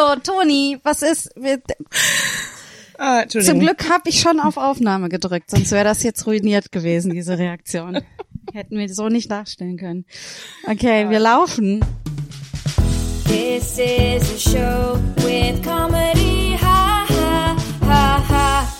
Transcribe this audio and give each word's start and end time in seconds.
Hallo, 0.00 0.18
Toni, 0.22 0.78
was 0.82 1.02
ist? 1.02 1.30
Wir, 1.36 1.60
Ah, 2.98 3.24
zum 3.26 3.60
Glück 3.60 3.88
habe 3.88 4.08
ich 4.10 4.20
schon 4.20 4.40
auf 4.40 4.56
Aufnahme 4.56 5.08
gedrückt, 5.08 5.50
sonst 5.50 5.70
wäre 5.72 5.84
das 5.84 6.02
jetzt 6.02 6.26
ruiniert 6.26 6.70
gewesen, 6.70 7.12
diese 7.12 7.38
Reaktion. 7.38 8.00
Hätten 8.52 8.76
wir 8.78 8.88
so 8.92 9.08
nicht 9.08 9.30
darstellen 9.30 9.76
können. 9.78 10.04
Okay, 10.66 11.08
wir 11.08 11.18
laufen. 11.18 11.84
This 13.24 13.78
is 13.78 14.34
a 14.34 14.38
show 14.38 14.98
with 15.16 15.62
comedy, 15.62 16.56
ha 16.60 17.06
ha 17.08 17.56
ha 17.86 18.24
ha. 18.28 18.76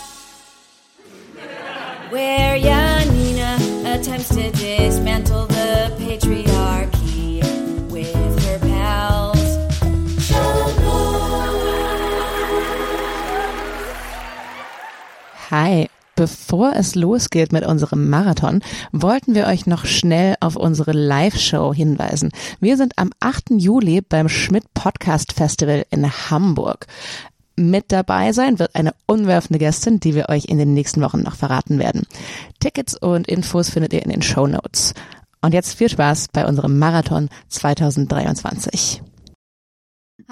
Where 2.10 2.56
Janina 2.56 3.56
attempts 3.86 4.28
to 4.30 4.50
dismantle 4.52 5.46
the 5.48 5.92
patriarchy 5.98 6.99
Hi. 15.50 15.88
Bevor 16.14 16.74
es 16.76 16.94
losgeht 16.94 17.50
mit 17.50 17.64
unserem 17.64 18.10
Marathon, 18.10 18.60
wollten 18.92 19.34
wir 19.34 19.46
euch 19.46 19.66
noch 19.66 19.86
schnell 19.86 20.36
auf 20.40 20.54
unsere 20.54 20.92
Live-Show 20.92 21.72
hinweisen. 21.72 22.30
Wir 22.60 22.76
sind 22.76 22.98
am 22.98 23.10
8. 23.20 23.52
Juli 23.56 24.00
beim 24.02 24.28
Schmidt 24.28 24.64
Podcast 24.74 25.32
Festival 25.32 25.86
in 25.90 26.06
Hamburg. 26.08 26.86
Mit 27.56 27.86
dabei 27.88 28.32
sein 28.32 28.58
wird 28.58 28.74
eine 28.74 28.94
unwerfende 29.06 29.58
Gästin, 29.58 29.98
die 29.98 30.14
wir 30.14 30.28
euch 30.28 30.44
in 30.44 30.58
den 30.58 30.74
nächsten 30.74 31.00
Wochen 31.00 31.22
noch 31.22 31.36
verraten 31.36 31.78
werden. 31.78 32.06
Tickets 32.60 32.94
und 32.94 33.26
Infos 33.26 33.70
findet 33.70 33.92
ihr 33.92 34.02
in 34.02 34.10
den 34.10 34.22
Show 34.22 34.46
Notes. 34.46 34.94
Und 35.40 35.54
jetzt 35.54 35.74
viel 35.74 35.88
Spaß 35.88 36.28
bei 36.32 36.46
unserem 36.46 36.78
Marathon 36.78 37.28
2023. 37.48 39.02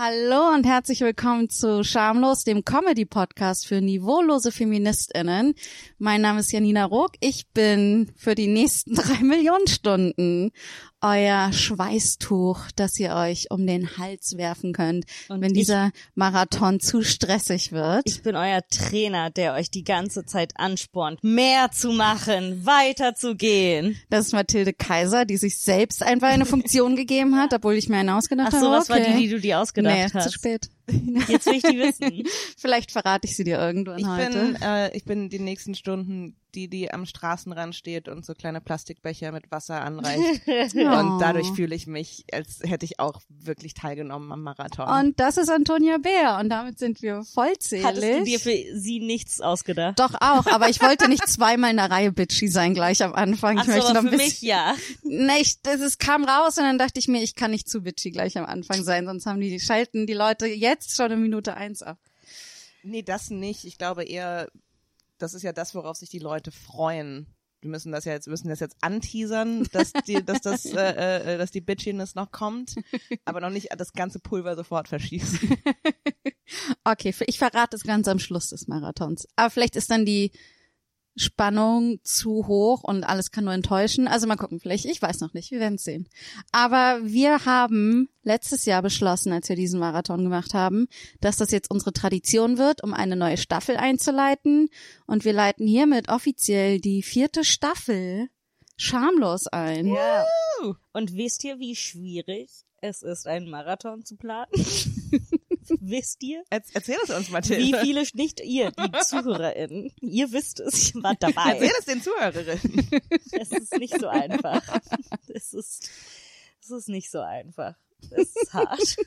Hallo 0.01 0.55
und 0.55 0.65
herzlich 0.65 1.01
willkommen 1.01 1.51
zu 1.51 1.83
Schamlos, 1.83 2.45
dem 2.45 2.65
Comedy-Podcast 2.65 3.67
für 3.67 3.81
niveaulose 3.81 4.53
FeministInnen. 4.53 5.55
Mein 5.99 6.21
Name 6.21 6.39
ist 6.39 6.53
Janina 6.53 6.85
Rook. 6.85 7.15
Ich 7.19 7.49
bin 7.49 8.13
für 8.15 8.37
die 8.37 8.47
nächsten 8.47 8.95
drei 8.95 9.25
Millionen 9.25 9.67
Stunden 9.67 10.53
euer 11.01 11.53
Schweißtuch, 11.53 12.59
das 12.77 12.99
ihr 12.99 13.15
euch 13.15 13.51
um 13.51 13.67
den 13.67 13.99
Hals 13.99 14.37
werfen 14.37 14.73
könnt, 14.73 15.05
Und 15.29 15.41
wenn 15.41 15.53
dieser 15.53 15.91
Marathon 16.15 16.81
zu 16.81 17.03
stressig 17.03 17.73
wird. 17.73 18.03
Ich 18.07 18.23
bin 18.23 18.37
euer 18.37 18.61
Trainer, 18.71 19.31
der 19.31 19.55
euch 19.55 19.71
die 19.71 19.85
ganze 19.85 20.25
Zeit 20.25 20.53
anspornt, 20.57 21.23
mehr 21.23 21.71
zu 21.71 21.93
machen, 21.93 22.65
weiterzugehen. 22.67 23.97
Das 24.11 24.27
ist 24.27 24.33
Mathilde 24.33 24.73
Kaiser, 24.73 25.25
die 25.25 25.37
sich 25.37 25.59
selbst 25.59 26.03
einfach 26.03 26.29
eine 26.29 26.47
Funktion 26.47 26.97
gegeben 26.97 27.37
hat, 27.37 27.53
obwohl 27.55 27.75
ich 27.75 27.89
mir 27.89 27.99
eine 27.99 28.17
ausgedacht 28.17 28.49
Ach 28.51 28.55
habe. 28.55 28.65
so, 28.65 28.71
was 28.73 28.89
war 28.89 28.99
Okay. 28.99 29.13
die, 29.17 29.23
die 29.25 29.29
du 29.29 29.41
dir 29.41 29.61
ausgedacht 29.61 29.95
nee, 29.95 30.09
hast? 30.13 30.25
zu 30.25 30.33
spät. 30.33 30.69
Jetzt 31.29 31.47
will 31.47 31.55
ich 31.55 31.63
die 31.63 31.79
wissen. 31.79 32.27
Vielleicht 32.57 32.91
verrate 32.93 33.27
ich 33.27 33.37
sie 33.37 33.45
dir 33.45 33.59
irgendwann 33.59 33.99
Ich 33.99 34.07
heute. 34.07 34.31
bin, 34.31 34.63
äh, 34.63 34.97
ich 34.97 35.05
bin 35.05 35.29
die 35.29 35.39
nächsten 35.39 35.75
Stunden 35.75 36.37
die, 36.55 36.69
die 36.69 36.93
am 36.93 37.07
Straßenrand 37.07 37.75
steht 37.75 38.09
und 38.09 38.25
so 38.25 38.35
kleine 38.35 38.61
Plastikbecher 38.61 39.33
mit 39.33 39.51
Wasser 39.51 39.81
anreicht. 39.83 40.19
Oh. 40.79 40.99
Und 40.99 41.19
dadurch 41.21 41.49
fühle 41.53 41.75
ich 41.75 41.87
mich, 41.87 42.25
als 42.33 42.61
hätte 42.63 42.85
ich 42.85 42.99
auch 43.01 43.21
wirklich 43.29 43.75
teilgenommen 43.75 44.31
am 44.33 44.43
Marathon. 44.43 44.89
Und 44.89 45.21
das 45.21 45.37
ist 45.37 45.49
Antonia 45.51 45.99
Bär 45.99 46.39
und 46.41 46.49
damit 46.51 46.79
sind 46.79 47.03
wir 47.03 47.23
vollzählig. 47.25 47.85
Hattest 47.85 48.05
du 48.05 48.25
dir 48.25 48.41
für 48.41 48.55
sie 48.75 49.01
nichts 49.01 49.41
ausgedacht? 49.41 49.99
Doch 49.99 50.15
auch, 50.15 50.47
aber 50.47 50.69
ich 50.69 50.81
wollte 50.83 51.09
nicht 51.09 51.27
zweimal 51.29 51.71
in 51.71 51.77
der 51.77 51.91
Reihe 51.91 52.13
bitchy 52.13 52.49
sein 52.49 52.75
gleich 52.75 53.03
am 53.03 53.13
Anfang. 53.15 53.59
Ach 53.59 53.67
Ich 53.67 53.71
so, 53.71 53.77
möchte 53.77 53.95
noch 53.95 54.03
ein 54.03 54.09
für 54.11 54.17
bisschen, 54.17 54.27
mich 54.27 54.43
ja. 54.43 54.75
Nee, 55.03 55.41
ich, 55.41 55.63
das 55.63 55.81
ist, 55.81 55.99
kam 55.99 56.25
raus 56.25 56.59
und 56.59 56.65
dann 56.65 56.79
dachte 56.79 56.99
ich 56.99 57.09
mir, 57.09 57.23
ich 57.23 57.35
kann 57.35 57.51
nicht 57.51 57.69
zu 57.69 57.83
bitchy 57.83 58.11
gleich 58.11 58.39
am 58.39 58.47
Anfang 58.47 58.83
sein, 58.83 59.07
sonst 59.07 59.27
haben 59.27 59.41
die, 59.41 59.61
schalten 59.61 60.07
die 60.07 60.15
Leute 60.15 60.47
jetzt 60.47 60.78
schon 60.85 61.11
in 61.11 61.23
Minute 61.23 61.55
eins 61.55 61.83
ab. 61.83 61.99
nee, 62.83 63.03
das 63.03 63.31
nicht. 63.31 63.65
Ich 63.65 63.79
glaube 63.79 64.05
eher, 64.05 64.51
das 65.19 65.35
ist 65.35 65.43
ja 65.43 65.53
das, 65.53 65.75
worauf 65.75 65.97
sich 65.97 66.11
die 66.11 66.19
Leute 66.19 66.51
freuen. 66.51 67.27
Wir 67.61 67.71
müssen 67.71 67.91
das 67.91 68.05
ja 68.05 68.13
jetzt, 68.13 68.29
müssen 68.29 68.49
das 68.49 68.61
jetzt 68.61 68.77
anteasern, 68.81 69.65
dass 69.73 69.93
die, 70.07 70.23
dass 70.25 70.41
das, 70.41 70.65
äh, 70.65 71.35
äh, 71.35 71.39
dass 71.39 71.51
die 71.51 71.61
Bitchiness 71.61 72.15
noch 72.15 72.31
kommt, 72.31 72.77
aber 73.25 73.41
noch 73.41 73.51
nicht 73.51 73.69
das 73.77 73.93
ganze 73.93 74.21
Pulver 74.21 74.55
sofort 74.57 74.89
verschießen. 74.89 75.57
Okay, 76.85 77.15
ich 77.27 77.39
verrate 77.39 77.77
es 77.77 77.83
ganz 77.83 78.09
am 78.09 78.19
Schluss 78.19 78.49
des 78.49 78.69
Marathons. 78.69 79.29
Aber 79.37 79.51
vielleicht 79.51 79.77
ist 79.77 79.91
dann 79.91 80.07
die 80.07 80.33
Spannung 81.19 81.99
zu 82.03 82.47
hoch 82.47 82.83
und 82.83 83.05
alles 83.05 83.31
kann 83.31 83.45
nur 83.45 83.53
enttäuschen. 83.53 84.09
Also 84.09 84.27
mal 84.27 84.37
gucken, 84.37 84.61
vielleicht, 84.61 84.85
ich 84.85 85.01
weiß 85.01 85.21
noch 85.21 85.35
nicht, 85.35 85.51
wir 85.51 85.61
werden 85.61 85.75
es 85.75 85.85
sehen. 85.85 86.09
Aber 86.53 87.01
wir 87.03 87.45
haben 87.45 88.09
letztes 88.23 88.65
Jahr 88.65 88.83
beschlossen, 88.83 89.33
als 89.33 89.49
wir 89.49 89.57
diesen 89.57 89.81
Marathon 89.81 90.23
gemacht 90.23 90.55
haben, 90.55 90.87
dass 91.21 91.37
das 91.37 91.51
jetzt 91.51 91.71
unsere 91.71 91.93
Tradition 91.93 92.59
wird, 92.59 92.83
um 92.83 92.95
eine 92.95 93.17
neue 93.17 93.37
Staffel 93.37 93.77
einzuleiten. 93.77 94.69
Und 95.07 95.25
wir 95.25 95.33
leiten 95.33 95.67
hiermit 95.67 96.09
offiziell 96.09 96.81
die 96.81 97.03
vierte 97.03 97.45
Staffel 97.45 98.29
schamlos 98.77 99.47
ein. 99.49 99.87
Ja. 99.87 100.25
Und 100.93 101.15
wisst 101.15 101.45
ihr, 101.45 101.59
wie 101.59 101.77
schwierig 101.77 102.51
es 102.81 103.03
ist, 103.03 103.27
einen 103.27 103.51
Marathon 103.51 104.05
zu 104.05 104.17
planen? 104.17 104.51
wisst 105.81 106.23
ihr? 106.23 106.43
Erz- 106.51 106.71
Erzähl 106.75 106.97
es 107.05 107.11
uns, 107.11 107.31
Mathilde. 107.31 107.63
Wie 107.65 107.75
viele, 107.87 108.05
nicht 108.15 108.41
ihr, 108.41 108.71
die 108.73 108.91
ZuhörerInnen, 109.07 109.93
ihr 110.01 110.33
wisst 110.33 110.61
es, 110.61 110.95
ihr 110.95 111.03
wart 111.03 111.23
dabei. 111.23 111.53
Erzähl 111.55 111.73
es 111.79 111.85
den 111.85 112.03
Zuhörerinnen. 112.03 112.89
Es 113.33 113.51
ist 113.53 113.77
nicht 113.79 113.99
so 113.99 114.09
einfach. 114.09 114.63
Es 115.29 115.53
ist, 115.53 115.91
es 116.61 116.71
ist 116.71 116.89
nicht 116.89 117.11
so 117.11 117.21
einfach. 117.21 117.75
Es 118.11 118.35
ist 118.37 118.53
hart. 118.53 118.97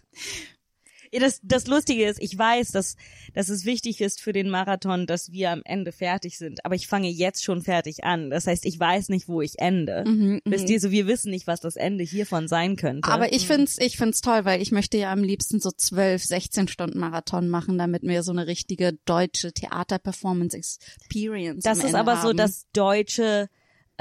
Das, 1.12 1.40
das 1.44 1.68
Lustige 1.68 2.06
ist, 2.08 2.22
ich 2.22 2.38
weiß, 2.38 2.72
dass, 2.72 2.96
dass 3.34 3.50
es 3.50 3.66
wichtig 3.66 4.00
ist 4.02 4.22
für 4.22 4.34
den 4.34 4.50
Marathon, 4.50 5.06
dass 5.06 5.32
wir 5.32 5.52
am 5.52 5.62
Ende 5.66 5.92
fertig 5.92 6.38
sind. 6.38 6.64
Aber 6.66 6.76
ich 6.76 6.88
fange 6.88 7.10
jetzt 7.10 7.44
schon 7.44 7.62
fertig 7.62 8.04
an. 8.04 8.30
Das 8.30 8.48
heißt, 8.48 8.66
ich 8.66 8.80
weiß 8.80 9.10
nicht, 9.10 9.28
wo 9.28 9.42
ich 9.42 9.60
ende. 9.60 10.04
Mhm, 10.08 10.42
Wisst 10.46 10.70
ihr, 10.70 10.80
so 10.80 10.92
wir 10.92 11.08
wissen 11.08 11.32
nicht, 11.32 11.48
was 11.48 11.60
das 11.60 11.76
Ende 11.76 12.04
hiervon 12.04 12.48
sein 12.48 12.76
könnte. 12.76 13.10
Aber 13.10 13.34
ich 13.34 13.46
find's, 13.48 13.78
ich 13.80 13.98
find's 13.98 14.22
toll, 14.22 14.46
weil 14.46 14.62
ich 14.62 14.72
möchte 14.72 14.98
ja 14.98 15.12
am 15.12 15.24
liebsten 15.24 15.60
so 15.60 15.72
12, 15.72 16.24
16 16.24 16.68
Stunden 16.68 17.00
Marathon 17.00 17.50
machen, 17.50 17.78
damit 17.78 18.04
wir 18.04 18.24
so 18.24 18.32
eine 18.32 18.48
richtige 18.48 18.94
deutsche 19.06 19.52
Theater-Performance 19.54 20.56
Experience 20.58 21.64
Das 21.64 21.84
ist 21.84 21.96
aber 21.96 22.18
so 22.18 22.30
haben. 22.30 22.38
das 22.38 22.68
deutsche, 22.74 23.50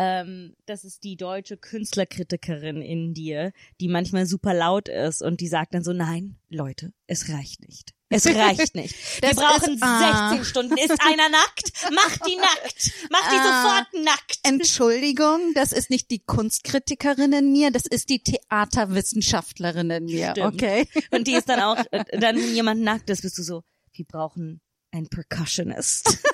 ähm, 0.00 0.54
das 0.66 0.84
ist 0.84 1.04
die 1.04 1.16
deutsche 1.16 1.56
Künstlerkritikerin 1.56 2.80
in 2.80 3.12
dir, 3.12 3.52
die 3.80 3.88
manchmal 3.88 4.24
super 4.26 4.54
laut 4.54 4.88
ist 4.88 5.22
und 5.22 5.40
die 5.40 5.48
sagt 5.48 5.74
dann 5.74 5.84
so, 5.84 5.92
nein, 5.92 6.36
Leute, 6.48 6.92
es 7.06 7.28
reicht 7.28 7.60
nicht. 7.68 7.92
Es 8.12 8.26
reicht 8.26 8.74
nicht. 8.74 8.94
Wir 9.22 9.34
brauchen 9.34 9.74
ist- 9.74 9.82
ah. 9.82 10.30
16 10.30 10.44
Stunden. 10.44 10.76
Ist 10.78 10.90
einer 11.00 11.28
nackt? 11.28 11.72
Mach 11.94 12.16
die 12.26 12.36
nackt. 12.36 12.92
Mach 13.10 13.30
die 13.30 13.36
Ah. 13.38 13.62
sofort 13.62 14.04
nackt. 14.04 14.38
Entschuldigung, 14.42 15.52
das 15.54 15.72
ist 15.72 15.90
nicht 15.90 16.10
die 16.10 16.18
Kunstkritikerin 16.18 17.32
in 17.32 17.52
mir, 17.52 17.70
das 17.70 17.86
ist 17.86 18.08
die 18.08 18.20
Theaterwissenschaftlerin 18.22 19.90
in 19.90 20.04
mir, 20.06 20.30
Stimmt. 20.32 20.54
okay? 20.54 20.88
Und 21.12 21.26
die 21.26 21.34
ist 21.34 21.48
dann 21.48 21.60
auch, 21.60 21.76
äh, 21.92 22.04
dann 22.18 22.36
jemand 22.38 22.80
nackt 22.82 23.10
ist, 23.10 23.22
bist 23.22 23.38
du 23.38 23.42
so, 23.42 23.62
wir 23.92 24.04
brauchen 24.06 24.60
einen 24.92 25.08
Percussionist. 25.08 26.18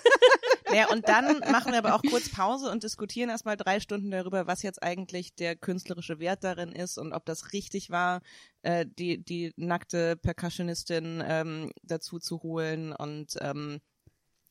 Ja, 0.75 0.91
und 0.91 1.09
dann 1.09 1.38
machen 1.50 1.72
wir 1.72 1.78
aber 1.78 1.94
auch 1.94 2.03
kurz 2.03 2.28
Pause 2.31 2.71
und 2.71 2.82
diskutieren 2.82 3.31
erstmal 3.31 3.56
drei 3.56 3.81
Stunden 3.81 4.10
darüber, 4.10 4.47
was 4.47 4.62
jetzt 4.62 4.82
eigentlich 4.82 5.34
der 5.34 5.56
künstlerische 5.56 6.19
Wert 6.19 6.44
darin 6.44 6.72
ist 6.72 6.99
und 6.99 7.12
ob 7.12 7.25
das 7.25 7.53
richtig 7.53 7.91
war, 7.91 8.21
äh, 8.62 8.87
die, 8.87 9.22
die 9.22 9.53
nackte 9.56 10.16
Percussionistin 10.16 11.22
ähm, 11.27 11.72
dazu 11.82 12.19
zu 12.19 12.43
holen 12.43 12.93
und, 12.93 13.37
ähm, 13.41 13.81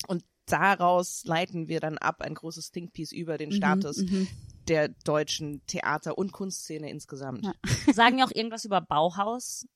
und 0.08 0.24
daraus 0.46 1.24
leiten 1.26 1.68
wir 1.68 1.80
dann 1.80 1.98
ab 1.98 2.22
ein 2.22 2.36
großes 2.36 2.72
Think 2.72 2.94
Piece 2.94 3.12
über 3.12 3.38
den 3.38 3.52
Status 3.52 3.97
Mhm, 3.97 4.28
der 4.68 4.90
deutschen 4.90 5.66
Theater- 5.68 6.18
und 6.18 6.32
Kunstszene 6.32 6.90
insgesamt. 6.90 7.46
Ja. 7.46 7.53
Sagen 7.94 8.20
ja 8.20 8.26
auch 8.26 8.32
irgendwas 8.32 8.66
über 8.66 8.82
Bauhaus? 8.82 9.68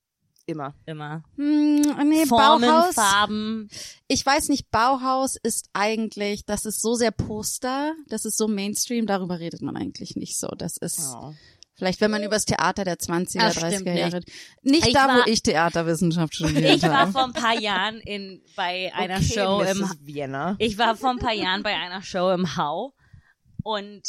Immer. 0.50 0.74
Immer. 0.86 1.24
Hm, 1.36 1.82
nee, 2.10 2.26
Formen, 2.26 2.68
Bauhaus. 2.70 2.96
Farben. 2.96 3.70
Ich 4.08 4.26
weiß 4.26 4.50
nicht, 4.50 4.72
Bauhaus 4.72 5.36
ist 5.42 5.70
eigentlich, 5.74 6.46
das 6.46 6.66
ist 6.66 6.82
so 6.82 6.96
sehr 6.96 7.12
Poster, 7.12 7.94
das 8.08 8.26
ist 8.26 8.38
so 8.38 8.48
Mainstream, 8.48 9.06
darüber 9.06 9.40
redet 9.40 9.62
man 9.62 9.78
eigentlich 9.78 10.16
nicht 10.16 10.38
so. 10.40 10.48
Das 10.58 10.78
ist 10.78 11.00
Oh. 11.16 11.34
vielleicht, 11.76 12.02
wenn 12.02 12.12
man 12.12 12.24
über 12.24 12.36
das 12.36 12.46
Theater 12.46 12.84
der 12.84 12.98
20er, 12.98 13.40
Das 13.40 13.56
stimmt 13.56 13.88
30er 13.88 13.94
Jahre, 13.94 14.16
nicht, 14.18 14.30
nicht 14.64 14.88
Ich 14.88 14.94
da, 14.94 15.08
war- 15.08 15.18
wo 15.26 15.30
ich 15.32 15.44
Theaterwissenschaft 15.44 16.34
studiert 16.36 16.76
Ich 16.78 16.82
war 16.84 16.98
habe. 17.02 17.12
vor 17.12 17.26
ein 17.26 17.34
paar 17.34 17.60
Jahren 17.60 18.00
in, 18.00 18.42
bei 18.56 18.92
einer 18.96 19.18
okay, 19.18 19.34
Show 19.34 19.62
im, 19.62 19.78
Mrs. 19.80 19.98
Vienna. 20.02 20.56
ich 20.58 20.78
war 20.78 20.96
vor 20.96 21.12
ein 21.12 21.20
paar 21.20 21.34
Jahren 21.34 21.62
bei 21.64 21.76
einer 21.76 22.02
Show 22.02 22.32
im 22.32 22.58
Hau 22.58 22.94
und 23.64 24.02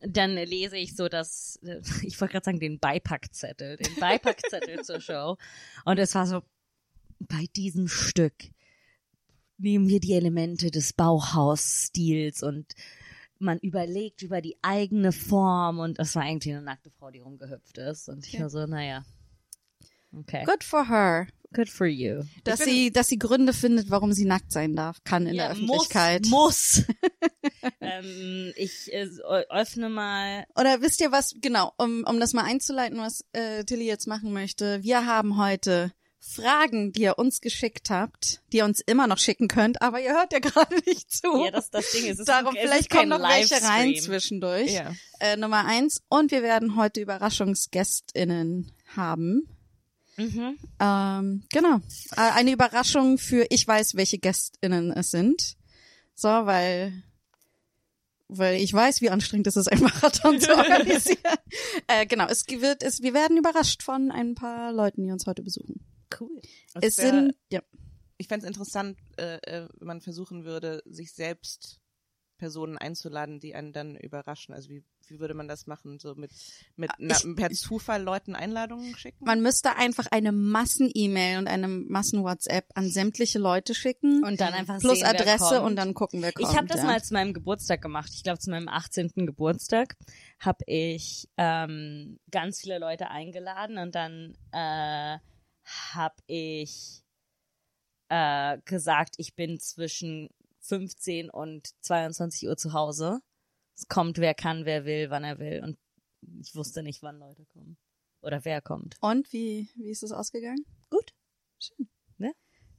dann 0.00 0.34
lese 0.34 0.76
ich 0.76 0.94
so 0.94 1.08
das, 1.08 1.58
ich 2.02 2.20
wollte 2.20 2.32
gerade 2.32 2.44
sagen, 2.44 2.60
den 2.60 2.78
Beipackzettel, 2.78 3.76
den 3.76 3.94
Beipackzettel 4.00 4.82
zur 4.82 5.00
Show. 5.00 5.36
Und 5.84 5.98
es 5.98 6.14
war 6.14 6.26
so, 6.26 6.42
bei 7.18 7.46
diesem 7.56 7.88
Stück 7.88 8.34
nehmen 9.58 9.88
wir 9.88 10.00
die 10.00 10.14
Elemente 10.14 10.70
des 10.70 10.92
Bauhausstils 10.92 12.42
und 12.42 12.74
man 13.40 13.58
überlegt 13.58 14.22
über 14.22 14.40
die 14.40 14.56
eigene 14.62 15.12
Form 15.12 15.78
und 15.78 15.98
das 15.98 16.14
war 16.14 16.22
eigentlich 16.22 16.54
eine 16.54 16.62
nackte 16.62 16.90
Frau, 16.90 17.10
die 17.10 17.20
rumgehüpft 17.20 17.78
ist. 17.78 18.08
Und 18.08 18.26
ich 18.26 18.40
war 18.40 18.50
so, 18.50 18.66
naja. 18.66 19.04
Okay. 20.12 20.44
Good 20.44 20.64
for 20.64 20.88
her. 20.88 21.28
Good 21.54 21.70
for 21.70 21.86
you. 21.86 22.22
Dass 22.44 22.60
bin- 22.60 22.68
sie, 22.68 22.92
dass 22.92 23.08
sie 23.08 23.18
Gründe 23.18 23.52
findet, 23.54 23.90
warum 23.90 24.12
sie 24.12 24.26
nackt 24.26 24.52
sein 24.52 24.76
darf, 24.76 24.98
kann 25.04 25.26
in 25.26 25.36
der 25.36 25.50
Öffentlichkeit. 25.52 26.26
Muss. 26.26 26.84
muss. 26.84 26.84
ähm, 27.80 28.52
ich 28.56 28.92
äh, 28.92 29.08
öffne 29.48 29.88
mal. 29.88 30.44
Oder 30.58 30.82
wisst 30.82 31.00
ihr 31.00 31.10
was, 31.10 31.34
genau, 31.40 31.72
um, 31.78 32.04
um 32.06 32.20
das 32.20 32.34
mal 32.34 32.44
einzuleiten, 32.44 32.98
was 32.98 33.24
äh, 33.32 33.64
Tilly 33.64 33.86
jetzt 33.86 34.06
machen 34.06 34.32
möchte. 34.32 34.82
Wir 34.82 35.06
haben 35.06 35.38
heute 35.38 35.92
Fragen, 36.20 36.92
die 36.92 37.02
ihr 37.02 37.18
uns 37.18 37.40
geschickt 37.40 37.88
habt, 37.88 38.42
die 38.52 38.58
ihr 38.58 38.64
uns 38.66 38.80
immer 38.80 39.06
noch 39.06 39.18
schicken 39.18 39.48
könnt, 39.48 39.80
aber 39.80 40.00
ihr 40.00 40.12
hört 40.12 40.32
ja 40.34 40.38
gerade 40.40 40.76
nicht 40.84 41.10
zu. 41.10 41.44
Ja, 41.44 41.50
das 41.50 41.70
das 41.70 41.90
Ding 41.92 42.04
ist. 42.04 42.14
Es 42.14 42.18
ist 42.20 42.28
Darum, 42.28 42.54
ist 42.56 42.60
vielleicht 42.62 42.90
kommen 42.90 43.08
noch 43.08 43.22
welche 43.22 43.54
rein 43.62 43.88
Livestream. 43.90 44.04
zwischendurch. 44.04 44.70
Ja. 44.72 44.92
Äh, 45.20 45.36
Nummer 45.38 45.64
eins. 45.64 46.02
Und 46.08 46.30
wir 46.30 46.42
werden 46.42 46.76
heute 46.76 47.02
UberraschungsgästInnen 47.02 48.72
haben. 48.94 49.48
Mhm. 50.18 50.58
Ähm, 50.80 51.44
genau. 51.50 51.76
Äh, 52.16 52.32
eine 52.34 52.52
Überraschung 52.52 53.18
für 53.18 53.46
ich 53.50 53.66
weiß, 53.66 53.94
welche 53.94 54.18
GästInnen 54.18 54.90
es 54.92 55.10
sind. 55.10 55.56
So, 56.14 56.28
weil 56.28 57.02
weil 58.30 58.60
ich 58.60 58.72
weiß, 58.74 59.00
wie 59.00 59.08
anstrengend 59.10 59.46
es 59.46 59.56
ist, 59.56 59.72
ein 59.72 59.80
Marathon 59.82 60.38
zu 60.40 60.54
organisieren. 60.54 61.18
äh, 61.86 62.04
genau, 62.06 62.26
es 62.26 62.46
wird, 62.46 62.82
es, 62.82 63.00
wir 63.00 63.14
werden 63.14 63.38
überrascht 63.38 63.82
von 63.82 64.10
ein 64.10 64.34
paar 64.34 64.72
Leuten, 64.72 65.02
die 65.04 65.10
uns 65.10 65.26
heute 65.26 65.42
besuchen. 65.42 65.80
Cool. 66.20 66.40
Das 66.74 66.82
es 66.84 66.98
wär- 66.98 67.10
sind, 67.10 67.34
ja, 67.50 67.62
ich 68.18 68.28
fände 68.28 68.44
es 68.44 68.48
interessant, 68.48 68.98
äh, 69.16 69.36
äh, 69.36 69.68
wenn 69.78 69.86
man 69.86 70.00
versuchen 70.00 70.44
würde, 70.44 70.82
sich 70.84 71.12
selbst 71.14 71.80
Personen 72.38 72.78
einzuladen, 72.78 73.40
die 73.40 73.54
einen 73.54 73.72
dann 73.72 73.96
überraschen. 73.96 74.54
Also 74.54 74.70
wie, 74.70 74.82
wie 75.08 75.20
würde 75.20 75.34
man 75.34 75.48
das 75.48 75.66
machen? 75.66 75.98
So 75.98 76.14
mit, 76.14 76.30
mit 76.76 76.90
na, 76.98 77.14
Ich- 77.16 77.36
per 77.36 77.50
Zufall 77.50 78.02
Leuten 78.02 78.34
Einladungen 78.34 78.96
schicken? 78.96 79.24
man 79.24 79.42
müsste 79.42 79.76
einfach 79.76 80.06
eine 80.10 80.32
Massen-E-Mail 80.32 81.38
und 81.38 81.48
eine 81.48 81.68
Massen-WhatsApp 81.68 82.66
an 82.74 82.88
sämtliche 82.90 83.38
Leute 83.38 83.74
schicken. 83.74 84.24
Und 84.24 84.40
dann 84.40 84.54
einfach 84.54 84.78
plus 84.78 85.00
sehen, 85.00 85.08
wer 85.10 85.20
Adresse 85.20 85.56
kommt. 85.56 85.66
und 85.66 85.76
dann 85.76 85.92
gucken, 85.92 86.22
wer 86.22 86.32
kommt. 86.32 86.48
Ich 86.48 86.56
habe 86.56 86.66
das 86.68 86.78
ja. 86.78 86.84
mal 86.84 87.02
zu 87.02 87.12
meinem 87.12 87.34
Geburtstag 87.34 87.82
gemacht. 87.82 88.10
Ich 88.14 88.22
glaube, 88.22 88.38
zu 88.38 88.50
meinem 88.50 88.68
18. 88.68 89.10
Geburtstag 89.26 89.96
habe 90.38 90.64
ich 90.66 91.28
ähm, 91.36 92.18
ganz 92.30 92.60
viele 92.60 92.78
Leute 92.78 93.10
eingeladen 93.10 93.78
und 93.78 93.94
dann 93.94 94.36
äh, 94.52 95.18
habe 95.92 96.16
ich 96.26 97.02
äh, 98.08 98.58
gesagt, 98.64 99.16
ich 99.18 99.34
bin 99.34 99.58
zwischen 99.58 100.30
15 100.68 101.30
und 101.30 101.68
22 101.84 102.48
Uhr 102.48 102.56
zu 102.56 102.72
Hause. 102.72 103.20
Es 103.76 103.88
kommt, 103.88 104.18
wer 104.18 104.34
kann, 104.34 104.64
wer 104.64 104.84
will, 104.84 105.10
wann 105.10 105.24
er 105.24 105.38
will. 105.38 105.62
Und 105.62 105.78
ich 106.40 106.54
wusste 106.54 106.82
nicht, 106.82 107.02
wann 107.02 107.18
Leute 107.18 107.44
kommen. 107.46 107.76
Oder 108.22 108.44
wer 108.44 108.60
kommt. 108.60 108.96
Und 109.00 109.32
wie, 109.32 109.70
wie 109.76 109.90
ist 109.90 110.02
es 110.02 110.12
ausgegangen? 110.12 110.64
Gut. 110.90 111.12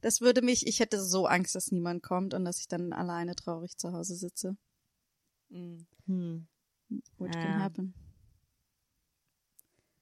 Das 0.02 0.20
würde 0.20 0.40
mich, 0.40 0.66
ich 0.66 0.80
hätte 0.80 1.02
so 1.02 1.26
Angst, 1.26 1.54
dass 1.54 1.72
niemand 1.72 2.02
kommt 2.02 2.32
und 2.32 2.44
dass 2.44 2.58
ich 2.58 2.68
dann 2.68 2.92
alleine 2.92 3.34
traurig 3.34 3.76
zu 3.76 3.92
Hause 3.92 4.14
sitze. 4.16 4.56
Mhm. 5.50 5.86
Hm. 6.06 6.48
Which 7.18 7.34
Ja. 7.34 7.42
can 7.42 7.62
happen. 7.62 7.94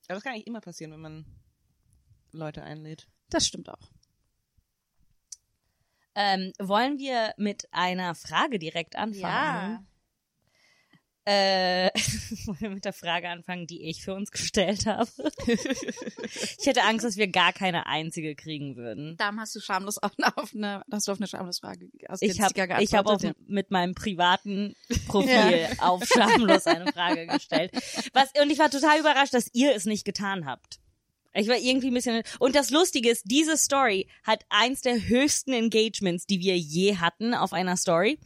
Aber 0.07 0.15
das 0.15 0.23
kann 0.23 0.35
eigentlich 0.35 0.47
immer 0.47 0.61
passieren, 0.61 0.93
wenn 0.93 1.01
man 1.01 1.27
Leute 2.31 2.63
einlädt. 2.63 3.09
Das 3.29 3.47
stimmt 3.47 3.69
auch. 3.69 3.91
Ähm, 6.21 6.53
wollen 6.59 6.99
wir 6.99 7.33
mit 7.37 7.69
einer 7.71 8.17
Frage 8.17 8.59
direkt 8.59 8.97
anfangen? 8.97 9.87
Äh, 11.25 11.91
wollen 12.47 12.61
wir 12.61 12.71
mit 12.71 12.85
der 12.85 12.93
Frage 12.93 13.29
anfangen, 13.29 13.69
die 13.69 13.89
ich 13.89 14.03
für 14.03 14.15
uns 14.15 14.33
gestellt 14.33 14.87
habe? 14.87 15.09
ich 15.47 16.67
hätte 16.67 16.83
Angst, 16.83 17.05
dass 17.05 17.19
wir 17.19 17.29
gar 17.29 17.53
keine 17.53 17.87
einzige 17.87 18.35
kriegen 18.35 18.75
würden. 18.75 19.17
Darum 19.17 19.39
hast 19.39 19.55
du 19.55 19.61
schamlos 19.61 19.99
auf, 19.99 20.11
auf 20.35 20.53
eine, 20.57 20.83
hast 20.91 21.07
du 21.07 21.13
auf 21.13 21.19
eine 21.19 21.29
schamlos 21.29 21.61
Frage 21.61 21.89
aus 22.09 22.21
Ich 22.21 22.41
habe 22.41 22.53
ich 22.83 22.95
hab 22.95 23.05
geantwortet, 23.05 23.37
mit 23.47 23.71
meinem 23.71 23.95
privaten 23.95 24.75
Profil 25.07 25.69
auf 25.79 26.05
schamlos 26.05 26.67
eine 26.67 26.91
Frage 26.91 27.29
gestellt. 27.29 27.71
Was, 28.13 28.31
und 28.43 28.51
ich 28.51 28.59
war 28.59 28.71
total 28.71 28.99
überrascht, 28.99 29.35
dass 29.35 29.49
ihr 29.53 29.73
es 29.73 29.85
nicht 29.85 30.05
getan 30.05 30.47
habt. 30.47 30.81
Ich 31.35 31.49
war 31.49 31.57
irgendwie 31.57 31.89
ein 31.89 31.95
bisschen. 31.95 32.23
Und 32.39 32.57
das 32.57 32.71
Lustige 32.71 33.11
ist, 33.11 33.25
diese 33.27 33.57
Story 33.57 34.09
hat 34.25 34.45
eins 34.49 34.81
der 34.81 35.09
höchsten 35.09 35.53
Engagements, 35.53 36.27
die 36.27 36.41
wir 36.41 36.57
je 36.57 36.97
hatten 36.97 37.35
auf 37.35 37.53
einer 37.53 37.77
Story. 37.77 38.19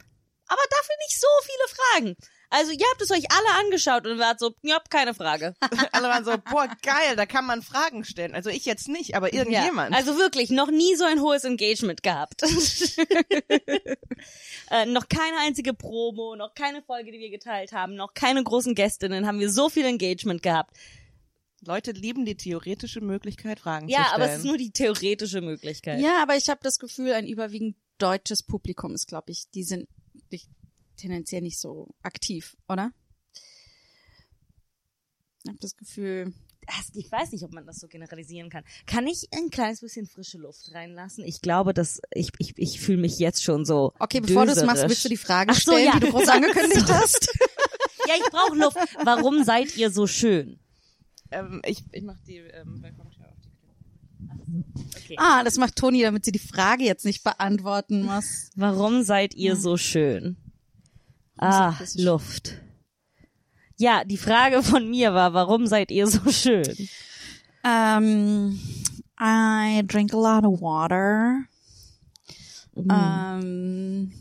Aber 0.47 0.63
dafür 0.71 0.97
nicht 1.07 1.21
so 1.21 1.27
viele 1.43 1.69
Fragen. 1.69 2.17
Also 2.53 2.73
ihr 2.73 2.87
habt 2.91 3.01
es 3.01 3.11
euch 3.11 3.25
alle 3.31 3.65
angeschaut 3.65 4.07
und 4.07 4.19
wart 4.19 4.39
so, 4.39 4.55
ja, 4.61 4.79
keine 4.91 5.15
Frage. 5.15 5.55
Alle 5.93 6.09
waren 6.09 6.23
so, 6.23 6.35
boah, 6.51 6.69
geil, 6.83 7.17
da 7.17 7.25
kann 7.25 7.47
man 7.47 7.63
Fragen 7.63 8.05
stellen. 8.05 8.35
Also 8.35 8.51
ich 8.51 8.67
jetzt 8.67 8.89
nicht, 8.89 9.17
aber 9.17 9.33
irgendjemand. 9.33 9.93
Ja, 9.93 9.97
also 9.97 10.19
wirklich, 10.19 10.51
noch 10.51 10.71
nie 10.71 10.95
so 10.95 11.05
ein 11.05 11.23
hohes 11.23 11.45
Engagement 11.45 12.03
gehabt. 12.03 12.43
äh, 14.71 14.85
noch 14.85 15.09
keine 15.09 15.39
einzige 15.39 15.73
Promo, 15.73 16.37
noch 16.37 16.55
keine 16.55 16.83
Folge, 16.83 17.11
die 17.11 17.21
wir 17.21 17.31
geteilt 17.31 17.73
haben, 17.73 17.95
noch 17.95 18.13
keine 18.13 18.45
großen 18.45 18.75
Gästinnen, 18.75 19.27
haben 19.27 19.41
wir 19.41 19.51
so 19.51 19.71
viel 19.71 19.87
Engagement 19.87 20.43
gehabt. 20.43 20.77
Leute 21.65 21.93
lieben 21.93 22.25
die 22.25 22.37
theoretische 22.37 23.01
Möglichkeit, 23.01 23.61
Fragen 23.61 23.89
zu 23.89 23.93
Ja, 23.95 24.05
stellen. 24.07 24.15
aber 24.23 24.31
es 24.33 24.39
ist 24.39 24.45
nur 24.45 24.57
die 24.59 24.73
theoretische 24.73 25.41
Möglichkeit. 25.41 26.01
Ja, 26.01 26.23
aber 26.23 26.37
ich 26.37 26.49
habe 26.49 26.61
das 26.63 26.79
Gefühl, 26.79 27.13
ein 27.13 27.27
überwiegend 27.27 27.77
deutsches 27.99 28.43
Publikum 28.43 28.95
ist, 28.95 29.07
glaube 29.07 29.31
ich, 29.31 29.49
die 29.55 29.63
sind 29.63 29.89
nicht, 30.31 30.49
tendenziell 30.97 31.41
nicht 31.43 31.61
so 31.61 31.95
aktiv, 32.03 32.57
oder? 32.69 32.91
Ich 35.45 35.49
habe 35.49 35.59
das 35.61 35.77
Gefühl, 35.77 36.33
Ich 36.95 37.11
weiß 37.11 37.33
nicht, 37.33 37.45
ob 37.45 37.53
man 37.53 37.67
das 37.67 37.79
so 37.79 37.89
generalisieren 37.89 38.49
kann. 38.51 38.65
Kann 38.87 39.07
ich 39.07 39.29
ein 39.33 39.51
kleines 39.51 39.81
bisschen 39.81 40.07
frische 40.07 40.39
Luft 40.39 40.73
reinlassen? 40.73 41.25
Ich 41.25 41.41
glaube, 41.43 41.75
dass 41.75 42.01
ich, 42.13 42.31
ich, 42.39 42.55
ich 42.57 42.81
fühle 42.81 42.99
mich 43.01 43.19
jetzt 43.19 43.43
schon 43.43 43.65
so. 43.65 43.93
okay, 43.99 44.21
bevor 44.21 44.47
du 44.47 44.53
es 44.53 44.65
machst, 44.65 44.83
willst 44.89 45.05
du 45.05 45.09
die 45.09 45.17
Frage 45.17 45.51
Ach 45.53 45.61
so, 45.61 45.73
stellen, 45.73 45.87
ja. 45.87 45.93
die 45.95 46.07
du 46.07 46.11
groß 46.13 46.29
angekündigt 46.29 46.87
hast? 46.89 47.29
Ja, 48.09 48.15
ich 48.17 48.31
brauche 48.31 48.57
Luft. 48.57 48.77
Warum 49.05 49.43
seid 49.45 49.77
ihr 49.77 49.91
so 49.91 50.07
schön? 50.07 50.59
Ähm, 51.33 51.63
ich, 51.65 51.85
ich 51.93 52.03
mach 52.03 52.19
die 52.27 52.39
ähm, 52.39 52.81
Balkontür 52.81 53.27
auf 53.27 53.41
die 53.45 53.53
Okay. 54.95 55.17
Ah, 55.19 55.43
das 55.45 55.57
macht 55.57 55.77
Toni, 55.77 56.03
damit 56.03 56.25
sie 56.25 56.33
die 56.33 56.39
Frage 56.39 56.85
jetzt 56.85 57.05
nicht 57.05 57.25
beantworten 57.25 58.05
muss. 58.05 58.51
Warum 58.55 59.03
seid 59.03 59.35
ihr 59.35 59.57
so 59.57 59.77
schön? 59.77 60.37
Ah, 61.39 61.75
Luft. 61.97 62.59
Ja, 63.79 64.05
die 64.05 64.17
Frage 64.17 64.63
von 64.63 64.89
mir 64.89 65.15
war, 65.15 65.35
warum 65.35 65.67
seid 65.67 65.91
ihr 65.91 66.07
so 66.07 66.31
schön? 66.31 66.89
Um, 67.65 68.61
I 69.19 69.83
drink 69.87 70.13
a 70.13 70.17
lot 70.17 70.45
of 70.45 70.61
water. 70.61 71.47
Mm. 72.77 72.91
Um, 72.91 74.13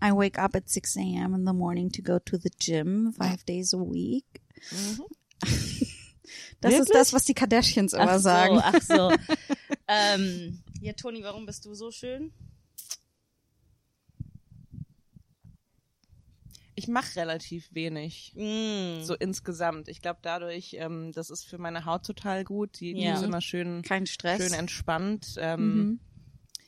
I 0.00 0.12
wake 0.12 0.38
up 0.38 0.54
at 0.56 0.68
6 0.68 0.96
a.m. 0.96 1.34
in 1.34 1.44
the 1.44 1.52
morning 1.52 1.90
to 1.90 2.02
go 2.02 2.18
to 2.18 2.38
the 2.38 2.50
gym 2.58 3.12
five 3.12 3.44
days 3.44 3.72
a 3.72 3.78
week. 3.78 4.40
Das 6.62 6.72
ist 6.72 6.78
Wirklich? 6.78 6.96
das, 6.96 7.12
was 7.12 7.24
die 7.24 7.34
Kardashians 7.34 7.92
immer 7.92 8.12
ach 8.12 8.18
sagen. 8.20 8.54
so, 8.56 8.62
ach 8.64 8.82
so. 8.82 9.10
ähm, 9.88 10.62
ja, 10.80 10.92
Toni, 10.94 11.22
warum 11.22 11.44
bist 11.44 11.64
du 11.66 11.74
so 11.74 11.90
schön? 11.90 12.32
Ich 16.74 16.88
mache 16.88 17.16
relativ 17.16 17.68
wenig. 17.74 18.32
Mm. 18.34 19.02
So 19.02 19.14
insgesamt. 19.14 19.88
Ich 19.88 20.00
glaube 20.00 20.20
dadurch, 20.22 20.74
ähm, 20.78 21.12
das 21.12 21.28
ist 21.30 21.44
für 21.44 21.58
meine 21.58 21.84
Haut 21.84 22.04
total 22.06 22.44
gut. 22.44 22.80
Die, 22.80 22.94
die 22.94 23.02
Ja. 23.02 23.14
ist 23.14 23.22
immer 23.22 23.40
schön, 23.42 23.82
Kein 23.82 24.06
Stress. 24.06 24.42
schön 24.42 24.52
entspannt. 24.58 25.34
Ähm, 25.38 25.76
Mhm. 25.76 26.00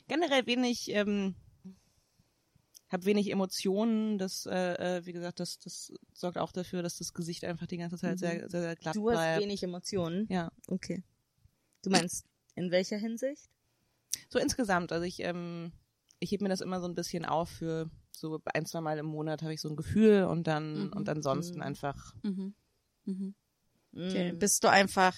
Generell 0.07 0.45
wenig, 0.45 0.89
ähm, 0.91 1.33
habe 2.89 3.05
wenig 3.05 3.29
Emotionen. 3.31 4.17
Das, 4.17 4.45
äh, 4.45 4.97
äh, 4.97 5.05
wie 5.05 5.13
gesagt, 5.13 5.39
das, 5.39 5.59
das 5.59 5.91
sorgt 6.13 6.37
auch 6.37 6.51
dafür, 6.51 6.83
dass 6.83 6.97
das 6.97 7.13
Gesicht 7.13 7.43
einfach 7.45 7.67
die 7.67 7.77
ganze 7.77 7.97
Zeit 7.97 8.19
sehr, 8.19 8.49
sehr, 8.49 8.61
sehr 8.61 8.75
glatt 8.75 8.95
Du 8.95 9.09
hast 9.09 9.15
bleibt. 9.17 9.41
wenig 9.41 9.63
Emotionen. 9.63 10.27
Ja, 10.29 10.51
Okay. 10.67 11.03
Du 11.81 11.89
meinst, 11.91 12.25
in 12.55 12.71
welcher 12.71 12.97
Hinsicht? 12.97 13.49
so 14.29 14.39
insgesamt. 14.39 14.91
Also 14.91 15.05
ich, 15.05 15.19
ähm, 15.19 15.71
ich 16.19 16.31
heb 16.31 16.41
mir 16.41 16.49
das 16.49 16.61
immer 16.61 16.79
so 16.81 16.87
ein 16.87 16.95
bisschen 16.95 17.25
auf 17.25 17.49
für 17.49 17.89
so 18.11 18.41
ein, 18.53 18.65
zwei 18.65 18.81
Mal 18.81 18.97
im 18.97 19.05
Monat 19.05 19.41
habe 19.43 19.53
ich 19.53 19.61
so 19.61 19.69
ein 19.69 19.75
Gefühl 19.75 20.23
und 20.23 20.47
dann 20.47 20.85
Mhm. 20.87 20.93
und 20.93 21.09
ansonsten 21.09 21.61
einfach 21.61 22.15
Mhm. 22.23 22.55
Mhm. 23.03 23.35
Mm. 23.91 23.99
Okay. 24.07 24.33
Bist 24.33 24.63
du 24.63 24.69
einfach 24.69 25.15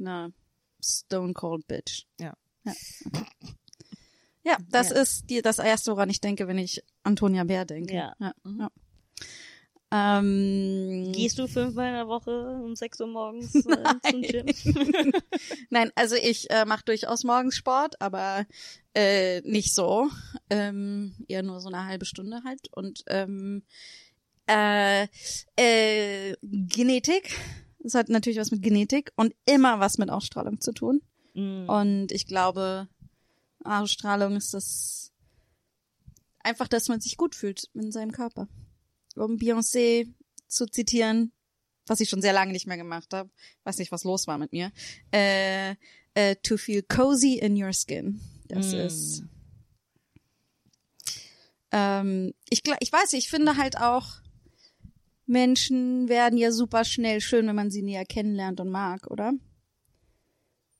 eine 0.00 0.32
stone 0.82 1.34
cold 1.34 1.66
bitch. 1.68 2.06
Ja. 2.18 2.34
Ja, 2.64 2.72
ja 4.46 4.56
das 4.70 4.90
Ja. 4.90 4.96
ist 4.96 5.28
die, 5.28 5.42
das 5.42 5.58
erste, 5.58 5.92
woran 5.92 6.08
ich 6.10 6.20
denke, 6.20 6.48
wenn 6.48 6.58
ich 6.58 6.82
Antonia 7.02 7.44
Bär 7.44 7.64
denke. 7.64 7.94
Ja. 7.94 8.14
ja. 8.18 8.32
ja. 8.58 8.70
Ähm, 9.92 11.12
Gehst 11.12 11.38
du 11.38 11.46
fünfmal 11.46 11.88
in 11.88 11.94
der 11.94 12.08
Woche 12.08 12.30
um 12.30 12.74
6 12.74 13.00
Uhr 13.00 13.06
morgens 13.06 13.54
äh, 13.54 13.60
zum 14.10 14.22
Gym? 14.22 14.46
Nein, 15.70 15.92
also 15.94 16.16
ich 16.16 16.50
äh, 16.50 16.64
mache 16.64 16.84
durchaus 16.84 17.22
morgens 17.22 17.56
Sport, 17.56 18.00
aber 18.00 18.46
äh, 18.94 19.40
nicht 19.42 19.74
so. 19.74 20.08
Ähm, 20.50 21.14
eher 21.28 21.42
nur 21.44 21.60
so 21.60 21.68
eine 21.68 21.86
halbe 21.86 22.04
Stunde 22.04 22.42
halt. 22.44 22.68
Und 22.72 23.04
ähm, 23.06 23.62
äh, 24.48 25.06
äh, 25.56 26.34
Genetik. 26.42 27.36
Das 27.78 27.94
hat 27.94 28.08
natürlich 28.08 28.40
was 28.40 28.50
mit 28.50 28.62
Genetik 28.62 29.12
und 29.14 29.34
immer 29.44 29.78
was 29.78 29.98
mit 29.98 30.10
Ausstrahlung 30.10 30.60
zu 30.60 30.72
tun. 30.72 31.02
Mm. 31.34 31.68
Und 31.68 32.10
ich 32.10 32.26
glaube, 32.26 32.88
Ausstrahlung 33.66 34.36
ist 34.36 34.54
das 34.54 35.12
einfach, 36.40 36.68
dass 36.68 36.88
man 36.88 37.00
sich 37.00 37.16
gut 37.16 37.34
fühlt 37.34 37.68
in 37.74 37.90
seinem 37.92 38.12
Körper. 38.12 38.48
Um 39.14 39.36
Beyoncé 39.36 40.12
zu 40.48 40.66
zitieren, 40.66 41.32
was 41.86 42.00
ich 42.00 42.08
schon 42.08 42.22
sehr 42.22 42.32
lange 42.32 42.52
nicht 42.52 42.66
mehr 42.66 42.76
gemacht 42.76 43.12
habe, 43.14 43.30
weiß 43.64 43.78
nicht, 43.78 43.92
was 43.92 44.04
los 44.04 44.26
war 44.26 44.38
mit 44.38 44.52
mir. 44.52 44.72
Äh, 45.12 45.76
äh, 46.14 46.36
to 46.42 46.56
feel 46.56 46.82
cozy 46.82 47.34
in 47.34 47.62
your 47.62 47.72
skin. 47.72 48.20
Das 48.48 48.72
Mm. 48.72 48.76
ist. 48.76 49.22
Ähm, 51.72 52.32
ich, 52.48 52.62
ich 52.80 52.92
weiß, 52.92 53.12
ich 53.14 53.28
finde 53.28 53.56
halt 53.56 53.76
auch, 53.78 54.06
Menschen 55.26 56.08
werden 56.08 56.38
ja 56.38 56.52
super 56.52 56.84
schnell 56.84 57.20
schön, 57.20 57.46
wenn 57.48 57.56
man 57.56 57.70
sie 57.70 57.82
näher 57.82 58.04
kennenlernt 58.04 58.60
und 58.60 58.70
mag, 58.70 59.10
oder? 59.10 59.32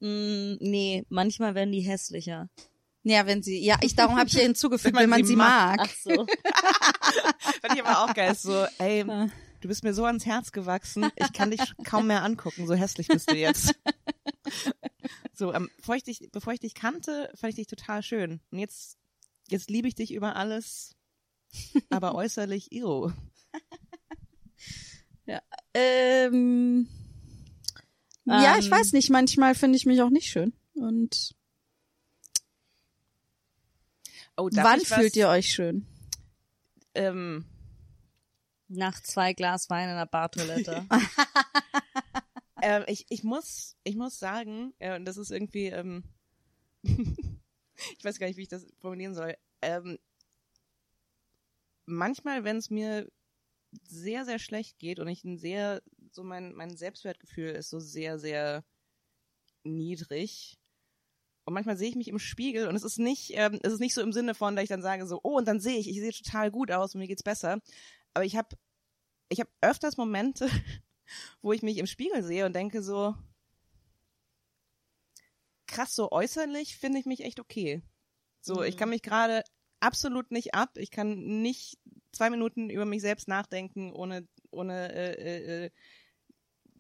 Mm, 0.01 0.57
nee, 0.61 1.05
manchmal 1.09 1.55
werden 1.55 1.73
die 1.73 1.81
hässlicher. 1.81 2.49
Ja, 3.09 3.25
wenn 3.25 3.41
sie, 3.41 3.63
ja, 3.63 3.77
ich, 3.83 3.95
darum 3.95 4.17
habe 4.17 4.27
ich 4.27 4.35
ja 4.35 4.41
hinzugefügt, 4.43 4.93
Wenn 4.97 5.03
wenn 5.05 5.11
man 5.11 5.21
man 5.21 5.27
sie 5.27 5.35
sie 5.35 5.37
mag. 5.37 5.77
mag. 5.77 5.89
Ach 5.89 5.95
so. 6.03 6.27
Fand 7.63 7.75
ich 7.75 7.85
aber 7.85 8.01
auch 8.05 8.13
geil. 8.15 8.35
So, 8.35 8.67
ey, 8.79 9.05
du 9.05 9.69
bist 9.69 9.85
mir 9.85 9.95
so 9.95 10.05
ans 10.07 10.27
Herz 10.27 10.51
gewachsen, 10.51 11.09
ich 11.15 11.33
kann 11.33 11.53
dich 11.53 11.61
kaum 11.85 12.09
mehr 12.09 12.25
angucken, 12.25 12.67
so 12.67 12.75
hässlich 12.75 13.07
bist 13.07 13.31
du 13.31 13.37
jetzt. 13.37 13.77
So, 15.35 15.55
ähm, 15.55 15.71
bevor, 15.77 15.95
ich 15.95 16.03
dich, 16.03 16.29
bevor 16.33 16.53
ich 16.53 16.59
dich 16.59 16.75
kannte, 16.75 17.31
fand 17.37 17.51
ich 17.51 17.57
dich 17.57 17.67
total 17.69 18.03
schön. 18.03 18.41
Und 18.51 18.59
jetzt, 18.59 18.97
jetzt 19.49 19.71
liebe 19.71 19.87
ich 19.87 19.95
dich 19.95 20.13
über 20.13 20.35
alles, 20.35 20.97
aber 21.91 22.15
äußerlich. 22.17 22.71
Ähm, 25.75 26.89
ja, 28.25 28.55
Ähm. 28.55 28.61
ich 28.61 28.71
weiß 28.71 28.93
nicht, 28.93 29.11
manchmal 29.11 29.55
finde 29.55 29.77
ich 29.77 29.85
mich 29.87 30.01
auch 30.03 30.11
nicht 30.11 30.31
schön. 30.31 30.53
Und 30.75 31.35
Oh, 34.37 34.51
wann 34.53 34.81
fühlt 34.81 35.17
ihr 35.17 35.29
euch 35.29 35.53
schön? 35.53 35.87
Ähm, 36.95 37.45
Nach 38.69 39.01
zwei 39.03 39.33
Glas 39.33 39.71
Wein 39.71 39.89
in 39.89 39.97
der 39.97 40.07
Bartoilette. 40.07 40.87
ähm, 42.63 42.85
ich, 42.87 43.07
ich 43.09 43.25
muss, 43.25 43.77
ich 43.85 43.97
muss 43.97 44.19
sagen, 44.19 44.75
äh, 44.79 44.97
und 44.97 45.05
das 45.05 45.17
ist 45.17 45.31
irgendwie, 45.31 45.67
ähm, 45.67 46.05
ich 46.83 48.05
weiß 48.05 48.19
gar 48.19 48.27
nicht, 48.27 48.37
wie 48.37 48.43
ich 48.43 48.49
das 48.49 48.67
formulieren 48.79 49.15
soll. 49.15 49.37
Ähm, 49.63 49.99
manchmal, 51.87 52.45
wenn 52.45 52.57
es 52.57 52.71
mir 52.71 53.11
sehr, 53.89 54.25
sehr 54.25 54.39
schlecht 54.39 54.79
geht 54.79 55.01
und 55.01 55.09
ich 55.09 55.25
ein 55.25 55.39
sehr, 55.39 55.83
so 56.11 56.25
mein, 56.25 56.55
mein 56.55 56.77
Selbstwertgefühl 56.77 57.51
ist 57.51 57.71
so 57.71 57.79
sehr, 57.79 58.19
sehr 58.19 58.65
niedrig. 59.65 60.59
Und 61.47 61.55
manchmal 61.55 61.77
sehe 61.77 61.89
ich 61.89 61.95
mich 61.95 62.09
im 62.09 62.19
Spiegel 62.19 62.67
und 62.67 62.75
es 62.75 62.83
ist 62.83 62.99
nicht, 62.99 63.31
ähm, 63.35 63.61
es 63.63 63.73
ist 63.73 63.79
nicht 63.79 63.95
so 63.95 64.03
im 64.03 64.13
Sinne 64.13 64.35
von, 64.35 64.57
dass 64.57 64.65
ich 64.65 64.69
dann 64.69 64.83
sage 64.83 65.07
so, 65.07 65.21
oh, 65.23 65.37
und 65.37 65.47
dann 65.47 65.61
sehe 65.61 65.79
ich, 65.79 65.89
ich 65.89 66.01
sehe 66.01 66.11
total 66.11 66.51
gut 66.51 66.73
aus 66.73 66.95
und 66.95 67.01
mir 67.01 67.07
geht's 67.07 67.23
besser. 67.23 67.61
Aber 68.15 68.25
ich 68.25 68.37
habe, 68.37 68.49
ich 69.29 69.39
habe 69.39 69.51
öfters 69.61 69.97
Momente, 69.97 70.49
wo 71.43 71.53
ich 71.53 71.63
mich 71.63 71.79
im 71.79 71.87
Spiegel 71.87 72.25
sehe 72.25 72.47
und 72.47 72.57
denke 72.57 72.83
so, 72.83 73.15
krass, 75.69 75.95
so 75.95 76.11
äußerlich 76.11 76.79
finde 76.79 76.99
ich 76.99 77.07
mich 77.07 77.21
echt 77.21 77.39
okay. 77.39 77.81
So, 78.41 78.65
ich 78.65 78.77
kann 78.77 78.89
mich 78.89 79.03
gerade 79.03 79.45
absolut 79.79 80.33
nicht 80.33 80.53
ab. 80.55 80.77
Ich 80.77 80.91
kann 80.91 81.43
nicht 81.43 81.79
zwei 82.11 82.29
Minuten 82.29 82.71
über 82.71 82.87
mich 82.87 83.03
selbst 83.03 83.29
nachdenken, 83.29 83.93
ohne, 83.93 84.27
ohne, 84.51 84.93
äh, 84.93 85.13
äh, 85.13 85.65
äh, 85.67 85.71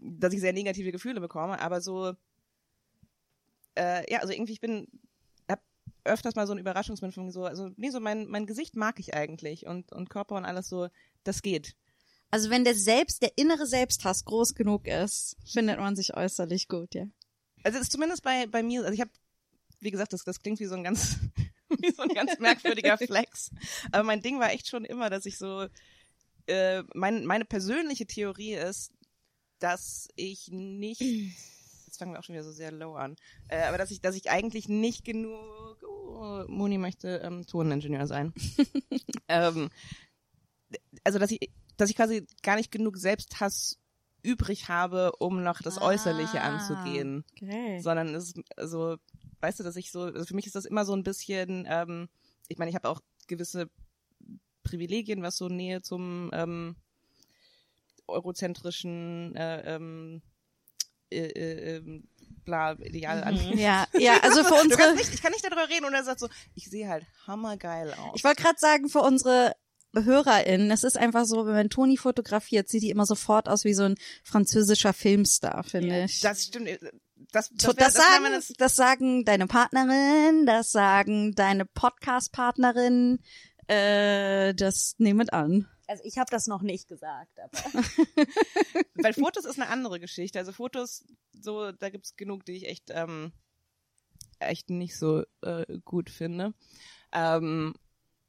dass 0.00 0.34
ich 0.34 0.40
sehr 0.40 0.52
negative 0.52 0.90
Gefühle 0.90 1.20
bekomme. 1.20 1.60
Aber 1.60 1.80
so, 1.80 2.14
äh, 3.76 4.10
ja, 4.10 4.20
also 4.20 4.32
irgendwie 4.32 4.52
ich 4.52 4.60
bin, 4.60 4.88
hab 5.48 5.62
öfters 6.04 6.34
mal 6.34 6.46
so 6.46 6.52
einen 6.52 6.60
Überraschungsmoment 6.60 7.14
von 7.14 7.30
so, 7.30 7.44
also 7.44 7.70
nee, 7.76 7.90
so 7.90 8.00
mein, 8.00 8.26
mein 8.26 8.46
Gesicht 8.46 8.76
mag 8.76 8.98
ich 8.98 9.14
eigentlich 9.14 9.66
und 9.66 9.92
und 9.92 10.10
Körper 10.10 10.36
und 10.36 10.44
alles 10.44 10.68
so, 10.68 10.88
das 11.24 11.42
geht. 11.42 11.76
Also 12.30 12.50
wenn 12.50 12.64
der 12.64 12.74
Selbst, 12.74 13.22
der 13.22 13.32
innere 13.36 13.66
Selbsthass 13.66 14.24
groß 14.24 14.54
genug 14.54 14.86
ist, 14.88 15.36
findet 15.44 15.78
man 15.78 15.96
sich 15.96 16.16
äußerlich 16.16 16.68
gut, 16.68 16.94
ja. 16.94 17.06
Also 17.62 17.78
ist 17.78 17.92
zumindest 17.92 18.22
bei 18.22 18.46
bei 18.46 18.62
mir, 18.62 18.82
also 18.82 18.92
ich 18.92 19.00
habe, 19.00 19.10
wie 19.80 19.90
gesagt, 19.90 20.12
das 20.12 20.24
das 20.24 20.40
klingt 20.40 20.60
wie 20.60 20.66
so 20.66 20.74
ein 20.74 20.84
ganz 20.84 21.18
wie 21.68 21.92
so 21.92 22.02
ein 22.02 22.10
ganz 22.10 22.38
merkwürdiger 22.38 22.98
Flex. 22.98 23.50
Aber 23.92 24.04
mein 24.04 24.22
Ding 24.22 24.38
war 24.38 24.52
echt 24.52 24.68
schon 24.68 24.84
immer, 24.84 25.10
dass 25.10 25.26
ich 25.26 25.38
so 25.38 25.66
äh, 26.46 26.82
mein, 26.94 27.26
meine 27.26 27.44
persönliche 27.44 28.06
Theorie 28.06 28.54
ist, 28.54 28.92
dass 29.58 30.08
ich 30.16 30.48
nicht 30.50 31.02
jetzt 31.96 32.00
fangen 32.00 32.12
wir 32.12 32.18
auch 32.18 32.24
schon 32.24 32.34
wieder 32.34 32.44
so 32.44 32.52
sehr 32.52 32.72
low 32.72 32.94
an, 32.94 33.16
äh, 33.48 33.62
aber 33.62 33.78
dass 33.78 33.90
ich 33.90 34.00
dass 34.00 34.14
ich 34.14 34.30
eigentlich 34.30 34.68
nicht 34.68 35.04
genug 35.04 35.82
oh, 35.82 36.44
Moni 36.46 36.78
möchte 36.78 37.20
ähm, 37.24 37.46
Toningenieur 37.46 38.06
sein. 38.06 38.34
ähm, 39.28 39.70
also 41.04 41.18
dass 41.18 41.30
ich 41.30 41.50
dass 41.76 41.90
ich 41.90 41.96
quasi 41.96 42.26
gar 42.42 42.56
nicht 42.56 42.70
genug 42.70 42.96
Selbsthass 42.98 43.78
übrig 44.22 44.68
habe, 44.68 45.12
um 45.18 45.42
noch 45.42 45.62
das 45.62 45.80
Äußerliche 45.80 46.40
Ah. 46.42 46.48
anzugehen 46.48 47.24
Okay. 47.32 47.80
sondern 47.80 48.14
es 48.14 48.34
ist 48.34 48.40
also 48.56 48.96
weißt 49.40 49.60
du, 49.60 49.64
dass 49.64 49.76
ich 49.76 49.90
so 49.90 50.02
also 50.02 50.24
für 50.24 50.34
mich 50.34 50.46
ist 50.46 50.56
das 50.56 50.64
immer 50.66 50.84
so 50.84 50.94
ein 50.94 51.02
bisschen 51.02 51.66
ähm, 51.68 52.08
ich 52.48 52.58
meine, 52.58 52.68
ich 52.68 52.74
habe 52.76 52.88
auch 52.88 53.00
gewisse 53.26 53.70
Privilegien, 54.62 55.22
was 55.22 55.36
so 55.36 55.48
Nähe 55.48 55.80
zum 55.82 56.30
ähm, 56.32 56.76
eurozentrischen 58.06 59.34
äh, 59.34 59.76
ähm, 59.76 60.22
äh, 61.10 61.26
äh, 61.26 61.76
ähm, 61.76 62.04
bla 62.44 62.72
Ideal 62.72 63.24
angeht. 63.24 63.58
Ja, 63.58 63.86
ja, 63.98 64.18
also 64.22 64.44
für 64.44 64.54
unsere, 64.62 64.94
nicht, 64.94 65.12
ich 65.12 65.22
kann 65.22 65.32
nicht 65.32 65.44
darüber 65.44 65.68
reden 65.68 65.84
und 65.84 65.94
er 65.94 66.04
sagt 66.04 66.20
so, 66.20 66.28
ich 66.54 66.70
sehe 66.70 66.88
halt 66.88 67.04
hammergeil 67.26 67.92
aus. 67.92 68.12
ich 68.14 68.24
wollte 68.24 68.42
gerade 68.42 68.58
sagen, 68.58 68.88
für 68.88 69.00
unsere 69.00 69.52
HörerInnen, 69.94 70.70
es 70.70 70.84
ist 70.84 70.96
einfach 70.98 71.24
so, 71.24 71.46
wenn 71.46 71.54
man 71.54 71.70
Toni 71.70 71.96
fotografiert, 71.96 72.68
sieht 72.68 72.82
die 72.82 72.90
immer 72.90 73.06
sofort 73.06 73.48
aus 73.48 73.64
wie 73.64 73.74
so 73.74 73.84
ein 73.84 73.96
französischer 74.24 74.92
Filmstar, 74.92 75.64
finde 75.64 76.04
ich. 76.04 76.20
das 76.20 76.44
stimmt. 76.44 76.68
äh, 76.68 76.78
Das, 77.32 77.50
Das, 77.50 77.64
das, 77.64 77.66
wär, 77.66 77.74
das, 77.74 77.88
wär 77.88 77.90
sagen, 77.90 78.22
meine, 78.22 78.42
das 78.58 78.76
sagen 78.76 79.24
deine 79.24 79.46
Partnerin, 79.46 80.44
das 80.46 80.70
sagen 80.70 81.34
deine 81.34 81.64
Podcast-Partnerin, 81.64 83.20
äh, 83.68 84.54
das 84.54 84.94
nehmet 84.98 85.32
an. 85.32 85.66
Also 85.86 86.02
ich 86.04 86.18
habe 86.18 86.30
das 86.30 86.46
noch 86.46 86.62
nicht 86.62 86.88
gesagt, 86.88 87.38
aber 87.38 87.52
weil 88.94 89.14
Fotos 89.14 89.44
ist 89.44 89.60
eine 89.60 89.68
andere 89.68 90.00
Geschichte. 90.00 90.38
Also 90.38 90.52
Fotos, 90.52 91.04
so, 91.32 91.72
da 91.72 91.90
gibt's 91.90 92.16
genug, 92.16 92.44
die 92.44 92.52
ich 92.52 92.68
echt, 92.68 92.90
ähm, 92.90 93.32
echt 94.38 94.70
nicht 94.70 94.98
so 94.98 95.22
äh, 95.42 95.78
gut 95.84 96.10
finde. 96.10 96.54
Ähm, 97.12 97.74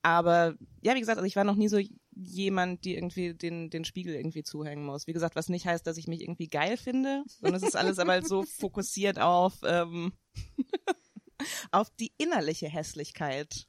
aber 0.03 0.55
ja, 0.81 0.95
wie 0.95 0.99
gesagt, 0.99 1.17
also 1.17 1.27
ich 1.27 1.35
war 1.35 1.43
noch 1.43 1.55
nie 1.55 1.67
so 1.67 1.79
jemand, 2.11 2.85
die 2.85 2.95
irgendwie 2.95 3.33
den, 3.33 3.69
den 3.69 3.85
Spiegel 3.85 4.15
irgendwie 4.15 4.43
zuhängen 4.43 4.85
muss. 4.85 5.07
Wie 5.07 5.13
gesagt, 5.13 5.35
was 5.35 5.49
nicht 5.49 5.65
heißt, 5.65 5.85
dass 5.85 5.97
ich 5.97 6.07
mich 6.07 6.21
irgendwie 6.21 6.47
geil 6.47 6.77
finde, 6.77 7.23
sondern 7.27 7.61
es 7.61 7.67
ist 7.67 7.75
alles 7.75 7.99
aber 7.99 8.13
halt 8.13 8.27
so 8.27 8.43
fokussiert 8.43 9.19
auf, 9.19 9.55
ähm, 9.63 10.13
auf 11.71 11.89
die 11.99 12.13
innerliche 12.17 12.69
Hässlichkeit. 12.69 13.65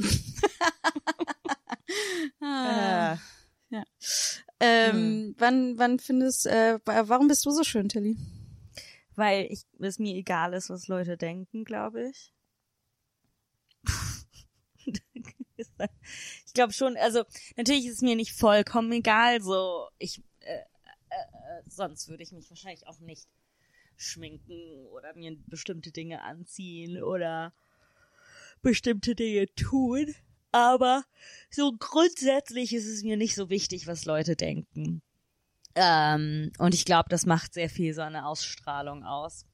Ah. 2.40 3.14
Äh, 3.14 3.37
Ähm, 4.60 5.34
wann, 5.38 5.78
wann 5.78 5.98
findest, 5.98 6.46
äh, 6.46 6.78
wa- 6.84 7.08
warum 7.08 7.28
bist 7.28 7.46
du 7.46 7.50
so 7.50 7.62
schön, 7.62 7.88
Tilly? 7.88 8.16
weil 9.18 9.46
ich, 9.50 9.66
es 9.80 9.98
mir 9.98 10.14
egal 10.14 10.54
ist, 10.54 10.70
was 10.70 10.86
Leute 10.86 11.16
denken, 11.16 11.64
glaube 11.64 12.08
ich. 12.08 12.32
ich 16.46 16.54
glaube 16.54 16.72
schon, 16.72 16.96
also 16.96 17.24
natürlich 17.56 17.86
ist 17.86 17.96
es 17.96 18.02
mir 18.02 18.14
nicht 18.14 18.32
vollkommen 18.32 18.92
egal, 18.92 19.42
so 19.42 19.88
ich 19.98 20.22
äh, 20.40 20.54
äh, 20.54 20.58
äh, 20.60 21.62
sonst 21.68 22.08
würde 22.08 22.22
ich 22.22 22.30
mich 22.32 22.48
wahrscheinlich 22.48 22.86
auch 22.86 23.00
nicht 23.00 23.26
schminken 23.96 24.86
oder 24.92 25.14
mir 25.14 25.36
bestimmte 25.48 25.90
Dinge 25.90 26.22
anziehen 26.22 27.02
oder 27.02 27.52
bestimmte 28.62 29.16
Dinge 29.16 29.52
tun. 29.56 30.14
Aber 30.52 31.04
so 31.50 31.72
grundsätzlich 31.78 32.74
ist 32.74 32.86
es 32.86 33.02
mir 33.02 33.16
nicht 33.16 33.34
so 33.34 33.50
wichtig, 33.50 33.86
was 33.86 34.04
Leute 34.04 34.36
denken. 34.36 35.02
Ähm, 35.74 36.52
und 36.58 36.74
ich 36.74 36.84
glaube, 36.84 37.08
das 37.10 37.26
macht 37.26 37.54
sehr 37.54 37.68
viel 37.68 37.94
so 37.94 38.02
eine 38.02 38.26
Ausstrahlung 38.26 39.04
aus. 39.04 39.44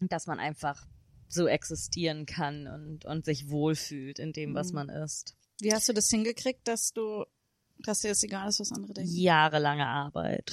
Dass 0.00 0.26
man 0.26 0.38
einfach 0.38 0.86
so 1.28 1.46
existieren 1.46 2.26
kann 2.26 2.66
und, 2.66 3.04
und 3.04 3.24
sich 3.24 3.50
wohlfühlt 3.50 4.18
in 4.18 4.32
dem, 4.32 4.54
was 4.54 4.72
man 4.72 4.88
ist. 4.88 5.36
Wie 5.60 5.72
hast 5.72 5.88
du 5.88 5.92
das 5.92 6.08
hingekriegt, 6.08 6.66
dass 6.66 6.92
du, 6.92 7.24
dass 7.78 8.00
dir 8.00 8.08
das 8.08 8.22
egal 8.22 8.48
ist, 8.48 8.60
was 8.60 8.72
andere 8.72 8.94
denken? 8.94 9.14
Jahrelange 9.14 9.86
Arbeit. 9.86 10.52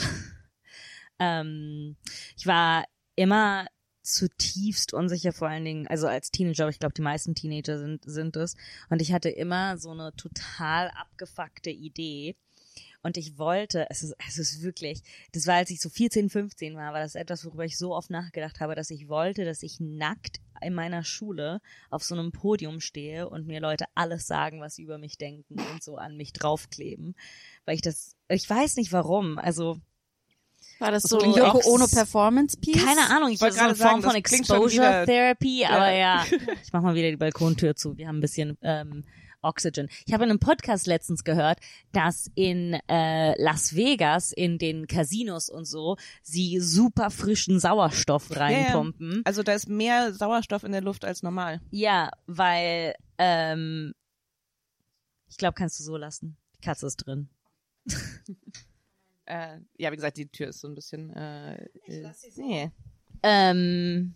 ähm, 1.19 1.95
ich 2.35 2.45
war 2.45 2.83
immer 3.15 3.67
zutiefst 4.13 4.93
unsicher, 4.93 5.33
vor 5.33 5.47
allen 5.47 5.65
Dingen, 5.65 5.87
also 5.87 6.07
als 6.07 6.31
Teenager, 6.31 6.69
ich 6.69 6.79
glaube, 6.79 6.93
die 6.93 7.01
meisten 7.01 7.35
Teenager 7.35 7.77
sind, 7.77 8.03
sind 8.05 8.35
es. 8.35 8.55
Und 8.89 9.01
ich 9.01 9.13
hatte 9.13 9.29
immer 9.29 9.77
so 9.77 9.91
eine 9.91 10.13
total 10.15 10.89
abgefuckte 10.91 11.69
Idee. 11.69 12.35
Und 13.03 13.15
ich 13.15 13.37
wollte, 13.37 13.87
es 13.89 14.03
ist, 14.03 14.15
es 14.27 14.37
ist 14.37 14.63
wirklich, 14.63 15.01
das 15.31 15.47
war, 15.47 15.55
als 15.55 15.69
ich 15.69 15.79
so 15.79 15.89
14, 15.89 16.29
15 16.29 16.75
war, 16.75 16.93
war 16.93 16.99
das 16.99 17.15
etwas, 17.15 17.45
worüber 17.45 17.63
ich 17.63 17.77
so 17.77 17.95
oft 17.95 18.09
nachgedacht 18.09 18.59
habe, 18.59 18.75
dass 18.75 18.89
ich 18.89 19.07
wollte, 19.07 19.45
dass 19.45 19.63
ich 19.63 19.79
nackt 19.79 20.41
in 20.61 20.73
meiner 20.73 21.03
Schule 21.03 21.61
auf 21.89 22.03
so 22.03 22.15
einem 22.15 22.31
Podium 22.31 22.81
stehe 22.81 23.29
und 23.29 23.47
mir 23.47 23.61
Leute 23.61 23.85
alles 23.95 24.27
sagen, 24.27 24.59
was 24.59 24.75
sie 24.75 24.83
über 24.83 24.97
mich 24.97 25.17
denken 25.17 25.59
und 25.71 25.83
so 25.83 25.97
an 25.97 26.17
mich 26.17 26.33
draufkleben. 26.33 27.15
Weil 27.65 27.75
ich 27.75 27.81
das, 27.81 28.15
ich 28.29 28.49
weiß 28.49 28.75
nicht 28.77 28.91
warum, 28.91 29.37
also 29.37 29.79
War 30.79 30.91
das 30.91 31.03
so 31.03 31.17
klingt 31.17 31.35
Yoko 31.37 31.59
Ono 31.65 31.87
Performance 31.87 32.57
Piece? 32.57 32.83
keine 32.83 33.09
Ahnung, 33.09 33.29
ich 33.31 33.41
wollte 33.41 33.55
wollte 33.55 33.55
so 33.55 33.61
eine 33.61 33.73
gerade 33.73 33.75
Form 33.75 34.01
sagen, 34.01 34.13
von 34.13 34.21
das 34.21 34.29
klingt 34.29 34.47
schon 34.47 34.55
Exposure 34.57 34.87
wieder- 34.87 35.05
Therapy, 35.05 35.65
aber 35.65 35.91
ja, 35.91 36.23
ich 36.63 36.71
mach 36.73 36.81
mal 36.81 36.95
wieder 36.95 37.09
die 37.09 37.17
Balkontür 37.17 37.75
zu. 37.75 37.97
Wir 37.97 38.07
haben 38.07 38.17
ein 38.17 38.21
bisschen 38.21 38.57
ähm, 38.61 39.03
Oxygen. 39.41 39.87
Ich 40.05 40.13
habe 40.13 40.23
in 40.23 40.29
einem 40.31 40.39
Podcast 40.39 40.87
letztens 40.87 41.23
gehört, 41.23 41.59
dass 41.93 42.29
in 42.35 42.73
äh, 42.89 43.41
Las 43.41 43.75
Vegas 43.75 44.31
in 44.31 44.57
den 44.57 44.87
Casinos 44.87 45.49
und 45.49 45.65
so 45.65 45.95
sie 46.23 46.59
super 46.59 47.11
frischen 47.11 47.59
Sauerstoff 47.59 48.35
reinpumpen. 48.35 49.21
Also 49.25 49.43
da 49.43 49.53
ist 49.53 49.69
mehr 49.69 50.11
Sauerstoff 50.13 50.63
in 50.63 50.71
der 50.71 50.81
Luft 50.81 51.05
als 51.05 51.23
normal. 51.23 51.61
Ja, 51.69 52.09
weil 52.25 52.95
ähm, 53.19 53.93
ich 55.29 55.37
glaube, 55.37 55.53
kannst 55.53 55.79
du 55.79 55.83
so 55.83 55.97
lassen. 55.97 56.35
Die 56.57 56.61
Katze 56.61 56.87
ist 56.87 56.97
drin. 56.97 57.29
Äh, 59.27 59.59
ja, 59.77 59.91
wie 59.91 59.95
gesagt, 59.97 60.17
die 60.17 60.27
Tür 60.27 60.47
ist 60.47 60.61
so 60.61 60.67
ein 60.67 60.75
bisschen. 60.75 61.13
Äh, 61.13 61.65
äh, 61.85 62.11
nee. 62.37 62.71
Ähm, 63.23 64.15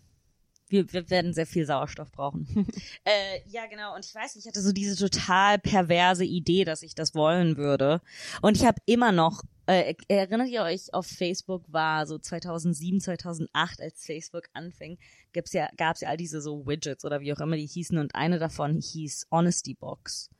wir, 0.68 0.90
wir 0.90 1.10
werden 1.10 1.34
sehr 1.34 1.46
viel 1.46 1.66
Sauerstoff 1.66 2.10
brauchen. 2.10 2.46
äh, 3.04 3.40
ja, 3.46 3.66
genau. 3.66 3.94
Und 3.94 4.06
ich 4.06 4.14
weiß 4.14 4.34
nicht, 4.34 4.46
ich 4.46 4.48
hatte 4.48 4.62
so 4.62 4.72
diese 4.72 4.96
total 4.96 5.58
perverse 5.58 6.24
Idee, 6.24 6.64
dass 6.64 6.82
ich 6.82 6.94
das 6.94 7.14
wollen 7.14 7.58
würde. 7.58 8.00
Und 8.40 8.56
ich 8.56 8.64
habe 8.64 8.80
immer 8.86 9.12
noch, 9.12 9.42
äh, 9.66 9.94
erinnert 10.08 10.48
ihr 10.48 10.62
euch, 10.62 10.94
auf 10.94 11.06
Facebook 11.06 11.70
war 11.70 12.06
so 12.06 12.18
2007, 12.18 13.00
2008, 13.00 13.82
als 13.82 14.04
Facebook 14.04 14.48
anfing, 14.54 14.98
gibt's 15.32 15.52
ja, 15.52 15.68
gab's 15.76 16.00
ja 16.00 16.08
all 16.08 16.16
diese 16.16 16.40
so 16.40 16.66
Widgets 16.66 17.04
oder 17.04 17.20
wie 17.20 17.34
auch 17.34 17.40
immer 17.40 17.56
die 17.56 17.66
hießen. 17.66 17.98
Und 17.98 18.14
eine 18.14 18.38
davon 18.38 18.80
hieß 18.80 19.26
Honesty 19.30 19.74
Box. 19.74 20.30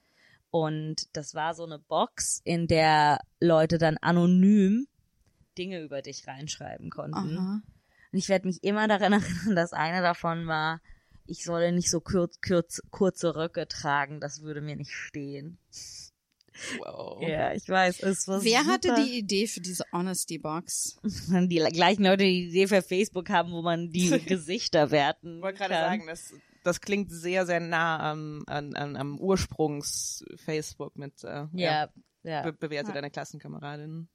Und 0.53 1.09
das 1.17 1.35
war 1.35 1.55
so 1.55 1.65
eine 1.65 1.79
Box, 1.79 2.43
in 2.45 2.67
der 2.69 3.21
Leute 3.41 3.79
dann 3.79 3.97
anonym 3.97 4.87
Dinge 5.57 5.81
über 5.81 6.03
dich 6.03 6.29
reinschreiben 6.29 6.91
konnten. 6.91 7.39
Aha. 7.39 7.63
Und 8.13 8.19
ich 8.19 8.29
werde 8.29 8.47
mich 8.47 8.63
immer 8.63 8.87
daran 8.87 9.13
erinnern, 9.15 9.57
dass 9.57 9.73
eine 9.73 10.03
davon 10.03 10.47
war, 10.47 10.83
ich 11.27 11.43
solle 11.45 11.73
nicht 11.73 11.91
so 11.91 12.01
kurz, 12.01 12.39
kurz, 12.47 12.83
kurze 12.91 13.35
Röcke 13.35 13.67
tragen, 13.67 14.21
das 14.21 14.43
würde 14.43 14.61
mir 14.61 14.77
nicht 14.77 14.93
stehen. 14.93 15.57
Wow. 16.79 17.23
Ja, 17.23 17.55
ich 17.55 17.67
weiß, 17.67 18.03
es 18.03 18.29
war 18.29 18.45
Wer 18.45 18.61
super. 18.61 18.73
hatte 18.75 18.95
die 19.03 19.19
Idee 19.21 19.47
für 19.47 19.61
diese 19.63 19.85
Honesty 19.91 20.37
Box? 20.37 20.99
die 21.03 21.57
gleichen 21.73 22.05
Leute, 22.05 22.25
die 22.25 22.43
die 22.43 22.49
Idee 22.49 22.67
für 22.67 22.83
Facebook 22.83 23.31
haben, 23.31 23.53
wo 23.53 23.63
man 23.63 23.89
die 23.89 24.11
Gesichter 24.27 24.91
werten 24.91 25.37
Ich 25.37 25.43
wollte 25.43 25.59
gerade 25.61 25.75
kann. 25.75 25.83
sagen, 26.01 26.07
das, 26.07 26.35
das 26.63 26.81
klingt 26.81 27.11
sehr, 27.11 27.47
sehr 27.47 27.61
nah 27.61 28.11
am, 28.11 28.43
an, 28.47 28.75
an, 28.75 28.97
am 28.97 29.19
Ursprungs-Facebook 29.19 30.97
mit 30.97 31.25
äh, 31.25 31.47
Ja, 31.53 31.89
ja. 32.23 32.43
Be 32.43 32.53
bewerte 32.53 32.91
Ja. 32.91 32.95
deine 32.95 33.11
Klassenkameradin. 33.11 34.09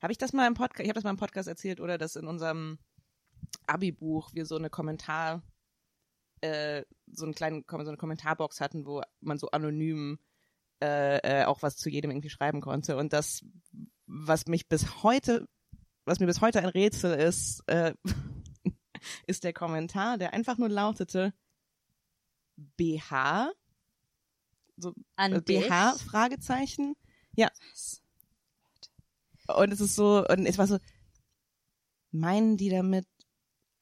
Habe 0.00 0.12
ich 0.12 0.18
das 0.18 0.32
mal 0.32 0.46
im 0.46 0.54
Podcast, 0.54 0.80
ich 0.80 0.88
habe 0.88 0.94
das 0.94 1.04
mal 1.04 1.10
im 1.10 1.16
Podcast 1.16 1.48
erzählt, 1.48 1.80
oder 1.80 1.98
dass 1.98 2.16
in 2.16 2.26
unserem 2.26 2.78
Abi-Buch 3.66 4.30
wir 4.34 4.46
so 4.46 4.56
eine 4.56 4.70
Kommentar, 4.70 5.42
äh, 6.40 6.84
so 7.06 7.24
einen 7.24 7.34
kleinen, 7.34 7.64
so 7.68 7.76
eine 7.76 7.96
Kommentarbox 7.96 8.60
hatten, 8.60 8.86
wo 8.86 9.02
man 9.20 9.38
so 9.38 9.50
anonym 9.50 10.18
äh, 10.82 11.18
äh, 11.18 11.44
auch 11.44 11.62
was 11.62 11.76
zu 11.76 11.88
jedem 11.88 12.10
irgendwie 12.10 12.30
schreiben 12.30 12.60
konnte. 12.60 12.96
Und 12.96 13.12
das, 13.12 13.44
was 14.06 14.46
mich 14.46 14.68
bis 14.68 15.02
heute, 15.04 15.48
was 16.04 16.18
mir 16.18 16.26
bis 16.26 16.40
heute 16.40 16.58
ein 16.58 16.68
Rätsel 16.68 17.14
ist, 17.14 17.62
äh, 17.68 17.94
ist 19.26 19.44
der 19.44 19.52
Kommentar, 19.52 20.18
der 20.18 20.32
einfach 20.32 20.58
nur 20.58 20.68
lautete 20.68 21.32
BH, 22.56 23.52
so 24.76 24.94
An 25.16 25.32
äh? 25.32 25.40
BH 25.40 25.98
Fragezeichen. 25.98 26.94
Ja. 27.34 27.50
Und 29.48 29.72
es 29.72 29.80
ist 29.80 29.94
so 29.94 30.24
und 30.26 30.46
es 30.46 30.58
war 30.58 30.66
so 30.66 30.78
meinen 32.12 32.56
die 32.56 32.68
damit 32.68 33.06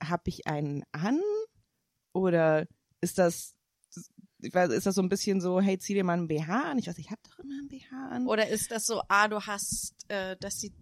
habe 0.03 0.23
ich 0.27 0.47
einen 0.47 0.85
an 0.93 1.21
oder 2.13 2.67
ist 3.01 3.19
das 3.19 3.55
ich 4.43 4.55
weiß, 4.55 4.71
ist 4.71 4.87
das 4.87 4.95
so 4.95 5.03
ein 5.03 5.09
bisschen 5.09 5.41
so 5.41 5.61
hey 5.61 5.79
zieh 5.79 5.95
dir 5.95 6.05
mal 6.05 6.15
einen 6.15 6.29
BH 6.29 6.71
an 6.71 6.79
ich 6.79 6.87
weiß 6.87 6.97
ich 6.99 7.11
habe 7.11 7.21
doch 7.29 7.39
immer 7.41 7.55
einen 7.59 7.69
BH 7.69 8.09
an 8.11 8.27
Oder 8.27 8.49
ist 8.49 8.71
das 8.71 8.87
so, 8.87 9.03
ah, 9.09 9.29
du 9.29 9.41
hast, 9.41 9.95
äh, 10.09 10.37
dass 10.39 10.61
sie 10.61 10.73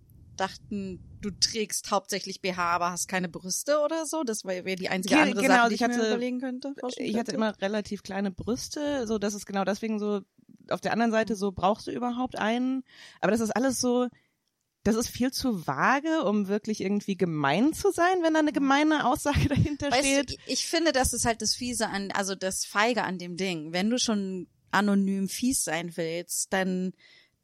dachten, 0.40 1.00
du 1.20 1.30
trägst 1.30 1.90
hauptsächlich 1.90 2.40
BH, 2.40 2.58
aber 2.58 2.90
hast 2.90 3.08
keine 3.08 3.28
Brüste 3.28 3.78
oder 3.84 4.06
so? 4.06 4.22
Das 4.24 4.44
wäre 4.44 4.64
wär 4.64 4.76
die 4.76 4.88
einzige 4.88 5.14
Ge- 5.16 5.22
andere 5.24 5.42
genau, 5.42 5.54
Sache, 5.56 5.68
die 5.68 5.74
ich 5.74 5.80
ich, 5.82 5.86
mir 5.88 5.94
hatte- 5.94 6.06
überlegen 6.08 6.40
könnte. 6.40 6.74
ich 6.96 7.16
hatte 7.18 7.32
immer 7.32 7.60
relativ 7.60 8.02
kleine 8.02 8.30
Brüste, 8.30 9.06
so 9.06 9.18
das 9.18 9.34
ist 9.34 9.46
genau 9.46 9.64
deswegen 9.64 9.98
so 9.98 10.20
auf 10.70 10.80
der 10.80 10.92
anderen 10.92 11.12
Seite 11.12 11.34
so 11.36 11.52
brauchst 11.52 11.86
du 11.86 11.90
überhaupt 11.90 12.36
einen, 12.38 12.84
aber 13.20 13.30
das 13.32 13.40
ist 13.40 13.50
alles 13.50 13.80
so 13.80 14.08
das 14.84 14.94
ist 14.94 15.08
viel 15.08 15.32
zu 15.32 15.66
vage, 15.66 16.22
um 16.24 16.48
wirklich 16.48 16.80
irgendwie 16.80 17.16
gemein 17.16 17.74
zu 17.74 17.90
sein, 17.90 18.22
wenn 18.22 18.32
da 18.32 18.38
eine 18.40 18.52
gemeine 18.52 19.06
Aussage 19.06 19.48
dahinter 19.48 19.90
Weißt 19.90 19.98
steht. 20.00 20.30
du, 20.30 20.34
ich 20.46 20.64
finde, 20.66 20.92
das 20.92 21.12
ist 21.12 21.26
halt 21.26 21.42
das 21.42 21.54
Fiese 21.54 21.88
an, 21.88 22.10
also 22.12 22.34
das 22.34 22.64
Feige 22.64 23.02
an 23.04 23.18
dem 23.18 23.36
Ding. 23.36 23.72
Wenn 23.72 23.90
du 23.90 23.98
schon 23.98 24.46
anonym 24.70 25.28
fies 25.28 25.64
sein 25.64 25.96
willst, 25.96 26.52
dann 26.52 26.92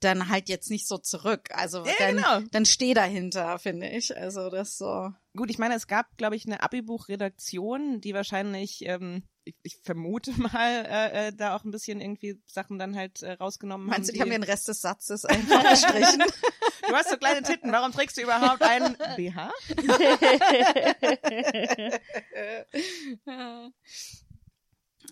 dann 0.04 0.28
halt 0.28 0.48
jetzt 0.48 0.70
nicht 0.70 0.86
so 0.86 0.98
zurück. 0.98 1.48
Also 1.52 1.84
Ja, 1.84 1.92
dann, 1.98 2.16
genau. 2.16 2.40
dann 2.50 2.66
steh 2.66 2.94
dahinter, 2.94 3.58
finde 3.58 3.88
ich. 3.88 4.16
Also 4.16 4.50
das 4.50 4.76
so. 4.76 5.10
Gut, 5.36 5.50
ich 5.50 5.58
meine, 5.58 5.74
es 5.74 5.86
gab, 5.86 6.16
glaube 6.16 6.36
ich, 6.36 6.46
eine 6.46 6.62
Abi-Buch-Redaktion, 6.62 8.00
die 8.00 8.14
wahrscheinlich, 8.14 8.84
ähm, 8.86 9.24
ich, 9.44 9.56
ich 9.62 9.78
vermute 9.82 10.32
mal, 10.40 10.86
äh, 10.86 11.28
äh, 11.28 11.32
da 11.34 11.56
auch 11.56 11.64
ein 11.64 11.70
bisschen 11.70 12.00
irgendwie 12.00 12.40
Sachen 12.46 12.78
dann 12.78 12.94
halt 12.96 13.22
äh, 13.22 13.32
rausgenommen 13.32 13.86
Meinst 13.86 14.08
du, 14.08 14.12
haben. 14.12 14.14
die 14.14 14.22
haben 14.22 14.42
den 14.42 14.48
Rest 14.48 14.68
des 14.68 14.80
Satzes 14.80 15.24
einfach 15.24 15.62
gestrichen? 15.70 16.22
du 16.88 16.94
hast 16.94 17.10
so 17.10 17.16
kleine 17.16 17.42
Titten, 17.42 17.72
warum 17.72 17.92
trägst 17.92 18.16
du 18.16 18.22
überhaupt 18.22 18.62
einen 18.62 18.96
BH? 19.16 19.50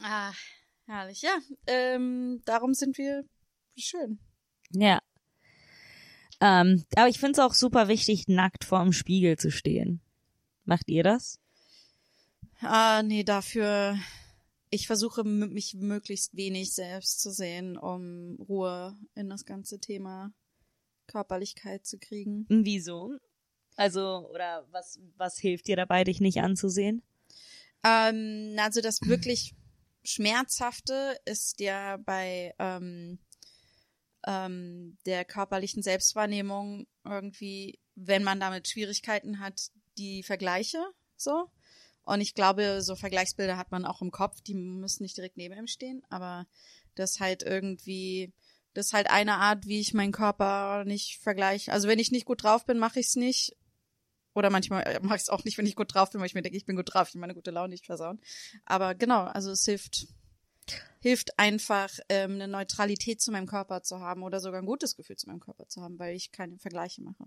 ah, 0.02 0.33
herrlich. 0.87 1.22
Ja, 1.22 1.37
ähm, 1.66 2.42
darum 2.44 2.74
sind 2.74 2.98
wir 2.98 3.24
schön. 3.76 4.20
Ja. 4.73 5.01
Ähm, 6.41 6.85
aber 6.97 7.09
ich 7.09 7.21
finde 7.21 7.33
es 7.33 7.39
auch 7.39 7.55
super 7.55 7.89
wichtig, 7.89 8.27
nackt 8.27 8.65
vorm 8.65 8.93
Spiegel 8.93 9.39
zu 9.39 9.51
stehen. 9.51 10.01
Macht 10.65 10.89
ihr 10.89 11.03
das? 11.03 11.39
Ah, 12.61 13.03
nee, 13.03 13.25
dafür. 13.25 13.99
Ich 14.71 14.87
versuche 14.87 15.25
mich 15.25 15.75
möglichst 15.75 16.35
wenig 16.35 16.75
selbst 16.75 17.21
zu 17.21 17.31
sehen, 17.31 17.77
um 17.77 18.37
Ruhe 18.41 18.97
in 19.15 19.29
das 19.29 19.45
ganze 19.45 19.79
Thema 19.79 20.33
Körperlichkeit 21.07 21.87
zu 21.87 21.99
kriegen. 21.99 22.47
Wieso? 22.49 23.19
Also, 23.77 24.29
oder 24.31 24.67
was, 24.71 24.99
was 25.17 25.39
hilft 25.39 25.67
dir 25.67 25.77
dabei, 25.77 26.05
dich 26.05 26.21
nicht 26.21 26.39
anzusehen? 26.39 27.03
Ähm, 27.85 28.57
also 28.59 28.81
das 28.81 29.01
wirklich 29.03 29.55
Schmerzhafte 30.05 31.19
ist 31.25 31.61
ja 31.61 31.97
bei 31.97 32.55
ähm, 32.59 33.19
ähm, 34.27 34.97
der 35.07 35.25
körperlichen 35.25 35.83
Selbstwahrnehmung 35.83 36.87
irgendwie, 37.05 37.79
wenn 37.95 38.25
man 38.25 38.41
damit 38.41 38.69
Schwierigkeiten 38.69 39.41
hat, 39.41 39.71
die 39.99 40.23
Vergleiche 40.23 40.85
so. 41.17 41.51
Und 42.05 42.21
ich 42.21 42.35
glaube, 42.35 42.83
so 42.83 42.97
Vergleichsbilder 42.97 43.57
hat 43.57 43.71
man 43.71 43.85
auch 43.85 44.03
im 44.03 44.11
Kopf, 44.11 44.41
die 44.41 44.55
müssen 44.55 45.05
nicht 45.05 45.17
direkt 45.17 45.37
neben 45.37 45.57
ihm 45.57 45.69
stehen, 45.69 46.03
aber 46.11 46.47
das 46.95 47.21
halt 47.21 47.43
irgendwie, 47.43 48.33
das 48.75 48.93
halt 48.93 49.09
eine 49.09 49.35
Art, 49.35 49.67
wie 49.67 49.81
ich 49.81 49.95
meinen 49.95 50.13
Körper 50.13 50.85
nicht 50.85 51.21
vergleiche. 51.21 51.73
Also 51.73 51.89
wenn 51.89 52.01
ich 52.01 52.11
nicht 52.11 52.27
gut 52.27 52.43
drauf 52.43 52.67
bin, 52.67 52.79
mache 52.79 53.01
ich 53.01 53.07
es 53.07 53.17
nicht. 53.17 53.57
Oder 54.35 54.51
manchmal 54.51 54.99
mache 55.03 55.17
ich 55.17 55.23
es 55.23 55.29
auch 55.29 55.45
nicht, 55.45 55.59
wenn 55.59 55.67
ich 55.67 55.77
gut 55.77 55.95
drauf 55.95 56.11
bin, 56.11 56.21
weil 56.21 56.27
ich 56.27 56.35
mir 56.35 56.43
denke, 56.43 56.57
ich 56.57 56.65
bin 56.65 56.77
gut 56.77 56.93
drauf, 56.93 57.09
ich 57.09 57.15
meine 57.15 57.35
gute 57.35 57.51
Laune 57.51 57.69
nicht 57.69 57.87
versauen. 57.87 58.21
Aber 58.65 58.95
genau, 58.95 59.25
also 59.25 59.51
es 59.51 59.65
hilft, 59.65 60.09
hilft 61.01 61.38
einfach, 61.38 61.90
ähm, 62.09 62.33
eine 62.33 62.48
Neutralität 62.48 63.20
zu 63.20 63.33
meinem 63.33 63.46
Körper 63.46 63.83
zu 63.83 64.01
haben 64.01 64.22
oder 64.22 64.40
sogar 64.40 64.61
ein 64.61 64.66
gutes 64.66 64.96
Gefühl 64.96 65.16
zu 65.16 65.29
meinem 65.29 65.40
Körper 65.40 65.68
zu 65.68 65.83
haben, 65.83 65.98
weil 65.98 66.14
ich 66.14 66.33
keine 66.33 66.59
Vergleiche 66.59 67.03
mache. 67.03 67.25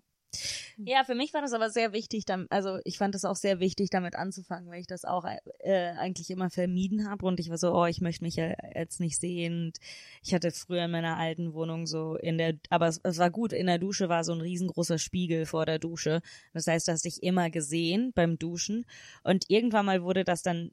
Ja, 0.77 1.03
für 1.05 1.15
mich 1.15 1.33
war 1.33 1.41
das 1.41 1.53
aber 1.53 1.69
sehr 1.69 1.93
wichtig, 1.93 2.25
also 2.49 2.79
ich 2.83 2.97
fand 2.97 3.15
es 3.15 3.23
auch 3.23 3.35
sehr 3.35 3.59
wichtig, 3.59 3.89
damit 3.89 4.15
anzufangen, 4.15 4.69
weil 4.69 4.81
ich 4.81 4.87
das 4.87 5.05
auch 5.05 5.25
äh, 5.59 5.91
eigentlich 5.97 6.29
immer 6.29 6.49
vermieden 6.49 7.09
habe 7.09 7.25
und 7.25 7.39
ich 7.39 7.49
war 7.49 7.57
so, 7.57 7.73
oh, 7.73 7.85
ich 7.85 8.01
möchte 8.01 8.23
mich 8.23 8.35
ja 8.35 8.53
jetzt 8.75 8.99
nicht 8.99 9.19
sehen. 9.19 9.67
Und 9.67 9.77
ich 10.21 10.33
hatte 10.33 10.51
früher 10.51 10.85
in 10.85 10.91
meiner 10.91 11.17
alten 11.17 11.53
Wohnung 11.53 11.87
so 11.87 12.15
in 12.15 12.37
der, 12.37 12.55
aber 12.69 12.87
es, 12.87 12.99
es 13.03 13.17
war 13.17 13.31
gut, 13.31 13.53
in 13.53 13.67
der 13.67 13.79
Dusche 13.79 14.09
war 14.09 14.23
so 14.23 14.33
ein 14.33 14.41
riesengroßer 14.41 14.97
Spiegel 14.97 15.45
vor 15.45 15.65
der 15.65 15.79
Dusche. 15.79 16.21
Das 16.53 16.67
heißt, 16.67 16.87
du 16.87 16.91
hast 16.91 17.05
dich 17.05 17.23
immer 17.23 17.49
gesehen 17.49 18.11
beim 18.13 18.37
Duschen 18.37 18.85
und 19.23 19.45
irgendwann 19.49 19.85
mal 19.85 20.03
wurde 20.03 20.23
das 20.23 20.41
dann 20.43 20.71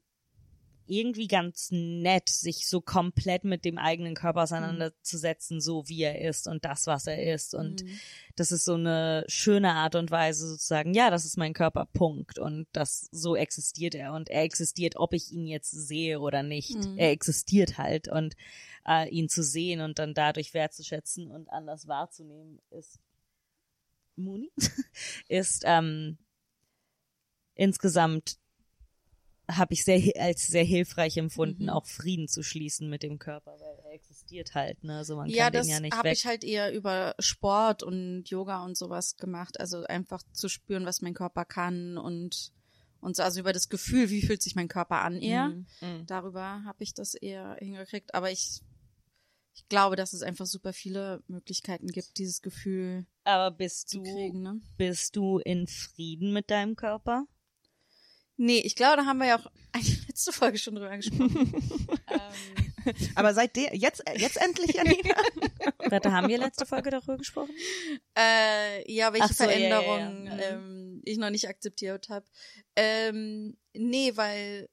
irgendwie 0.87 1.27
ganz 1.27 1.69
nett, 1.71 2.29
sich 2.29 2.67
so 2.67 2.81
komplett 2.81 3.43
mit 3.43 3.65
dem 3.65 3.77
eigenen 3.77 4.15
Körper 4.15 4.43
auseinanderzusetzen, 4.43 5.61
so 5.61 5.87
wie 5.87 6.03
er 6.03 6.21
ist 6.21 6.47
und 6.47 6.65
das, 6.65 6.87
was 6.87 7.07
er 7.07 7.33
ist. 7.33 7.53
Und 7.53 7.83
Mhm. 7.83 7.99
das 8.35 8.51
ist 8.51 8.65
so 8.65 8.73
eine 8.75 9.23
schöne 9.27 9.73
Art 9.73 9.95
und 9.95 10.11
Weise 10.11 10.47
sozusagen, 10.47 10.93
ja, 10.93 11.09
das 11.09 11.25
ist 11.25 11.37
mein 11.37 11.53
Körper, 11.53 11.87
Punkt. 11.93 12.39
Und 12.39 12.67
das, 12.73 13.07
so 13.11 13.35
existiert 13.35 13.95
er. 13.95 14.13
Und 14.13 14.29
er 14.29 14.43
existiert, 14.43 14.95
ob 14.95 15.13
ich 15.13 15.31
ihn 15.31 15.47
jetzt 15.47 15.71
sehe 15.71 16.19
oder 16.19 16.43
nicht. 16.43 16.75
Mhm. 16.75 16.97
Er 16.97 17.11
existiert 17.11 17.77
halt. 17.77 18.07
Und 18.07 18.35
äh, 18.87 19.09
ihn 19.09 19.29
zu 19.29 19.43
sehen 19.43 19.81
und 19.81 19.99
dann 19.99 20.13
dadurch 20.13 20.53
wertzuschätzen 20.53 21.31
und 21.31 21.49
anders 21.49 21.87
wahrzunehmen, 21.87 22.59
ist 22.69 22.99
Muni, 24.15 24.51
ist 25.27 25.63
ähm, 25.65 26.17
insgesamt 27.55 28.37
habe 29.49 29.73
ich 29.73 29.83
sehr 29.83 30.01
als 30.21 30.47
sehr 30.47 30.63
hilfreich 30.63 31.17
empfunden, 31.17 31.63
Mhm. 31.63 31.69
auch 31.69 31.85
Frieden 31.85 32.27
zu 32.27 32.43
schließen 32.43 32.89
mit 32.89 33.03
dem 33.03 33.19
Körper, 33.19 33.57
weil 33.59 33.77
er 33.85 33.91
existiert 33.93 34.55
halt, 34.55 34.83
ne? 34.83 35.03
So 35.03 35.15
man 35.17 35.29
Ja, 35.29 35.45
kann 35.45 35.53
das 35.53 35.67
den 35.67 35.73
ja 35.73 35.79
nicht 35.81 35.93
habe 35.95 36.09
weg. 36.09 36.17
ich 36.17 36.25
halt 36.25 36.43
eher 36.43 36.73
über 36.73 37.13
Sport 37.19 37.83
und 37.83 38.23
Yoga 38.29 38.63
und 38.63 38.77
sowas 38.77 39.17
gemacht. 39.17 39.59
Also 39.59 39.83
einfach 39.83 40.23
zu 40.31 40.47
spüren, 40.47 40.85
was 40.85 41.01
mein 41.01 41.13
Körper 41.13 41.45
kann 41.45 41.97
und 41.97 42.51
und 43.01 43.17
so, 43.17 43.23
also 43.23 43.41
über 43.41 43.51
das 43.51 43.67
Gefühl, 43.67 44.09
wie 44.09 44.21
fühlt 44.21 44.41
sich 44.41 44.55
mein 44.55 44.69
Körper 44.69 45.01
an 45.01 45.21
eher. 45.21 45.49
Mhm. 45.49 45.65
Mhm. 45.81 46.05
Darüber 46.05 46.63
habe 46.63 46.81
ich 46.83 46.93
das 46.93 47.15
eher 47.15 47.57
hingekriegt. 47.59 48.15
Aber 48.15 48.31
ich, 48.31 48.61
ich 49.55 49.67
glaube, 49.67 49.97
dass 49.97 50.13
es 50.13 50.21
einfach 50.21 50.45
super 50.45 50.71
viele 50.71 51.21
Möglichkeiten 51.27 51.87
gibt, 51.87 52.17
dieses 52.17 52.41
Gefühl 52.41 53.05
Aber 53.25 53.51
bist 53.51 53.89
zu 53.89 53.97
du 53.97 54.03
kriegen. 54.03 54.41
Ne? 54.41 54.61
bist 54.77 55.17
du 55.17 55.39
in 55.39 55.67
Frieden 55.67 56.31
mit 56.31 56.49
deinem 56.49 56.77
Körper? 56.77 57.25
Nee, 58.37 58.59
ich 58.59 58.75
glaube, 58.75 58.97
da 58.97 59.05
haben 59.05 59.19
wir 59.19 59.27
ja 59.27 59.39
auch 59.39 59.51
eine 59.71 59.85
letzte 60.07 60.31
Folge 60.31 60.57
schon 60.57 60.75
drüber 60.75 60.95
gesprochen. 60.97 61.53
ähm, 62.09 62.93
Aber 63.15 63.33
seitdem, 63.33 63.73
jetzt, 63.73 64.03
jetzt 64.17 64.37
endlich, 64.37 64.73
Janina? 64.75 65.15
Warte, 65.89 66.11
haben 66.11 66.27
wir 66.27 66.37
letzte 66.37 66.65
Folge 66.65 66.89
darüber 66.89 67.17
gesprochen? 67.17 67.51
Äh, 68.17 68.91
ja, 68.91 69.13
welche 69.13 69.33
so, 69.33 69.43
ja, 69.43 69.51
ja, 69.51 69.57
ja. 69.57 69.69
Veränderungen 69.69 70.23
Mhm. 70.23 70.39
Ähm, 70.39 71.01
ich 71.05 71.17
noch 71.17 71.29
nicht 71.29 71.47
akzeptiert 71.47 72.09
habe. 72.09 72.25
Ähm, 72.75 73.57
nee, 73.73 74.15
weil 74.15 74.69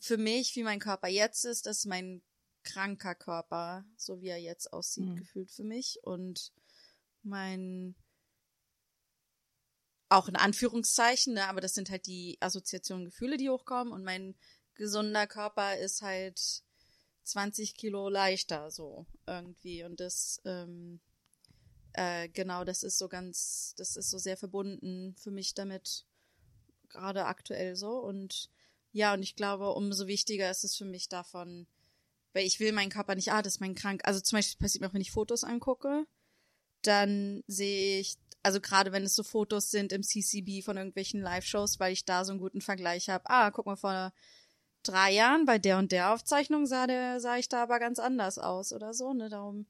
für 0.00 0.16
mich, 0.18 0.54
wie 0.56 0.62
mein 0.62 0.78
Körper 0.80 1.08
jetzt 1.08 1.44
ist, 1.44 1.66
das 1.66 1.78
ist 1.78 1.86
mein 1.86 2.22
kranker 2.64 3.14
Körper, 3.14 3.84
so 3.96 4.20
wie 4.20 4.28
er 4.28 4.38
jetzt 4.38 4.72
aussieht, 4.72 5.04
Mhm. 5.06 5.16
gefühlt 5.16 5.50
für 5.50 5.64
mich. 5.64 5.98
Und 6.02 6.52
mein 7.22 7.94
auch 10.08 10.28
in 10.28 10.36
Anführungszeichen, 10.36 11.34
ne, 11.34 11.48
aber 11.48 11.60
das 11.60 11.74
sind 11.74 11.90
halt 11.90 12.06
die 12.06 12.38
Assoziationen, 12.40 13.06
Gefühle, 13.06 13.36
die 13.36 13.50
hochkommen. 13.50 13.92
Und 13.92 14.04
mein 14.04 14.34
gesunder 14.74 15.26
Körper 15.26 15.76
ist 15.76 16.02
halt 16.02 16.62
20 17.24 17.74
Kilo 17.74 18.08
leichter, 18.08 18.70
so 18.70 19.06
irgendwie. 19.26 19.84
Und 19.84 20.00
das, 20.00 20.40
ähm, 20.44 21.00
äh, 21.92 22.28
genau, 22.28 22.64
das 22.64 22.82
ist 22.82 22.98
so 22.98 23.08
ganz, 23.08 23.74
das 23.76 23.96
ist 23.96 24.10
so 24.10 24.18
sehr 24.18 24.36
verbunden 24.36 25.14
für 25.18 25.30
mich 25.30 25.54
damit, 25.54 26.06
gerade 26.88 27.26
aktuell 27.26 27.76
so. 27.76 27.98
Und 27.98 28.50
ja, 28.92 29.12
und 29.14 29.22
ich 29.22 29.36
glaube, 29.36 29.72
umso 29.72 30.06
wichtiger 30.06 30.50
ist 30.50 30.64
es 30.64 30.74
für 30.74 30.86
mich 30.86 31.08
davon, 31.08 31.66
weil 32.32 32.46
ich 32.46 32.60
will 32.60 32.72
meinen 32.72 32.90
Körper 32.90 33.14
nicht, 33.14 33.32
ah, 33.32 33.42
das 33.42 33.54
ist 33.54 33.60
mein 33.60 33.74
krank. 33.74 34.00
Also 34.04 34.20
zum 34.20 34.38
Beispiel 34.38 34.58
passiert 34.58 34.80
mir 34.80 34.88
auch, 34.88 34.94
wenn 34.94 35.00
ich 35.00 35.10
Fotos 35.10 35.44
angucke, 35.44 36.06
dann 36.82 37.42
sehe 37.46 38.00
ich, 38.00 38.16
also 38.42 38.60
gerade 38.60 38.92
wenn 38.92 39.02
es 39.02 39.14
so 39.14 39.22
Fotos 39.22 39.70
sind 39.70 39.92
im 39.92 40.02
CCB 40.02 40.64
von 40.64 40.76
irgendwelchen 40.76 41.20
Live-Shows, 41.20 41.80
weil 41.80 41.92
ich 41.92 42.04
da 42.04 42.24
so 42.24 42.32
einen 42.32 42.40
guten 42.40 42.60
Vergleich 42.60 43.08
habe. 43.08 43.24
Ah, 43.28 43.50
guck 43.50 43.66
mal, 43.66 43.76
vor 43.76 44.12
drei 44.82 45.12
Jahren 45.12 45.44
bei 45.44 45.58
der 45.58 45.78
und 45.78 45.92
der 45.92 46.12
Aufzeichnung 46.12 46.66
sah 46.66 46.86
der, 46.86 47.20
sah 47.20 47.36
ich 47.36 47.48
da 47.48 47.62
aber 47.62 47.78
ganz 47.78 47.98
anders 47.98 48.38
aus 48.38 48.72
oder 48.72 48.94
so, 48.94 49.12
ne? 49.12 49.28
Darum, 49.28 49.66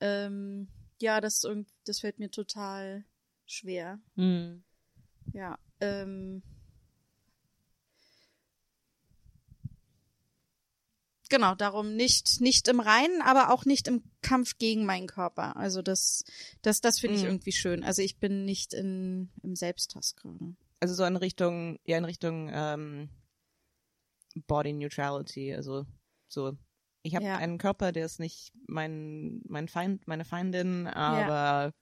ähm, 0.00 0.68
ja, 1.00 1.20
das 1.20 1.46
das 1.84 2.00
fällt 2.00 2.18
mir 2.18 2.30
total 2.30 3.04
schwer. 3.46 4.00
Mhm. 4.14 4.62
Ja, 5.32 5.58
ähm. 5.80 6.42
Genau, 11.32 11.54
darum 11.54 11.96
nicht, 11.96 12.42
nicht 12.42 12.68
im 12.68 12.78
Reinen, 12.78 13.22
aber 13.22 13.50
auch 13.54 13.64
nicht 13.64 13.88
im 13.88 14.02
Kampf 14.20 14.58
gegen 14.58 14.84
meinen 14.84 15.06
Körper. 15.06 15.56
Also 15.56 15.80
das, 15.80 16.24
das, 16.60 16.82
das 16.82 17.00
finde 17.00 17.16
ich 17.16 17.22
Mhm. 17.22 17.30
irgendwie 17.30 17.52
schön. 17.52 17.84
Also 17.84 18.02
ich 18.02 18.18
bin 18.18 18.44
nicht 18.44 18.74
in, 18.74 19.30
im 19.42 19.56
Selbsthass 19.56 20.14
gerade. 20.14 20.54
Also 20.80 20.92
so 20.94 21.04
in 21.04 21.16
Richtung, 21.16 21.78
ja, 21.86 21.96
in 21.96 22.04
Richtung 22.04 22.50
ähm, 22.52 23.08
Body 24.46 24.74
Neutrality, 24.74 25.54
also 25.54 25.86
so. 26.28 26.52
Ich 27.02 27.14
habe 27.16 27.24
Ja. 27.24 27.36
einen 27.36 27.56
Körper, 27.56 27.92
der 27.92 28.04
ist 28.04 28.20
nicht 28.20 28.52
mein 28.66 29.40
mein 29.48 29.68
Feind, 29.68 30.06
meine 30.06 30.26
Feindin, 30.26 30.86
aber 30.86 31.72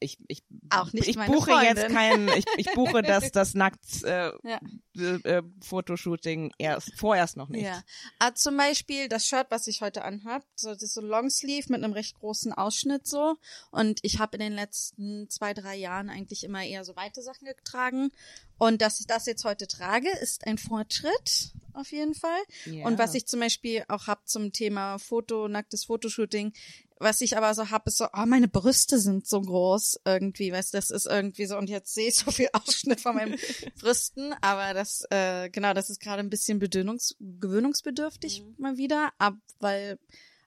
ich 0.00 0.18
ich 0.28 0.42
Auch 0.70 0.92
nicht 0.92 1.08
ich 1.08 1.16
buche 1.16 1.50
Freundin. 1.50 1.76
jetzt 1.76 1.92
kein 1.92 2.28
ich, 2.28 2.44
ich 2.56 2.72
buche 2.72 3.02
das 3.02 3.30
das 3.32 3.54
nackt 3.54 4.04
äh, 4.04 4.30
Ja. 4.44 4.60
äh, 4.96 5.38
äh, 5.38 5.42
Fotoshooting 5.62 6.52
erst 6.58 6.92
vorerst 6.96 7.36
noch 7.36 7.48
nicht. 7.48 7.64
Ja. 7.64 7.82
Ah, 8.18 8.34
zum 8.34 8.56
Beispiel 8.56 9.08
das 9.08 9.26
Shirt, 9.26 9.46
was 9.50 9.66
ich 9.66 9.80
heute 9.80 10.04
anhab, 10.04 10.42
so, 10.56 10.68
das 10.72 10.82
ist 10.82 10.94
so 10.94 11.00
Longsleeve 11.00 11.72
mit 11.72 11.82
einem 11.82 11.92
recht 11.92 12.18
großen 12.18 12.52
Ausschnitt 12.52 13.06
so. 13.06 13.36
Und 13.70 14.00
ich 14.02 14.18
habe 14.18 14.36
in 14.36 14.40
den 14.40 14.52
letzten 14.52 15.28
zwei, 15.30 15.54
drei 15.54 15.76
Jahren 15.76 16.10
eigentlich 16.10 16.44
immer 16.44 16.64
eher 16.64 16.84
so 16.84 16.96
weite 16.96 17.22
Sachen 17.22 17.46
getragen. 17.46 18.10
Und 18.58 18.82
dass 18.82 18.98
ich 19.00 19.06
das 19.06 19.26
jetzt 19.26 19.44
heute 19.44 19.68
trage, 19.68 20.08
ist 20.20 20.46
ein 20.46 20.58
Fortschritt, 20.58 21.52
auf 21.74 21.92
jeden 21.92 22.14
Fall. 22.14 22.40
Ja. 22.66 22.86
Und 22.86 22.98
was 22.98 23.14
ich 23.14 23.26
zum 23.26 23.38
Beispiel 23.38 23.84
auch 23.88 24.08
hab 24.08 24.28
zum 24.28 24.52
Thema 24.52 24.98
Foto, 24.98 25.46
nacktes 25.46 25.84
Fotoshooting, 25.84 26.52
was 27.00 27.20
ich 27.20 27.36
aber 27.36 27.54
so 27.54 27.70
hab, 27.70 27.86
ist 27.86 27.98
so, 27.98 28.06
oh, 28.12 28.26
meine 28.26 28.48
Brüste 28.48 28.98
sind 28.98 29.26
so 29.26 29.40
groß 29.40 30.00
irgendwie, 30.04 30.52
weißt 30.52 30.74
du, 30.74 30.78
das 30.78 30.90
ist 30.90 31.06
irgendwie 31.06 31.46
so, 31.46 31.56
und 31.56 31.70
jetzt 31.70 31.94
sehe 31.94 32.08
ich 32.08 32.16
so 32.16 32.30
viel 32.30 32.48
Ausschnitt 32.52 33.00
von 33.00 33.14
meinen 33.14 33.38
Brüsten, 33.80 34.34
aber 34.40 34.74
das, 34.74 35.04
äh, 35.10 35.48
genau, 35.50 35.74
das 35.74 35.90
ist 35.90 36.00
gerade 36.00 36.20
ein 36.20 36.30
bisschen 36.30 36.58
bedöhnungs 36.58 37.16
gewöhnungsbedürftig 37.20 38.44
mal 38.58 38.76
wieder, 38.76 39.12
ab, 39.18 39.36
weil, 39.60 39.98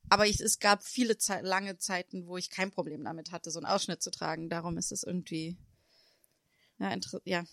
aber 0.09 0.27
ich, 0.27 0.39
es 0.39 0.59
gab 0.59 0.83
viele 0.83 1.17
Zeit, 1.17 1.43
lange 1.43 1.77
Zeiten, 1.77 2.27
wo 2.27 2.37
ich 2.37 2.49
kein 2.49 2.71
Problem 2.71 3.03
damit 3.03 3.31
hatte, 3.31 3.51
so 3.51 3.59
einen 3.59 3.67
Ausschnitt 3.67 4.01
zu 4.01 4.11
tragen, 4.11 4.49
darum 4.49 4.77
ist 4.77 4.91
es 4.91 5.03
irgendwie, 5.03 5.57
ja, 6.79 6.91
inter 6.91 7.21
ja 7.25 7.43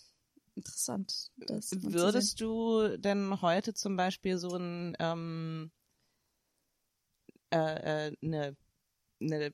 interessant. 0.54 1.30
Das 1.36 1.70
sehen. 1.70 1.92
Würdest 1.92 2.40
du 2.40 2.98
denn 2.98 3.40
heute 3.40 3.74
zum 3.74 3.96
Beispiel 3.96 4.38
so 4.38 4.56
ein 4.56 4.96
ähm, 4.98 5.70
äh, 7.50 8.08
äh, 8.08 8.16
eine, 8.22 8.56
eine 9.20 9.52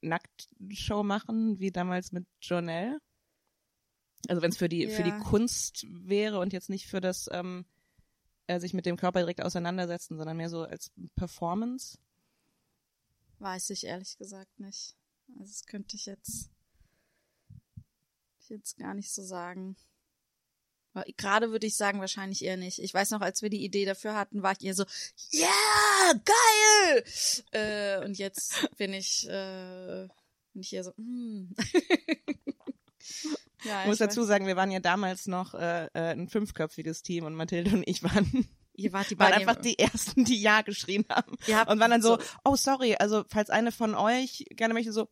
Nacktshow 0.00 1.02
machen, 1.02 1.58
wie 1.58 1.70
damals 1.70 2.12
mit 2.12 2.26
Jonelle? 2.40 2.98
Also 4.28 4.42
wenn 4.42 4.50
es 4.50 4.56
für 4.56 4.68
die 4.68 4.88
für 4.88 5.02
die 5.02 5.10
Ja. 5.10 5.18
Kunst 5.20 5.86
wäre 5.88 6.38
und 6.38 6.52
jetzt 6.52 6.70
nicht 6.70 6.86
für 6.86 7.00
das 7.00 7.28
ähm, 7.32 7.64
äh, 8.46 8.60
sich 8.60 8.74
mit 8.74 8.86
dem 8.86 8.96
Körper 8.96 9.20
direkt 9.20 9.42
auseinandersetzen, 9.42 10.16
sondern 10.16 10.36
mehr 10.36 10.48
so 10.48 10.62
als 10.62 10.92
Performance. 11.14 11.98
Weiß 13.38 13.70
ich 13.70 13.84
ehrlich 13.84 14.16
gesagt 14.16 14.58
nicht. 14.58 14.96
Also 15.38 15.52
das 15.52 15.66
könnte 15.66 15.96
ich 15.96 16.06
jetzt, 16.06 16.50
ich 18.40 18.48
jetzt 18.48 18.78
gar 18.78 18.94
nicht 18.94 19.12
so 19.12 19.22
sagen. 19.22 19.76
Gerade 21.16 21.50
würde 21.50 21.66
ich 21.66 21.76
sagen, 21.76 22.00
wahrscheinlich 22.00 22.44
eher 22.44 22.56
nicht. 22.56 22.78
Ich 22.78 22.94
weiß 22.94 23.10
noch, 23.10 23.20
als 23.20 23.42
wir 23.42 23.50
die 23.50 23.64
Idee 23.64 23.84
dafür 23.84 24.14
hatten, 24.14 24.42
war 24.42 24.52
ich 24.52 24.64
eher 24.64 24.74
so, 24.74 24.84
yeah, 25.32 26.12
geil! 26.24 27.04
Äh, 27.52 28.04
und 28.04 28.18
jetzt 28.18 28.68
bin 28.76 28.92
ich, 28.94 29.26
äh, 29.28 30.08
bin 30.52 30.62
ich 30.62 30.72
eher 30.72 30.84
so, 30.84 30.92
mm. 30.96 31.54
ja, 33.64 33.82
Ich 33.82 33.86
muss 33.88 33.98
dazu 33.98 34.22
sagen, 34.24 34.46
wir 34.46 34.56
waren 34.56 34.70
ja 34.70 34.80
damals 34.80 35.26
noch 35.26 35.54
äh, 35.54 35.86
äh, 35.86 35.90
ein 36.12 36.28
fünfköpfiges 36.28 37.02
Team 37.02 37.24
und 37.24 37.34
Mathilde 37.34 37.70
und 37.74 37.84
ich 37.86 38.02
waren, 38.02 38.48
ihr 38.74 38.92
wart 38.92 39.10
die 39.10 39.18
waren 39.18 39.32
einfach 39.32 39.56
die 39.56 39.78
ersten, 39.78 40.24
die 40.24 40.40
Ja 40.40 40.62
geschrien 40.62 41.04
haben. 41.10 41.36
ihr 41.46 41.58
habt 41.58 41.70
Und 41.70 41.80
waren 41.80 41.90
dann 41.90 42.02
so, 42.02 42.16
so- 42.16 42.22
oh 42.44 42.56
sorry, 42.56 42.96
also 42.96 43.24
falls 43.28 43.50
eine 43.50 43.72
von 43.72 43.94
euch 43.94 44.44
gerne 44.50 44.74
möchte, 44.74 44.92
so, 44.92 45.08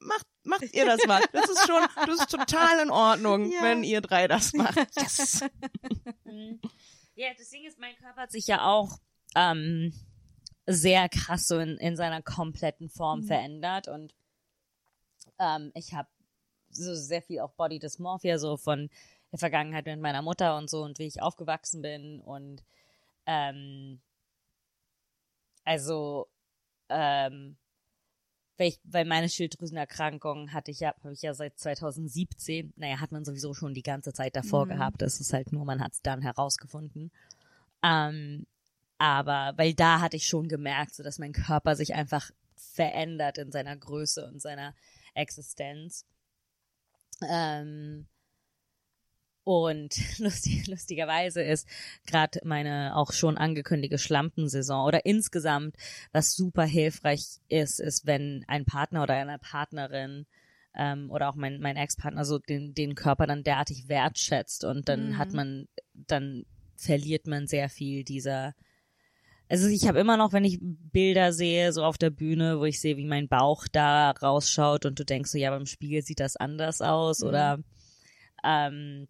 macht, 0.00 0.26
macht 0.44 0.62
ihr 0.74 0.84
das 0.86 1.06
mal. 1.06 1.22
Das 1.32 1.48
ist 1.48 1.66
schon, 1.66 1.82
das 2.06 2.20
ist 2.20 2.30
total 2.30 2.80
in 2.80 2.90
Ordnung, 2.90 3.50
Ja. 3.50 3.62
wenn 3.62 3.84
ihr 3.84 4.00
drei 4.00 4.28
das 4.28 4.52
macht. 4.52 4.76
Yes. 4.96 5.44
Mhm. 6.24 6.60
Ja, 7.14 7.28
das 7.36 7.50
Ding 7.50 7.64
ist, 7.66 7.78
mein 7.78 7.94
Körper 7.96 8.22
hat 8.22 8.32
sich 8.32 8.46
ja 8.46 8.64
auch 8.64 8.98
ähm, 9.36 9.92
sehr 10.66 11.08
krass 11.10 11.46
so 11.46 11.58
in, 11.58 11.76
in 11.76 11.94
seiner 11.96 12.22
kompletten 12.22 12.88
Form 12.88 13.20
Mhm. 13.20 13.26
verändert 13.26 13.88
und 13.88 14.14
ähm, 15.38 15.72
ich 15.74 15.92
habe 15.92 16.08
so 16.70 16.94
sehr 16.94 17.20
viel 17.20 17.40
auch 17.40 17.52
Body 17.52 17.78
Dysmorphia 17.78 18.38
so 18.38 18.56
von 18.56 18.88
der 19.30 19.38
Vergangenheit 19.38 19.84
mit 19.84 20.00
meiner 20.00 20.22
Mutter 20.22 20.56
und 20.56 20.70
so 20.70 20.82
und 20.82 20.98
wie 20.98 21.06
ich 21.06 21.20
aufgewachsen 21.20 21.82
bin 21.82 22.20
und 22.22 22.64
ähm, 23.26 24.00
also 25.64 26.28
ähm, 26.88 27.56
weil, 28.58 28.68
ich, 28.68 28.80
weil 28.84 29.04
meine 29.04 29.28
Schilddrüsenerkrankung 29.28 30.52
hatte 30.52 30.70
ich 30.70 30.80
ja, 30.80 30.94
habe 31.02 31.12
ich 31.12 31.22
ja 31.22 31.34
seit 31.34 31.58
2017. 31.58 32.72
Naja, 32.76 33.00
hat 33.00 33.12
man 33.12 33.24
sowieso 33.24 33.54
schon 33.54 33.74
die 33.74 33.82
ganze 33.82 34.12
Zeit 34.12 34.36
davor 34.36 34.66
Mhm. 34.66 34.70
gehabt. 34.70 35.02
Das 35.02 35.20
ist 35.20 35.32
halt 35.32 35.52
nur, 35.52 35.64
man 35.64 35.82
hat 35.82 35.92
es 35.92 36.02
dann 36.02 36.22
herausgefunden. 36.22 37.10
Ähm, 37.82 38.46
aber 38.98 39.54
weil 39.56 39.74
da 39.74 40.00
hatte 40.00 40.16
ich 40.16 40.28
schon 40.28 40.48
gemerkt, 40.48 40.94
so 40.94 41.02
dass 41.02 41.18
mein 41.18 41.32
Körper 41.32 41.74
sich 41.74 41.94
einfach 41.94 42.30
verändert 42.54 43.38
in 43.38 43.50
seiner 43.50 43.76
Größe 43.76 44.26
und 44.26 44.40
seiner 44.40 44.74
Existenz. 45.14 46.06
Ähm, 47.28 48.06
und 49.44 49.94
lustig, 50.18 50.66
lustigerweise 50.66 51.42
ist 51.42 51.66
gerade 52.06 52.40
meine 52.44 52.96
auch 52.96 53.12
schon 53.12 53.36
angekündigte 53.36 53.98
Schlampensaison 53.98 54.86
oder 54.86 55.04
insgesamt, 55.04 55.76
was 56.12 56.34
super 56.34 56.64
hilfreich 56.64 57.40
ist, 57.48 57.80
ist, 57.80 58.06
wenn 58.06 58.44
ein 58.48 58.64
Partner 58.64 59.02
oder 59.02 59.14
eine 59.14 59.38
Partnerin 59.38 60.26
ähm, 60.76 61.10
oder 61.10 61.28
auch 61.28 61.34
mein, 61.34 61.60
mein 61.60 61.76
Ex-Partner 61.76 62.24
so 62.24 62.38
den, 62.38 62.74
den 62.74 62.94
Körper 62.94 63.26
dann 63.26 63.42
derartig 63.44 63.88
wertschätzt 63.88 64.64
und 64.64 64.88
dann 64.88 65.08
Mhm. 65.10 65.18
hat 65.18 65.32
man, 65.32 65.68
dann 65.94 66.44
verliert 66.76 67.26
man 67.26 67.46
sehr 67.46 67.68
viel 67.68 68.04
dieser 68.04 68.54
also 69.48 69.68
ich 69.68 69.86
habe 69.86 69.98
immer 70.00 70.16
noch, 70.16 70.32
wenn 70.32 70.44
ich 70.46 70.58
Bilder 70.62 71.34
sehe, 71.34 71.74
so 71.74 71.84
auf 71.84 71.98
der 71.98 72.08
Bühne, 72.08 72.58
wo 72.58 72.64
ich 72.64 72.80
sehe, 72.80 72.96
wie 72.96 73.04
mein 73.04 73.28
Bauch 73.28 73.66
da 73.70 74.10
rausschaut 74.12 74.86
und 74.86 74.98
du 74.98 75.04
denkst 75.04 75.30
so, 75.30 75.36
ja, 75.36 75.50
beim 75.50 75.66
Spiegel 75.66 76.00
sieht 76.00 76.20
das 76.20 76.36
anders 76.36 76.80
aus 76.80 77.20
Mhm. 77.20 77.26
oder 77.28 77.58
ähm, 78.44 79.08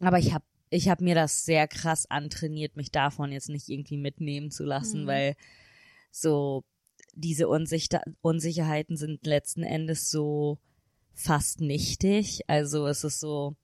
aber 0.00 0.18
ich 0.18 0.32
habe 0.32 0.44
ich 0.68 0.88
hab 0.88 1.00
mir 1.00 1.14
das 1.14 1.44
sehr 1.44 1.68
krass 1.68 2.10
antrainiert, 2.10 2.76
mich 2.76 2.90
davon 2.90 3.30
jetzt 3.30 3.48
nicht 3.48 3.68
irgendwie 3.68 3.96
mitnehmen 3.96 4.50
zu 4.50 4.64
lassen, 4.64 5.04
Mhm. 5.04 5.06
weil 5.06 5.36
so 6.10 6.64
diese 7.14 7.48
Unsicher 7.48 8.02
Unsicherheiten 8.20 8.96
sind 8.96 9.24
letzten 9.26 9.62
Endes 9.62 10.10
so 10.10 10.58
fast 11.14 11.60
nichtig. 11.60 12.42
Also 12.48 12.86
es 12.88 13.04
ist 13.04 13.20
so, 13.20 13.56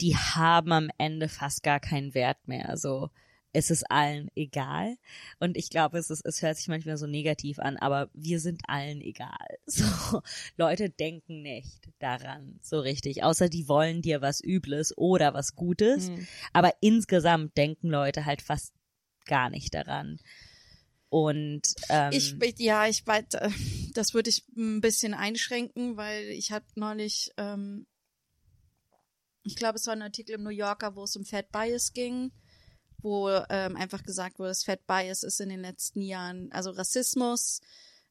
die 0.00 0.16
haben 0.16 0.72
am 0.72 0.90
Ende 0.98 1.28
fast 1.28 1.62
gar 1.62 1.80
keinen 1.80 2.14
Wert 2.14 2.48
mehr. 2.48 2.68
Also 2.68 3.10
es 3.52 3.70
ist 3.70 3.90
allen 3.90 4.30
egal. 4.34 4.96
Und 5.38 5.56
ich 5.56 5.70
glaube, 5.70 5.98
es 5.98 6.10
ist, 6.10 6.24
es 6.24 6.42
hört 6.42 6.56
sich 6.56 6.68
manchmal 6.68 6.96
so 6.96 7.06
negativ 7.06 7.58
an, 7.58 7.76
aber 7.76 8.08
wir 8.14 8.40
sind 8.40 8.60
allen 8.66 9.00
egal. 9.00 9.30
So, 9.66 10.20
Leute 10.56 10.90
denken 10.90 11.42
nicht 11.42 11.88
daran 11.98 12.58
so 12.62 12.80
richtig, 12.80 13.22
außer 13.22 13.48
die 13.48 13.68
wollen 13.68 14.02
dir 14.02 14.20
was 14.20 14.42
Übles 14.42 14.96
oder 14.96 15.32
was 15.34 15.54
Gutes. 15.54 16.10
Mhm. 16.10 16.26
Aber 16.52 16.72
insgesamt 16.80 17.56
denken 17.56 17.88
Leute 17.88 18.26
halt 18.26 18.42
fast 18.42 18.74
gar 19.24 19.50
nicht 19.50 19.72
daran. 19.74 20.18
Und 21.08 21.74
ähm, 21.88 22.10
Ich, 22.12 22.36
ja, 22.58 22.86
ich 22.86 23.06
weiß, 23.06 23.34
äh, 23.34 23.50
das 23.94 24.14
würde 24.14 24.30
ich 24.30 24.44
ein 24.56 24.80
bisschen 24.80 25.14
einschränken, 25.14 25.96
weil 25.96 26.24
ich 26.28 26.52
hatte 26.52 26.66
neulich, 26.74 27.30
ähm, 27.36 27.86
ich 29.42 29.56
glaube, 29.56 29.76
es 29.76 29.86
war 29.86 29.94
ein 29.94 30.02
Artikel 30.02 30.34
im 30.34 30.42
New 30.42 30.50
Yorker, 30.50 30.96
wo 30.96 31.04
es 31.04 31.16
um 31.16 31.24
Fat 31.24 31.50
Bias 31.50 31.92
ging, 31.92 32.32
wo 33.02 33.28
ähm, 33.50 33.76
einfach 33.76 34.02
gesagt 34.02 34.38
wurde, 34.38 34.50
dass 34.50 34.64
Fat 34.64 34.86
Bias 34.86 35.22
ist 35.22 35.40
in 35.40 35.48
den 35.48 35.60
letzten 35.60 36.00
Jahren, 36.02 36.50
also 36.52 36.70
Rassismus, 36.70 37.60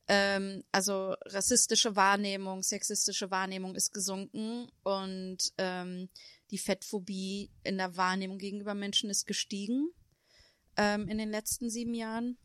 ähm, 0.08 0.64
also 0.72 1.16
rassistische 1.26 1.96
Wahrnehmung, 1.96 2.64
sexistische 2.64 3.32
Wahrnehmung 3.32 3.76
ist 3.76 3.94
gesunken 3.94 4.68
und 4.84 5.54
ähm, 5.58 6.10
die 6.50 6.58
Fettphobie 6.58 7.50
in 7.64 7.78
der 7.78 7.96
Wahrnehmung 7.96 8.38
gegenüber 8.38 8.74
Menschen 8.74 9.10
ist 9.10 9.26
gestiegen 9.26 9.90
ähm, 10.78 11.08
in 11.08 11.18
den 11.18 11.30
letzten 11.30 11.70
sieben 11.70 11.94
Jahren. 11.94 12.38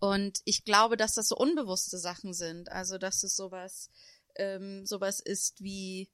Und 0.00 0.40
ich 0.44 0.64
glaube, 0.64 0.96
dass 0.96 1.14
das 1.14 1.28
so 1.28 1.36
unbewusste 1.36 1.96
Sachen 1.96 2.34
sind. 2.34 2.70
Also, 2.72 2.98
dass 2.98 3.22
es 3.22 3.36
sowas, 3.36 3.88
ähm, 4.34 4.84
sowas 4.84 5.20
ist 5.20 5.62
wie, 5.62 6.10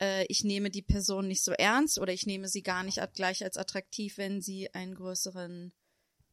äh, 0.00 0.24
ich 0.28 0.44
nehme 0.44 0.70
die 0.70 0.82
Person 0.82 1.28
nicht 1.28 1.42
so 1.42 1.52
ernst 1.52 1.98
oder 1.98 2.12
ich 2.12 2.26
nehme 2.26 2.48
sie 2.48 2.62
gar 2.62 2.82
nicht 2.82 3.00
gleich 3.14 3.42
als 3.44 3.56
attraktiv, 3.56 4.18
wenn 4.18 4.40
sie 4.40 4.72
einen 4.74 4.94
größeren 4.94 5.72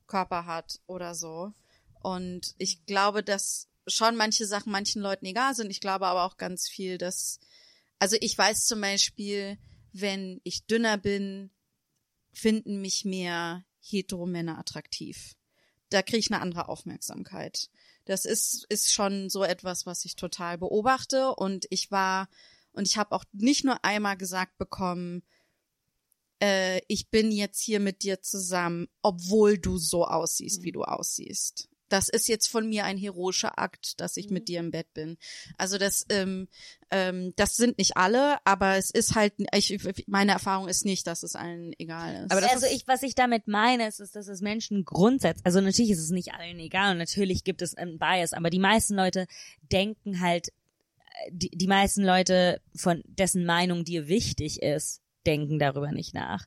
Körper 0.07 0.45
hat 0.45 0.79
oder 0.85 1.15
so. 1.15 1.53
Und 2.01 2.55
ich 2.57 2.85
glaube, 2.85 3.23
dass 3.23 3.67
schon 3.87 4.15
manche 4.15 4.45
Sachen 4.45 4.71
manchen 4.71 5.01
Leuten 5.01 5.25
egal 5.25 5.55
sind. 5.55 5.71
Ich 5.71 5.81
glaube 5.81 6.07
aber 6.07 6.23
auch 6.23 6.37
ganz 6.37 6.67
viel, 6.67 6.97
dass, 6.97 7.39
also 7.99 8.17
ich 8.19 8.37
weiß 8.37 8.65
zum 8.65 8.81
Beispiel, 8.81 9.57
wenn 9.93 10.41
ich 10.43 10.65
dünner 10.65 10.97
bin, 10.97 11.51
finden 12.33 12.81
mich 12.81 13.05
mehr 13.05 13.65
Heteromänner 13.79 14.59
attraktiv 14.59 15.37
da 15.89 16.01
kriege 16.01 16.19
ich 16.19 16.31
eine 16.31 16.41
andere 16.41 16.67
Aufmerksamkeit. 16.67 17.69
Das 18.05 18.25
ist, 18.25 18.65
ist 18.69 18.93
schon 18.93 19.29
so 19.29 19.43
etwas, 19.43 19.85
was 19.85 20.05
ich 20.05 20.15
total 20.15 20.57
beobachte. 20.57 21.33
Und 21.35 21.65
ich 21.69 21.91
war, 21.91 22.29
und 22.77 22.87
ich 22.87 22.97
habe 22.97 23.13
auch 23.15 23.23
nicht 23.33 23.65
nur 23.65 23.83
einmal 23.83 24.17
gesagt 24.17 24.57
bekommen, 24.57 25.23
äh, 26.41 26.81
ich 26.87 27.09
bin 27.09 27.31
jetzt 27.31 27.61
hier 27.61 27.79
mit 27.79 28.03
dir 28.03 28.21
zusammen, 28.21 28.87
obwohl 29.01 29.57
du 29.57 29.77
so 29.77 30.05
aussiehst, 30.05 30.63
wie 30.63 30.71
du 30.71 30.83
aussiehst. 30.83 31.67
Das 31.89 32.09
ist 32.09 32.27
jetzt 32.27 32.47
von 32.47 32.67
mir 32.67 32.83
ein 32.83 32.97
heroischer 32.97 33.57
Akt, 33.57 34.01
dass 34.01 34.17
ich 34.17 34.29
mit 34.29 34.49
dir 34.49 34.59
im 34.59 34.71
Bett 34.71 34.93
bin. 34.93 35.17
Also 35.57 35.77
das, 35.77 36.05
ähm, 36.09 36.49
ähm, 36.91 37.31
das 37.37 37.55
sind 37.55 37.77
nicht 37.77 37.95
alle, 37.95 38.45
aber 38.45 38.75
es 38.75 38.89
ist 38.89 39.15
halt, 39.15 39.33
ich, 39.53 39.79
meine 40.05 40.33
Erfahrung 40.33 40.67
ist 40.67 40.83
nicht, 40.83 41.07
dass 41.07 41.23
es 41.23 41.35
allen 41.37 41.73
egal 41.79 42.25
ist. 42.25 42.31
Aber 42.31 42.41
das 42.41 42.51
also 42.51 42.65
ist- 42.65 42.73
ich, 42.73 42.87
was 42.89 43.03
ich 43.03 43.15
damit 43.15 43.47
meine, 43.47 43.87
ist, 43.87 44.01
ist, 44.01 44.17
dass 44.17 44.27
es 44.27 44.41
Menschen 44.41 44.83
grundsätzlich, 44.83 45.45
also 45.45 45.61
natürlich 45.61 45.91
ist 45.91 45.99
es 46.03 46.09
nicht 46.09 46.33
allen 46.33 46.59
egal 46.59 46.91
und 46.91 46.97
natürlich 46.97 47.45
gibt 47.45 47.61
es 47.61 47.73
einen 47.73 47.97
Bias, 47.97 48.33
aber 48.33 48.49
die 48.49 48.59
meisten 48.59 48.95
Leute 48.95 49.25
denken 49.71 50.19
halt, 50.19 50.49
die, 51.31 51.49
die 51.49 51.67
meisten 51.67 52.03
Leute, 52.03 52.61
von 52.75 53.01
dessen 53.05 53.45
Meinung 53.45 53.83
dir 53.83 54.07
wichtig 54.07 54.61
ist, 54.61 55.01
denken 55.25 55.59
darüber 55.59 55.91
nicht 55.91 56.13
nach. 56.13 56.45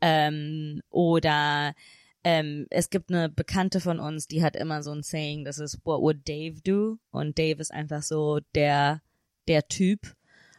Ähm, 0.00 0.80
oder 0.90 1.74
ähm, 2.24 2.66
es 2.70 2.90
gibt 2.90 3.10
eine 3.10 3.28
Bekannte 3.28 3.80
von 3.80 4.00
uns, 4.00 4.26
die 4.26 4.42
hat 4.42 4.56
immer 4.56 4.82
so 4.82 4.92
ein 4.92 5.02
Saying, 5.02 5.44
das 5.44 5.58
ist 5.58 5.78
What 5.84 6.02
would 6.02 6.28
Dave 6.28 6.60
do? 6.62 6.98
Und 7.10 7.38
Dave 7.38 7.60
ist 7.60 7.72
einfach 7.72 8.02
so 8.02 8.40
der, 8.54 9.02
der 9.46 9.66
Typ. 9.68 10.14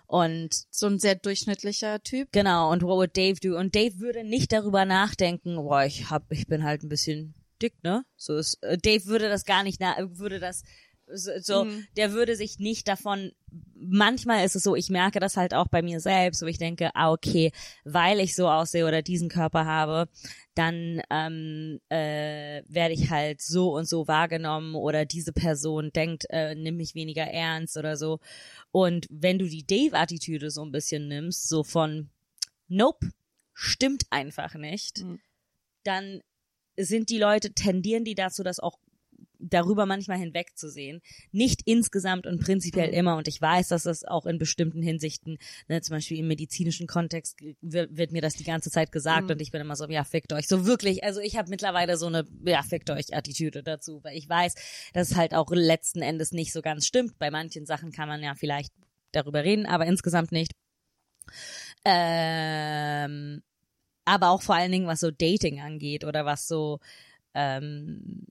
Und 0.08 0.66
so 0.72 0.88
ein 0.88 0.98
sehr 0.98 1.14
durchschnittlicher 1.14 2.02
Typ. 2.02 2.30
Genau, 2.32 2.72
und 2.72 2.82
what 2.82 2.98
would 2.98 3.16
Dave 3.16 3.40
do? 3.40 3.56
Und 3.56 3.76
Dave 3.76 4.00
würde 4.00 4.24
nicht 4.24 4.52
darüber 4.52 4.84
nachdenken, 4.86 5.56
boah, 5.58 5.84
ich 5.84 6.10
hab, 6.10 6.32
ich 6.32 6.48
bin 6.48 6.64
halt 6.64 6.82
ein 6.82 6.90
bisschen 6.90 7.36
dick, 7.62 7.76
ne? 7.84 8.04
So 8.16 8.36
ist, 8.38 8.58
äh, 8.64 8.78
Dave 8.78 9.06
würde 9.06 9.30
das 9.30 9.46
gar 9.46 9.62
nicht, 9.64 9.80
na, 9.80 9.96
würde 10.18 10.40
das, 10.40 10.64
so, 11.14 11.32
so 11.40 11.68
der 11.98 12.14
würde 12.14 12.36
sich 12.36 12.60
nicht 12.60 12.88
davon, 12.88 13.32
manchmal 13.76 14.46
ist 14.46 14.56
es 14.56 14.64
so, 14.64 14.76
ich 14.76 14.90
merke 14.90 15.20
das 15.20 15.38
halt 15.38 15.54
auch 15.54 15.68
bei 15.68 15.82
mir 15.82 16.00
selbst, 16.00 16.42
wo 16.42 16.46
ich 16.46 16.58
denke, 16.58 16.92
ah, 16.96 17.12
okay, 17.12 17.52
weil 17.84 18.20
ich 18.20 18.36
so 18.36 18.48
aussehe 18.50 18.88
oder 18.88 19.02
diesen 19.02 19.30
Körper 19.30 19.66
habe, 19.66 20.10
dann 20.56 21.02
ähm, 21.10 21.80
äh, 21.90 22.62
werde 22.68 22.94
ich 22.94 23.10
halt 23.10 23.42
so 23.42 23.76
und 23.76 23.88
so 23.88 24.08
wahrgenommen 24.08 24.76
oder 24.76 25.06
diese 25.06 25.32
Person 25.34 25.92
denkt, 25.94 26.26
äh, 26.30 26.56
nimm 26.56 26.78
mich 26.78 26.96
weniger 26.96 27.24
ernst 27.24 27.78
oder 27.78 27.98
so. 27.98 28.20
Und 28.72 29.08
wenn 29.10 29.40
du 29.40 29.48
die 29.48 29.66
Dave-Attitüde 29.66 30.52
so 30.52 30.64
ein 30.64 30.72
bisschen 30.72 31.08
nimmst, 31.08 31.48
so 31.48 31.64
von 31.64 32.10
Nope, 32.68 33.10
stimmt 33.54 34.04
einfach 34.10 34.56
nicht, 34.56 35.04
Mhm. 35.04 35.20
dann 35.84 36.22
sind 36.78 37.10
die 37.10 37.18
Leute, 37.18 37.54
tendieren 37.54 38.06
die 38.06 38.16
dazu, 38.16 38.44
das 38.44 38.60
auch 38.60 38.78
darüber 39.40 39.86
manchmal 39.86 40.18
hinwegzusehen. 40.18 41.02
Nicht 41.32 41.62
insgesamt 41.66 42.28
und 42.28 42.42
prinzipiell 42.42 42.90
immer. 42.90 43.16
Und 43.16 43.28
ich 43.28 43.42
weiß, 43.42 43.70
dass 43.70 43.84
das 43.84 44.04
auch 44.04 44.26
in 44.26 44.38
bestimmten 44.38 44.82
Hinsichten, 44.82 45.38
ne, 45.68 45.82
zum 45.82 45.96
Beispiel 45.96 46.20
im 46.20 46.28
medizinischen 46.28 46.88
Kontext, 46.88 47.40
wird, 47.62 47.96
wird 47.96 48.12
mir 48.12 48.22
das 48.22 48.34
die 48.34 48.44
ganze 48.44 48.70
Zeit 48.70 48.92
gesagt 48.92 49.26
Mhm. 49.26 49.32
und 49.32 49.42
ich 49.42 49.52
bin 49.52 49.62
immer 49.62 49.76
so, 49.76 49.88
ja, 49.88 50.04
fickt 50.04 50.34
euch. 50.34 50.48
So 50.48 50.66
wirklich, 50.66 51.04
also 51.04 51.22
ich 51.22 51.38
habe 51.38 51.50
mittlerweile 51.50 51.98
so 51.98 52.08
eine, 52.08 52.26
ja, 52.46 52.62
fickt 52.64 52.90
euch 52.90 53.16
Attitüde 53.16 53.64
dazu, 53.64 54.04
weil 54.04 54.18
ich 54.18 54.28
weiß, 54.28 54.56
dass 54.94 55.12
es 55.12 55.18
halt 55.18 55.34
auch 55.34 55.50
letzten 55.52 56.02
Endes 56.02 56.32
nicht 56.32 56.52
so 56.52 56.62
ganz 56.62 56.86
stimmt. 56.86 57.18
Bei 57.18 57.32
manchen 57.32 57.66
Sachen 57.66 57.92
kann 57.92 58.08
man 58.10 58.22
ja 58.22 58.36
vielleicht 58.36 58.74
darüber 59.12 59.44
reden, 59.44 59.66
aber 59.66 59.86
insgesamt 59.86 60.32
nicht. 60.32 60.52
Ähm, 61.86 63.42
aber 64.06 64.30
auch 64.30 64.42
vor 64.42 64.56
allen 64.56 64.72
Dingen, 64.72 64.88
was 64.88 65.00
so 65.00 65.12
Dating 65.12 65.60
angeht 65.62 66.04
oder 66.04 66.26
was 66.26 66.48
so 66.48 66.80
ähm, 67.34 68.26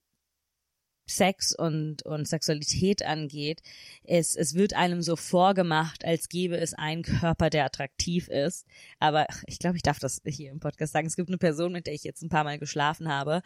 Sex 1.08 1.54
und, 1.54 2.02
und 2.02 2.28
Sexualität 2.28 3.04
angeht, 3.04 3.62
es, 4.04 4.36
es 4.36 4.54
wird 4.54 4.74
einem 4.74 5.02
so 5.02 5.16
vorgemacht, 5.16 6.04
als 6.04 6.28
gäbe 6.28 6.56
es 6.58 6.74
einen 6.74 7.02
Körper, 7.02 7.50
der 7.50 7.64
attraktiv 7.64 8.28
ist. 8.28 8.66
Aber 8.98 9.26
ich 9.46 9.58
glaube, 9.58 9.76
ich 9.76 9.82
darf 9.82 9.98
das 9.98 10.20
hier 10.24 10.50
im 10.50 10.60
Podcast 10.60 10.92
sagen. 10.92 11.06
Es 11.06 11.16
gibt 11.16 11.30
eine 11.30 11.38
Person, 11.38 11.72
mit 11.72 11.86
der 11.86 11.94
ich 11.94 12.04
jetzt 12.04 12.22
ein 12.22 12.28
paar 12.28 12.44
Mal 12.44 12.58
geschlafen 12.58 13.08
habe. 13.08 13.42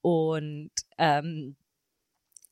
Und 0.00 0.72
ähm, 0.98 1.56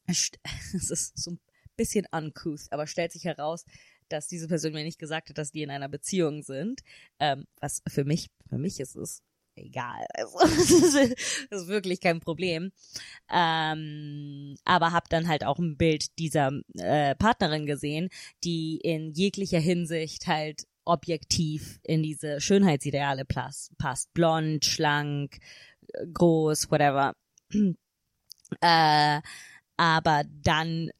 es 0.06 0.30
ist 0.90 1.18
so 1.18 1.32
ein 1.32 1.40
bisschen 1.76 2.06
uncouth, 2.12 2.66
aber 2.70 2.86
stellt 2.86 3.12
sich 3.12 3.24
heraus, 3.24 3.64
dass 4.08 4.28
diese 4.28 4.46
Person 4.46 4.72
mir 4.72 4.84
nicht 4.84 4.98
gesagt 4.98 5.30
hat, 5.30 5.38
dass 5.38 5.52
die 5.52 5.62
in 5.62 5.70
einer 5.70 5.88
Beziehung 5.88 6.42
sind. 6.42 6.82
Ähm, 7.18 7.46
was 7.60 7.82
für 7.88 8.04
mich, 8.04 8.30
für 8.48 8.58
mich 8.58 8.78
ist 8.78 8.94
es 8.94 9.22
egal. 9.56 10.06
Also 10.14 10.38
das 10.40 10.70
ist, 10.70 11.68
wirklich 11.68 12.00
kein 12.00 12.20
Problem. 12.20 12.72
Ähm, 13.30 14.56
aber 14.64 14.92
habe 14.92 15.06
dann 15.08 15.28
halt 15.28 15.44
auch 15.44 15.58
ein 15.58 15.76
Bild 15.76 16.18
dieser 16.18 16.52
äh, 16.74 17.14
Partnerin 17.14 17.66
gesehen, 17.66 18.08
die 18.44 18.76
in 18.82 19.12
jeglicher 19.12 19.60
Hinsicht 19.60 20.26
halt 20.26 20.66
objektiv 20.84 21.80
in 21.84 22.02
diese 22.02 22.40
Schönheitsideale 22.40 23.24
passt. 23.24 23.72
Blond, 24.14 24.64
schlank, 24.64 25.38
groß, 26.12 26.70
whatever. 26.70 27.14
äh, 28.60 29.20
aber 29.76 30.24
dann 30.42 30.90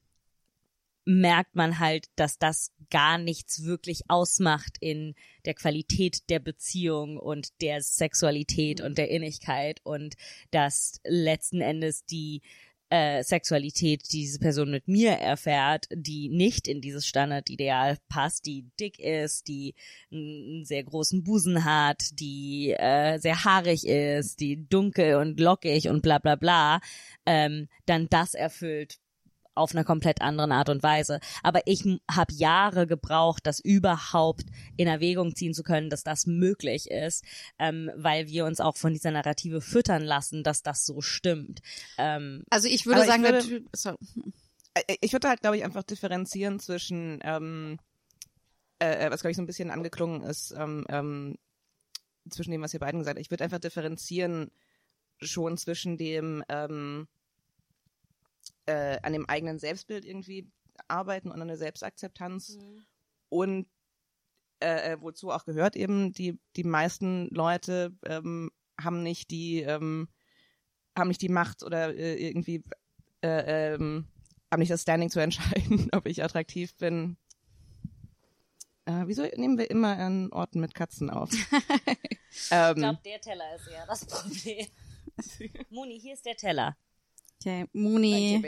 merkt 1.05 1.57
man 1.57 1.79
halt, 1.79 2.07
dass 2.17 2.39
das 2.39 2.73
gar 2.93 3.17
nichts 3.17 3.65
wirklich 3.65 4.03
ausmacht 4.09 4.77
in 4.79 5.15
der 5.47 5.55
Qualität 5.55 6.29
der 6.29 6.39
Beziehung 6.39 7.17
und 7.17 7.49
der 7.63 7.81
Sexualität 7.81 8.83
und 8.83 8.99
der 8.99 9.09
Innigkeit 9.11 9.81
und 9.83 10.15
dass 10.51 11.01
letzten 11.05 11.63
Endes 11.63 12.05
die 12.05 12.43
äh, 12.91 13.25
Sexualität, 13.25 14.03
die 14.13 14.19
diese 14.19 14.39
Person 14.39 14.71
mit 14.71 14.87
mir 14.87 15.13
erfährt, 15.13 15.87
die 15.91 16.29
nicht 16.29 16.69
in 16.69 16.83
dieses 16.83 17.07
Standardideal 17.07 17.97
passt, 18.11 18.45
die 18.45 18.67
dick 18.79 18.99
ist, 18.99 19.49
die 19.49 19.75
einen 20.13 20.67
sehr 20.67 20.85
großen 20.85 21.25
Busen 21.25 21.65
hat, 21.65 22.05
die 22.21 22.77
äh, 22.79 23.19
sehr 23.19 23.47
haarig 23.47 23.87
ist, 23.87 24.41
die 24.41 24.69
dunkel 24.69 25.15
und 25.15 25.41
lockig 25.41 25.89
und 25.89 26.03
bla 26.03 26.19
bla 26.19 26.37
bla, 26.37 26.81
ähm, 27.25 27.69
dann 27.87 28.09
das 28.11 28.35
erfüllt, 28.35 28.99
auf 29.55 29.73
einer 29.75 29.85
komplett 29.85 30.21
anderen 30.23 30.53
Art 30.53 30.69
und 30.69 30.83
Weise. 30.83 31.21
Aber 31.43 31.61
ich 31.67 31.85
habe 32.11 32.33
Jahre 32.35 32.87
gebraucht, 32.87 33.47
das 33.47 33.61
überhaupt 33.61 34.45
in 34.77 34.89
Erwägung 34.89 35.35
ziehen 35.35 35.55
zu 35.55 35.63
können, 35.63 35.91
dass 35.91 36.05
das 36.05 36.27
möglich 36.27 36.91
ist, 36.91 37.25
ähm, 37.59 37.91
weil 37.97 38.29
wir 38.29 38.47
uns 38.47 38.61
auch 38.61 38.77
von 38.77 38.93
dieser 38.93 39.11
Narrative 39.11 39.61
füttern 39.61 40.03
lassen, 40.03 40.43
dass 40.43 40.63
das 40.63 40.87
so 40.87 41.01
stimmt. 41.01 41.61
Ähm, 41.99 42.45
Also 42.51 42.69
ich 42.69 42.87
würde 42.87 43.01
Aber 43.03 43.05
ich 43.05 43.11
sagen, 43.11 43.23
würde- 43.25 43.65
so. 43.75 43.91
Äh, 44.75 44.97
ich 45.01 45.13
würde 45.13 45.29
halt, 45.29 45.41
glaube 45.43 45.57
ich, 45.59 45.65
einfach 45.65 45.83
differenzieren 45.83 46.59
zwischen, 46.59 47.21
ähm, 47.23 47.79
äh, 48.79 49.07
äh, 49.07 49.11
was, 49.11 49.21
glaube 49.21 49.33
ich, 49.33 49.37
so 49.37 49.43
ein 49.43 49.47
bisschen 49.47 49.71
angeklungen 49.71 50.23
ist, 50.23 50.53
ähm, 50.57 50.85
ähm, 50.89 51.37
zwischen 52.31 52.53
dem, 52.53 52.63
was 52.63 52.73
ihr 52.73 52.81
beiden 52.81 53.01
gesagt 53.01 53.17
habt. 53.17 53.25
Ich 53.27 53.31
würde 53.31 53.45
einfach 53.45 53.59
differenzieren 53.59 54.51
schon 55.21 55.57
zwischen 55.59 55.99
dem, 55.99 56.43
ähm, 56.49 57.07
äh, 58.67 58.99
an 59.03 59.13
dem 59.13 59.29
eigenen 59.29 59.59
Selbstbild 59.59 60.05
irgendwie 60.05 60.51
arbeiten 60.89 61.31
und 61.31 61.41
an 61.41 61.49
der 61.49 61.57
Selbstakzeptanz 61.57 62.59
und 63.29 63.67
äh, 64.63 64.93
äh, 64.93 65.01
wozu 65.01 65.31
auch 65.31 65.45
gehört 65.45 65.75
eben, 65.75 66.13
die, 66.13 66.39
die 66.57 66.65
meisten 66.65 67.29
Leute 67.31 67.97
ähm, 68.07 68.51
haben 68.81 69.03
nicht 69.03 69.31
die, 69.31 69.61
ähm, 69.63 70.09
haben 70.97 71.09
nicht 71.09 71.23
die 71.23 71.29
Macht 71.29 71.63
oder 71.63 71.95
äh, 71.95 72.15
irgendwie 72.15 72.63
äh, 73.23 73.75
ähm, 73.75 74.07
haben 74.51 74.61
nicht 74.61 74.71
das 74.71 74.83
Standing 74.83 75.11
zu 75.11 75.21
entscheiden, 75.23 75.89
ob 75.93 76.07
ich 76.07 76.23
attraktiv 76.23 76.77
bin. 76.77 77.17
Äh, 78.85 79.05
wieso 79.07 79.23
nehmen 79.23 79.59
wir 79.59 79.71
immer 79.71 79.97
an 79.99 80.33
Orten 80.33 80.61
mit 80.61 80.75
Katzen 80.75 81.11
auf? 81.11 81.31
ich 82.31 82.49
ähm, 82.51 82.77
glaube, 82.77 83.01
der 83.05 83.21
Teller 83.21 83.57
ist 83.57 83.69
eher 83.69 83.87
das 83.87 84.05
Problem. 84.07 84.67
Moni, 85.71 86.01
hier 86.01 86.15
ist 86.15 86.27
der 86.27 86.37
Teller. 86.37 86.77
Okay, 87.43 87.67
Moni. 87.73 88.41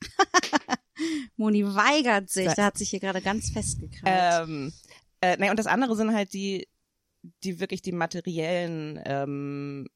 Moni 1.36 1.64
weigert 1.64 2.30
sich. 2.30 2.46
Da- 2.46 2.54
Der 2.54 2.64
hat 2.66 2.78
sich 2.78 2.90
hier 2.90 3.00
gerade 3.00 3.20
ganz 3.20 3.50
festgekrallt. 3.50 4.48
Ähm, 4.48 4.72
äh, 5.20 5.36
nee, 5.38 5.50
und 5.50 5.58
das 5.58 5.66
andere 5.66 5.96
sind 5.96 6.12
halt 6.14 6.32
die, 6.32 6.68
die 7.42 7.58
wirklich 7.60 7.82
die 7.82 7.92
materiellen 7.92 9.00
ähm, 9.04 9.88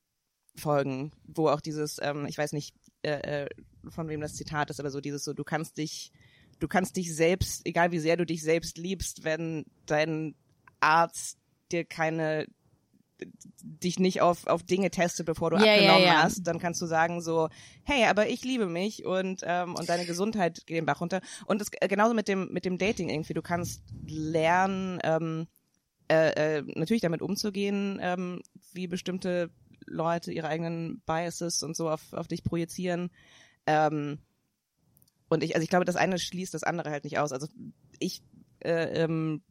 Folgen, 0.57 1.13
wo 1.25 1.49
auch 1.49 1.61
dieses, 1.61 1.99
ähm, 2.03 2.27
ich 2.27 2.37
weiß 2.39 2.53
nicht, 2.53 2.75
äh, 3.03 3.45
äh, 3.45 3.49
von 3.91 4.09
wem 4.09 4.21
das 4.21 4.35
Zitat 4.35 4.71
ist, 4.71 4.81
aber 4.81 4.91
so 4.91 5.01
dieses 5.01 5.23
so, 5.25 5.33
du 5.33 5.45
kannst 5.45 5.79
dich, 5.79 6.11
du 6.59 6.67
kannst 6.67 6.97
dich 6.97 7.15
selbst, 7.15 7.65
egal 7.65 7.93
wie 7.93 8.01
sehr 8.01 8.17
du 8.17 8.27
dich 8.27 8.43
selbst 8.43 8.77
liebst, 8.79 9.23
wenn 9.25 9.67
dein 9.87 10.35
Arzt 10.81 11.39
dir 11.71 11.85
keine 11.85 12.47
dich 13.61 13.99
nicht 13.99 14.21
auf, 14.21 14.47
auf 14.47 14.63
Dinge 14.63 14.91
testet, 14.91 15.27
bevor 15.27 15.51
du 15.51 15.57
ja, 15.57 15.73
abgenommen 15.73 16.03
ja. 16.03 16.23
hast, 16.23 16.43
dann 16.47 16.59
kannst 16.59 16.81
du 16.81 16.87
sagen 16.87 17.21
so, 17.21 17.49
hey, 17.83 18.05
aber 18.05 18.29
ich 18.29 18.45
liebe 18.45 18.67
mich 18.67 19.05
und 19.05 19.43
ähm, 19.45 19.75
und 19.75 19.89
deine 19.89 20.07
Gesundheit 20.07 20.67
geht 20.67 20.77
den 20.77 20.87
Bach 20.87 21.01
runter. 21.01 21.21
Und 21.47 21.61
das 21.61 21.69
äh, 21.81 21.89
genauso 21.89 22.15
mit 22.15 22.29
dem 22.29 22.53
mit 22.53 22.65
dem 22.65 22.79
Dating 22.79 23.09
irgendwie. 23.09 23.35
Du 23.35 23.43
kannst 23.43 23.83
lernen, 24.07 25.01
ähm, 25.03 25.47
äh, 26.11 26.59
äh, 26.59 26.63
natürlich 26.75 27.03
damit 27.03 27.23
umzugehen, 27.23 27.99
ähm, 28.01 28.43
wie 28.73 28.87
bestimmte 28.87 29.51
Leute 29.87 30.33
ihre 30.33 30.49
eigenen 30.49 31.01
Biases 31.07 31.63
und 31.63 31.77
so 31.77 31.91
auf, 31.91 32.13
auf 32.13 32.29
dich 32.29 32.45
projizieren. 32.45 33.11
Ähm, 33.67 34.19
und 35.29 35.43
ich, 35.43 35.55
also 35.55 35.63
ich 35.63 35.71
glaube, 35.71 35.85
das 35.85 35.97
eine 35.97 36.19
schließt 36.19 36.55
das 36.55 36.63
andere 36.63 36.91
halt 36.91 37.05
nicht 37.05 37.19
aus. 37.19 37.33
Also 37.33 37.49
ich, 37.99 38.23
äh, 38.61 39.03
ähm, 39.03 39.43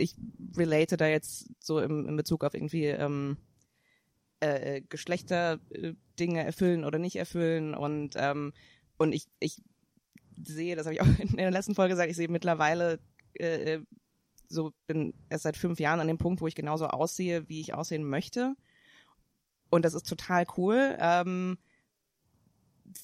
ich 0.00 0.16
relate 0.56 0.96
da 0.96 1.06
jetzt 1.06 1.50
so 1.60 1.80
im, 1.80 2.08
in 2.08 2.16
Bezug 2.16 2.44
auf 2.44 2.54
irgendwie 2.54 2.86
ähm, 2.86 3.36
äh, 4.40 4.76
äh, 4.76 4.80
Geschlechterdinge 4.82 6.44
erfüllen 6.44 6.84
oder 6.84 6.98
nicht 6.98 7.16
erfüllen 7.16 7.74
und 7.74 8.14
ähm, 8.16 8.52
und 8.96 9.12
ich 9.12 9.26
ich 9.38 9.62
sehe, 10.42 10.76
das 10.76 10.86
habe 10.86 10.94
ich 10.94 11.00
auch 11.02 11.18
in 11.18 11.36
der 11.36 11.50
letzten 11.50 11.74
Folge 11.74 11.94
gesagt, 11.94 12.10
ich 12.10 12.16
sehe 12.16 12.28
mittlerweile 12.28 13.00
äh, 13.38 13.74
äh, 13.74 13.84
so 14.48 14.72
bin 14.86 15.14
erst 15.28 15.44
seit 15.44 15.56
fünf 15.56 15.78
Jahren 15.78 16.00
an 16.00 16.08
dem 16.08 16.18
Punkt, 16.18 16.40
wo 16.40 16.46
ich 16.46 16.56
genauso 16.56 16.88
aussehe, 16.88 17.48
wie 17.48 17.60
ich 17.60 17.74
aussehen 17.74 18.04
möchte 18.04 18.56
und 19.70 19.84
das 19.84 19.94
ist 19.94 20.08
total 20.08 20.44
cool. 20.56 20.96
Ähm, 20.98 21.58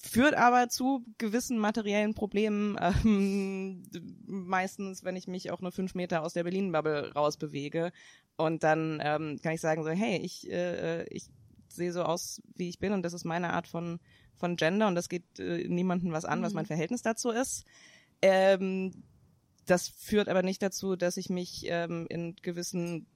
führt 0.03 0.35
aber 0.35 0.69
zu 0.69 1.05
gewissen 1.19 1.59
materiellen 1.59 2.15
Problemen, 2.15 2.77
ähm, 2.81 3.83
meistens, 4.27 5.05
wenn 5.05 5.17
ich 5.17 5.27
mich 5.27 5.51
auch 5.51 5.61
nur 5.61 5.73
fünf 5.73 5.95
Meter 5.95 6.23
aus 6.23 6.33
der 6.33 6.45
Berlin-Bubble 6.45 7.13
rausbewege. 7.15 7.93
Und 8.37 8.63
dann 8.65 9.01
ähm, 9.03 9.39
kann 9.43 9.53
ich 9.53 9.61
sagen 9.61 9.83
so, 9.83 9.91
hey, 9.91 10.19
ich, 10.19 10.51
äh, 10.51 11.05
ich 11.05 11.31
sehe 11.69 11.93
so 11.93 12.03
aus, 12.03 12.43
wie 12.55 12.69
ich 12.69 12.79
bin 12.79 12.93
und 12.93 13.03
das 13.03 13.13
ist 13.13 13.25
meine 13.25 13.53
Art 13.53 13.67
von, 13.67 14.01
von 14.35 14.57
Gender 14.57 14.89
und 14.89 14.95
das 14.95 15.09
geht 15.09 15.39
äh, 15.39 15.67
niemandem 15.69 16.13
was 16.13 16.25
an, 16.25 16.43
was 16.43 16.55
mein 16.55 16.67
Verhältnis 16.67 17.03
dazu 17.03 17.31
ist. 17.31 17.65
Ähm, 18.23 19.05
das 19.67 19.89
führt 19.89 20.29
aber 20.29 20.43
nicht 20.43 20.63
dazu, 20.63 20.97
dass 20.97 21.17
ich 21.17 21.29
mich 21.29 21.65
ähm, 21.67 22.07
in 22.09 22.37
gewissen 22.37 23.07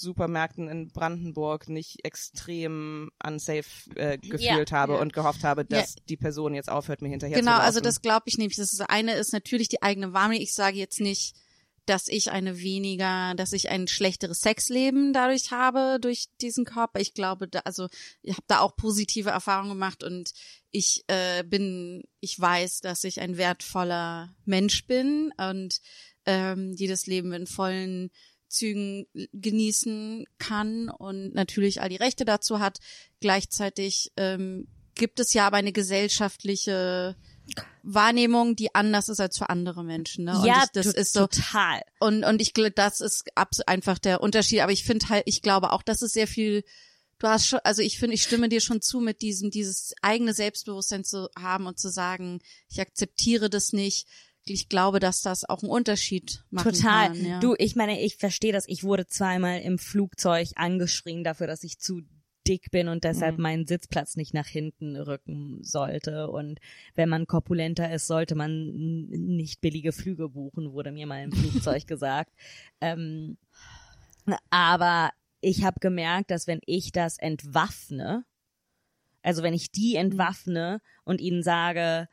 Supermärkten 0.00 0.68
in 0.68 0.88
Brandenburg 0.88 1.68
nicht 1.68 2.04
extrem 2.04 3.10
unsafe 3.24 3.90
äh, 3.96 4.18
gefühlt 4.18 4.70
Ja, 4.70 4.76
habe 4.76 4.94
ja. 4.94 5.00
und 5.00 5.12
gehofft 5.12 5.44
habe, 5.44 5.64
dass 5.64 5.94
Ja. 5.94 6.02
die 6.08 6.16
Person 6.16 6.54
jetzt 6.54 6.70
aufhört, 6.70 7.02
mir 7.02 7.08
hinterher 7.08 7.38
Genau, 7.38 7.52
zu 7.52 7.56
laufen. 7.56 7.66
also 7.66 7.80
das 7.80 8.02
glaube 8.02 8.24
ich 8.26 8.38
nämlich. 8.38 8.56
Das 8.56 8.72
ist, 8.72 8.80
eine 8.80 9.14
ist 9.14 9.32
natürlich 9.32 9.68
die 9.68 9.82
eigene 9.82 10.12
Wahrnehmung. 10.12 10.42
Ich 10.42 10.54
sage 10.54 10.76
jetzt 10.78 11.00
nicht, 11.00 11.34
dass 11.86 12.08
ich 12.08 12.30
eine 12.30 12.60
weniger, 12.60 13.34
dass 13.34 13.52
ich 13.52 13.68
ein 13.68 13.88
schlechteres 13.88 14.40
Sexleben 14.40 15.12
dadurch 15.12 15.50
habe 15.50 15.98
durch 16.00 16.28
diesen 16.40 16.64
Körper. 16.64 16.98
Ich 16.98 17.12
glaube, 17.12 17.46
da, 17.46 17.58
also 17.60 17.88
ich 18.22 18.32
habe 18.32 18.44
da 18.46 18.60
auch 18.60 18.74
positive 18.74 19.28
Erfahrungen 19.28 19.68
gemacht 19.70 20.02
und 20.02 20.30
ich 20.70 21.04
äh, 21.08 21.44
bin, 21.44 22.02
ich 22.20 22.40
weiß, 22.40 22.80
dass 22.80 23.04
ich 23.04 23.20
ein 23.20 23.36
wertvoller 23.36 24.34
Mensch 24.46 24.86
bin 24.86 25.30
und 25.36 25.80
ähm, 26.24 26.74
die 26.74 26.86
das 26.86 27.04
Leben 27.06 27.34
in 27.34 27.46
vollen 27.46 28.10
Zügen 28.54 29.06
genießen 29.32 30.26
kann 30.38 30.88
und 30.88 31.34
natürlich 31.34 31.80
all 31.80 31.88
die 31.88 31.96
Rechte 31.96 32.24
dazu 32.24 32.60
hat. 32.60 32.78
Gleichzeitig 33.20 34.12
ähm, 34.16 34.68
gibt 34.94 35.20
es 35.20 35.32
ja 35.32 35.46
aber 35.46 35.56
eine 35.56 35.72
gesellschaftliche 35.72 37.16
Wahrnehmung, 37.82 38.56
die 38.56 38.74
anders 38.74 39.08
ist 39.08 39.20
als 39.20 39.36
für 39.36 39.50
andere 39.50 39.84
Menschen. 39.84 40.24
Ne? 40.24 40.38
Und 40.38 40.46
ja, 40.46 40.62
ich, 40.64 40.70
das 40.72 40.86
ist 40.86 41.12
so 41.12 41.26
total. 41.26 41.82
und 42.00 42.24
und 42.24 42.40
ich 42.40 42.54
glaube, 42.54 42.70
das 42.70 43.00
ist 43.00 43.24
einfach 43.66 43.98
der 43.98 44.22
Unterschied. 44.22 44.60
Aber 44.60 44.72
ich 44.72 44.84
finde 44.84 45.08
halt, 45.08 45.24
ich 45.26 45.42
glaube 45.42 45.72
auch, 45.72 45.82
das 45.82 46.02
ist 46.02 46.14
sehr 46.14 46.26
viel. 46.26 46.64
Du 47.18 47.28
hast 47.28 47.46
schon, 47.46 47.60
also 47.62 47.82
ich 47.82 47.98
finde, 47.98 48.14
ich 48.14 48.22
stimme 48.22 48.48
dir 48.48 48.60
schon 48.60 48.80
zu, 48.80 49.00
mit 49.00 49.22
diesem 49.22 49.50
dieses 49.50 49.94
eigene 50.02 50.32
Selbstbewusstsein 50.34 51.04
zu 51.04 51.28
haben 51.38 51.66
und 51.66 51.78
zu 51.78 51.90
sagen, 51.90 52.40
ich 52.68 52.80
akzeptiere 52.80 53.50
das 53.50 53.72
nicht. 53.72 54.06
Ich 54.46 54.68
glaube, 54.68 55.00
dass 55.00 55.22
das 55.22 55.48
auch 55.48 55.62
einen 55.62 55.70
Unterschied 55.70 56.44
machen 56.50 56.72
Total. 56.72 57.08
kann. 57.08 57.24
Ja. 57.26 57.40
Du, 57.40 57.54
ich 57.58 57.76
meine, 57.76 58.00
ich 58.02 58.16
verstehe 58.16 58.52
das. 58.52 58.68
Ich 58.68 58.84
wurde 58.84 59.06
zweimal 59.06 59.60
im 59.60 59.78
Flugzeug 59.78 60.48
angeschrien 60.56 61.24
dafür, 61.24 61.46
dass 61.46 61.64
ich 61.64 61.78
zu 61.78 62.02
dick 62.46 62.70
bin 62.70 62.88
und 62.88 63.04
deshalb 63.04 63.36
Mhm. 63.38 63.42
meinen 63.42 63.66
Sitzplatz 63.66 64.16
nicht 64.16 64.34
nach 64.34 64.46
hinten 64.46 64.96
rücken 64.96 65.60
sollte. 65.62 66.28
Und 66.28 66.60
wenn 66.94 67.08
man 67.08 67.26
korpulenter 67.26 67.90
ist, 67.90 68.06
sollte 68.06 68.34
man 68.34 68.70
nicht 69.08 69.62
billige 69.62 69.92
Flüge 69.92 70.28
buchen, 70.28 70.72
wurde 70.72 70.92
mir 70.92 71.06
mal 71.06 71.22
im 71.22 71.32
Flugzeug 71.72 71.86
gesagt. 71.86 72.34
Ähm, 72.82 73.38
aber 74.50 75.10
ich 75.40 75.64
habe 75.64 75.80
gemerkt, 75.80 76.30
dass 76.30 76.46
wenn 76.46 76.60
ich 76.66 76.92
das 76.92 77.18
entwaffne, 77.18 78.24
also 79.22 79.42
wenn 79.42 79.54
ich 79.54 79.70
die 79.70 79.96
entwaffne 79.96 80.80
und 81.04 81.22
ihnen 81.22 81.42
sage, 81.42 82.08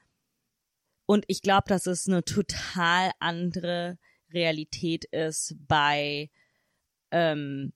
und 1.11 1.25
ich 1.27 1.41
glaube, 1.41 1.65
dass 1.67 1.87
es 1.87 2.07
eine 2.07 2.23
total 2.23 3.11
andere 3.19 3.97
Realität 4.31 5.03
ist 5.03 5.57
bei 5.67 6.29
ähm, 7.11 7.73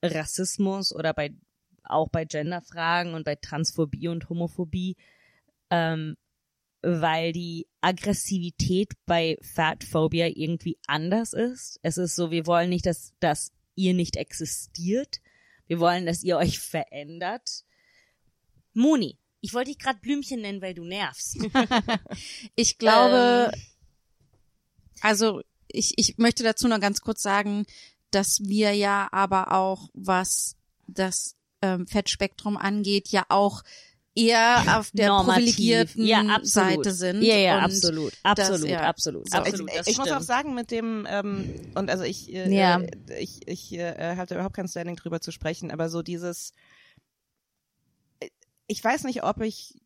Rassismus 0.00 0.94
oder 0.94 1.12
bei 1.12 1.34
auch 1.82 2.08
bei 2.08 2.24
Genderfragen 2.24 3.14
und 3.14 3.24
bei 3.24 3.34
Transphobie 3.34 4.06
und 4.06 4.28
Homophobie, 4.28 4.94
ähm, 5.70 6.16
weil 6.82 7.32
die 7.32 7.66
Aggressivität 7.80 8.92
bei 9.06 9.38
Fatphobia 9.42 10.28
irgendwie 10.28 10.78
anders 10.86 11.32
ist. 11.32 11.80
Es 11.82 11.98
ist 11.98 12.14
so, 12.14 12.30
wir 12.30 12.46
wollen 12.46 12.70
nicht, 12.70 12.86
dass, 12.86 13.12
dass 13.18 13.50
ihr 13.74 13.92
nicht 13.92 14.14
existiert. 14.14 15.20
Wir 15.66 15.80
wollen, 15.80 16.06
dass 16.06 16.22
ihr 16.22 16.36
euch 16.36 16.60
verändert. 16.60 17.64
Moni, 18.72 19.18
ich 19.42 19.52
wollte 19.52 19.70
dich 19.70 19.78
gerade 19.78 19.98
Blümchen 20.00 20.40
nennen, 20.40 20.62
weil 20.62 20.72
du 20.74 20.84
nervst. 20.84 21.36
Ich 22.54 22.78
glaube, 22.78 23.50
Ähm. 23.52 23.60
also 25.00 25.42
ich, 25.68 25.94
ich 25.96 26.16
möchte 26.18 26.42
dazu 26.42 26.68
noch 26.68 26.80
ganz 26.80 27.00
kurz 27.00 27.22
sagen, 27.22 27.66
dass 28.10 28.40
wir 28.42 28.72
ja 28.72 29.08
aber 29.12 29.52
auch, 29.52 29.88
was 29.94 30.56
das 30.86 31.36
ähm, 31.62 31.86
Fettspektrum 31.86 32.56
angeht, 32.56 33.08
ja 33.08 33.24
auch 33.28 33.62
eher 34.14 34.78
auf 34.78 34.90
der 34.92 35.08
Normativ. 35.08 35.34
privilegierten 35.56 36.04
ja, 36.04 36.20
absolut. 36.20 36.84
Seite 36.84 36.92
sind. 36.92 37.22
Ja, 37.22 37.36
ja, 37.36 37.58
und 37.58 37.64
absolut, 37.64 38.12
das, 38.22 38.38
absolut, 38.38 38.68
ja. 38.68 38.80
absolut, 38.82 39.30
So, 39.30 39.38
absolut. 39.38 39.70
ich 39.70 39.86
ich 39.86 39.98
muss 39.98 40.10
auch 40.10 40.20
sagen, 40.20 40.54
mit 40.54 40.70
dem, 40.70 41.06
ähm, 41.08 41.46
und 41.74 41.88
also 41.88 42.04
ich, 42.04 42.30
äh, 42.32 42.54
Ja. 42.54 42.80
äh, 42.80 43.18
ich, 43.18 43.40
ich 43.46 43.72
äh, 43.72 44.16
halte 44.16 44.34
überhaupt 44.34 44.54
kein 44.56 44.68
Standing 44.68 44.96
drüber 44.96 45.20
zu 45.22 45.32
sprechen, 45.32 45.70
aber 45.70 45.88
so 45.88 46.02
dieses, 46.02 46.50
äh, 46.50 46.54
ich 48.66 48.82
weiß 48.82 49.04
nicht, 49.04 49.22
ob 49.24 49.40
ich 49.40 49.80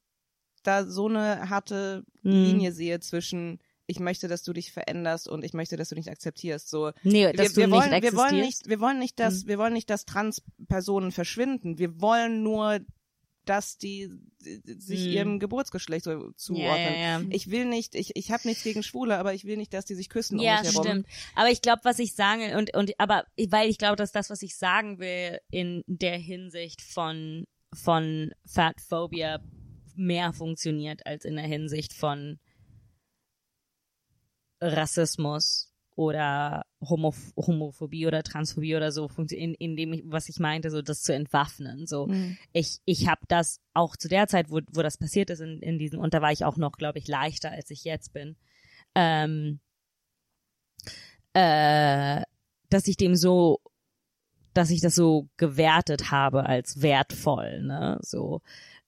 da 0.62 0.84
so 0.86 1.08
eine 1.08 1.48
harte 1.48 2.04
Hm. 2.22 2.44
Linie 2.44 2.72
sehe 2.72 3.00
zwischen 3.00 3.60
ich 3.88 4.00
möchte, 4.00 4.26
dass 4.26 4.42
du 4.42 4.52
dich 4.52 4.72
veränderst 4.72 5.28
und 5.28 5.44
ich 5.44 5.52
möchte, 5.54 5.76
dass 5.76 5.90
du 5.90 5.94
dich 5.94 6.10
akzeptierst. 6.10 6.68
So, 6.68 6.90
nee, 7.04 7.32
dass 7.32 7.54
wir, 7.54 7.62
wir 7.62 7.66
du 7.66 7.72
wollen, 7.72 7.90
nicht 7.90 8.02
wir 8.02 8.16
wollen 8.16 8.40
nicht, 8.40 8.68
wir 8.68 8.80
wollen 8.80 8.98
nicht, 8.98 9.20
dass, 9.20 9.42
Hm. 9.42 9.46
wir 9.48 9.58
wollen 9.58 9.72
nicht, 9.74 9.88
dass 9.90 10.04
Transpersonen 10.06 11.12
verschwinden. 11.12 11.78
Wir 11.78 12.00
wollen 12.00 12.42
nur, 12.42 12.80
dass 13.44 13.78
die, 13.78 14.10
sich 14.40 15.04
Hm. 15.04 15.12
ihrem 15.12 15.38
Geburtsgeschlecht 15.38 16.04
so 16.04 16.32
zuordnen. 16.32 16.94
Ja, 16.94 17.00
ja, 17.00 17.20
ja. 17.20 17.26
Ich 17.30 17.48
will 17.52 17.64
nicht, 17.64 17.94
ich, 17.94 18.10
ich 18.16 18.32
habe 18.32 18.48
nichts 18.48 18.64
gegen 18.64 18.82
Schwule, 18.82 19.18
aber 19.18 19.34
ich 19.34 19.44
will 19.44 19.56
nicht, 19.56 19.72
dass 19.72 19.84
die 19.84 19.94
sich 19.94 20.08
küssen 20.08 20.40
Ja, 20.40 20.56
um 20.56 20.62
mich 20.62 20.74
herum. 20.74 20.84
stimmt. 20.84 21.06
Aber 21.36 21.50
ich 21.50 21.62
glaube, 21.62 21.82
was 21.84 22.00
ich 22.00 22.16
sagen 22.16 22.56
und 22.56 22.74
und 22.74 22.98
aber 22.98 23.24
weil 23.50 23.70
ich 23.70 23.78
glaube, 23.78 23.94
dass 23.94 24.10
das, 24.10 24.30
was 24.30 24.42
ich 24.42 24.56
sagen 24.56 24.98
will 24.98 25.38
in 25.50 25.84
der 25.86 26.18
Hinsicht 26.18 26.82
von 26.82 27.46
von 27.72 28.32
Fatphobia 28.46 29.40
mehr 29.94 30.32
funktioniert 30.32 31.06
als 31.06 31.24
in 31.24 31.36
der 31.36 31.46
Hinsicht 31.46 31.92
von 31.92 32.38
Rassismus 34.60 35.72
oder 35.94 36.64
Homoph 36.80 37.32
Homophobie 37.36 38.06
oder 38.06 38.22
Transphobie 38.22 38.76
oder 38.76 38.92
so 38.92 39.08
in, 39.30 39.54
in 39.54 39.76
dem 39.76 39.94
ich, 39.94 40.02
was 40.06 40.28
ich 40.28 40.38
meinte, 40.38 40.70
so 40.70 40.82
das 40.82 41.02
zu 41.02 41.14
entwaffnen. 41.14 41.86
So 41.86 42.06
Mhm. 42.06 42.36
ich 42.52 42.78
ich 42.84 43.08
habe 43.08 43.22
das 43.28 43.60
auch 43.72 43.96
zu 43.96 44.08
der 44.08 44.28
Zeit, 44.28 44.50
wo 44.50 44.60
wo 44.72 44.82
das 44.82 44.98
passiert 44.98 45.30
ist 45.30 45.40
in 45.40 45.60
in 45.60 45.78
diesem 45.78 46.00
und 46.00 46.12
da 46.14 46.20
war 46.20 46.32
ich 46.32 46.44
auch 46.44 46.58
noch, 46.58 46.72
glaube 46.72 46.98
ich, 46.98 47.08
leichter 47.08 47.50
als 47.50 47.70
ich 47.70 47.84
jetzt 47.84 48.12
bin. 48.12 48.36
Ähm, 48.94 49.60
äh, 51.36 52.22
dass 52.70 52.88
ich 52.88 52.96
dem 52.96 53.14
so, 53.14 53.60
dass 54.56 54.70
ich 54.70 54.80
das 54.80 54.94
so 54.94 55.28
gewertet 55.36 56.10
habe 56.10 56.46
als 56.46 56.82
wertvoll, 56.82 57.62
ne, 57.62 57.98
so 58.02 58.40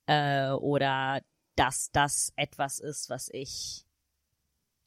äh, 0.07 0.51
oder 0.51 1.21
dass 1.57 1.91
das 1.93 2.33
etwas 2.37 2.79
ist, 2.79 3.11
was 3.11 3.29
ich 3.33 3.85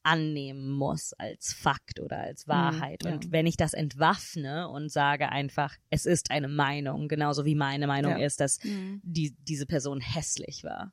annehmen 0.03 0.67
muss 0.71 1.13
als 1.13 1.53
Fakt 1.53 1.99
oder 1.99 2.17
als 2.19 2.47
Wahrheit. 2.47 3.03
ja. 3.03 3.11
Und 3.13 3.31
wenn 3.31 3.45
ich 3.45 3.55
das 3.55 3.73
entwaffne 3.73 4.67
und 4.67 4.89
sage 4.89 5.29
einfach, 5.29 5.75
es 5.91 6.05
ist 6.07 6.31
eine 6.31 6.47
Meinung, 6.47 7.07
genauso 7.07 7.45
wie 7.45 7.53
meine 7.55 7.85
Meinung 7.85 8.17
Ja. 8.17 8.25
ist, 8.25 8.39
dass 8.39 8.63
Mhm. 8.63 9.01
die, 9.03 9.35
diese 9.47 9.67
Person 9.67 9.99
hässlich 10.01 10.63
war. 10.63 10.91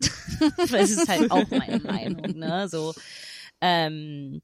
Es 0.72 0.90
ist 0.90 1.08
halt 1.08 1.30
auch 1.30 1.48
meine 1.50 1.78
Meinung, 1.80 2.36
ne? 2.38 2.68
So, 2.68 2.94
ähm, 3.60 4.42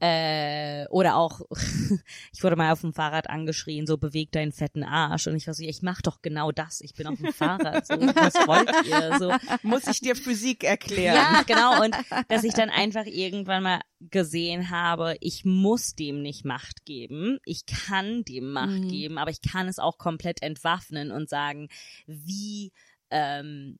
äh, 0.00 0.86
oder 0.88 1.16
auch, 1.16 1.40
ich 2.32 2.42
wurde 2.42 2.56
mal 2.56 2.72
auf 2.72 2.82
dem 2.82 2.92
Fahrrad 2.92 3.28
angeschrien, 3.28 3.86
so 3.86 3.98
beweg 3.98 4.30
deinen 4.32 4.52
fetten 4.52 4.82
Arsch. 4.84 5.26
Und 5.26 5.36
ich 5.36 5.46
war 5.46 5.54
so, 5.54 5.62
ich 5.64 5.82
mach 5.82 6.00
doch 6.02 6.22
genau 6.22 6.52
das. 6.52 6.80
Ich 6.80 6.94
bin 6.94 7.06
auf 7.06 7.18
dem 7.18 7.32
Fahrrad. 7.32 7.86
So, 7.86 7.94
was 8.00 8.34
wollt 8.46 8.70
ihr? 8.86 9.18
So, 9.18 9.34
Muss 9.62 9.86
ich 9.86 10.00
dir 10.00 10.14
Physik 10.16 10.64
erklären? 10.64 11.16
ja, 11.16 11.42
genau. 11.46 11.82
Und 11.84 11.96
dass 12.28 12.44
ich 12.44 12.54
dann 12.54 12.70
einfach 12.70 13.06
irgendwann 13.06 13.62
mal 13.62 13.80
gesehen 14.00 14.70
habe, 14.70 15.16
ich 15.20 15.44
muss 15.44 15.94
dem 15.94 16.22
nicht 16.22 16.44
Macht 16.44 16.84
geben. 16.84 17.38
Ich 17.44 17.66
kann 17.66 18.24
dem 18.24 18.52
Macht 18.52 18.68
Mhm. 18.68 18.88
geben, 18.88 19.18
aber 19.18 19.30
ich 19.30 19.40
kann 19.42 19.66
es 19.68 19.78
auch 19.78 19.98
komplett 19.98 20.42
entwaffnen 20.42 21.10
und 21.10 21.28
sagen, 21.28 21.68
wie 22.06 22.72
ähm, 23.10 23.78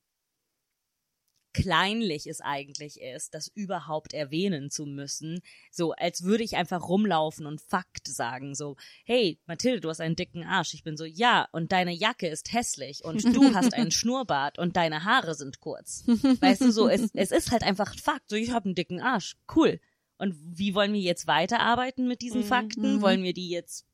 kleinlich 1.62 2.26
es 2.26 2.40
eigentlich 2.40 3.00
ist, 3.00 3.34
das 3.34 3.48
überhaupt 3.48 4.14
erwähnen 4.14 4.70
zu 4.70 4.86
müssen. 4.86 5.40
So, 5.70 5.92
als 5.92 6.22
würde 6.22 6.44
ich 6.44 6.56
einfach 6.56 6.88
rumlaufen 6.88 7.46
und 7.46 7.60
Fakt 7.60 8.06
sagen. 8.06 8.54
So, 8.54 8.76
hey, 9.04 9.38
Mathilde, 9.46 9.80
du 9.80 9.88
hast 9.88 10.00
einen 10.00 10.16
dicken 10.16 10.44
Arsch. 10.44 10.74
Ich 10.74 10.84
bin 10.84 10.96
so, 10.96 11.04
ja, 11.04 11.48
und 11.52 11.72
deine 11.72 11.92
Jacke 11.92 12.28
ist 12.28 12.52
hässlich 12.52 13.04
und 13.04 13.24
du 13.24 13.42
hast 13.54 13.74
einen 13.74 13.90
Schnurrbart 13.90 14.58
und 14.58 14.76
deine 14.76 15.04
Haare 15.04 15.34
sind 15.34 15.60
kurz. 15.60 16.04
Weißt 16.06 16.60
du, 16.60 16.72
so, 16.72 16.88
es, 16.88 17.10
es 17.14 17.32
ist 17.32 17.50
halt 17.50 17.62
einfach 17.62 17.94
Fakt. 17.98 18.30
So, 18.30 18.36
ich 18.36 18.52
habe 18.52 18.66
einen 18.66 18.74
dicken 18.74 19.00
Arsch. 19.00 19.36
Cool. 19.54 19.80
Und 20.18 20.36
wie 20.40 20.74
wollen 20.74 20.92
wir 20.92 21.00
jetzt 21.00 21.26
weiterarbeiten 21.26 22.08
mit 22.08 22.22
diesen 22.22 22.42
Fakten? 22.44 22.96
Mhm. 22.96 23.02
Wollen 23.02 23.22
wir 23.22 23.32
die 23.32 23.48
jetzt 23.48 23.86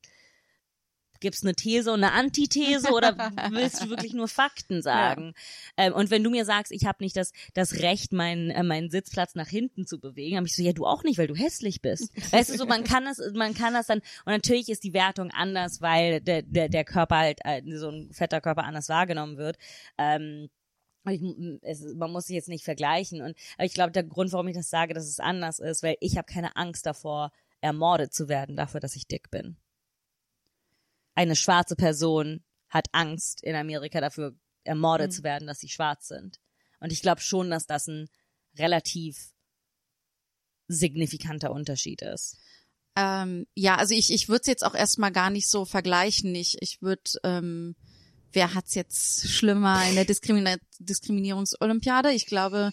Gibt's 1.19 1.43
eine 1.43 1.55
These 1.55 1.91
und 1.91 2.03
eine 2.03 2.13
Antithese 2.13 2.91
oder 2.91 3.15
willst 3.51 3.83
du 3.83 3.89
wirklich 3.89 4.13
nur 4.13 4.27
Fakten 4.27 4.81
sagen? 4.81 5.33
Ähm, 5.77 5.93
und 5.93 6.11
wenn 6.11 6.23
du 6.23 6.29
mir 6.29 6.45
sagst, 6.45 6.71
ich 6.71 6.85
habe 6.85 7.03
nicht 7.03 7.15
das, 7.15 7.31
das 7.53 7.79
Recht, 7.79 8.13
meinen, 8.13 8.49
äh, 8.49 8.63
meinen 8.63 8.89
Sitzplatz 8.89 9.35
nach 9.35 9.47
hinten 9.47 9.85
zu 9.85 9.99
bewegen, 9.99 10.37
habe 10.37 10.47
ich 10.47 10.55
so, 10.55 10.63
ja, 10.63 10.73
du 10.73 10.85
auch 10.85 11.03
nicht, 11.03 11.17
weil 11.17 11.27
du 11.27 11.35
hässlich 11.35 11.81
bist. 11.81 12.11
Weißt 12.31 12.49
du, 12.49 12.57
so 12.57 12.65
man 12.65 12.83
kann 12.83 13.05
das, 13.05 13.19
man 13.33 13.53
kann 13.53 13.73
das 13.73 13.87
dann, 13.87 13.99
und 13.99 14.33
natürlich 14.33 14.69
ist 14.69 14.83
die 14.83 14.93
Wertung 14.93 15.31
anders, 15.31 15.81
weil 15.81 16.21
der, 16.21 16.41
der, 16.41 16.69
der 16.69 16.85
Körper 16.85 17.17
halt, 17.17 17.39
äh, 17.43 17.61
so 17.77 17.89
ein 17.89 18.11
fetter 18.11 18.41
Körper 18.41 18.63
anders 18.63 18.89
wahrgenommen 18.89 19.37
wird. 19.37 19.57
Ähm, 19.97 20.49
ich, 21.11 21.21
es, 21.61 21.83
man 21.95 22.11
muss 22.11 22.25
sich 22.25 22.35
jetzt 22.35 22.49
nicht 22.49 22.63
vergleichen. 22.63 23.21
Und 23.21 23.37
aber 23.57 23.65
ich 23.65 23.73
glaube, 23.73 23.91
der 23.91 24.03
Grund, 24.03 24.31
warum 24.31 24.47
ich 24.47 24.55
das 24.55 24.69
sage, 24.69 24.93
dass 24.93 25.05
es 25.05 25.19
anders 25.19 25.59
ist, 25.59 25.83
weil 25.83 25.97
ich 25.99 26.17
habe 26.17 26.31
keine 26.31 26.55
Angst 26.55 26.85
davor, 26.85 27.31
ermordet 27.61 28.13
zu 28.13 28.29
werden, 28.29 28.55
dafür, 28.55 28.79
dass 28.79 28.95
ich 28.95 29.07
dick 29.07 29.31
bin. 29.31 29.57
Eine 31.15 31.35
schwarze 31.35 31.75
Person 31.75 32.43
hat 32.69 32.87
Angst 32.91 33.41
in 33.43 33.55
Amerika 33.55 34.01
dafür, 34.01 34.35
ermordet 34.63 35.11
Mhm. 35.11 35.15
zu 35.15 35.23
werden, 35.23 35.47
dass 35.47 35.59
sie 35.59 35.69
schwarz 35.69 36.07
sind. 36.07 36.39
Und 36.79 36.91
ich 36.91 37.01
glaube 37.01 37.21
schon, 37.21 37.49
dass 37.49 37.65
das 37.65 37.87
ein 37.87 38.09
relativ 38.57 39.31
signifikanter 40.67 41.51
Unterschied 41.51 42.01
ist. 42.01 42.37
Ähm, 42.95 43.45
ja, 43.55 43.75
also 43.75 43.93
ich, 43.93 44.11
ich 44.11 44.29
würde 44.29 44.41
es 44.41 44.47
jetzt 44.47 44.65
auch 44.65 44.73
erstmal 44.75 45.11
gar 45.11 45.29
nicht 45.29 45.49
so 45.49 45.65
vergleichen. 45.65 46.33
Ich, 46.33 46.57
ich 46.61 46.81
würde, 46.81 47.03
ähm, 47.23 47.75
wer 48.31 48.53
hat's 48.53 48.73
jetzt 48.73 49.29
schlimmer 49.29 49.87
in 49.89 49.95
der 49.95 50.05
Diskrimina 50.05 50.55
Diskriminierungsolympiade? 50.79 52.11
Ich 52.13 52.25
glaube, 52.25 52.71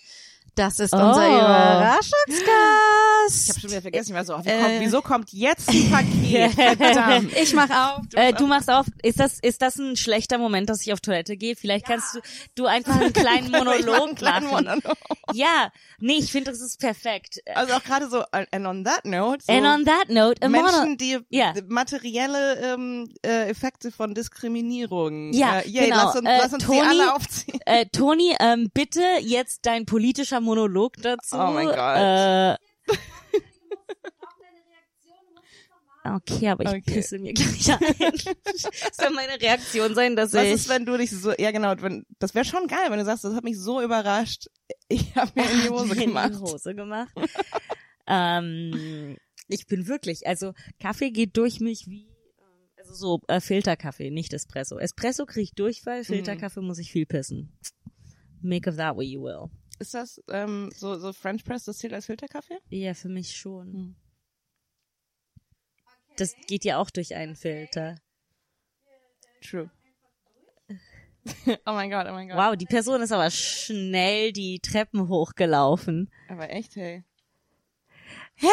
das 0.55 0.81
ist 0.81 0.93
unser 0.93 1.29
Oh. 1.29 1.35
Überraschungsgast. 1.35 3.45
Ich 3.45 3.49
habe 3.51 3.61
schon 3.61 3.71
wieder 3.71 3.83
vergessen, 3.83 4.11
ich 4.11 4.17
war 4.17 4.25
so, 4.25 4.35
oh, 4.35 4.45
wie 4.45 4.49
Äh. 4.49 4.61
kommt, 4.61 4.81
wieso 4.81 5.03
kommt 5.03 5.33
jetzt 5.33 5.69
ein 5.69 5.91
Paket? 5.91 7.33
Ich 7.43 7.55
mach 7.55 7.71
auf. 7.71 8.01
Äh, 8.15 8.33
du 8.33 8.47
machst 8.47 8.71
auf, 8.71 8.87
ist 9.03 9.21
das, 9.21 9.39
ist 9.41 9.63
das 9.63 9.77
ein 9.77 9.97
schlechter 9.97 10.39
Moment, 10.39 10.69
dass 10.69 10.83
ich 10.83 10.93
auf 10.93 11.01
Toilette 11.01 11.37
gehe? 11.37 11.55
Vielleicht 11.57 11.87
kannst 11.87 12.15
du, 12.15 12.21
du 12.55 12.67
einfach 12.67 13.01
einen 13.01 13.13
kleinen 13.13 13.51
mach 13.51 13.61
einen 13.61 13.85
Monolog 13.87 14.17
kleinen 14.17 14.51
machen. 14.51 14.65
Monolog. 14.67 14.97
Ja, 15.33 15.71
nee, 16.01 16.17
ich 16.19 16.31
finde, 16.33 16.51
das 16.51 16.61
ist 16.61 16.81
perfekt. 16.81 17.41
Also 17.55 17.75
auch 17.75 17.83
gerade 17.85 18.09
so, 18.11 18.23
and 18.33 18.67
on 18.67 18.85
that 18.85 19.05
note, 19.05 19.45
so 19.45 19.53
And 19.53 19.67
on 19.67 19.85
that 19.85 20.09
note, 20.09 20.43
a 20.43 20.49
Menschen, 20.49 20.79
Mono 20.81 20.97
die 20.97 21.19
Ja. 21.31 21.53
materielle 21.69 22.75
ähm, 22.75 23.09
äh, 23.25 23.49
Effekte 23.51 23.91
von 23.93 24.15
Diskriminierung. 24.15 25.33
Ja, 25.33 25.61
äh, 25.61 25.69
yay, 25.69 25.87
genau. 25.87 26.05
lass 26.07 26.17
uns, 26.17 26.29
Äh, 26.29 26.39
lass 26.39 26.53
uns 26.53 26.65
die 26.65 26.71
Toni- 26.71 26.89
alle 26.89 27.15
aufziehen. 27.15 27.61
äh, 27.67 27.87
Toni, 27.87 28.35
ähm, 28.41 28.71
bitte 28.75 29.03
jetzt 29.21 29.65
dein 29.67 29.87
politischer 29.87 30.41
Monolog 30.43 30.95
dazu. 30.99 31.37
Oh 31.37 31.51
mein 31.53 31.67
Gott. 31.67 31.79
Äh, 31.79 32.57
Okay, 36.05 36.49
aber 36.49 36.65
ich 36.65 36.69
Okay. 36.71 36.81
pisse 36.95 37.19
mir 37.21 37.33
gleich 37.33 37.71
ein. 37.71 38.13
Soll 38.93 39.11
meine 39.15 39.41
Reaktion 39.41 39.95
sein, 39.95 40.17
dass 40.17 40.33
Was 40.33 40.43
ich 40.47 40.53
ist, 40.55 40.69
wenn 40.69 40.85
du 40.85 40.97
dich 40.99 41.11
so, 41.13 41.33
ja 41.39 41.53
genau, 41.53 41.75
wenn, 41.81 42.05
das 42.19 42.35
wäre 42.35 42.45
schon 42.45 42.67
geil, 42.67 42.87
wenn 42.89 42.99
du 42.99 43.05
sagst, 43.05 43.23
das 43.23 43.35
hat 43.37 43.45
mich 43.45 43.57
so 43.57 43.81
überrascht, 43.81 44.49
ich 44.89 45.15
habe 45.15 45.31
mir 45.37 45.49
in 45.49 45.61
die 45.63 45.69
Hose 45.71 45.95
in 45.95 46.01
gemacht. 46.09 46.33
die 46.35 46.39
Hose 46.39 46.75
gemacht. 46.75 47.13
ähm, 48.09 49.17
ich 49.47 49.67
bin 49.69 49.87
wirklich, 49.87 50.27
also 50.27 50.55
Kaffee 50.81 51.13
geht 51.13 51.37
durch 51.37 51.61
mich 51.61 51.87
wie, 51.87 52.09
ähm, 52.09 52.69
also 52.79 52.95
so 52.95 53.21
äh, 53.29 53.41
Filterkaffee, 53.41 54.11
nicht 54.11 54.33
Espresso. 54.33 54.79
Espresso 54.81 55.25
kriege 55.25 55.45
ich 55.45 55.55
Durchfall, 55.55 56.03
Filterkaffee 56.03 56.63
muss 56.63 56.79
ich 56.81 56.91
viel 56.91 57.07
pissen. 57.07 57.57
Make 58.41 58.69
of 58.69 58.75
that 58.77 58.97
what 58.97 59.05
you 59.05 59.23
will. 59.23 59.51
Ist 59.83 59.95
das 59.95 60.23
ähm, 60.29 60.71
so, 60.73 60.97
so 60.97 61.13
French 61.13 61.45
Press, 61.45 61.65
das 61.65 61.79
zählt 61.79 61.93
als 61.93 62.07
Filterkaffee? 62.07 62.57
Ja, 62.69 62.95
für 62.95 63.09
mich 63.09 63.37
schon. 63.37 63.73
Hm. 63.73 63.97
Das 66.17 66.37
geht 66.47 66.65
ja 66.65 66.79
auch 66.79 66.89
durch 66.89 67.17
einen 67.17 67.35
Filter. 67.35 67.97
True. 69.43 69.71
Oh 71.67 71.73
mein 71.73 71.89
Gott, 71.89 72.07
oh 72.09 72.13
mein 72.13 72.29
Gott. 72.29 72.37
Wow, 72.37 72.57
die 72.57 72.67
Person 72.67 73.01
ist 73.01 73.13
aber 73.13 73.31
schnell 73.31 74.33
die 74.33 74.59
Treppen 74.59 75.09
hochgelaufen. 75.09 76.11
Aber 76.29 76.51
echt, 76.51 76.75
hey. 76.75 77.05
Ja! 78.41 78.49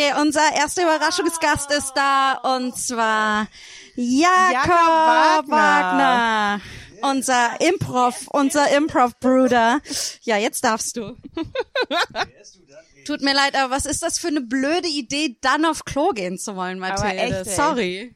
Okay, 0.00 0.14
unser 0.18 0.40
erster 0.56 0.82
Überraschungsgast 0.82 1.70
ist 1.72 1.92
da 1.94 2.32
und 2.32 2.74
zwar 2.74 3.48
Jakob, 3.96 4.52
Jakob 4.52 5.48
Wagner. 5.50 5.50
Wagner. 5.50 6.60
Unser 7.02 7.60
Improv, 7.60 8.26
unser 8.28 8.74
Improv-Bruder. 8.74 9.80
Ja, 10.22 10.38
jetzt 10.38 10.64
darfst 10.64 10.96
du. 10.96 11.16
Tut 13.04 13.20
mir 13.20 13.34
leid, 13.34 13.54
aber 13.54 13.74
was 13.74 13.84
ist 13.84 14.02
das 14.02 14.18
für 14.18 14.28
eine 14.28 14.40
blöde 14.40 14.88
Idee, 14.88 15.36
dann 15.42 15.66
auf 15.66 15.84
Klo 15.84 16.10
gehen 16.10 16.38
zu 16.38 16.56
wollen, 16.56 16.78
Mathilde? 16.78 17.16
echt. 17.16 17.50
Sorry. 17.50 18.14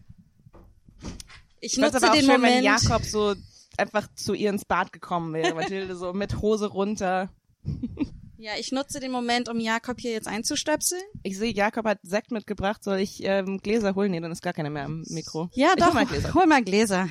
Ich 1.60 1.76
nutze 1.76 1.98
aber 1.98 2.10
auch 2.10 2.12
den 2.12 2.20
schön, 2.24 2.42
wenn 2.42 2.62
Moment. 2.62 2.64
Jakob 2.64 3.04
so 3.04 3.34
einfach 3.76 4.06
zu 4.14 4.32
ihr 4.32 4.48
ins 4.48 4.64
Bad 4.64 4.90
gekommen 4.90 5.34
wäre. 5.34 5.54
Mathilde 5.54 5.96
so 5.96 6.14
mit 6.14 6.40
Hose 6.40 6.66
runter. 6.66 7.28
Ja, 8.36 8.52
ich 8.58 8.72
nutze 8.72 9.00
den 9.00 9.12
Moment, 9.12 9.48
um 9.48 9.60
Jakob 9.60 10.00
hier 10.00 10.12
jetzt 10.12 10.26
einzustöpseln. 10.26 11.02
Ich 11.22 11.38
sehe, 11.38 11.52
Jakob 11.52 11.86
hat 11.86 12.00
Sekt 12.02 12.32
mitgebracht. 12.32 12.82
Soll 12.82 12.98
ich 12.98 13.22
ähm, 13.22 13.58
Gläser 13.58 13.94
holen? 13.94 14.10
Nee, 14.10 14.20
dann 14.20 14.32
ist 14.32 14.42
gar 14.42 14.52
keine 14.52 14.70
mehr 14.70 14.84
am 14.84 15.04
Mikro. 15.08 15.50
Ja, 15.54 15.74
ich 15.76 15.76
doch. 15.76 15.86
Hol 15.86 15.94
mal 15.94 16.06
Gläser. 16.06 16.34
Hol 16.34 16.46
mal 16.46 16.64
Gläser. 16.64 17.08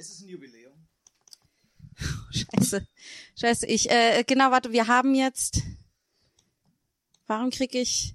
Ist 0.00 0.12
es 0.12 0.22
ein 0.22 0.28
Jubiläum? 0.28 0.72
Scheiße. 2.30 2.86
Scheiße, 3.38 3.66
ich, 3.66 3.90
äh, 3.90 4.24
genau, 4.26 4.50
warte, 4.50 4.72
wir 4.72 4.86
haben 4.86 5.14
jetzt, 5.14 5.62
warum 7.26 7.50
krieg 7.50 7.74
ich, 7.74 8.14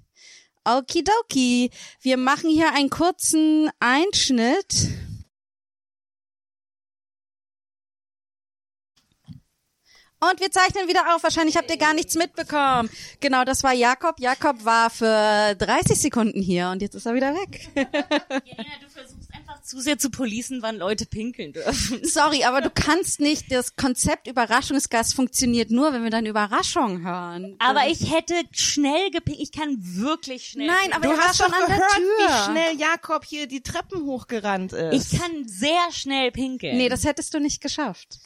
Okidoki, 0.64 1.70
wir 2.02 2.16
machen 2.16 2.50
hier 2.50 2.72
einen 2.72 2.90
kurzen 2.90 3.70
Einschnitt. 3.78 4.88
Und 10.18 10.40
wir 10.40 10.50
zeichnen 10.50 10.88
wieder 10.88 11.14
auf. 11.14 11.22
Wahrscheinlich 11.22 11.56
habt 11.56 11.70
ihr 11.70 11.76
gar 11.76 11.92
nichts 11.94 12.14
mitbekommen. 12.14 12.88
Genau, 13.20 13.44
das 13.44 13.62
war 13.62 13.72
Jakob. 13.74 14.18
Jakob 14.18 14.64
war 14.64 14.88
für 14.88 15.54
30 15.58 15.98
Sekunden 16.00 16.40
hier 16.40 16.70
und 16.70 16.80
jetzt 16.80 16.94
ist 16.94 17.04
er 17.06 17.14
wieder 17.14 17.34
weg. 17.34 17.68
Jelena, 17.74 18.72
du 18.80 18.88
versuchst 18.88 19.28
einfach 19.34 19.60
zu 19.62 19.78
sehr 19.80 19.98
zu 19.98 20.08
policen, 20.10 20.62
wann 20.62 20.76
Leute 20.78 21.04
pinkeln 21.04 21.52
dürfen. 21.52 22.00
Sorry, 22.04 22.44
aber 22.44 22.62
du 22.62 22.70
kannst 22.70 23.20
nicht, 23.20 23.52
das 23.52 23.76
Konzept 23.76 24.26
Überraschungsgast 24.26 25.14
funktioniert 25.14 25.70
nur, 25.70 25.92
wenn 25.92 26.02
wir 26.02 26.10
dann 26.10 26.24
Überraschung 26.24 27.02
hören. 27.04 27.56
Aber 27.58 27.86
ich 27.86 28.10
hätte 28.12 28.34
schnell 28.52 29.10
gepinkelt. 29.10 29.42
Ich 29.42 29.52
kann 29.52 29.76
wirklich 29.78 30.46
schnell. 30.46 30.66
Nein, 30.68 30.92
aber 30.94 31.08
Du 31.08 31.10
war 31.10 31.28
hast 31.28 31.36
schon 31.36 31.52
an 31.52 31.60
der 31.68 31.76
gehört, 31.76 31.92
Tür. 31.92 32.02
wie 32.26 32.50
schnell 32.50 32.80
Jakob 32.80 33.24
hier 33.24 33.46
die 33.46 33.60
Treppen 33.60 34.04
hochgerannt 34.06 34.72
ist. 34.72 35.12
Ich 35.12 35.20
kann 35.20 35.46
sehr 35.46 35.92
schnell 35.92 36.30
pinkeln. 36.32 36.78
Nee, 36.78 36.88
das 36.88 37.04
hättest 37.04 37.34
du 37.34 37.38
nicht 37.40 37.60
geschafft. 37.60 38.18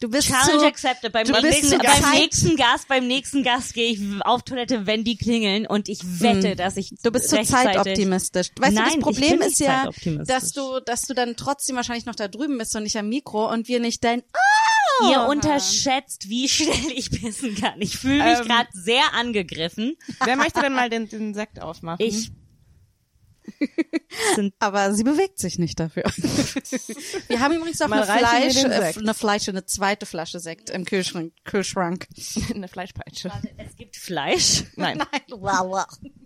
Du 0.00 0.08
bist 0.08 0.28
Challenge 0.28 0.60
zu, 0.60 0.66
accepted. 0.66 1.12
Beim, 1.12 1.26
du 1.26 1.32
bist 1.32 1.44
nächsten, 1.44 1.68
zu 1.68 1.78
beim 1.78 2.02
Zeit- 2.02 2.14
nächsten 2.20 2.56
Gast, 2.56 2.88
beim 2.88 3.06
nächsten 3.06 3.42
Gast 3.42 3.74
gehe 3.74 3.92
ich 3.92 4.00
auf 4.24 4.42
Toilette, 4.42 4.86
wenn 4.86 5.04
die 5.04 5.16
klingeln 5.16 5.66
und 5.66 5.88
ich 5.90 6.00
wette, 6.02 6.56
dass 6.56 6.76
ich 6.78 6.94
du 7.02 7.10
bist 7.10 7.28
zu 7.28 7.36
rechtzeitig- 7.36 7.74
zeitoptimistisch. 7.74 8.48
Weißt 8.58 8.72
Nein, 8.72 8.84
du, 8.84 8.94
das 8.94 9.00
Problem 9.00 9.40
ist 9.42 9.60
ja, 9.60 9.90
dass 10.26 10.52
du, 10.52 10.80
dass 10.80 11.02
du 11.02 11.12
dann 11.14 11.36
trotzdem 11.36 11.76
wahrscheinlich 11.76 12.06
noch 12.06 12.14
da 12.14 12.28
drüben 12.28 12.56
bist 12.58 12.74
und 12.74 12.82
nicht 12.84 12.96
am 12.96 13.08
Mikro 13.10 13.50
und 13.52 13.68
wir 13.68 13.78
nicht 13.80 14.02
dein 14.02 14.22
Oh, 15.02 15.10
Ihr 15.10 15.22
unterschätzt, 15.28 16.28
wie 16.28 16.48
schnell 16.48 16.92
ich 16.94 17.10
pissen 17.10 17.54
kann. 17.54 17.80
Ich 17.80 17.96
fühle 17.96 18.22
mich 18.24 18.38
Ähm. 18.40 18.44
gerade 18.46 18.68
sehr 18.72 19.14
angegriffen. 19.14 19.96
Wer 20.24 20.36
möchte 20.36 20.60
denn 20.60 20.74
mal 20.74 20.90
den, 20.90 21.08
den 21.08 21.32
Sekt 21.34 21.60
aufmachen? 21.62 22.04
Ich 22.04 22.30
aber 24.58 24.94
sie 24.94 25.04
bewegt 25.04 25.38
sich 25.38 25.58
nicht 25.58 25.78
dafür. 25.78 26.04
wir 27.28 27.40
haben 27.40 27.54
übrigens 27.54 27.80
auch 27.82 27.90
eine 27.90 28.04
Fleisch, 28.04 28.56
äh, 28.56 28.98
eine 28.98 29.14
Fleisch, 29.14 29.48
eine 29.48 29.64
zweite 29.66 30.06
Flasche 30.06 30.40
Sekt 30.40 30.70
im 30.70 30.84
Kühlschrank. 30.84 31.32
Kühlschrank. 31.44 32.06
Eine 32.54 32.68
Fleischpeitsche. 32.68 33.30
es 33.56 33.76
gibt 33.76 33.96
Fleisch. 33.96 34.64
Nein. 34.76 35.02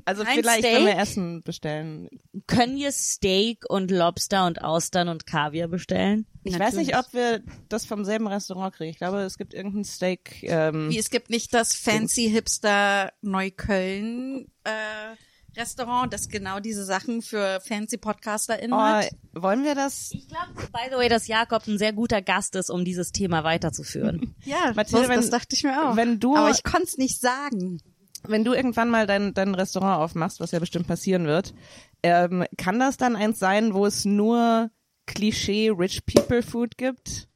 Also 0.05 0.22
Ein 0.22 0.39
vielleicht 0.39 0.61
Steak? 0.61 0.74
können 0.74 0.87
wir 0.87 0.99
Essen 0.99 1.43
bestellen. 1.43 2.09
Können 2.47 2.76
wir 2.76 2.93
Steak 2.93 3.64
und 3.68 3.91
Lobster 3.91 4.47
und 4.47 4.62
Austern 4.62 5.09
und 5.09 5.26
Kaviar 5.26 5.68
bestellen? 5.68 6.26
Ich 6.43 6.59
weiß 6.59 6.74
nicht, 6.74 6.97
ob 6.97 7.12
wir 7.12 7.43
das 7.68 7.87
vom 7.87 8.05
selben 8.05 8.26
Restaurant 8.26 8.74
kriegen. 8.74 8.91
Ich 8.91 8.99
glaube, 8.99 9.22
es 9.22 9.39
gibt 9.39 9.55
irgendein 9.55 9.85
Steak. 9.85 10.43
Ähm, 10.43 10.91
Wie 10.91 10.99
es 10.99 11.11
gibt 11.11 11.30
nicht 11.30 11.55
das 11.55 11.74
fancy 11.74 12.28
Hipster 12.28 13.12
Neukölln 13.22 14.47
äh, 14.64 15.16
Restaurant, 15.57 16.12
das 16.12 16.28
genau 16.28 16.61
diese 16.61 16.84
Sachen 16.84 17.22
für 17.22 17.61
fancy 17.61 17.96
PodcasterInnen 17.96 18.72
oh, 18.72 18.80
hat. 18.80 19.11
wollen 19.32 19.64
wir 19.64 19.74
das? 19.74 20.11
Ich 20.12 20.28
glaube, 20.28 20.52
by 20.72 20.90
the 20.90 20.96
way, 20.96 21.09
dass 21.09 21.26
Jakob 21.26 21.66
ein 21.66 21.78
sehr 21.78 21.92
guter 21.92 22.22
Gast 22.22 22.57
ist, 22.57 22.70
um 22.70 22.84
dieses 22.84 23.12
Thema 23.12 23.44
weiterzuführen. 23.44 24.34
Ja, 24.44 24.72
Mathilde, 24.74 25.02
das, 25.02 25.09
wenn- 25.09 25.20
das 25.20 25.30
dachte 25.30 25.55
ich 25.55 25.62
mir 25.64 25.90
auch. 25.90 25.96
wenn 25.96 26.20
du- 26.20 26.36
Aber 26.36 26.50
ich 26.50 26.62
konnte 26.62 26.84
es 26.84 26.98
nicht 26.98 27.20
sagen. 27.20 27.80
Wenn 28.26 28.44
du 28.44 28.52
irgendwann 28.55 28.88
mal 28.90 29.07
dein, 29.07 29.34
dein 29.34 29.55
Restaurant 29.55 30.00
aufmachst, 30.00 30.40
was 30.40 30.50
ja 30.50 30.59
bestimmt 30.59 30.86
passieren 30.86 31.26
wird, 31.26 31.55
ähm, 32.02 32.44
kann 32.57 32.78
das 32.78 32.96
dann 32.96 33.16
eins 33.16 33.38
sein, 33.38 33.74
wo 33.74 33.84
es 33.86 34.05
nur 34.05 34.70
Klischee 35.07 35.70
Rich 35.70 36.07
People 36.07 36.42
Food 36.42 36.76
gibt? 36.78 37.28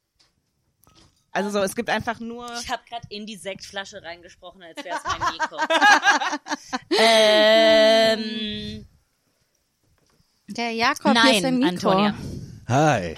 Also 1.31 1.49
so, 1.51 1.59
es 1.59 1.75
gibt 1.75 1.89
einfach 1.89 2.19
nur. 2.19 2.47
Ich 2.61 2.69
habe 2.69 2.81
gerade 2.87 3.05
in 3.09 3.25
die 3.25 3.35
Sektflasche 3.35 4.01
reingesprochen, 4.01 4.63
als 4.63 4.83
wäre 4.83 4.97
es 4.97 5.03
mein 5.03 5.33
Mikro. 5.33 5.57
ähm, 6.97 8.87
Der 10.47 10.71
Jakob 10.71 11.17
hier 11.21 11.37
ist 11.37 11.45
ein 11.45 11.59
nein, 11.59 11.73
Mikro. 11.75 11.91
Antonia. 11.91 12.15
Hi. 12.67 13.15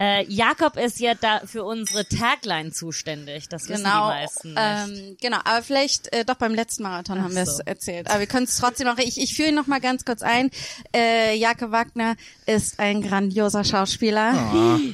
Äh, 0.00 0.24
Jakob 0.28 0.76
ist 0.76 0.98
ja 0.98 1.14
da 1.14 1.42
für 1.46 1.62
unsere 1.62 2.04
Tagline 2.08 2.72
zuständig. 2.72 3.48
Das 3.48 3.68
wissen 3.68 3.84
Genau, 3.84 4.08
die 4.10 4.14
meisten 4.14 4.48
nicht. 4.54 4.60
ähm, 4.60 5.16
genau, 5.20 5.36
aber 5.44 5.62
vielleicht 5.62 6.12
äh, 6.12 6.24
doch 6.24 6.34
beim 6.34 6.52
letzten 6.52 6.82
Marathon 6.82 7.22
haben 7.22 7.34
wir 7.36 7.42
es 7.42 7.58
so. 7.58 7.62
erzählt. 7.64 8.10
Aber 8.10 8.18
wir 8.18 8.26
können 8.26 8.44
es 8.46 8.56
trotzdem 8.56 8.88
noch. 8.88 8.98
Ich, 8.98 9.20
ich 9.20 9.36
führe 9.36 9.50
ihn 9.50 9.54
noch 9.54 9.68
mal 9.68 9.80
ganz 9.80 10.04
kurz 10.04 10.22
ein. 10.22 10.50
Äh, 10.94 11.36
Jakob 11.36 11.70
Wagner 11.70 12.16
ist 12.46 12.80
ein 12.80 13.02
grandioser 13.02 13.62
Schauspieler, 13.62 14.34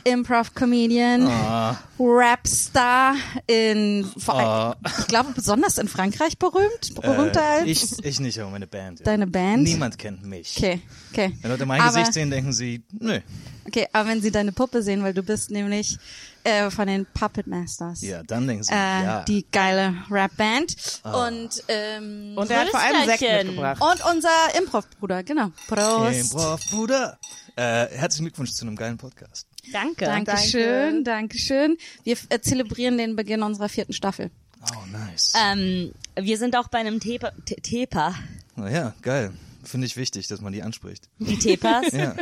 Improv-Comedian, 0.04 1.26
Rapstar 1.98 3.14
in, 3.46 4.04
vor 4.18 4.34
allem- 4.34 4.74
ich 5.00 5.06
glaube 5.06 5.32
besonders 5.34 5.78
in 5.78 5.88
Frankreich 5.88 6.38
berühmt, 6.38 6.94
berühmter 6.94 7.42
als 7.42 7.62
Äh, 7.66 7.70
ich, 7.70 8.04
ich 8.04 8.20
nicht, 8.20 8.38
aber 8.38 8.50
meine 8.50 8.66
Band. 8.66 9.06
Deine 9.06 9.26
Band. 9.26 9.62
Niemand 9.62 9.98
kennt 9.98 10.24
mich. 10.24 10.54
Okay, 10.56 10.80
okay. 11.10 11.36
Wenn 11.42 11.50
Leute 11.50 11.66
mein 11.66 11.80
aber, 11.80 11.90
Gesicht 11.98 12.14
sehen, 12.14 12.30
denken 12.30 12.52
sie, 12.52 12.82
nö. 12.98 13.20
Okay, 13.66 13.86
aber 13.92 14.08
wenn 14.08 14.20
sie 14.22 14.30
deine 14.30 14.52
Puppe 14.52 14.82
sehen, 14.82 15.02
weil 15.02 15.14
du 15.14 15.22
bist 15.22 15.50
nämlich 15.50 15.98
äh, 16.44 16.70
von 16.70 16.86
den 16.88 17.06
Puppet 17.06 17.46
Masters. 17.46 18.00
Ja, 18.02 18.22
dann 18.22 18.46
denken 18.48 18.64
sie, 18.64 18.72
Äh, 18.72 18.74
ja. 18.76 19.24
Die 19.24 19.46
geile 19.52 19.94
Rap-Band. 20.10 20.74
Und, 21.04 21.62
ähm, 21.68 22.32
Und 22.36 22.50
er 22.50 22.60
hat 22.60 22.68
vor 22.70 22.80
allem 22.80 23.04
Sekt 23.06 23.20
mitgebracht. 23.20 23.80
und 23.82 24.04
unser 24.14 24.28
Improv-Bruder, 24.58 25.22
genau. 25.22 25.50
Prost. 25.68 26.32
Improv, 26.32 26.60
Bruder. 26.70 27.18
Äh, 27.56 27.88
herzlichen 27.90 28.24
Glückwunsch 28.26 28.52
zu 28.52 28.64
einem 28.64 28.76
geilen 28.76 28.96
Podcast. 28.96 29.46
Danke. 29.72 30.06
Dankeschön, 30.06 31.04
Dankeschön. 31.04 31.76
Wir 32.04 32.16
äh, 32.30 32.40
zelebrieren 32.40 32.96
den 32.96 33.14
Beginn 33.16 33.42
unserer 33.42 33.68
vierten 33.68 33.92
Staffel. 33.92 34.30
Oh, 34.72 34.86
nice. 34.90 35.34
Ähm, 35.40 35.92
wir 36.16 36.38
sind 36.38 36.56
auch 36.56 36.68
bei 36.68 36.78
einem 36.78 36.98
Tepa. 37.00 37.30
Te- 37.44 37.56
Tepa. 37.56 38.14
Naja, 38.56 38.94
geil. 39.02 39.32
Finde 39.62 39.86
ich 39.86 39.96
wichtig, 39.96 40.26
dass 40.28 40.40
man 40.40 40.52
die 40.52 40.62
anspricht. 40.62 41.08
Die 41.18 41.38
Tepas. 41.38 41.92
Ja. 41.92 42.16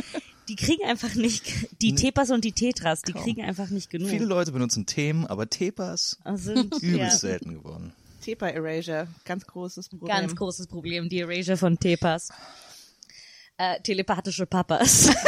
Die 0.49 0.57
kriegen 0.57 0.85
einfach 0.85 1.15
nicht, 1.15 1.45
die 1.83 1.95
Tepas 1.95 2.31
und 2.31 2.43
die 2.43 2.53
Tetras, 2.53 3.03
die 3.03 3.13
kriegen 3.13 3.43
einfach 3.43 3.69
nicht 3.69 3.91
genug. 3.91 4.09
Viele 4.09 4.25
Leute 4.25 4.51
benutzen 4.51 4.87
Themen, 4.87 5.27
aber 5.27 5.51
Tepas 5.51 6.19
sind 6.35 6.73
ja, 6.81 6.89
übelst 6.89 7.21
selten 7.21 7.55
geworden. 7.55 7.93
Tepa 8.23 8.49
Erasure, 8.49 9.09
ganz 9.27 9.47
großes 9.47 9.91
Problem. 9.91 10.09
ganz 10.09 10.35
großes 10.35 10.67
Problem, 10.67 11.11
die 11.11 11.21
Erasure 11.21 11.59
von 11.59 11.79
Tepas. 11.79 12.31
Äh, 13.59 13.81
telepathische 13.83 14.47
Papas. 14.47 15.11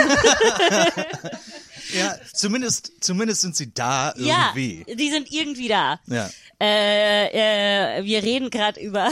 Ja, 1.92 2.16
zumindest, 2.32 2.92
zumindest 3.00 3.40
sind 3.40 3.56
sie 3.56 3.72
da 3.72 4.14
ja, 4.16 4.52
irgendwie. 4.54 4.84
die 4.94 5.10
sind 5.10 5.30
irgendwie 5.30 5.68
da. 5.68 6.00
Ja. 6.06 6.30
Äh, 6.60 7.98
äh, 7.98 8.04
wir 8.04 8.22
reden 8.22 8.50
gerade 8.50 8.80
über 8.80 9.10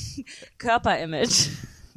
Körperimage. 0.58 1.50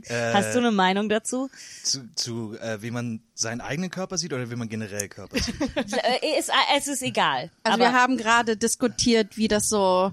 Äh, 0.09 0.33
Hast 0.33 0.53
du 0.55 0.59
eine 0.59 0.71
Meinung 0.71 1.07
dazu? 1.07 1.49
zu, 1.83 2.09
zu 2.15 2.57
äh, 2.59 2.81
wie 2.81 2.91
man 2.91 3.21
seinen 3.35 3.61
eigenen 3.61 3.89
Körper 3.89 4.17
sieht 4.17 4.33
oder 4.33 4.49
wie 4.49 4.55
man 4.55 4.67
generell 4.69 5.07
Körper 5.07 5.39
sieht? 5.39 5.55
Äh, 5.75 6.39
ist, 6.39 6.51
es 6.77 6.87
ist 6.87 7.01
egal. 7.01 7.51
Also 7.63 7.75
aber 7.75 7.91
wir 7.91 7.93
haben 7.93 8.17
gerade 8.17 8.57
diskutiert, 8.57 9.37
wie 9.37 9.47
das 9.47 9.69
so 9.69 10.11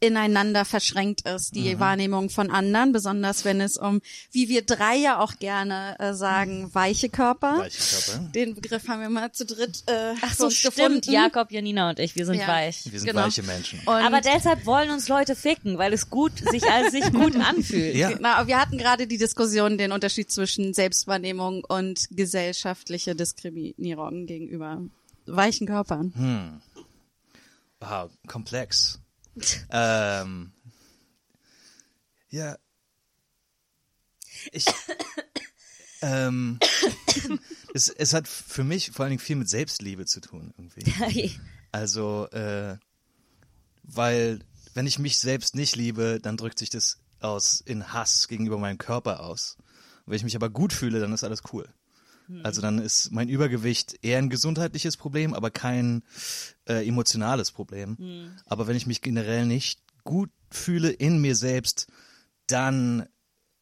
ineinander 0.00 0.64
verschränkt 0.64 1.22
ist, 1.28 1.54
die 1.56 1.80
Wahrnehmung 1.80 2.30
von 2.30 2.50
anderen, 2.50 2.92
besonders 2.92 3.44
wenn 3.44 3.60
es 3.60 3.76
um, 3.76 4.00
wie 4.30 4.48
wir 4.48 4.62
drei 4.62 4.96
ja 4.96 5.18
auch 5.20 5.38
gerne 5.38 5.96
äh, 5.98 6.14
sagen, 6.14 6.72
weiche 6.72 7.08
Körper. 7.08 7.58
Weiche 7.58 7.78
Körper. 8.12 8.28
Den 8.32 8.54
Begriff 8.54 8.86
haben 8.88 9.00
wir 9.00 9.08
mal 9.08 9.32
zu 9.32 9.44
dritt 9.44 9.82
äh, 9.86 10.14
Ach 10.22 10.34
so, 10.34 10.44
uns 10.44 10.54
stimmt. 10.54 10.76
gefunden. 10.76 11.10
Jakob, 11.12 11.50
Janina 11.50 11.90
und 11.90 11.98
ich, 11.98 12.14
wir 12.14 12.26
sind 12.26 12.36
Ja. 12.36 12.46
weich. 12.48 12.82
Wir 12.92 13.00
sind 13.00 13.08
Genau. 13.10 13.24
weiche 13.24 13.42
Menschen. 13.42 13.80
Und 13.80 13.88
Aber 13.88 14.20
deshalb 14.20 14.66
wollen 14.66 14.90
uns 14.90 15.08
Leute 15.08 15.34
ficken, 15.34 15.78
weil 15.78 15.92
es 15.92 16.10
gut, 16.10 16.32
sich 16.50 16.70
als 16.70 16.92
sich 16.92 17.12
gut 17.12 17.34
anfühlt. 17.40 17.96
Ja. 17.96 18.10
Na, 18.20 18.46
wir 18.46 18.58
hatten 18.60 18.78
gerade 18.78 19.06
die 19.06 19.18
Diskussion, 19.18 19.78
den 19.78 19.90
Unterschied 19.92 20.30
zwischen 20.30 20.74
Selbstwahrnehmung 20.74 21.64
und 21.64 22.06
gesellschaftliche 22.12 23.14
Diskriminierung 23.16 24.26
gegenüber 24.26 24.80
weichen 25.26 25.66
Körpern. 25.66 26.60
Wow, 27.80 28.10
komplex. 28.26 29.00
Ähm, 29.70 30.52
ja. 32.30 32.56
Ich. 34.52 34.66
ähm, 36.02 36.58
es, 37.74 37.88
es 37.88 38.14
hat 38.14 38.28
für 38.28 38.64
mich 38.64 38.90
vor 38.90 39.04
allen 39.04 39.10
Dingen 39.10 39.20
viel 39.20 39.36
mit 39.36 39.48
Selbstliebe 39.48 40.06
zu 40.06 40.20
tun, 40.20 40.54
irgendwie. 40.56 41.34
Also, 41.72 42.28
äh, 42.30 42.78
weil, 43.82 44.40
wenn 44.74 44.86
ich 44.86 44.98
mich 44.98 45.18
selbst 45.18 45.54
nicht 45.54 45.76
liebe, 45.76 46.18
dann 46.20 46.36
drückt 46.36 46.58
sich 46.58 46.70
das 46.70 46.98
aus 47.20 47.60
in 47.60 47.92
Hass 47.92 48.28
gegenüber 48.28 48.58
meinem 48.58 48.78
Körper 48.78 49.20
aus. 49.20 49.56
Wenn 50.06 50.16
ich 50.16 50.24
mich 50.24 50.36
aber 50.36 50.48
gut 50.48 50.72
fühle, 50.72 51.00
dann 51.00 51.12
ist 51.12 51.24
alles 51.24 51.42
cool. 51.52 51.68
Also 52.44 52.60
dann 52.60 52.78
ist 52.78 53.10
mein 53.10 53.28
Übergewicht 53.28 53.98
eher 54.02 54.18
ein 54.18 54.30
gesundheitliches 54.30 54.96
Problem, 54.96 55.34
aber 55.34 55.50
kein 55.50 56.02
äh, 56.68 56.86
emotionales 56.86 57.52
Problem. 57.52 58.32
Aber 58.46 58.66
wenn 58.66 58.76
ich 58.76 58.86
mich 58.86 59.00
generell 59.00 59.46
nicht 59.46 59.80
gut 60.04 60.30
fühle 60.50 60.90
in 60.90 61.20
mir 61.20 61.34
selbst, 61.36 61.86
dann 62.46 63.06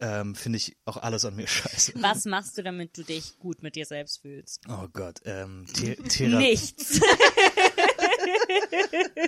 ähm, 0.01 0.35
finde 0.35 0.59
ich 0.59 0.77
auch 0.85 0.97
alles 0.99 1.25
an 1.25 1.37
mir 1.37 1.47
scheiße. 1.47 1.93
Was 1.97 2.25
machst 2.25 2.59
du, 2.59 2.63
damit 2.63 2.97
du 2.99 3.03
dich 3.05 3.39
gut 3.39 3.63
mit 3.63 3.77
dir 3.77 3.87
selbst 3.87 4.21
fühlst? 4.21 4.63
Oh 4.69 4.89
Gott, 4.93 5.21
ähm, 5.25 5.67
The 5.75 5.95
Thera 5.97 6.39
Nichts. 6.39 7.01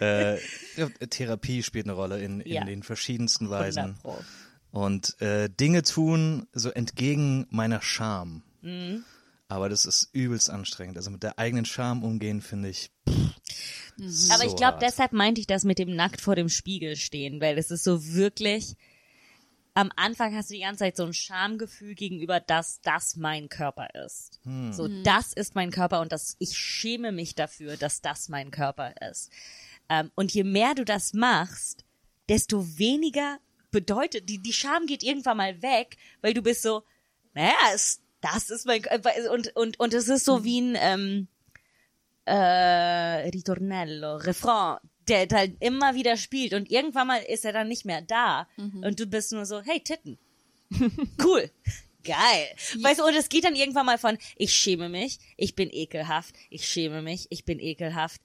äh, 0.01 0.39
Therapie 1.11 1.63
spielt 1.63 1.87
eine 1.87 1.95
Rolle 1.95 2.21
in, 2.23 2.41
in 2.41 2.53
Ja. 2.53 2.65
den 2.65 2.83
verschiedensten 2.83 3.51
Weisen. 3.51 3.97
100 3.97 4.03
Pro. 4.03 4.19
Und 4.71 5.21
äh, 5.23 5.49
Dinge 5.49 5.83
tun 5.83 6.47
so 6.53 6.71
entgegen 6.71 7.47
meiner 7.51 7.81
Scham. 7.81 8.43
Mhm. 8.61 9.05
Aber 9.49 9.69
das 9.69 9.87
ist 9.87 10.11
übelst 10.13 10.51
anstrengend. 10.51 10.97
Also 10.97 11.11
mit 11.11 11.23
der 11.23 11.39
eigenen 11.39 11.65
Scham 11.65 12.05
umgehen, 12.05 12.43
finde 12.43 12.69
ich. 12.69 12.91
Pff, 13.09 13.29
Mhm. 13.99 14.31
Aber 14.31 14.45
so 14.45 14.49
ich 14.49 14.57
glaube, 14.57 14.79
deshalb 14.81 15.13
meinte 15.13 15.41
ich 15.41 15.47
das 15.47 15.65
mit 15.65 15.79
dem 15.79 15.95
nackt 15.95 16.21
vor 16.21 16.37
dem 16.37 16.49
Spiegel 16.49 16.97
stehen, 16.97 17.41
weil 17.41 17.59
es 17.59 17.71
ist 17.71 17.85
so 17.85 18.15
wirklich, 18.15 18.77
am 19.75 19.91
Anfang 19.97 20.35
hast 20.35 20.51
du 20.51 20.55
die 20.55 20.61
ganze 20.61 20.81
Zeit 20.81 20.97
so 20.97 21.05
ein 21.05 21.13
Schamgefühl 21.13 21.95
gegenüber, 21.95 22.41
dass 22.41 22.81
das 22.81 23.17
mein 23.17 23.49
Körper 23.49 23.89
ist. 24.07 24.41
So, 24.73 24.89
das 25.03 25.33
ist 25.33 25.55
mein 25.55 25.71
Körper 25.71 26.01
und 26.01 26.13
das, 26.13 26.37
ich 26.39 26.57
schäme 26.57 27.13
mich 27.13 27.35
dafür, 27.35 27.77
dass 27.77 28.01
das 28.01 28.29
mein 28.29 28.51
Körper 28.51 28.95
ist. 29.11 29.31
Ähm, 29.89 30.11
und 30.15 30.33
je 30.33 30.45
mehr 30.45 30.75
du 30.75 30.85
das 30.85 31.13
machst, 31.13 31.85
desto 32.29 32.79
weniger 32.79 33.39
bedeutet, 33.71 34.29
die, 34.29 34.39
die 34.39 34.53
Scham 34.53 34.87
geht 34.87 35.03
irgendwann 35.03 35.37
mal 35.37 35.61
weg, 35.63 35.97
weil 36.21 36.35
du 36.35 36.43
bist 36.43 36.63
so, 36.63 36.83
naja, 37.35 37.55
es, 37.75 38.01
das 38.21 38.51
ist 38.51 38.67
mein 38.67 38.83
Körper 38.83 39.13
und, 39.33 39.55
und, 39.57 39.79
und 39.81 39.95
es 39.95 40.09
ist 40.09 40.25
so 40.25 40.45
wie 40.45 40.61
ein, 40.61 40.77
ähm, 40.79 41.29
äh, 42.29 43.29
Ritornello, 43.31 44.17
Refrain, 44.17 44.79
der 45.09 45.27
halt 45.33 45.57
immer 45.61 45.95
wieder 45.95 46.17
spielt 46.17 46.53
und 46.53 46.71
irgendwann 46.71 47.07
mal 47.07 47.23
ist 47.23 47.45
er 47.45 47.53
dann 47.53 47.69
nicht 47.69 47.85
mehr 47.85 48.03
da 48.03 48.47
und 48.57 49.01
du 49.01 49.07
bist 49.07 49.33
nur 49.33 49.47
so, 49.47 49.61
hey, 49.63 49.81
Titten. 49.81 50.19
cool. 51.25 51.51
Geil. 52.05 52.49
Weißt 52.81 53.01
du, 53.01 53.05
und 53.05 53.15
es 53.15 53.29
geht 53.29 53.45
dann 53.45 53.55
irgendwann 53.55 53.87
mal 53.87 53.99
von, 53.99 54.19
ich 54.37 54.55
schäme 54.55 54.89
mich, 54.89 55.19
ich 55.37 55.55
bin 55.55 55.71
ekelhaft, 55.71 56.35
ich 56.51 56.67
schäme 56.69 57.03
mich, 57.03 57.27
ich 57.31 57.45
bin 57.45 57.59
ekelhaft, 57.59 58.21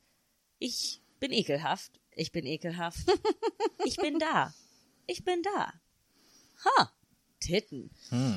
ich 0.60 1.02
bin 1.20 1.32
ekelhaft, 1.32 1.92
ich 2.16 2.32
bin 2.32 2.46
ekelhaft, 2.46 3.00
ich 3.86 3.98
bin 3.98 4.20
da, 4.20 4.54
ich 5.08 5.24
bin 5.24 5.42
da. 5.44 5.74
Ha. 6.66 6.92
Titten. 7.44 7.90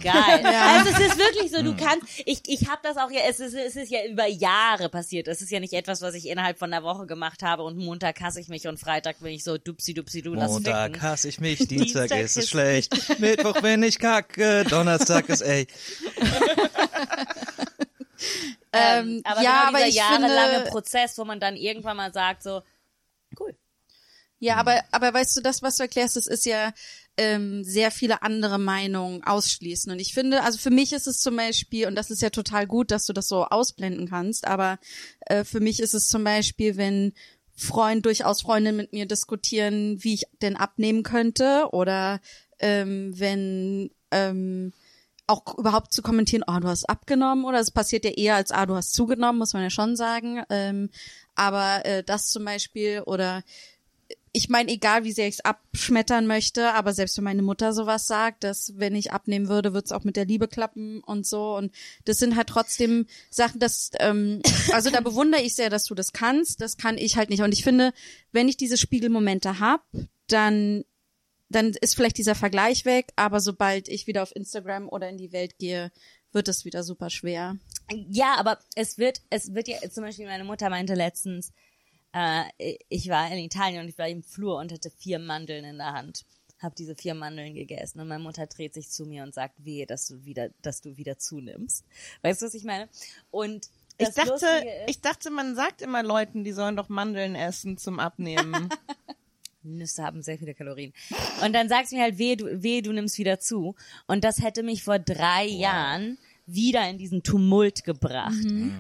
Geil. 0.03 0.45
Also 0.45 0.91
es 0.91 0.99
ist 0.99 1.19
wirklich 1.19 1.51
so, 1.51 1.63
du 1.63 1.77
kannst, 1.77 2.07
ich, 2.25 2.41
ich 2.47 2.69
habe 2.69 2.81
das 2.83 2.97
auch 2.97 3.11
ja, 3.11 3.21
es 3.29 3.41
ist, 3.41 3.55
es 3.55 3.77
ist 3.77 3.91
ja 3.91 4.05
über 4.07 4.27
Jahre 4.27 4.89
passiert. 4.89 5.29
Es 5.29 5.41
ist 5.41 5.51
ja 5.51 5.61
nicht 5.61 5.73
etwas, 5.73 6.03
was 6.03 6.15
ich 6.15 6.29
innerhalb 6.29 6.59
von 6.59 6.73
einer 6.73 6.83
Woche 6.83 7.07
gemacht 7.07 7.43
habe 7.43 7.63
und 7.63 7.77
Montag 7.77 8.21
hasse 8.21 8.41
ich 8.41 8.49
mich 8.49 8.67
und 8.67 8.79
Freitag 8.79 9.21
bin 9.21 9.33
ich 9.33 9.45
so 9.45 9.59
dupsi 9.59 9.95
dupsi 9.95 10.23
du 10.23 10.35
Montag 10.35 10.93
ficken. 10.93 11.03
hasse 11.03 11.29
ich 11.29 11.41
mich, 11.41 11.59
Dienstag, 11.59 12.09
Dienstag 12.09 12.21
ist 12.21 12.37
es 12.37 12.49
schlecht, 12.49 13.19
Mittwoch 13.21 13.61
bin 13.61 13.83
ich 13.83 13.99
kacke, 13.99 14.65
Donnerstag 14.65 15.29
ist 15.29 15.43
ey. 15.43 15.67
Ähm, 18.73 19.23
aber 19.25 19.43
ja, 19.43 19.51
genau 19.51 19.69
aber 19.69 19.79
dieser 19.79 19.89
ich 19.89 19.95
jahrelange 19.95 20.55
finde, 20.57 20.71
Prozess, 20.71 21.19
wo 21.19 21.25
man 21.25 21.41
dann 21.41 21.57
irgendwann 21.57 21.97
mal 21.97 22.13
sagt 22.13 22.43
so, 22.43 22.63
cool. 23.39 23.57
Ja, 24.39 24.57
aber, 24.57 24.83
aber 24.91 25.15
weißt 25.15 25.37
du, 25.37 25.41
das, 25.41 25.63
was 25.63 25.77
du 25.77 25.85
erklärst, 25.85 26.17
das 26.17 26.27
ist 26.27 26.45
ja 26.45 26.73
ähm, 27.17 27.65
sehr 27.65 27.91
viele 27.91 28.23
andere 28.23 28.59
Meinungen 28.59 29.25
ausschließen. 29.25 29.91
Und 29.91 29.99
ich 29.99 30.13
finde, 30.13 30.43
also 30.43 30.59
für 30.59 30.71
mich 30.71 30.93
ist 30.93 31.07
es 31.07 31.21
zum 31.21 31.37
Beispiel, 31.37 31.87
und 31.87 31.95
das 31.95 32.11
ist 32.11 32.23
ja 32.23 32.31
total 32.31 32.67
gut, 32.67 32.91
dass 32.91 33.07
du 33.07 33.13
das 33.13 33.29
so 33.29 33.45
ausblenden 33.45 34.09
kannst, 34.09 34.47
aber 34.47 34.79
äh, 35.27 35.45
für 35.45 35.61
mich 35.61 35.81
ist 35.81 35.95
es 35.95 36.09
zum 36.09 36.25
Beispiel, 36.25 36.77
wenn 36.77 37.13
Freund, 37.55 38.05
durchaus 38.05 38.43
Freundinnen 38.43 38.77
mit 38.77 38.93
mir 38.93 39.07
diskutieren, 39.07 39.97
wie 40.05 40.15
ich 40.15 40.25
denn 40.43 40.57
abnehmen 40.57 41.03
könnte, 41.03 41.69
oder 41.73 42.21
ähm, 42.59 43.19
wenn 43.19 43.91
ähm, 44.11 44.73
auch 45.27 45.59
überhaupt 45.59 45.93
zu 45.93 46.03
kommentieren, 46.03 46.45
oh, 46.47 46.59
du 46.61 46.69
hast 46.69 46.85
abgenommen 46.85 47.45
oder 47.45 47.59
es 47.59 47.71
passiert 47.71 48.05
ja 48.05 48.13
eher 48.13 48.37
als, 48.37 48.53
ah, 48.53 48.67
du 48.67 48.77
hast 48.77 48.93
zugenommen, 48.93 49.39
muss 49.39 49.55
man 49.55 49.63
ja 49.63 49.71
schon 49.71 49.97
sagen. 49.97 50.43
Ähm, 50.51 50.91
aber 51.35 51.85
äh, 51.85 52.05
das 52.05 52.29
zum 52.29 52.45
Beispiel 52.45 53.03
oder 53.05 53.43
ich 54.37 54.51
meine, 54.51 54.71
egal 54.71 55.05
wie 55.05 55.13
sehr 55.13 55.29
ich 55.29 55.37
es 55.37 55.45
abschmettern 55.47 56.27
möchte, 56.27 56.75
aber 56.75 56.93
selbst 56.93 57.17
wenn 57.17 57.25
meine 57.25 57.41
Mutter 57.41 57.73
sowas 57.73 58.07
sagt, 58.07 58.45
dass 58.45 58.75
wenn 58.77 58.95
ich 58.95 59.11
abnehmen 59.11 59.49
würde, 59.49 59.73
wird 59.73 59.87
es 59.87 59.93
auch 59.93 60.05
mit 60.05 60.15
der 60.15 60.27
Liebe 60.27 60.47
klappen 60.47 61.01
und 61.01 61.25
so. 61.25 61.57
Und 61.57 61.73
das 62.05 62.19
sind 62.19 62.37
halt 62.37 62.49
trotzdem 62.49 63.07
Sachen, 63.31 63.61
dass, 63.61 63.93
ähm, 63.99 64.43
also 64.73 64.91
da 64.91 65.01
bewundere 65.01 65.41
ich 65.41 65.55
sehr, 65.55 65.71
dass 65.71 65.87
du 65.87 65.95
das 65.95 66.13
kannst. 66.13 66.61
Das 66.61 66.77
kann 66.77 66.99
ich 66.99 67.17
halt 67.17 67.31
nicht. 67.31 67.41
Und 67.41 67.55
ich 67.55 67.65
finde, 67.65 67.95
wenn 68.31 68.47
ich 68.47 68.59
diese 68.59 68.77
Spiegelmomente 68.77 69.59
hab, 69.59 69.87
dann 70.27 70.85
dann 71.49 71.71
ist 71.81 71.95
vielleicht 71.95 72.19
dieser 72.19 72.35
Vergleich 72.35 72.85
weg, 72.85 73.13
aber 73.15 73.39
sobald 73.39 73.89
ich 73.89 74.09
wieder 74.09 74.25
auf 74.25 74.35
Instagram 74.35 74.89
oder 74.89 75.09
in 75.09 75.17
die 75.17 75.31
Welt 75.31 75.59
gehe, 75.59 75.93
wird 76.33 76.49
es 76.49 76.65
wieder 76.65 76.83
super 76.83 77.09
schwer. 77.09 77.57
Ja, 78.11 78.35
aber 78.37 78.59
es 78.75 78.99
wird, 78.99 79.23
es 79.31 79.55
wird 79.55 79.69
ja, 79.69 79.79
zum 79.89 80.03
Beispiel 80.03 80.27
meine 80.27 80.43
Mutter 80.43 80.69
meinte 80.71 80.95
letztens, 80.95 81.53
äh, 82.17 82.77
ich 82.89 83.09
war 83.09 83.31
in 83.31 83.39
Italien 83.39 83.83
und 83.83 83.89
ich 83.89 83.99
war 83.99 84.09
im 84.09 84.23
Flur 84.23 84.59
und 84.59 84.73
hatte 84.73 84.91
vier 84.91 85.19
Mandeln 85.19 85.65
in 85.65 85.77
der 85.79 85.93
Hand. 85.93 86.25
Hab 86.59 86.75
diese 86.75 86.95
vier 86.95 87.15
Mandeln 87.15 87.55
gegessen 87.55 88.01
und 88.01 88.09
meine 88.09 88.23
Mutter 88.23 88.47
dreht 88.47 88.73
sich 88.73 88.89
zu 88.89 89.05
mir 89.05 89.23
und 89.23 89.35
sagt, 89.35 89.63
wehe, 89.65 89.87
dass 89.87 90.07
du 90.07 90.25
wieder, 90.25 90.49
dass 90.63 90.81
du 90.81 90.97
wieder 90.97 91.19
zunimmst. 91.19 91.85
Weißt 92.23 92.41
du, 92.41 92.47
was 92.47 92.55
ich 92.55 92.65
meine? 92.65 92.89
Und 93.31 93.69
Ich 93.99 94.07
das 94.07 94.15
dachte, 94.15 94.31
Lustige 94.31 94.71
ist, 94.71 94.91
ich 94.91 95.01
dachte, 95.03 95.31
man 95.31 95.55
sagt 95.55 95.83
immer 95.83 96.03
Leuten, 96.03 96.45
die 96.45 96.53
sollen 96.53 96.77
doch 96.77 96.89
Mandeln 96.89 97.35
essen 97.35 97.77
zum 97.77 98.01
Abnehmen. 98.01 98.71
Nüsse 99.63 100.03
haben 100.05 100.23
sehr 100.23 100.39
viele 100.39 100.55
Kalorien. 100.55 100.95
Und 101.45 101.53
dann 101.53 101.69
sagst 101.69 101.93
du 101.93 101.97
mir 101.97 102.05
halt, 102.05 102.17
weh, 102.19 102.37
du, 102.37 102.63
weh, 102.63 102.81
du 102.81 102.93
nimmst 102.93 103.19
wieder 103.19 103.39
zu. 103.41 103.75
Und 104.07 104.25
das 104.25 104.41
hätte 104.41 104.63
mich 104.63 104.83
vor 104.85 104.99
drei 104.99 105.45
Jahren 105.45 106.19
wieder 106.47 106.89
in 106.89 106.97
diesen 106.97 107.23
Tumult 107.25 107.85
gebracht. 107.85 108.33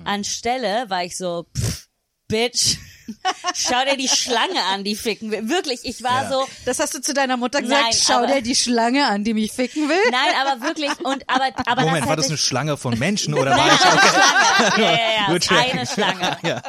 Anstelle 0.04 0.88
war 0.88 1.04
ich 1.04 1.16
so, 1.16 1.44
pff, 1.56 1.88
Bitch, 2.28 2.76
schau 3.54 3.84
dir 3.84 3.96
die 3.96 4.08
Schlange 4.08 4.60
an, 4.72 4.82
die 4.82 4.96
ficken 4.96 5.30
will. 5.30 5.48
Wirklich, 5.48 5.80
ich 5.84 6.02
war 6.02 6.24
Ja. 6.24 6.28
so, 6.30 6.48
Das 6.64 6.80
hast 6.80 6.92
du 6.94 7.00
zu 7.00 7.14
deiner 7.14 7.36
Mutter 7.36 7.62
gesagt, 7.62 7.82
Nein, 7.84 7.92
schau 7.92 8.14
aber- 8.18 8.26
dir 8.26 8.42
die 8.42 8.56
Schlange 8.56 9.06
an, 9.06 9.22
die 9.22 9.32
mich 9.32 9.52
ficken 9.52 9.88
will. 9.88 10.10
nein, 10.10 10.34
aber 10.44 10.60
wirklich, 10.66 10.90
und, 11.04 11.28
aber, 11.28 11.50
aber 11.66 11.82
Moment, 11.82 12.02
das 12.02 12.08
war 12.08 12.16
das 12.16 12.26
eine 12.26 12.36
Schlange 12.36 12.76
von 12.76 12.98
Menschen 12.98 13.34
oder 13.34 13.52
war 13.52 13.66
Nein, 13.66 13.76
ich 13.76 13.84
eine 13.84 14.00
Schlange. 14.72 14.82
Ja, 14.82 14.92
ja, 14.92 15.28
ja, 15.28 15.72
eine. 15.72 15.86
Schlange. 15.86 16.38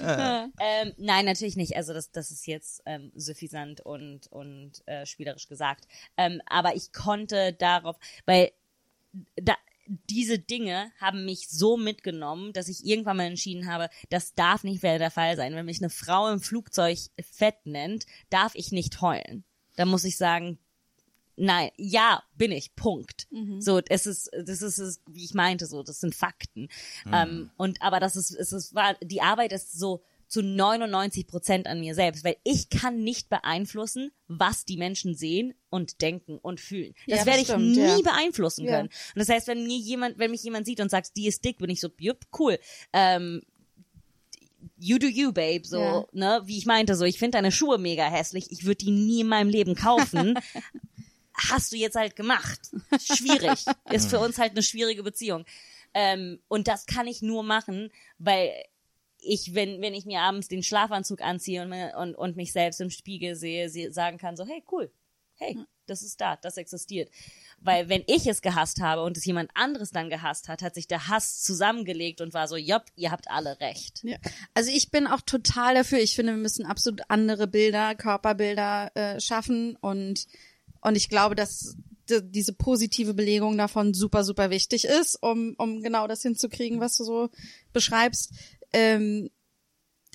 ja. 0.00 0.48
Ähm, 0.60 0.92
nein, 0.98 1.24
natürlich 1.24 1.56
nicht. 1.56 1.76
Also 1.76 1.94
das, 1.94 2.10
das 2.10 2.30
ist 2.30 2.46
jetzt 2.46 2.82
ähm, 2.86 3.10
suffisant 3.14 3.80
und 3.80 4.26
und 4.30 4.72
äh, 4.86 5.06
spielerisch 5.06 5.48
gesagt. 5.48 5.84
Ähm, 6.16 6.40
aber 6.46 6.74
ich 6.76 6.92
konnte 6.92 7.52
darauf, 7.54 7.96
weil 8.26 8.52
da, 9.36 9.54
diese 9.86 10.38
Dinge 10.38 10.90
haben 11.00 11.24
mich 11.24 11.48
so 11.48 11.76
mitgenommen, 11.76 12.52
dass 12.52 12.68
ich 12.68 12.84
irgendwann 12.84 13.16
mal 13.16 13.24
entschieden 13.24 13.66
habe, 13.66 13.88
das 14.10 14.34
darf 14.34 14.64
nicht 14.64 14.82
mehr 14.82 14.98
der 14.98 15.10
Fall 15.10 15.36
sein. 15.36 15.54
Wenn 15.54 15.66
mich 15.66 15.80
eine 15.80 15.90
Frau 15.90 16.30
im 16.30 16.40
Flugzeug 16.40 16.98
fett 17.20 17.64
nennt, 17.64 18.06
darf 18.30 18.54
ich 18.54 18.72
nicht 18.72 19.00
heulen. 19.00 19.44
Da 19.76 19.84
muss 19.84 20.04
ich 20.04 20.16
sagen, 20.16 20.58
Nein, 21.34 21.70
ja, 21.76 22.22
bin 22.36 22.52
ich. 22.52 22.74
Punkt. 22.76 23.26
So, 23.60 23.80
es 23.88 24.06
ist, 24.06 24.30
das 24.32 24.60
ist 24.60 24.78
es, 24.78 25.00
wie 25.08 25.24
ich 25.24 25.32
meinte, 25.32 25.66
so, 25.66 25.82
das 25.82 25.98
sind 25.98 26.14
Fakten. 26.14 26.68
Ähm, 27.10 27.50
und 27.56 27.80
aber 27.80 28.00
das 28.00 28.16
ist, 28.16 28.32
es 28.32 28.52
ist, 28.52 28.74
war, 28.74 28.94
die 29.02 29.22
Arbeit 29.22 29.52
ist 29.52 29.72
so 29.72 30.02
zu 30.32 30.42
99 30.42 31.26
Prozent 31.26 31.66
an 31.66 31.80
mir 31.80 31.94
selbst, 31.94 32.24
weil 32.24 32.36
ich 32.42 32.70
kann 32.70 33.04
nicht 33.04 33.28
beeinflussen, 33.28 34.12
was 34.28 34.64
die 34.64 34.78
Menschen 34.78 35.14
sehen 35.14 35.52
und 35.68 36.00
denken 36.00 36.38
und 36.38 36.58
fühlen. 36.58 36.94
Das 37.06 37.20
Ja, 37.20 37.26
werde 37.26 37.40
ich 37.40 37.48
stimmt, 37.48 37.72
nie 37.72 37.76
ja. 37.86 38.00
beeinflussen 38.02 38.64
Ja. 38.64 38.76
können. 38.76 38.88
Und 38.88 39.18
das 39.18 39.28
heißt, 39.28 39.46
wenn 39.46 39.66
mir 39.66 39.76
jemand, 39.76 40.18
wenn 40.18 40.30
mich 40.30 40.42
jemand 40.42 40.64
sieht 40.64 40.80
und 40.80 40.90
sagt, 40.90 41.16
die 41.16 41.26
ist 41.26 41.44
dick, 41.44 41.58
bin 41.58 41.68
ich 41.68 41.80
so, 41.80 41.88
jupp, 41.98 42.24
cool. 42.38 42.58
Ähm, 42.94 43.42
you 44.78 44.98
do 44.98 45.06
you, 45.06 45.32
babe, 45.32 45.66
so, 45.66 45.78
Ja. 45.80 46.06
ne, 46.12 46.42
wie 46.46 46.56
ich 46.56 46.64
meinte, 46.66 46.94
so, 46.96 47.04
ich 47.04 47.18
finde 47.18 47.36
deine 47.36 47.52
Schuhe 47.52 47.76
mega 47.78 48.04
hässlich, 48.04 48.46
ich 48.50 48.64
würde 48.64 48.84
die 48.84 48.90
nie 48.90 49.20
in 49.20 49.26
meinem 49.28 49.50
Leben 49.50 49.74
kaufen. 49.74 50.38
Hast 51.34 51.72
du 51.72 51.76
jetzt 51.76 51.96
halt 51.96 52.16
gemacht. 52.16 52.60
Schwierig. 53.02 53.64
Ist 53.90 54.08
für 54.08 54.18
uns 54.18 54.38
halt 54.38 54.52
eine 54.52 54.62
schwierige 54.62 55.02
Beziehung. 55.02 55.44
Ähm, 55.94 56.40
und 56.48 56.68
das 56.68 56.86
kann 56.86 57.06
ich 57.06 57.20
nur 57.22 57.42
machen, 57.42 57.90
weil 58.18 58.50
ich, 59.22 59.54
wenn, 59.54 59.80
wenn 59.80 59.94
ich 59.94 60.04
mir 60.04 60.20
abends 60.20 60.48
den 60.48 60.62
Schlafanzug 60.62 61.22
anziehe 61.22 61.62
und, 61.62 61.72
und, 61.72 62.14
und 62.14 62.36
mich 62.36 62.52
selbst 62.52 62.80
im 62.80 62.90
Spiegel 62.90 63.36
sehe, 63.36 63.68
sie- 63.70 63.90
sagen 63.92 64.18
kann 64.18 64.36
so, 64.36 64.44
hey, 64.44 64.62
cool, 64.72 64.92
hey, 65.34 65.56
das 65.86 66.02
ist 66.02 66.20
da, 66.20 66.36
das 66.36 66.56
existiert. 66.56 67.10
Weil 67.64 67.88
wenn 67.88 68.02
ich 68.08 68.26
es 68.26 68.42
gehasst 68.42 68.80
habe 68.80 69.02
und 69.02 69.16
es 69.16 69.24
jemand 69.24 69.50
anderes 69.54 69.90
dann 69.90 70.10
gehasst 70.10 70.48
hat, 70.48 70.62
hat 70.62 70.74
sich 70.74 70.88
der 70.88 71.06
Hass 71.08 71.42
zusammengelegt 71.42 72.20
und 72.20 72.34
war 72.34 72.48
so, 72.48 72.56
jopp, 72.56 72.86
ihr 72.96 73.12
habt 73.12 73.30
alle 73.30 73.60
recht. 73.60 74.00
Ja. 74.02 74.16
Also 74.54 74.70
ich 74.72 74.90
bin 74.90 75.06
auch 75.06 75.20
total 75.20 75.74
dafür. 75.74 75.98
Ich 76.00 76.16
finde, 76.16 76.32
wir 76.32 76.38
müssen 76.38 76.66
absolut 76.66 77.02
andere 77.08 77.46
Bilder, 77.46 77.94
Körperbilder 77.94 78.90
äh, 78.94 79.20
schaffen 79.20 79.76
und 79.80 80.26
und 80.84 80.96
ich 80.96 81.08
glaube, 81.08 81.36
dass 81.36 81.76
diese 82.08 82.52
positive 82.52 83.14
Belegung 83.14 83.56
davon 83.56 83.94
super 83.94 84.24
super 84.24 84.50
wichtig 84.50 84.84
ist, 84.84 85.16
um 85.22 85.54
um 85.58 85.82
genau 85.82 86.08
das 86.08 86.22
hinzukriegen, 86.22 86.80
was 86.80 86.96
du 86.96 87.04
so 87.04 87.30
beschreibst. 87.72 88.32
Ähm, 88.72 89.30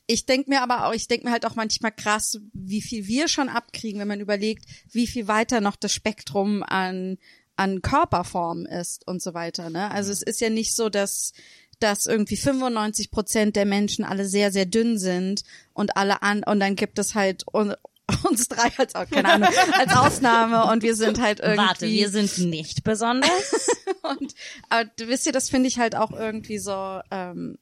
ich 0.08 0.26
denke 0.26 0.50
mir 0.50 0.62
aber 0.62 0.88
auch, 0.88 0.94
ich 0.94 1.08
denke 1.08 1.26
mir 1.26 1.32
halt 1.32 1.46
auch 1.46 1.56
manchmal 1.56 1.92
krass, 1.92 2.40
wie 2.54 2.82
viel 2.82 3.08
wir 3.08 3.28
schon 3.28 3.50
abkriegen, 3.50 4.00
wenn 4.00 4.08
man 4.08 4.22
überlegt, 4.22 4.66
wie 4.90 5.06
viel 5.06 5.28
weiter 5.28 5.60
noch 5.60 5.76
das 5.76 5.94
Spektrum 5.94 6.64
an 6.64 7.18
an 7.58 7.82
Körperformen 7.82 8.68
ist 8.68 9.06
und 9.08 9.22
so 9.22 9.34
weiter. 9.34 9.70
Ne? 9.70 9.92
Also 9.92 10.12
es 10.12 10.22
ist 10.22 10.40
ja 10.40 10.50
nicht 10.50 10.76
so, 10.76 10.90
dass 10.90 11.34
dass 11.80 12.06
irgendwie 12.06 12.38
95 12.38 13.12
Prozent 13.12 13.56
der 13.56 13.66
Menschen 13.66 14.06
alle 14.06 14.26
sehr 14.26 14.52
sehr 14.52 14.66
dünn 14.66 14.98
sind 14.98 15.44
und 15.74 15.98
alle 15.98 16.22
an 16.22 16.44
und 16.44 16.60
dann 16.60 16.76
gibt 16.76 17.00
es 17.00 17.14
halt 17.14 17.44
un, 17.54 17.76
uns 18.24 18.48
drei 18.48 18.72
als 18.78 18.94
keine 18.94 19.30
Ahnung 19.30 19.50
als 19.74 19.94
Ausnahme 19.96 20.72
und 20.72 20.84
wir 20.84 20.96
sind 20.96 21.20
halt 21.20 21.40
irgendwie 21.42 21.68
Warte, 21.68 21.86
wir 21.88 22.10
sind 22.10 22.38
nicht 22.38 22.84
besonders. 22.84 23.30
und 24.04 24.34
aber 24.70 24.90
du 24.98 25.08
wisst 25.08 25.26
ihr, 25.26 25.34
das 25.34 25.50
finde 25.50 25.68
ich 25.68 25.80
halt 25.80 25.96
auch 25.96 26.12
irgendwie 26.12 26.60
so 26.60 27.02
ähm, 27.12 27.58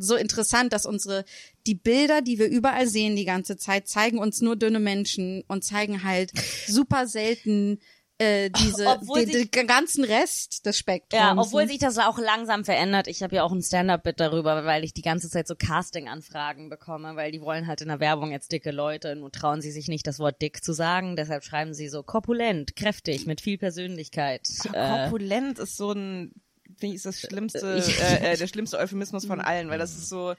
so 0.00 0.16
interessant, 0.16 0.72
dass 0.72 0.86
unsere 0.86 1.24
die 1.66 1.74
Bilder, 1.74 2.22
die 2.22 2.38
wir 2.38 2.48
überall 2.48 2.86
sehen 2.86 3.16
die 3.16 3.24
ganze 3.24 3.56
Zeit, 3.56 3.88
zeigen 3.88 4.18
uns 4.18 4.40
nur 4.40 4.56
dünne 4.56 4.80
Menschen 4.80 5.44
und 5.46 5.64
zeigen 5.64 6.02
halt 6.02 6.32
super 6.66 7.06
selten 7.06 7.78
äh, 8.20 8.50
diese 8.50 8.86
Obwohl 9.00 9.24
den, 9.24 9.32
sich- 9.32 9.50
den 9.50 9.66
ganzen 9.66 10.04
Rest 10.04 10.66
des 10.66 10.76
Spektrums. 10.78 11.22
Ja, 11.22 11.36
obwohl 11.36 11.62
ne? 11.62 11.68
sich 11.68 11.78
das 11.78 11.98
auch 11.98 12.18
langsam 12.18 12.64
verändert. 12.64 13.08
Ich 13.08 13.22
habe 13.22 13.36
ja 13.36 13.42
auch 13.42 13.52
ein 13.52 13.62
Stand-up-Bit 13.62 14.20
darüber, 14.20 14.64
weil 14.66 14.84
ich 14.84 14.92
die 14.92 15.02
ganze 15.02 15.30
Zeit 15.30 15.48
so 15.48 15.54
Casting-Anfragen 15.56 16.68
bekomme, 16.68 17.16
weil 17.16 17.32
die 17.32 17.40
wollen 17.40 17.66
halt 17.66 17.80
in 17.80 17.88
der 17.88 17.98
Werbung 18.00 18.30
jetzt 18.30 18.52
dicke 18.52 18.70
Leute, 18.72 19.16
nur 19.16 19.32
trauen 19.32 19.62
sie 19.62 19.70
sich 19.70 19.88
nicht, 19.88 20.06
das 20.06 20.18
Wort 20.18 20.42
dick 20.42 20.62
zu 20.62 20.72
sagen. 20.74 21.16
Deshalb 21.16 21.44
schreiben 21.44 21.72
sie 21.72 21.88
so 21.88 22.02
korpulent, 22.02 22.76
kräftig, 22.76 23.26
mit 23.26 23.40
viel 23.40 23.56
Persönlichkeit. 23.58 24.46
Äh, 24.72 24.86
Korpulent 24.86 25.58
ist 25.58 25.76
so 25.78 25.92
ein, 25.92 26.34
finde 26.80 26.96
ich, 26.96 27.04
ist 27.04 27.06
das 27.06 27.20
schlimmste, 27.20 27.76
Ich- 27.86 28.00
äh, 28.00 28.32
äh, 28.32 28.36
der 28.36 28.46
schlimmste 28.48 28.78
Euphemismus 28.78 29.26
von 29.26 29.40
allen, 29.40 29.68
weil 29.70 29.78
das 29.78 29.92
ist 29.92 30.08
so, 30.08 30.34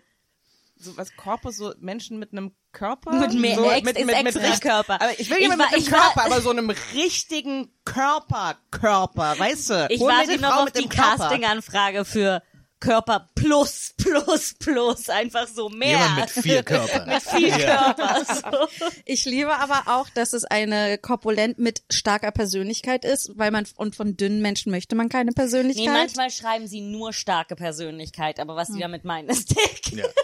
so 0.78 0.98
was 0.98 1.16
Korpus, 1.16 1.58
so 1.58 1.74
Menschen 1.80 2.18
mit 2.20 2.32
einem 2.32 2.52
Körper. 2.72 3.12
Mit 3.12 3.34
mehr 3.34 3.56
so, 3.56 3.70
Ex- 3.70 3.92
ist 3.92 3.98
extra 4.10 4.42
richt- 4.48 4.62
Körper. 4.62 4.96
Aber 4.96 5.20
ich 5.20 5.30
will 5.30 5.38
war- 5.50 5.58
mit 5.58 5.68
einem 5.74 5.92
war- 5.92 6.00
Körper, 6.14 6.26
aber 6.26 6.42
so 6.42 6.50
einem 6.50 6.70
richtigen 6.94 7.70
Körper, 7.86 8.58
Körper, 8.72 9.36
weißt 9.38 9.70
du? 9.70 9.88
ich 9.90 10.00
Hol 10.02 10.10
warte 10.12 10.32
die 10.32 10.38
noch 10.40 10.58
auf 10.58 10.66
mit 10.66 10.76
die 10.78 10.82
dem 10.82 10.90
Körper. 10.90 11.18
Casting-Anfrage 11.18 12.04
für 12.06 12.42
Körper 12.82 13.30
plus, 13.36 13.94
plus, 13.96 14.56
plus, 14.60 15.08
einfach 15.10 15.48
so 15.48 15.70
mehr. 15.70 15.92
Jemand 15.92 16.16
mit 16.18 16.30
vier 16.32 16.64
Körpern. 16.64 17.08
mit 17.14 17.22
viel 17.24 17.48
Ja. 17.48 17.94
Körper. 17.94 18.26
So. 18.26 18.90
Ich 19.06 19.24
liebe 19.24 19.56
aber 19.56 19.84
auch, 19.86 20.10
dass 20.10 20.34
es 20.34 20.44
eine 20.44 20.98
korpulent 20.98 21.58
mit 21.60 21.84
starker 21.90 22.32
Persönlichkeit 22.32 23.06
ist, 23.06 23.32
weil 23.38 23.52
man 23.52 23.66
und 23.78 23.96
von 23.96 24.18
dünnen 24.18 24.42
Menschen 24.42 24.72
möchte 24.72 24.96
man 24.96 25.08
keine 25.08 25.32
Persönlichkeit. 25.32 25.86
Nee, 25.86 25.92
manchmal 25.92 26.30
schreiben 26.32 26.68
sie 26.68 26.82
nur 26.82 27.14
starke 27.14 27.56
Persönlichkeit, 27.56 28.40
aber 28.40 28.56
was 28.58 28.68
die 28.70 28.80
damit 28.80 29.06
meinen, 29.06 29.30
ist 29.30 29.52
dick. 29.52 29.94
Ja. 29.94 30.06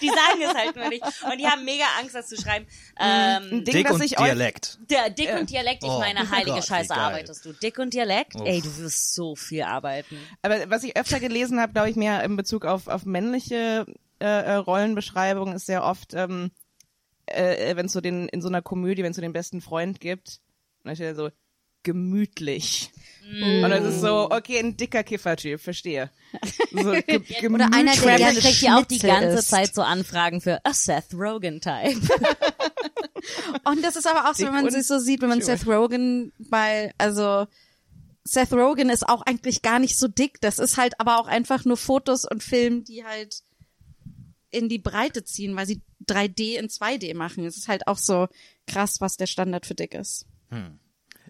Die 0.00 0.08
sagen 0.08 0.40
es 0.42 0.54
halt 0.54 0.76
nur 0.76 0.88
nicht. 0.88 1.02
Und 1.04 1.38
die 1.40 1.46
haben 1.46 1.64
mega 1.64 1.84
Angst, 2.00 2.14
das 2.14 2.28
zu 2.28 2.36
schreiben. 2.36 2.66
Ähm, 3.00 3.64
Ding, 3.64 3.74
Dick 3.74 3.90
und 3.90 4.00
Dialekt. 4.10 4.78
der 4.88 5.10
Dick 5.10 5.34
und 5.34 5.50
Dialekt, 5.50 5.82
ich 5.82 5.90
Oh, 5.90 5.98
meine, 5.98 6.28
heilige 6.30 6.52
Gott, 6.56 6.66
Scheiße 6.66 6.94
arbeitest 6.94 7.44
du. 7.44 7.52
Dick 7.52 7.78
und 7.78 7.92
Dialekt? 7.92 8.36
Uff. 8.36 8.46
Ey, 8.46 8.60
du 8.60 8.76
wirst 8.78 9.14
so 9.14 9.34
viel 9.34 9.62
arbeiten. 9.62 10.16
Aber 10.40 10.70
was 10.70 10.84
ich 10.84 10.96
öfter 10.96 11.18
gelesen 11.20 11.60
habe, 11.60 11.72
glaube 11.72 11.90
ich, 11.90 11.91
mehr 11.96 12.22
in 12.24 12.36
Bezug 12.36 12.64
auf, 12.64 12.88
auf 12.88 13.04
männliche 13.04 13.86
äh, 14.20 14.24
äh, 14.24 14.54
Rollenbeschreibungen, 14.54 15.54
ist 15.54 15.66
sehr 15.66 15.84
oft, 15.84 16.14
ähm, 16.14 16.50
äh, 17.26 17.76
wenn 17.76 17.86
es 17.86 17.92
so 17.92 18.00
den, 18.00 18.28
in 18.28 18.42
so 18.42 18.48
einer 18.48 18.62
Komödie, 18.62 19.02
wenn 19.02 19.10
es 19.10 19.16
so 19.16 19.22
den 19.22 19.32
besten 19.32 19.60
Freund 19.60 20.00
gibt, 20.00 20.40
dann 20.84 20.94
steht 20.94 21.08
er 21.08 21.14
so, 21.14 21.30
gemütlich. 21.82 22.90
Und 23.62 23.70
das 23.70 23.84
ist 23.84 24.00
so, 24.00 24.30
okay, 24.30 24.58
ein 24.58 24.76
dicker 24.76 25.02
Kiffertyp, 25.02 25.60
verstehe. 25.60 26.10
So, 26.70 26.92
ge 27.06 27.48
Oder 27.48 27.72
einer, 27.72 27.94
der 27.94 28.16
gerne 28.16 28.38
kriegt 28.38 28.62
ja 28.62 28.78
auch 28.78 28.84
die 28.84 28.98
ganze 28.98 29.38
isst. 29.38 29.48
Zeit 29.48 29.74
so 29.74 29.82
Anfragen 29.82 30.40
für 30.40 30.64
a 30.64 30.74
Seth 30.74 31.14
Rogen-Type. 31.14 32.00
Und 33.64 33.84
das 33.84 33.96
ist 33.96 34.06
aber 34.06 34.28
auch 34.28 34.34
so, 34.34 34.44
Dick 34.44 34.52
wenn 34.52 34.64
man 34.64 34.70
sich 34.70 34.86
so 34.86 34.98
sieht, 34.98 35.22
wenn 35.22 35.28
man 35.28 35.40
Schuhe. 35.40 35.56
Seth 35.56 35.66
Rogen 35.66 36.32
bei, 36.38 36.92
also 36.98 37.46
Seth 38.24 38.52
Rogen 38.52 38.88
ist 38.90 39.08
auch 39.08 39.22
eigentlich 39.22 39.62
gar 39.62 39.78
nicht 39.78 39.98
so 39.98 40.06
dick. 40.08 40.40
Das 40.40 40.58
ist 40.58 40.76
halt 40.76 40.98
aber 41.00 41.18
auch 41.18 41.26
einfach 41.26 41.64
nur 41.64 41.76
Fotos 41.76 42.24
und 42.24 42.42
Film, 42.42 42.84
die 42.84 43.04
halt 43.04 43.42
in 44.50 44.68
die 44.68 44.78
Breite 44.78 45.24
ziehen, 45.24 45.56
weil 45.56 45.66
sie 45.66 45.80
3D 46.06 46.56
in 46.58 46.68
2D 46.68 47.14
machen. 47.16 47.44
Es 47.44 47.56
ist 47.56 47.68
halt 47.68 47.86
auch 47.86 47.98
so 47.98 48.28
krass, 48.66 49.00
was 49.00 49.16
der 49.16 49.26
Standard 49.26 49.66
für 49.66 49.74
dick 49.74 49.94
ist. 49.94 50.26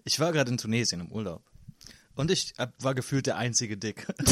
Ich 0.03 0.19
war 0.19 0.31
gerade 0.33 0.51
in 0.51 0.57
Tunesien 0.57 0.99
im 1.01 1.11
Urlaub. 1.11 1.41
Und 2.15 2.29
ich 2.29 2.53
hab- 2.59 2.73
war 2.83 2.93
gefühlt 2.93 3.25
der 3.25 3.37
einzige 3.37 3.75
Dick. 3.75 4.05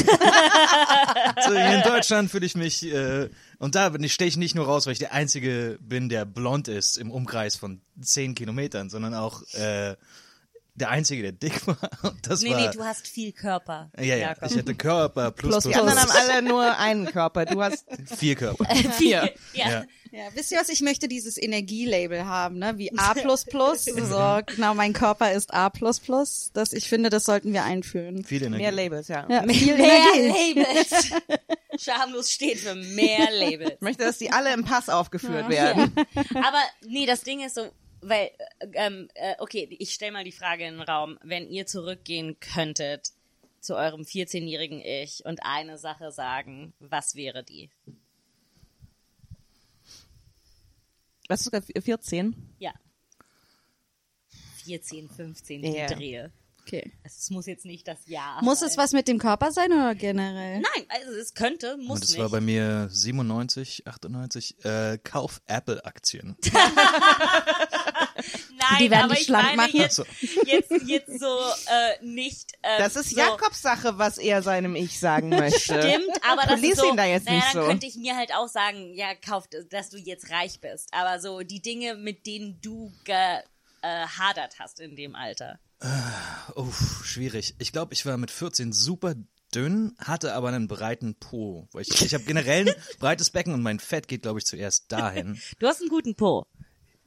so, 1.44 1.52
in 1.52 1.82
Deutschland 1.82 2.30
fühle 2.30 2.46
ich 2.46 2.54
mich, 2.54 2.84
äh, 2.84 3.28
und 3.58 3.74
da 3.74 3.92
stehe 4.08 4.28
ich 4.28 4.36
nicht 4.36 4.54
nur 4.54 4.66
raus, 4.66 4.86
weil 4.86 4.92
ich 4.92 4.98
der 5.00 5.12
Einzige 5.12 5.78
bin, 5.80 6.08
der 6.08 6.24
blond 6.24 6.68
ist 6.68 6.96
im 6.96 7.10
Umkreis 7.10 7.56
von 7.56 7.80
zehn 8.00 8.34
Kilometern, 8.36 8.88
sondern 8.88 9.14
auch 9.14 9.42
äh, 9.54 9.96
der 10.74 10.90
Einzige, 10.90 11.22
der 11.22 11.32
dick 11.32 11.66
war. 11.66 11.76
Und 12.02 12.26
das 12.26 12.40
Nee, 12.42 12.50
war, 12.50 12.60
nee, 12.60 12.70
du 12.72 12.82
hast 12.84 13.06
viel 13.06 13.32
Körper. 13.32 13.90
ja, 13.98 14.04
ja, 14.04 14.16
Jakob. 14.16 14.50
ich 14.50 14.56
hätte 14.56 14.74
Körper 14.74 15.30
plus, 15.30 15.50
Plus, 15.52 15.64
plus, 15.64 15.74
Die 15.74 15.78
anderen 15.80 15.98
haben 16.00 16.10
alle 16.10 16.42
nur 16.42 16.78
einen 16.78 17.06
Körper. 17.06 17.44
Du 17.44 17.62
hast 17.62 17.84
vier 18.16 18.34
Körper. 18.36 18.64
vier. 18.96 19.32
Ja. 19.54 19.68
Ja. 19.70 19.84
Ja, 20.14 20.24
wisst 20.34 20.52
ihr 20.52 20.58
was? 20.60 20.68
Ich 20.68 20.82
möchte 20.82 21.08
dieses 21.08 21.38
Energielabel 21.40 22.26
haben, 22.26 22.58
ne? 22.58 22.76
Wie 22.76 22.92
A++. 22.98 23.14
so, 23.14 24.40
genau, 24.44 24.74
mein 24.74 24.92
Körper 24.92 25.32
ist 25.32 25.54
A++. 25.54 25.70
Das, 26.52 26.72
ich 26.74 26.86
finde, 26.86 27.08
das 27.08 27.24
sollten 27.24 27.54
wir 27.54 27.64
einführen. 27.64 28.22
Viel 28.22 28.42
Energie. 28.42 28.62
Mehr 28.62 28.72
Labels, 28.72 29.08
ja. 29.08 29.26
Ja, 29.30 29.40
Mehr 29.40 29.56
Energie. 29.56 30.54
Labels. 30.54 31.10
Schamlos 31.78 32.30
steht 32.30 32.58
für 32.58 32.74
mehr 32.74 33.30
Labels. 33.32 33.72
Ich 33.76 33.80
möchte, 33.80 34.04
dass 34.04 34.18
die 34.18 34.30
alle 34.30 34.52
im 34.52 34.64
Pass 34.64 34.90
aufgeführt 34.90 35.48
werden. 35.48 35.94
Aber 36.34 36.60
nee, 36.86 37.06
das 37.06 37.22
Ding 37.22 37.40
ist 37.40 37.54
so, 37.54 37.62
weil, 38.02 38.30
äh, 38.58 38.66
ähm, 38.74 39.08
äh, 39.14 39.34
okay, 39.38 39.68
ich 39.78 39.92
stell 39.94 40.10
mal 40.10 40.24
die 40.24 40.32
Frage 40.32 40.66
in 40.66 40.74
den 40.74 40.82
Raum, 40.82 41.18
wenn 41.22 41.48
ihr 41.48 41.66
zurückgehen 41.66 42.38
könntet 42.40 43.12
zu 43.60 43.76
eurem 43.76 44.02
14-jährigen 44.02 44.80
Ich 44.80 45.24
und 45.24 45.40
eine 45.44 45.78
Sache 45.78 46.10
sagen, 46.10 46.74
was 46.80 47.14
wäre 47.14 47.44
die? 47.44 47.70
Was 51.28 51.40
ist 51.40 51.44
sogar 51.44 51.62
14? 51.62 52.34
Ja. 52.58 52.74
14, 54.64 55.08
15, 55.08 55.64
Ja. 55.64 55.86
die 55.86 55.94
Drehe. 55.94 56.32
Okay. 56.72 56.90
Es 57.04 57.28
muss 57.30 57.44
jetzt 57.46 57.66
nicht 57.66 57.86
das 57.86 57.98
Jahr 58.06 58.42
Muss 58.42 58.60
sein. 58.60 58.68
es 58.70 58.78
was 58.78 58.92
mit 58.92 59.06
dem 59.06 59.18
Körper 59.18 59.52
sein 59.52 59.70
oder 59.72 59.94
generell? 59.94 60.60
Nein, 60.60 60.86
also 60.88 61.12
es 61.18 61.34
könnte, 61.34 61.76
muss 61.76 61.96
Und 61.96 62.02
das 62.04 62.10
nicht. 62.12 62.20
war 62.20 62.30
bei 62.30 62.40
mir 62.40 62.88
97, 62.90 63.86
98, 63.86 64.64
äh, 64.64 64.98
Kauf 65.04 65.42
Apple-Aktien. 65.46 66.36
Nein, 68.58 68.78
Die 68.80 68.90
werden 68.90 69.04
aber 69.04 69.10
dich 69.14 69.20
ich 69.22 69.26
schlank 69.26 69.56
meine 69.56 69.56
machen. 69.72 69.80
jetzt, 69.80 69.96
So. 69.96 70.04
jetzt, 70.46 70.70
jetzt 70.86 71.20
so 71.20 71.26
äh, 71.70 72.04
nicht. 72.04 72.52
Äh, 72.62 72.78
Das 72.78 72.96
ist 72.96 73.10
so, 73.10 73.16
Jakobs 73.18 73.60
Sache, 73.60 73.98
was 73.98 74.18
er 74.18 74.42
seinem 74.42 74.74
Ich 74.74 74.98
sagen 74.98 75.28
möchte. 75.30 75.60
Stimmt, 75.82 76.10
aber 76.26 76.42
das 76.46 76.62
ist 76.62 76.76
so, 76.78 76.88
ihn 76.88 76.96
da 76.96 77.04
jetzt 77.04 77.26
naja, 77.26 77.36
nicht 77.38 77.54
dann 77.54 77.62
so. 77.62 77.68
könnte 77.68 77.86
ich 77.86 77.96
mir 77.96 78.16
halt 78.16 78.34
auch 78.34 78.48
sagen, 78.48 78.94
ja, 78.94 79.14
kauf, 79.14 79.44
dass 79.70 79.90
du 79.90 79.98
jetzt 79.98 80.30
reich 80.30 80.60
bist. 80.60 80.88
Aber 80.92 81.20
so 81.20 81.40
die 81.42 81.60
Dinge, 81.60 81.96
mit 81.96 82.26
denen 82.26 82.60
du 82.62 82.92
gehadert 83.04 84.58
hast 84.58 84.80
in 84.80 84.96
dem 84.96 85.14
Alter. 85.14 85.58
Uff, 86.54 87.04
schwierig. 87.04 87.54
Ich 87.58 87.72
glaube, 87.72 87.92
ich 87.94 88.06
war 88.06 88.16
mit 88.16 88.30
14 88.30 88.72
super 88.72 89.14
dünn, 89.54 89.94
hatte 89.98 90.34
aber 90.34 90.48
einen 90.48 90.68
breiten 90.68 91.14
Po. 91.16 91.68
Ich, 91.78 92.02
ich 92.02 92.14
habe 92.14 92.24
generell 92.24 92.68
ein 92.68 92.74
breites 92.98 93.30
Becken 93.30 93.52
und 93.52 93.62
mein 93.62 93.80
Fett 93.80 94.08
geht, 94.08 94.22
glaube 94.22 94.38
ich, 94.38 94.46
zuerst 94.46 94.90
dahin. 94.92 95.40
Du 95.58 95.66
hast 95.66 95.80
einen 95.80 95.90
guten 95.90 96.14
Po. 96.14 96.46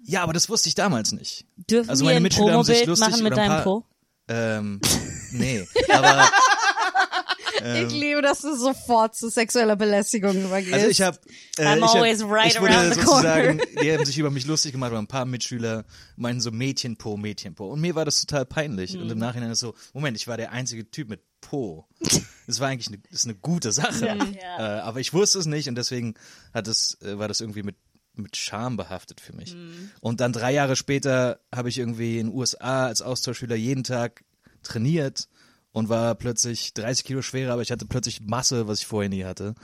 Ja, 0.03 0.21
aber 0.23 0.33
das 0.33 0.49
wusste 0.49 0.69
ich 0.69 0.75
damals 0.75 1.11
nicht. 1.11 1.45
Dürfen 1.55 1.89
Also 1.89 2.03
wir 2.03 2.07
meine 2.07 2.17
ein 2.17 2.23
Mitschüler 2.23 2.53
haben 2.53 2.63
sich 2.63 2.85
lustig 2.85 3.09
machen 3.09 3.23
mit 3.23 3.35
deinem 3.37 3.47
paar- 3.47 3.63
Po? 3.63 3.85
Ähm, 4.27 4.81
nee, 5.31 5.67
aber 5.89 6.29
Ich 7.73 7.91
liebe, 7.91 8.21
dass 8.21 8.41
du 8.41 8.55
sofort 8.55 9.15
zu 9.15 9.29
sexueller 9.29 9.75
Belästigung 9.75 10.35
übergehst. 10.35 10.73
also 10.73 10.87
ich 10.87 11.01
habe 11.01 11.17
äh, 11.57 11.65
I'm 11.65 11.77
ich 11.77 11.83
hab, 11.83 11.95
always 11.95 12.23
right 12.23 12.53
ich 12.53 12.61
wurde 12.61 12.75
around 12.75 12.93
the 12.93 13.01
sozusagen, 13.01 13.61
die 13.81 13.91
haben 13.91 14.05
sich 14.05 14.17
über 14.17 14.29
mich 14.29 14.45
lustig 14.45 14.73
gemacht, 14.73 14.91
aber 14.91 14.99
ein 14.99 15.07
paar 15.07 15.25
Mitschüler 15.25 15.85
meinen 16.15 16.41
so 16.41 16.51
Mädchenpo, 16.51 17.17
Mädchenpo 17.17 17.67
und 17.67 17.81
mir 17.81 17.95
war 17.95 18.05
das 18.05 18.21
total 18.21 18.45
peinlich. 18.45 18.97
Und 18.97 19.09
im 19.09 19.17
Nachhinein 19.17 19.51
ist 19.51 19.59
so, 19.59 19.73
Moment, 19.93 20.17
ich 20.17 20.27
war 20.27 20.37
der 20.37 20.51
einzige 20.51 20.89
Typ 20.89 21.09
mit 21.09 21.21
Po. 21.41 21.87
Das 22.47 22.59
war 22.59 22.69
eigentlich 22.69 22.87
eine, 22.87 22.97
ist 23.09 23.25
eine 23.25 23.33
gute 23.33 23.71
Sache, 23.71 24.07
äh, 24.07 24.63
aber 24.63 24.99
ich 24.99 25.13
wusste 25.13 25.39
es 25.39 25.47
nicht 25.47 25.67
und 25.67 25.75
deswegen 25.75 26.13
hat 26.53 26.67
es, 26.67 26.97
äh, 27.01 27.17
war 27.17 27.27
das 27.27 27.41
irgendwie 27.41 27.63
mit 27.63 27.75
mit 28.17 28.37
Scham 28.37 28.77
behaftet 28.77 29.19
für 29.19 29.33
mich. 29.33 29.55
Und 29.99 30.21
dann 30.21 30.31
drei 30.31 30.53
Jahre 30.53 30.75
später 30.75 31.39
habe 31.53 31.69
ich 31.69 31.79
irgendwie 31.79 32.19
in 32.19 32.27
den 32.27 32.35
USA 32.35 32.85
als 32.85 33.01
Austauschschüler 33.01 33.55
jeden 33.55 33.83
Tag 33.83 34.23
trainiert 34.63 35.27
und 35.75 35.89
war 35.89 36.15
plötzlich 36.15 36.73
30 36.73 37.03
Kilo 37.03 37.21
schwerer, 37.21 37.51
aber 37.51 37.61
ich 37.61 37.69
hatte 37.69 37.85
plötzlich 37.85 38.21
Masse, 38.21 38.65
was 38.65 38.79
ich 38.79 38.85
vorher 38.85 39.09
nie 39.09 39.25
hatte. 39.25 39.55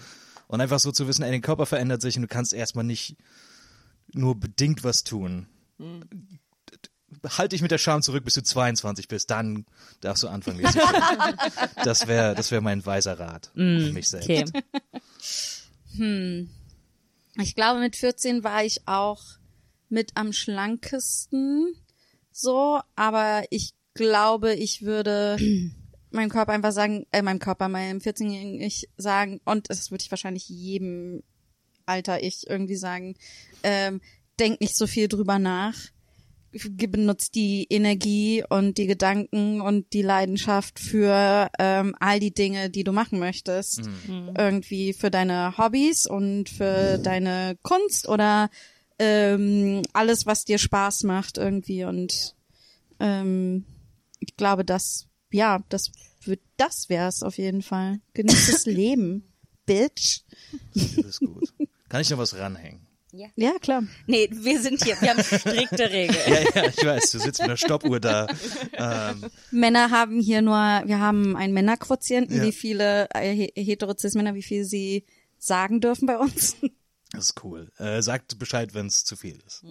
Und 0.48 0.60
einfach 0.60 0.82
so 0.82 0.92
zu 0.92 1.08
wissen, 1.08 1.24
ey, 1.24 1.32
dein 1.32 1.42
Körper 1.42 1.66
verändert 1.66 2.02
sich 2.02 2.18
und 2.18 2.24
du 2.24 2.28
kannst 2.28 2.52
erstmal 2.52 2.84
nicht 2.84 3.16
nur 4.12 4.38
bedingt 4.38 4.84
was 4.84 5.06
tun. 5.06 5.48
Halt 7.26 7.54
dich 7.54 7.62
mit 7.62 7.72
der 7.72 7.78
Scham 7.78 8.02
zurück, 8.02 8.26
bis 8.26 8.34
du 8.34 8.44
22 8.44 9.08
bist, 9.08 9.32
dann 9.32 9.66
darfst 10.02 10.24
du 10.24 10.28
anfangen. 10.28 10.62
das 11.86 12.08
wäre 12.08 12.36
das 12.36 12.52
wär 12.52 12.60
mein 12.60 12.86
weiser 12.86 13.18
Rat 13.18 13.50
für 13.54 13.94
mich 13.94 14.10
selbst. 14.10 14.54
Okay. 15.94 16.48
Ich 17.38 17.56
glaube, 17.56 17.80
mit 17.80 17.96
14 17.96 18.44
war 18.44 18.66
ich 18.66 18.86
auch 18.86 19.24
mit 19.88 20.12
am 20.16 20.34
schlankesten 20.34 21.74
so, 22.34 22.82
aber 22.98 23.46
ich 23.50 23.72
glaube, 23.94 24.54
ich 24.56 24.82
würde 24.82 25.38
meinem 26.14 26.30
Körper 26.30 26.54
einfach 26.54 26.72
sagen, 26.72 27.06
äh, 27.12 27.22
meinem 27.22 27.40
Körper, 27.40 27.70
meinem 27.70 28.00
14-jährigen 28.00 28.62
Ich 28.62 28.90
sagen, 28.98 29.40
und 29.46 29.70
das 29.70 29.92
würde 29.92 30.04
ich 30.04 30.12
wahrscheinlich 30.12 30.50
jedem 30.50 31.24
Alter 31.86 32.24
Ich 32.24 32.50
irgendwie 32.50 32.76
sagen, 32.76 33.16
ähm, 33.64 34.02
denk 34.40 34.62
nicht 34.62 34.76
so 34.76 34.88
viel 34.88 35.08
drüber 35.08 35.40
nach. 35.40 35.76
Benutzt 36.52 37.36
die 37.36 37.66
Energie 37.70 38.44
und 38.50 38.78
die 38.78 38.88
Gedanken 38.88 39.62
und 39.62 39.94
die 39.94 40.02
Leidenschaft 40.02 40.80
für 40.80 41.50
ähm, 41.58 41.96
all 42.00 42.20
die 42.20 42.34
Dinge, 42.34 42.70
die 42.70 42.84
du 42.84 42.92
machen 42.92 43.20
möchtest. 43.20 43.84
Irgendwie 44.38 44.92
für 44.92 45.10
deine 45.10 45.58
Hobbys 45.58 46.08
und 46.08 46.50
für 46.50 46.98
deine 46.98 47.58
Kunst 47.62 48.10
oder 48.10 48.50
ähm, 49.00 49.82
alles, 49.94 50.26
was 50.26 50.44
dir 50.44 50.58
Spaß 50.58 51.04
macht 51.04 51.38
irgendwie. 51.38 51.86
Und 51.86 52.36
ähm, 53.00 53.66
ich 54.20 54.36
glaube, 54.36 54.66
das, 54.66 55.08
ja, 55.32 55.64
das 55.70 55.92
wird, 56.24 56.42
das 56.58 56.90
wär's 56.90 57.24
auf 57.24 57.38
jeden 57.38 57.62
Fall. 57.62 58.00
Genieß 58.14 58.52
das 58.52 58.66
Leben, 58.66 59.24
Bitch. 59.66 60.22
Das 60.74 60.94
ist 60.98 61.20
gut. 61.20 61.54
Kann 61.90 62.02
ich 62.02 62.10
noch 62.10 62.18
was 62.18 62.36
ranhängen? 62.38 62.88
Ja, 63.36 63.52
klar. 63.60 63.84
Nee, 64.08 64.30
wir 64.32 64.62
sind 64.62 64.82
hier, 64.86 64.96
wir 65.02 65.10
haben 65.10 65.22
strikte 65.22 65.92
Regeln. 65.92 66.18
Ja, 66.28 66.62
ja, 66.64 66.70
ich 66.70 66.78
weiß, 66.86 67.12
du 67.12 67.20
sitzt 67.20 67.40
mit 67.42 67.50
einer 67.50 67.58
Stoppuhr 67.58 68.00
da. 68.00 68.28
Ähm, 68.72 69.26
Männer 69.52 69.90
haben 69.92 70.22
hier 70.22 70.42
nur, 70.42 70.54
wir 70.56 71.00
haben 71.00 71.36
einen 71.36 71.54
Männerquotienten, 71.54 72.38
Ja. 72.38 72.44
wie 72.44 72.54
viele 72.54 73.10
äh, 73.14 73.34
he- 73.36 73.52
hetero-cis-Männer, 73.62 74.34
wie 74.34 74.42
viel 74.44 74.64
sie 74.64 75.06
sagen 75.38 75.82
dürfen 75.82 76.06
bei 76.06 76.18
uns. 76.18 76.56
das 77.12 77.26
ist 77.32 77.44
cool. 77.44 77.70
Äh, 77.80 78.02
sagt 78.02 78.40
Bescheid, 78.40 78.74
wenn 78.74 78.86
es 78.88 79.04
zu 79.04 79.18
viel 79.18 79.44
ist. 79.46 79.66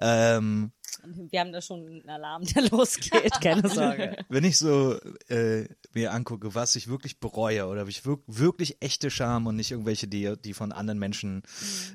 Ähm, 0.00 0.70
Wir 1.04 1.40
haben 1.40 1.52
da 1.52 1.60
schon 1.60 1.86
einen 1.86 2.08
Alarm, 2.08 2.44
der 2.54 2.68
losgeht, 2.70 3.32
keine 3.40 3.68
Sorge. 3.68 4.16
wenn 4.28 4.44
ich 4.44 4.58
so 4.58 4.98
äh, 5.28 5.66
mir 5.92 6.12
angucke, 6.12 6.54
was 6.54 6.76
ich 6.76 6.88
wirklich 6.88 7.20
bereue 7.20 7.66
oder 7.66 7.82
ob 7.82 7.88
ich 7.88 8.04
wirk 8.04 8.22
wirklich 8.26 8.78
echte 8.80 9.10
Scham 9.10 9.46
und 9.46 9.56
nicht 9.56 9.70
irgendwelche, 9.70 10.08
die, 10.08 10.34
die 10.42 10.54
von 10.54 10.72
anderen 10.72 10.98
Menschen 10.98 11.42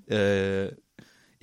äh, 0.07 0.71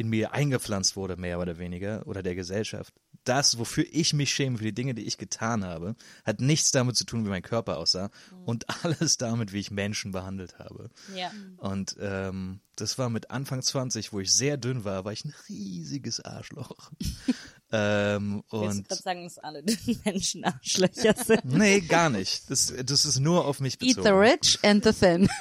in 0.01 0.09
mir 0.09 0.32
eingepflanzt 0.32 0.96
wurde, 0.96 1.18
mehr 1.18 1.38
oder 1.40 1.59
weniger, 1.59 2.07
oder 2.07 2.22
der 2.22 2.34
Gesellschaft. 2.34 2.94
Das, 3.24 3.59
wofür 3.59 3.84
ich 3.92 4.14
mich 4.14 4.32
schäme, 4.32 4.57
für 4.57 4.64
die 4.64 4.74
Dinge, 4.74 4.94
die 4.94 5.03
ich 5.03 5.18
getan 5.18 5.62
habe, 5.62 5.94
hat 6.24 6.40
nichts 6.40 6.70
damit 6.70 6.96
zu 6.96 7.05
tun, 7.05 7.26
wie 7.26 7.28
mein 7.28 7.42
Körper 7.42 7.76
aussah 7.76 8.09
und 8.46 8.64
alles 8.82 9.18
damit, 9.18 9.53
wie 9.53 9.59
ich 9.59 9.70
Menschen 9.70 10.12
behandelt 10.12 10.59
habe. 10.59 10.88
Ja. 11.14 11.30
Und 11.59 11.96
ähm, 12.01 12.61
das 12.76 12.96
war 12.96 13.11
mit 13.11 13.30
Anfang 13.30 13.61
20, 13.61 14.14
wo 14.14 14.20
ich 14.20 14.32
sehr 14.32 14.57
dünn 14.57 14.84
war, 14.84 15.05
war 15.05 15.12
ich 15.12 15.26
ein 15.26 15.34
riesiges 15.51 16.24
Arschloch. 16.24 16.90
ähm, 17.72 18.42
und 18.48 18.88
gerade 18.88 19.02
sagen, 19.02 19.24
dass 19.24 19.38
alle 19.38 19.62
dünnen 19.62 20.00
Menschen 20.04 20.44
Arschlöcher 20.44 21.14
sind? 21.14 21.44
nee, 21.44 21.80
gar 21.80 22.10
nicht. 22.10 22.50
Das, 22.50 22.72
das 22.84 23.04
ist 23.04 23.20
nur 23.20 23.44
auf 23.44 23.60
mich 23.60 23.74
Eat 23.80 23.96
bezogen. 23.96 24.02
the 24.06 24.12
rich 24.12 24.58
and 24.62 24.84
the 24.84 24.92
thin. 24.92 25.28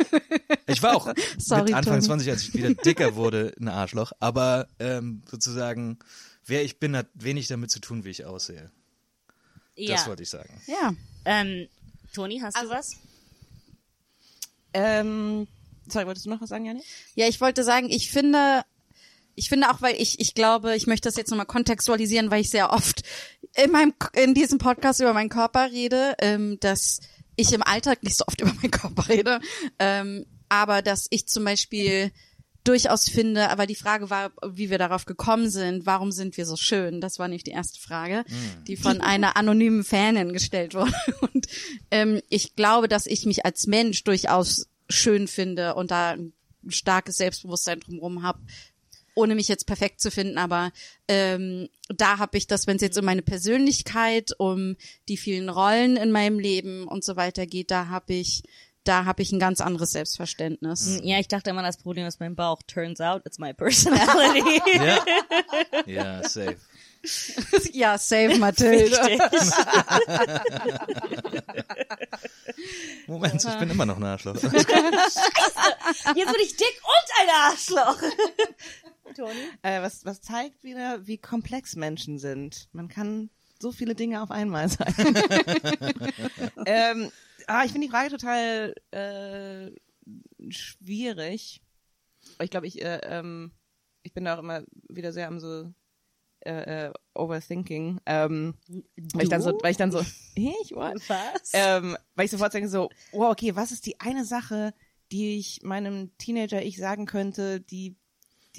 Ich 0.67 0.83
war 0.83 0.95
auch 0.95 1.11
Sorry, 1.39 1.63
mit 1.63 1.73
Anfang 1.73 1.95
Toni. 1.95 2.05
20, 2.05 2.29
als 2.29 2.41
ich 2.43 2.53
wieder 2.53 2.71
dicker 2.75 3.15
wurde, 3.15 3.53
ein 3.59 3.67
Arschloch. 3.69 4.11
Aber 4.19 4.67
ähm, 4.77 5.23
sozusagen, 5.29 5.97
wer 6.45 6.63
ich 6.63 6.77
bin, 6.77 6.95
hat 6.95 7.07
wenig 7.15 7.47
damit 7.47 7.71
zu 7.71 7.79
tun, 7.79 8.03
wie 8.03 8.09
ich 8.09 8.25
aussehe. 8.25 8.69
Das 9.75 9.87
Ja. 9.87 10.05
wollte 10.05 10.21
ich 10.21 10.29
sagen. 10.29 10.61
Ja. 10.67 10.93
Ähm, 11.25 11.67
Toni, 12.13 12.39
hast 12.39 12.55
Also 12.55 12.69
du 12.69 12.75
was? 12.75 12.91
Ähm, 14.73 15.47
sorry, 15.87 16.05
wolltest 16.05 16.25
du 16.25 16.29
noch 16.29 16.41
was 16.41 16.49
sagen, 16.49 16.65
Janik? 16.65 16.83
Ja, 17.15 17.27
ich 17.27 17.41
wollte 17.41 17.63
sagen, 17.63 17.89
ich 17.89 18.11
finde, 18.11 18.61
ich 19.39 19.47
finde 19.47 19.69
auch, 19.69 19.81
weil 19.81 19.95
ich, 19.95 20.19
ich 20.19 20.33
glaube, 20.33 20.75
ich 20.75 20.85
möchte 20.85 21.07
das 21.07 21.15
jetzt 21.15 21.29
nochmal 21.29 21.45
kontextualisieren, 21.45 22.29
weil 22.29 22.41
ich 22.41 22.49
sehr 22.49 22.73
oft 22.73 23.03
in 23.55 23.71
meinem, 23.71 23.93
in 24.13 24.33
diesem 24.33 24.57
Podcast 24.57 24.99
über 24.99 25.13
meinen 25.13 25.29
Körper 25.29 25.71
rede, 25.71 26.13
ähm, 26.19 26.59
dass 26.59 26.99
ich 27.37 27.53
im 27.53 27.63
Alltag 27.63 28.03
nicht 28.03 28.17
so 28.17 28.25
oft 28.27 28.41
über 28.41 28.53
meinen 28.53 28.71
Körper 28.71 29.07
rede, 29.07 29.39
ähm, 29.79 30.25
aber 30.49 30.81
dass 30.81 31.07
ich 31.09 31.27
zum 31.27 31.45
Beispiel 31.45 32.11
durchaus 32.65 33.07
finde, 33.07 33.49
aber 33.49 33.65
die 33.65 33.75
Frage 33.75 34.09
war, 34.09 34.33
wie 34.45 34.69
wir 34.69 34.77
darauf 34.77 35.05
gekommen 35.05 35.49
sind, 35.49 35.85
warum 35.85 36.11
sind 36.11 36.35
wir 36.35 36.45
so 36.45 36.57
schön? 36.57 36.99
Das 36.99 37.17
war 37.17 37.29
nicht 37.29 37.47
die 37.47 37.51
erste 37.51 37.79
Frage, 37.79 38.25
die 38.67 38.75
von 38.75 38.99
einer 38.99 39.37
anonymen 39.37 39.85
Fanin 39.85 40.33
gestellt 40.33 40.73
wurde. 40.73 40.91
Und 41.33 41.47
ähm, 41.91 42.21
ich 42.27 42.57
glaube, 42.57 42.89
dass 42.89 43.05
ich 43.05 43.25
mich 43.25 43.45
als 43.45 43.67
Mensch 43.67 44.03
durchaus 44.03 44.67
schön 44.89 45.29
finde 45.29 45.75
und 45.75 45.91
da 45.91 46.11
ein 46.11 46.33
starkes 46.67 47.15
Selbstbewusstsein 47.17 47.79
drumherum 47.79 48.23
habe, 48.23 48.39
ohne 49.19 49.35
mich 49.35 49.49
jetzt 49.49 49.67
perfekt 49.67 49.99
zu 49.99 50.09
finden, 50.11 50.37
aber 50.37 50.71
ähm, 51.07 51.67
da 51.89 52.17
habe 52.17 52.37
ich 52.37 52.47
das, 52.47 52.67
wenn 52.67 52.77
es 52.77 52.81
jetzt 52.81 52.97
um 52.97 53.03
meine 53.05 53.21
Persönlichkeit, 53.21 54.31
um 54.37 54.77
die 55.09 55.17
vielen 55.17 55.49
Rollen 55.49 55.97
in 55.97 56.11
meinem 56.11 56.39
Leben 56.39 56.87
und 56.87 57.03
so 57.03 57.17
weiter 57.17 57.45
geht, 57.45 57.69
da 57.69 57.89
habe 57.89 58.13
ich, 58.13 58.43
da 58.85 59.03
habe 59.03 59.21
ich 59.21 59.33
ein 59.33 59.39
ganz 59.39 59.59
anderes 59.59 59.91
Selbstverständnis. 59.91 61.01
Ja, 61.03 61.19
ich 61.19 61.27
dachte 61.27 61.49
immer, 61.49 61.63
das 61.63 61.77
Problem 61.77 62.07
ist 62.07 62.21
mein 62.21 62.35
Bauch. 62.35 62.61
Turns 62.65 63.01
out, 63.01 63.25
it's 63.25 63.39
my 63.39 63.53
personality. 63.53 64.61
Ja, 64.73 65.03
ja 65.85 66.27
safe. 66.27 66.55
Ja, 67.73 67.97
save 67.97 68.37
Mathilde. 68.37 68.97
Moment, 73.07 73.43
ich 73.43 73.55
bin 73.55 73.69
immer 73.69 73.85
noch 73.85 73.97
ein 73.97 74.03
Arschloch. 74.03 74.35
Jetzt 74.35 74.67
bin 74.67 74.81
ich 76.15 76.55
dick 76.57 76.81
und 76.83 77.09
ein 77.21 77.29
Arschloch. 77.41 78.01
Toni? 79.15 79.33
Äh, 79.61 79.81
was, 79.81 80.05
was 80.05 80.21
zeigt 80.21 80.63
wieder, 80.63 81.05
wie 81.07 81.17
komplex 81.17 81.75
Menschen 81.75 82.19
sind. 82.19 82.69
Man 82.71 82.87
kann 82.87 83.29
so 83.59 83.71
viele 83.71 83.95
Dinge 83.95 84.21
auf 84.21 84.31
einmal 84.31 84.69
sein. 84.69 84.93
ähm, 86.65 87.11
ah, 87.47 87.63
ich 87.65 87.71
finde 87.71 87.87
die 87.87 87.91
Frage 87.91 88.09
total 88.09 88.73
äh, 88.91 89.71
schwierig. 90.49 91.61
Ich 92.41 92.49
glaube, 92.49 92.67
ich, 92.67 92.81
äh, 92.81 93.01
ähm, 93.03 93.51
ich 94.03 94.13
bin 94.13 94.25
da 94.25 94.35
auch 94.35 94.39
immer 94.39 94.63
wieder 94.87 95.11
sehr 95.11 95.27
am 95.27 95.39
so 95.39 95.73
äh, 96.41 96.87
äh, 96.87 96.93
Overthinking. 97.15 97.99
Ähm, 98.05 98.55
weil 99.13 99.23
ich 99.23 99.29
dann 99.29 99.41
so, 99.41 99.57
weil 99.61 99.71
ich 99.71 99.77
dann 99.77 99.91
so, 99.91 99.99
ich 100.35 100.71
what? 100.71 101.01
Was? 101.09 101.51
ähm, 101.53 101.97
weil 102.15 102.25
ich 102.25 102.31
sofort 102.31 102.53
denke 102.53 102.69
so, 102.69 102.89
wow, 103.11 103.31
okay, 103.31 103.55
was 103.55 103.71
ist 103.71 103.85
die 103.85 103.99
eine 103.99 104.23
Sache, 104.23 104.73
die 105.11 105.37
ich 105.37 105.61
meinem 105.63 106.15
Teenager 106.17 106.61
ich 106.61 106.77
sagen 106.77 107.05
könnte, 107.05 107.59
die 107.59 107.97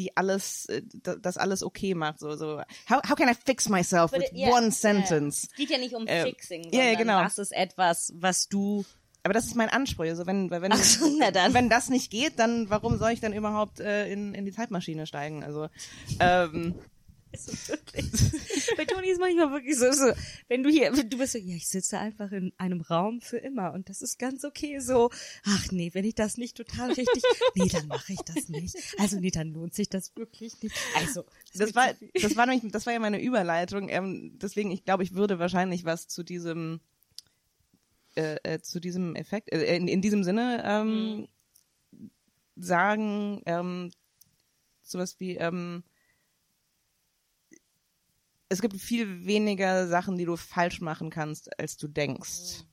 die 0.00 0.16
alles, 0.16 0.64
äh, 0.66 0.82
da- 1.02 1.16
das 1.16 1.36
alles 1.36 1.62
okay 1.62 1.94
macht, 1.94 2.18
so, 2.20 2.34
so, 2.36 2.60
how, 2.88 3.00
how 3.08 3.14
can 3.14 3.28
I 3.28 3.34
fix 3.34 3.68
myself 3.68 4.12
with 4.12 4.24
Ja, 4.32 4.48
one 4.50 4.72
sentence? 4.72 5.44
Es 5.50 5.54
geht 5.54 5.68
ja 5.70 5.76
nicht 5.78 5.94
um 5.94 6.06
Äh, 6.06 6.22
Fixing, 6.22 6.64
ja, 6.72 6.84
sondern 6.84 6.98
genau. 6.98 7.18
was 7.24 7.36
ist 7.38 7.52
etwas, 7.52 8.12
was 8.16 8.48
du 8.48 8.84
Aber 9.22 9.34
das 9.34 9.44
ist 9.44 9.54
mein 9.54 9.68
Anspruch, 9.68 10.06
also 10.06 10.24
wenn, 10.26 10.50
wenn, 10.50 10.72
so, 10.72 11.04
wenn 11.04 11.68
das 11.68 11.90
nicht 11.90 12.10
geht, 12.10 12.38
dann 12.38 12.70
warum 12.70 12.96
soll 12.98 13.10
ich 13.10 13.20
dann 13.20 13.34
überhaupt 13.34 13.78
äh, 13.78 14.10
in, 14.10 14.32
in 14.34 14.46
die 14.46 14.52
Zeitmaschine 14.52 15.06
steigen, 15.06 15.44
also, 15.44 15.68
ähm, 16.20 16.74
Bei 18.76 18.84
Toni 18.84 19.08
ist 19.08 19.20
manchmal 19.20 19.50
wirklich 19.50 19.76
so, 19.76 19.90
so, 19.92 20.12
wenn 20.48 20.62
du 20.62 20.70
hier, 20.70 20.90
du 20.92 21.18
bist 21.18 21.32
so, 21.32 21.38
ja, 21.38 21.56
ich 21.56 21.68
sitze 21.68 21.98
einfach 21.98 22.32
in 22.32 22.52
einem 22.56 22.80
Raum 22.80 23.20
für 23.20 23.38
immer 23.38 23.72
und 23.72 23.88
das 23.88 24.02
ist 24.02 24.18
ganz 24.18 24.44
okay 24.44 24.78
so. 24.78 25.10
Ach 25.44 25.70
nee, 25.70 25.90
wenn 25.92 26.04
ich 26.04 26.14
das 26.14 26.36
nicht 26.36 26.56
total 26.56 26.92
richtig, 26.92 27.22
nee, 27.54 27.68
dann 27.68 27.86
mache 27.88 28.12
ich 28.12 28.20
das 28.20 28.48
nicht. 28.48 28.76
Also 28.98 29.18
nee, 29.18 29.30
dann 29.30 29.52
lohnt 29.52 29.74
sich 29.74 29.88
das 29.88 30.14
wirklich 30.16 30.60
nicht. 30.62 30.74
Also, 30.96 31.24
Das 31.54 31.74
war, 31.74 31.94
das 32.14 32.36
war 32.36 32.46
nämlich, 32.46 32.70
das 32.72 32.86
war 32.86 32.92
ja 32.92 32.98
meine 32.98 33.20
Überleitung. 33.20 33.88
Ähm, 33.88 34.38
deswegen, 34.40 34.70
ich 34.70 34.84
glaube, 34.84 35.02
ich 35.02 35.14
würde 35.14 35.38
wahrscheinlich 35.38 35.84
was 35.84 36.08
zu 36.08 36.22
diesem, 36.22 36.80
äh, 38.16 38.36
äh, 38.42 38.60
zu 38.60 38.80
diesem 38.80 39.14
Effekt, 39.16 39.52
äh, 39.52 39.76
in, 39.76 39.88
in 39.88 40.00
diesem 40.00 40.24
Sinne 40.24 40.62
ähm, 40.64 41.28
sagen, 42.56 43.42
ähm, 43.46 43.90
sowas 44.82 45.18
wie, 45.18 45.36
ähm, 45.36 45.84
es 48.50 48.60
gibt 48.60 48.76
viel 48.76 49.24
weniger 49.24 49.86
Sachen, 49.86 50.18
die 50.18 50.24
du 50.24 50.36
falsch 50.36 50.80
machen 50.80 51.08
kannst, 51.08 51.58
als 51.58 51.76
du 51.76 51.86
denkst. 51.86 52.64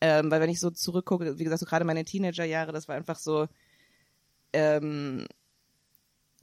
Ähm, 0.00 0.30
weil 0.30 0.40
wenn 0.40 0.50
ich 0.50 0.60
so 0.60 0.70
zurückgucke, 0.70 1.38
wie 1.38 1.44
gesagt, 1.44 1.60
so 1.60 1.66
gerade 1.66 1.86
meine 1.86 2.04
Teenagerjahre, 2.04 2.72
das 2.72 2.86
war 2.88 2.94
einfach 2.94 3.18
so, 3.18 3.48
ähm, 4.52 5.26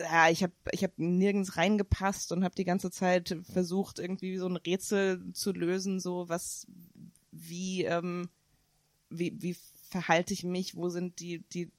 ja, 0.02 0.30
ich 0.30 0.42
habe 0.44 0.54
ich 0.72 0.84
hab 0.84 0.98
nirgends 0.98 1.58
reingepasst 1.58 2.32
und 2.32 2.44
habe 2.44 2.56
die 2.56 2.66
ganze 2.66 2.90
Zeit 2.90 3.38
versucht, 3.44 4.00
irgendwie 4.00 4.38
so 4.38 4.48
ein 4.48 4.58
Rätsel 4.58 5.32
zu 5.32 5.54
lösen, 5.54 6.00
so 6.00 6.28
was, 6.28 6.68
wie, 7.32 7.86
ähm, 7.86 8.30
wie, 9.10 9.42
wie 9.42 9.56
verhalte 9.90 10.34
ich 10.34 10.44
mich, 10.44 10.76
wo 10.76 10.90
sind 10.90 11.20
die, 11.20 11.44
die, 11.54 11.72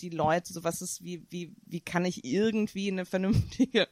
die 0.00 0.10
Leute, 0.10 0.52
so 0.52 0.64
was 0.64 0.82
ist, 0.82 1.04
wie, 1.04 1.24
wie, 1.30 1.54
wie 1.66 1.80
kann 1.80 2.04
ich 2.04 2.24
irgendwie 2.24 2.90
eine 2.90 3.06
vernünftige 3.06 3.88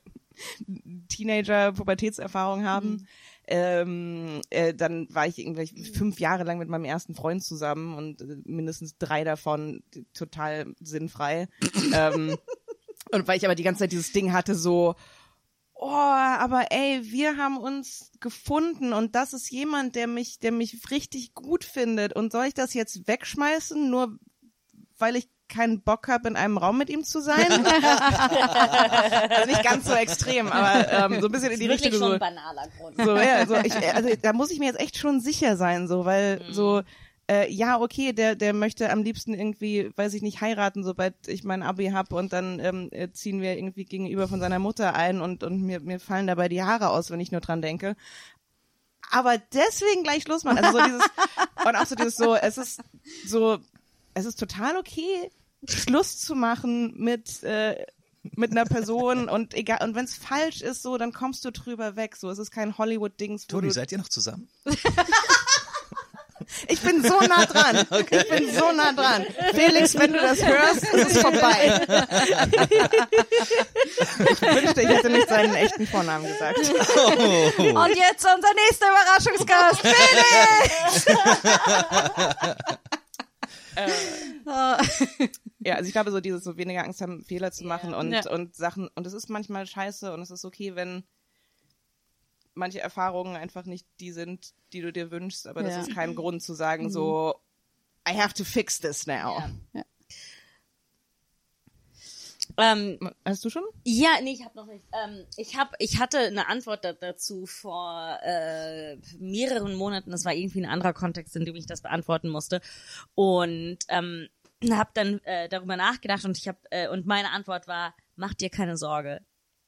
Teenager-Pubertätserfahrung 1.08 2.64
haben. 2.64 3.06
Ähm, 3.46 4.40
äh, 4.50 4.74
dann 4.74 5.12
war 5.12 5.26
ich 5.26 5.38
irgendwie 5.38 5.84
fünf 5.92 6.20
Jahre 6.20 6.44
lang 6.44 6.58
mit 6.58 6.68
meinem 6.68 6.84
ersten 6.84 7.14
Freund 7.14 7.42
zusammen 7.42 7.94
und 7.94 8.20
äh, 8.20 8.36
mindestens 8.44 8.96
drei 8.96 9.24
davon 9.24 9.82
total 10.14 10.74
sinnfrei. 10.80 11.48
ähm, 11.94 12.36
und 13.10 13.26
weil 13.26 13.38
ich 13.38 13.44
aber 13.44 13.56
die 13.56 13.64
ganze 13.64 13.80
Zeit 13.80 13.92
dieses 13.92 14.12
Ding 14.12 14.32
hatte, 14.32 14.54
so, 14.54 14.94
oh, 15.74 15.88
aber 15.88 16.70
ey, 16.70 17.00
wir 17.10 17.38
haben 17.38 17.56
uns 17.56 18.12
gefunden 18.20 18.92
und 18.92 19.16
das 19.16 19.32
ist 19.32 19.50
jemand, 19.50 19.96
der 19.96 20.06
mich, 20.06 20.38
der 20.38 20.52
mich 20.52 20.90
richtig 20.90 21.34
gut 21.34 21.64
findet. 21.64 22.14
Und 22.14 22.30
soll 22.32 22.46
ich 22.46 22.54
das 22.54 22.74
jetzt 22.74 23.08
wegschmeißen, 23.08 23.90
nur 23.90 24.18
weil 24.98 25.16
ich 25.16 25.28
keinen 25.50 25.82
Bock 25.82 26.08
habe, 26.08 26.28
in 26.28 26.36
einem 26.36 26.56
Raum 26.56 26.78
mit 26.78 26.88
ihm 26.88 27.04
zu 27.04 27.20
sein? 27.20 27.46
also 29.30 29.46
nicht 29.46 29.62
ganz 29.62 29.86
so 29.86 29.92
extrem, 29.92 30.48
aber 30.48 30.90
ähm, 30.90 31.20
so 31.20 31.26
ein 31.26 31.32
bisschen 31.32 31.50
in 31.50 31.60
die 31.60 31.66
Richtung. 31.66 31.92
schon 31.92 32.00
So, 32.00 32.12
ein 32.12 32.18
banaler 32.18 32.68
Grund. 32.78 32.96
so, 32.96 33.16
ja, 33.16 33.46
so 33.46 33.56
ich, 33.56 33.74
also 33.94 34.08
da 34.22 34.32
muss 34.32 34.50
ich 34.50 34.58
mir 34.58 34.66
jetzt 34.66 34.80
echt 34.80 34.96
schon 34.96 35.20
sicher 35.20 35.56
sein, 35.56 35.88
so, 35.88 36.04
weil 36.04 36.30
Mhm. 36.40 36.52
so, 36.52 36.82
äh, 37.30 37.50
ja, 37.52 37.80
okay, 37.80 38.12
der, 38.12 38.34
der 38.34 38.52
möchte 38.52 38.90
am 38.90 39.02
liebsten 39.02 39.34
irgendwie, 39.34 39.90
weiß 39.96 40.14
ich 40.14 40.22
nicht, 40.22 40.40
heiraten, 40.40 40.82
sobald 40.84 41.14
ich 41.26 41.44
mein 41.44 41.62
Abi 41.62 41.88
hab 41.90 42.12
und 42.12 42.32
dann 42.32 42.58
ähm, 42.60 42.88
äh, 42.92 43.10
ziehen 43.12 43.40
wir 43.40 43.56
irgendwie 43.56 43.84
gegenüber 43.84 44.26
von 44.28 44.40
seiner 44.40 44.58
Mutter 44.58 44.94
ein 44.94 45.20
und, 45.20 45.44
und 45.44 45.62
mir, 45.62 45.80
mir 45.80 46.00
fallen 46.00 46.26
dabei 46.26 46.48
die 46.48 46.62
Haare 46.62 46.88
aus, 46.90 47.10
wenn 47.10 47.20
ich 47.20 47.30
nur 47.32 47.40
dran 47.40 47.62
denke. 47.62 47.94
Aber 49.12 49.38
deswegen 49.52 50.02
gleich 50.04 50.22
Schluss 50.22 50.44
machen. 50.44 50.58
Also 50.58 50.78
so 50.78 50.84
dieses, 50.84 51.02
und 51.66 51.76
auch 51.76 51.86
so 51.86 51.94
dieses 51.96 52.16
so, 52.16 52.34
es 52.36 52.58
ist 52.58 52.80
so, 53.26 53.58
es 54.14 54.24
ist 54.24 54.38
total 54.38 54.76
okay, 54.76 55.30
Schluss 55.68 56.18
zu 56.18 56.34
machen 56.34 56.94
mit, 56.96 57.42
äh, 57.42 57.84
mit 58.22 58.50
einer 58.50 58.64
Person 58.64 59.28
und 59.28 59.54
egal, 59.54 59.82
und 59.82 59.94
wenn 59.94 60.04
es 60.04 60.14
falsch 60.14 60.60
ist, 60.60 60.82
so, 60.82 60.98
dann 60.98 61.12
kommst 61.12 61.44
du 61.44 61.52
drüber 61.52 61.96
weg. 61.96 62.16
So, 62.16 62.30
es 62.30 62.38
ist 62.38 62.50
kein 62.50 62.76
Hollywood-Dings, 62.76 63.44
wo 63.44 63.60
Toni, 63.60 63.70
seid 63.70 63.92
ihr 63.92 63.98
noch 63.98 64.08
zusammen? 64.08 64.48
Ich 66.68 66.80
bin 66.80 67.02
so 67.02 67.20
nah 67.20 67.44
dran. 67.46 67.86
Ich 68.10 68.28
bin 68.28 68.52
so 68.52 68.72
nah 68.72 68.92
dran. 68.92 69.24
Felix, 69.54 69.94
wenn 69.96 70.12
du 70.12 70.18
das 70.18 70.44
hörst, 70.44 70.82
ist 70.82 71.16
es 71.16 71.22
vorbei. 71.22 71.86
Ich 74.30 74.42
wünschte, 74.42 74.82
ich 74.82 74.88
hätte 74.88 75.10
nicht 75.10 75.28
seinen 75.28 75.54
echten 75.54 75.86
Vornamen 75.86 76.26
gesagt. 76.26 76.58
Und 76.58 77.96
jetzt 77.96 78.26
unser 78.26 78.54
nächster 78.54 78.86
Überraschungsgast, 78.88 79.80
Felix! 79.80 81.06
Ja, 85.62 85.74
also 85.74 85.86
ich 85.86 85.92
glaube, 85.92 86.10
so 86.10 86.20
dieses 86.20 86.42
so 86.42 86.56
weniger 86.56 86.82
Angst 86.84 87.00
haben, 87.02 87.22
Fehler 87.24 87.52
zu 87.52 87.64
machen 87.64 87.92
und, 87.92 88.12
Ja. 88.12 88.30
und 88.30 88.56
Sachen, 88.56 88.88
und 88.94 89.06
es 89.06 89.12
ist 89.12 89.28
manchmal 89.28 89.66
scheiße 89.66 90.12
und 90.12 90.22
es 90.22 90.30
ist 90.30 90.44
okay, 90.46 90.74
wenn 90.74 91.04
manche 92.54 92.80
Erfahrungen 92.80 93.36
einfach 93.36 93.66
nicht 93.66 93.86
die 94.00 94.12
sind, 94.12 94.54
die 94.72 94.80
du 94.80 94.92
dir 94.92 95.10
wünschst, 95.10 95.46
aber 95.46 95.62
das 95.62 95.74
Ja. 95.74 95.82
ist 95.82 95.94
kein 95.94 96.14
Grund 96.14 96.42
zu 96.42 96.54
sagen, 96.54 96.90
so, 96.90 97.34
I 98.08 98.16
have 98.18 98.34
to 98.34 98.44
fix 98.44 98.80
this 98.80 99.06
now. 99.06 99.42
Ähm, 102.60 102.98
Hast 103.24 103.44
du 103.44 103.50
schon? 103.50 103.64
Ja, 103.84 104.10
nee, 104.22 104.32
ich 104.32 104.44
habe 104.44 104.56
noch 104.56 104.66
nicht. 104.66 104.84
Ähm, 104.92 105.24
ich 105.36 105.56
hab, 105.56 105.74
ich 105.78 105.98
hatte 105.98 106.18
eine 106.18 106.48
Antwort 106.48 106.84
da, 106.84 106.92
dazu 106.92 107.46
vor 107.46 108.18
äh, 108.22 108.96
mehreren 109.18 109.74
Monaten. 109.74 110.10
Das 110.10 110.24
war 110.24 110.34
irgendwie 110.34 110.60
ein 110.62 110.70
anderer 110.70 110.92
Kontext, 110.92 111.34
in 111.36 111.44
dem 111.44 111.56
ich 111.56 111.66
das 111.66 111.80
beantworten 111.82 112.28
musste. 112.28 112.60
Und 113.14 113.78
ähm, 113.88 114.28
habe 114.70 114.90
dann 114.94 115.20
äh, 115.24 115.48
darüber 115.48 115.76
nachgedacht 115.76 116.24
und 116.24 116.36
ich 116.36 116.46
habe 116.48 116.58
äh, 116.70 116.88
und 116.88 117.06
meine 117.06 117.30
Antwort 117.30 117.66
war: 117.66 117.94
Mach 118.16 118.34
dir 118.34 118.50
keine 118.50 118.76
Sorge. 118.76 119.20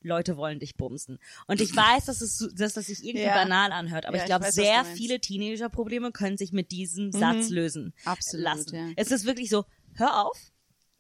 Leute 0.04 0.36
wollen 0.36 0.58
dich 0.58 0.76
bumsen. 0.76 1.20
Und 1.46 1.60
ich 1.60 1.74
weiß, 1.74 2.06
dass 2.06 2.20
es 2.20 2.50
dass 2.56 2.74
das 2.74 2.86
sich 2.86 3.04
irgendwie 3.04 3.26
Ja. 3.26 3.34
banal 3.34 3.70
anhört, 3.70 4.04
aber 4.04 4.16
Ja, 4.16 4.24
ich 4.24 4.26
glaube, 4.26 4.50
sehr 4.50 4.84
viele 4.84 5.20
Teenager-Probleme 5.20 6.10
können 6.10 6.36
sich 6.36 6.52
mit 6.52 6.72
diesem 6.72 7.12
Satz 7.12 7.50
lösen 7.50 7.94
Absolut, 8.04 8.44
lassen. 8.44 8.74
ja. 8.74 8.88
Es 8.96 9.12
ist 9.12 9.24
wirklich 9.26 9.48
so: 9.48 9.64
Hör 9.94 10.26
auf. 10.26 10.51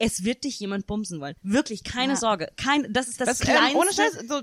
Es 0.04 0.24
wird 0.24 0.42
dich 0.42 0.58
jemand 0.58 0.86
bumsen 0.88 1.20
wollen. 1.20 1.36
Wirklich, 1.42 1.84
keine 1.84 2.14
Ja. 2.14 2.18
Sorge. 2.18 2.48
Kein, 2.56 2.92
das 2.92 3.06
ist 3.06 3.20
das, 3.20 3.28
Das, 3.28 3.38
Kleinste. 3.38 3.70
ähm, 3.70 3.76
ohne 3.76 3.92
Scheiß, 3.92 4.18
so, 4.28 4.40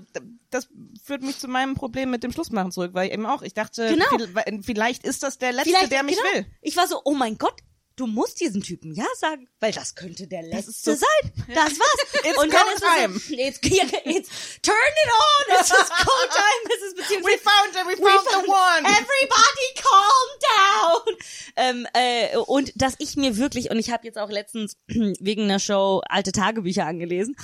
das 0.49 0.69
führt 1.03 1.21
mich 1.21 1.37
zu 1.37 1.49
meinem 1.49 1.75
Problem 1.75 2.09
mit 2.11 2.23
dem 2.23 2.31
Schlussmachen 2.31 2.71
zurück, 2.71 2.91
weil 2.93 3.11
eben 3.11 3.25
auch, 3.25 3.41
ich 3.41 3.53
dachte, 3.53 3.89
Genau. 3.89 4.05
viel- 4.09 4.63
vielleicht 4.63 5.03
ist 5.03 5.21
das 5.23 5.37
der 5.37 5.51
Letzte, 5.51 5.69
Vielleicht, 5.71 5.91
der 5.91 6.03
mich 6.03 6.15
genau. 6.15 6.35
will. 6.45 6.45
Ich 6.61 6.77
war 6.77 6.87
so, 6.87 7.01
oh 7.03 7.13
mein 7.13 7.37
Gott, 7.37 7.55
du 7.99 8.07
musst 8.07 8.39
diesen 8.39 8.61
Typen 8.61 8.93
ja 8.93 9.05
sagen, 9.17 9.47
weil 9.59 9.71
das 9.71 9.95
könnte 9.95 10.27
der 10.27 10.43
Letzte 10.43 10.71
so- 10.71 10.95
sein. 10.95 11.33
Das 11.53 11.77
war's. 11.79 11.99
It's 12.23 12.37
Und 12.37 12.53
dann 12.53 12.67
ist 12.73 12.83
time. 12.83 13.15
es 13.15 13.29
it's, 13.29 13.59
it's, 13.61 14.29
turn 14.61 14.75
it 14.75 15.11
on, 15.11 15.59
it's 15.59 15.69
just 15.69 15.89
go 15.89 16.11
time. 16.29 16.75
Es 16.75 16.87
ist 16.87 16.95
beziehungsweise, 16.95 17.29
We 17.29 17.37
found 17.37 17.75
it, 17.75 17.85
we 17.87 17.95
found 18.03 18.27
the 18.29 18.49
one. 18.49 18.85
Everybody 18.87 19.67
calm 19.75 21.05
down. 21.05 21.15
Ähm, 21.55 21.87
äh, 21.93 22.37
und 22.37 22.71
dass 22.75 22.95
ich 22.99 23.15
mir 23.15 23.37
wirklich, 23.37 23.69
und 23.69 23.79
ich 23.79 23.91
habe 23.91 24.05
jetzt 24.05 24.17
auch 24.17 24.29
letztens 24.29 24.77
wegen 24.87 25.43
einer 25.43 25.59
Show 25.59 26.01
alte 26.07 26.31
Tagebücher 26.31 26.85
angelesen, 26.85 27.35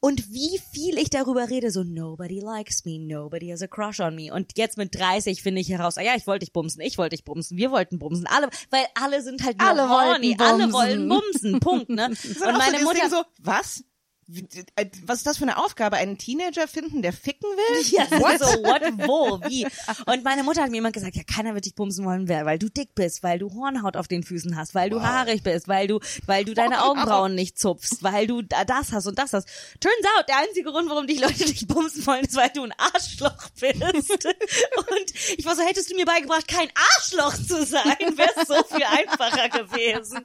und 0.00 0.30
wie 0.32 0.60
viel 0.72 0.98
ich 0.98 1.10
darüber 1.10 1.48
rede, 1.50 1.70
so 1.70 1.82
nobody 1.84 2.40
likes 2.40 2.84
me, 2.84 2.98
nobody 2.98 3.48
has 3.50 3.62
a 3.62 3.66
crush 3.66 4.00
on 4.00 4.14
me. 4.14 4.32
Und 4.32 4.52
jetzt 4.56 4.76
mit 4.76 4.94
30 4.94 5.42
finde 5.42 5.60
ich 5.60 5.68
heraus, 5.68 5.98
ah 5.98 6.02
ja, 6.02 6.14
ich 6.16 6.26
wollte 6.26 6.44
dich 6.44 6.52
bumsen, 6.52 6.80
ich 6.82 6.98
wollte 6.98 7.16
dich 7.16 7.24
bumsen, 7.24 7.56
wir 7.56 7.70
wollten 7.70 7.98
bumsen, 7.98 8.26
alle, 8.26 8.48
weil 8.70 8.84
alle 8.94 9.22
sind 9.22 9.44
halt 9.44 9.58
nur 9.58 9.68
Alle 9.68 9.88
horny, 10.04 10.38
wollten 10.38 10.42
alle 10.42 10.68
bumsen. 10.68 10.72
wollen 10.72 11.08
bumsen, 11.08 11.60
Punkt, 11.60 11.88
ne? 11.90 12.06
Und 12.46 12.58
meine 12.58 12.80
Mutter 12.84 13.08
so, 13.10 13.22
was? 13.42 13.84
Äh, 14.74 14.86
Was 15.04 15.18
ist 15.18 15.26
das 15.26 15.36
für 15.38 15.44
eine 15.44 15.56
Aufgabe? 15.58 15.96
Einen 15.96 16.18
Teenager 16.18 16.66
finden, 16.66 17.00
der 17.02 17.12
ficken 17.12 17.48
will? 17.48 17.86
Ja, 17.92 18.10
what? 18.20 18.38
so, 18.40 18.46
what, 18.64 18.82
wo, 19.06 19.40
wie? 19.48 19.66
Und 20.06 20.24
meine 20.24 20.42
Mutter 20.42 20.62
hat 20.62 20.70
mir 20.70 20.78
immer 20.78 20.90
gesagt, 20.90 21.14
ja, 21.14 21.22
keiner 21.22 21.54
wird 21.54 21.64
dich 21.64 21.74
bumsen 21.76 22.04
wollen, 22.04 22.28
weil 22.28 22.58
du 22.58 22.68
dick 22.68 22.94
bist, 22.96 23.22
weil 23.22 23.38
du 23.38 23.52
Hornhaut 23.54 23.96
auf 23.96 24.08
den 24.08 24.24
Füßen 24.24 24.56
hast, 24.56 24.74
weil 24.74 24.90
du 24.90 25.00
haarig 25.02 25.42
bist, 25.44 25.68
weil 25.68 25.86
du, 25.86 26.00
weil 26.26 26.44
du 26.44 26.54
deine 26.54 26.82
Augenbrauen 26.84 27.34
nicht 27.36 27.56
zupfst, 27.58 28.02
weil 28.02 28.26
du 28.26 28.42
da- 28.42 28.64
das 28.64 28.90
hast 28.92 29.06
und 29.06 29.16
das 29.18 29.32
hast. 29.32 29.46
Turns 29.78 29.94
out, 30.18 30.28
der 30.28 30.38
einzige 30.38 30.70
Grund, 30.72 30.90
warum 30.90 31.06
dich 31.06 31.20
Leute 31.20 31.44
dich 31.44 31.66
bumsen 31.68 32.04
wollen, 32.06 32.24
ist, 32.24 32.34
weil 32.34 32.50
du 32.50 32.64
ein 32.64 32.74
Arschloch 32.78 33.48
bist. 33.60 33.76
Und 34.76 35.14
ich 35.38 35.44
war 35.44 35.54
so, 35.56 35.62
hättest 35.62 35.90
du 35.90 35.94
mir 35.96 36.04
beigebracht, 36.04 36.48
kein 36.48 36.68
Arschloch 36.96 37.34
zu 37.34 37.64
sein, 37.64 37.96
wäre 38.16 38.30
es 38.36 38.48
so 38.48 38.54
viel 38.64 38.84
einfacher 38.84 39.48
gewesen. 39.48 40.24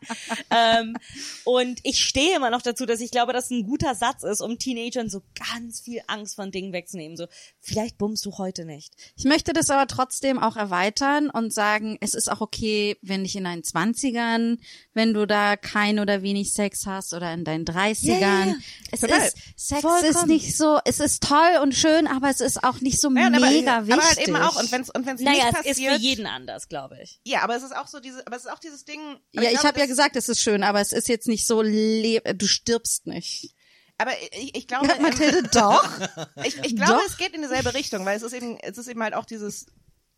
Ähm, 0.49 0.97
und 1.45 1.79
ich 1.83 1.99
stehe 1.99 2.35
immer 2.35 2.49
noch 2.49 2.61
dazu, 2.61 2.85
dass 2.85 2.99
ich 3.01 3.11
glaube, 3.11 3.33
dass 3.33 3.49
ein 3.49 3.63
guter 3.63 3.90
Satz 3.95 4.23
ist, 4.23 4.41
um 4.41 4.57
Teenagern 4.57 5.09
so 5.09 5.21
ganz 5.53 5.81
viel 5.81 6.01
Angst 6.07 6.35
von 6.35 6.51
Dingen 6.51 6.73
wegzunehmen. 6.73 7.17
So, 7.17 7.27
vielleicht 7.59 7.97
bummst 7.97 8.25
du 8.25 8.37
heute 8.37 8.65
nicht. 8.65 8.93
Ich 9.15 9.25
möchte 9.25 9.53
das 9.53 9.69
aber 9.69 9.87
trotzdem 9.87 10.39
auch 10.39 10.55
erweitern 10.55 11.29
und 11.29 11.53
sagen, 11.53 11.97
es 12.01 12.13
ist 12.13 12.31
auch 12.31 12.41
okay, 12.41 12.97
wenn 13.01 13.23
dich 13.23 13.35
in 13.35 13.43
deinen 13.43 13.63
Zwanzigern, 13.63 14.57
wenn 14.93 15.13
du 15.13 15.25
da 15.27 15.55
kein 15.57 15.99
oder 15.99 16.21
wenig 16.21 16.53
Sex 16.53 16.85
hast 16.85 17.13
oder 17.13 17.33
in 17.33 17.43
deinen 17.43 17.65
Dreißigern. 17.65 18.49
ja. 18.49 18.55
Es 18.91 19.01
Total. 19.01 19.25
ist, 19.27 19.37
Sex 19.55 19.81
Vollkommen. 19.81 20.05
ist 20.09 20.27
nicht 20.27 20.57
so, 20.57 20.79
es 20.85 20.99
ist 20.99 21.23
toll 21.23 21.59
und 21.61 21.73
schön, 21.73 22.07
aber 22.07 22.29
es 22.29 22.41
ist 22.41 22.63
auch 22.63 22.81
nicht 22.81 22.99
so 22.99 23.09
Ja, 23.09 23.29
mega 23.29 23.77
aber, 23.77 23.87
wichtig. 23.87 23.93
aber 23.93 24.03
halt 24.07 24.17
eben 24.19 24.35
auch, 24.35 24.59
und 24.59 24.71
wenn 24.71 24.81
es 24.81 24.89
und 24.89 25.05
wenn's 25.05 25.21
Naja, 25.21 25.45
nicht 25.45 25.53
es 25.53 25.59
ist 25.59 25.67
passiert, 25.67 25.93
für 25.95 25.99
jeden 26.01 26.25
anders, 26.25 26.67
glaube 26.67 26.97
ich. 27.01 27.19
ja, 27.23 27.41
aber 27.43 27.55
es 27.55 27.63
ist 27.63 27.75
auch 27.75 27.87
so 27.87 27.99
diese, 27.99 28.25
aber 28.27 28.35
es 28.35 28.43
ist 28.45 28.51
auch 28.51 28.59
dieses 28.59 28.83
Ding. 28.85 28.99
ja, 29.31 29.43
ich 29.43 29.49
glaube, 29.51 29.67
habe 29.69 29.79
ja 29.79 29.85
gesagt, 29.85 30.15
es 30.15 30.27
ist 30.29 30.41
schön, 30.41 30.63
aber 30.63 30.81
es 30.81 30.91
ist 30.91 31.07
jetzt 31.07 31.27
nicht 31.27 31.47
so, 31.47 31.61
du 31.63 32.47
stirbst 32.47 33.07
nicht. 33.07 33.53
Aber 34.01 34.11
ich, 34.31 34.55
ich 34.55 34.67
glaube, 34.67 34.87
Ja, 34.87 34.99
Mathilde, 34.99 35.43
doch. 35.53 35.83
ich, 36.43 36.57
ich 36.63 36.75
glaube, 36.75 36.93
Doch. 36.93 37.05
es 37.07 37.17
geht 37.17 37.33
in 37.33 37.41
dieselbe 37.41 37.73
Richtung, 37.73 38.05
weil 38.05 38.17
es 38.17 38.23
ist 38.23 38.33
eben, 38.33 38.57
es 38.61 38.77
ist 38.77 38.87
eben 38.87 39.03
halt 39.03 39.13
auch 39.13 39.25
dieses, 39.25 39.67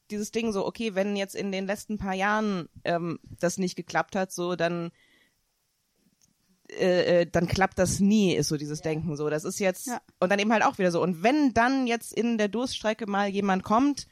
dieses 0.10 0.32
Ding 0.32 0.52
so, 0.54 0.66
okay, 0.66 0.96
wenn 0.96 1.16
jetzt 1.16 1.36
in 1.36 1.52
den 1.52 1.66
letzten 1.66 1.98
paar 1.98 2.14
Jahren 2.14 2.70
ähm, 2.84 3.20
das 3.40 3.58
nicht 3.58 3.76
geklappt 3.76 4.16
hat, 4.16 4.32
so 4.32 4.56
dann 4.56 4.92
äh, 6.70 7.22
äh, 7.22 7.26
dann 7.30 7.48
klappt 7.48 7.78
das 7.78 8.00
nie, 8.00 8.34
ist 8.36 8.48
so 8.48 8.58
dieses 8.58 8.82
Denken 8.82 9.16
so. 9.18 9.30
Das 9.30 9.44
ist 9.44 9.60
jetzt 9.60 9.88
Ja. 9.88 10.02
und 10.20 10.32
dann 10.32 10.40
eben 10.40 10.52
halt 10.54 10.64
auch 10.64 10.78
wieder 10.78 10.92
so. 10.92 11.02
Und 11.02 11.22
wenn 11.22 11.54
dann 11.54 11.88
jetzt 11.88 12.14
in 12.14 12.38
der 12.38 12.48
Durststrecke 12.48 13.06
mal 13.06 13.28
jemand 13.28 13.64
kommt 13.64 14.08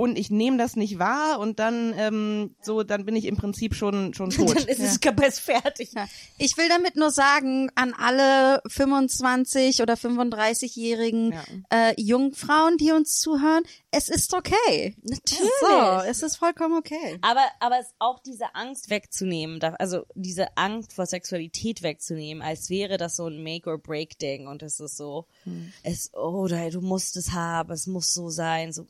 und 0.00 0.18
ich 0.18 0.30
nehme 0.30 0.56
das 0.58 0.76
nicht 0.76 0.98
wahr 0.98 1.38
und 1.38 1.58
dann 1.58 1.94
ähm, 1.96 2.54
so, 2.62 2.82
dann 2.82 3.04
bin 3.04 3.14
ich 3.16 3.26
im 3.26 3.36
Prinzip 3.36 3.74
schon 3.74 4.14
schon 4.14 4.30
tot. 4.30 4.56
Dann 4.56 4.66
ist 4.66 4.80
es 4.80 5.00
Kapaz 5.00 5.38
fertig. 5.38 5.92
Ja. 5.94 6.06
Ich 6.38 6.56
will 6.56 6.68
damit 6.68 6.96
nur 6.96 7.10
sagen, 7.10 7.70
an 7.74 7.94
alle 7.96 8.62
25 8.68 9.82
oder 9.82 9.94
35-jährigen 9.94 11.32
Ja. 11.32 11.90
äh, 11.90 11.94
Jungfrauen, 12.00 12.76
die 12.76 12.92
uns 12.92 13.18
zuhören, 13.20 13.62
es 13.90 14.08
ist 14.08 14.34
okay. 14.34 14.94
Natürlich. 15.02 15.50
So, 15.60 16.00
es 16.08 16.22
ist 16.22 16.36
vollkommen 16.36 16.76
okay. 16.78 17.18
Aber, 17.22 17.44
aber 17.60 17.78
es 17.80 17.86
auch 17.98 18.20
diese 18.20 18.54
Angst 18.54 18.90
wegzunehmen, 18.90 19.62
also 19.78 20.04
diese 20.14 20.56
Angst 20.56 20.92
vor 20.92 21.06
Sexualität 21.06 21.82
wegzunehmen, 21.82 22.42
als 22.42 22.70
wäre 22.70 22.96
das 22.96 23.16
so 23.16 23.26
ein 23.26 23.42
Make-or-Break-Ding 23.42 24.46
und 24.46 24.62
es 24.62 24.80
ist 24.80 24.96
so, 24.96 25.26
es, 25.82 26.10
oh, 26.14 26.46
da- 26.46 26.70
du 26.70 26.80
musst 26.80 27.16
es 27.16 27.32
haben, 27.32 27.72
es 27.72 27.86
muss 27.86 28.14
so 28.14 28.30
sein, 28.30 28.72
so. 28.72 28.86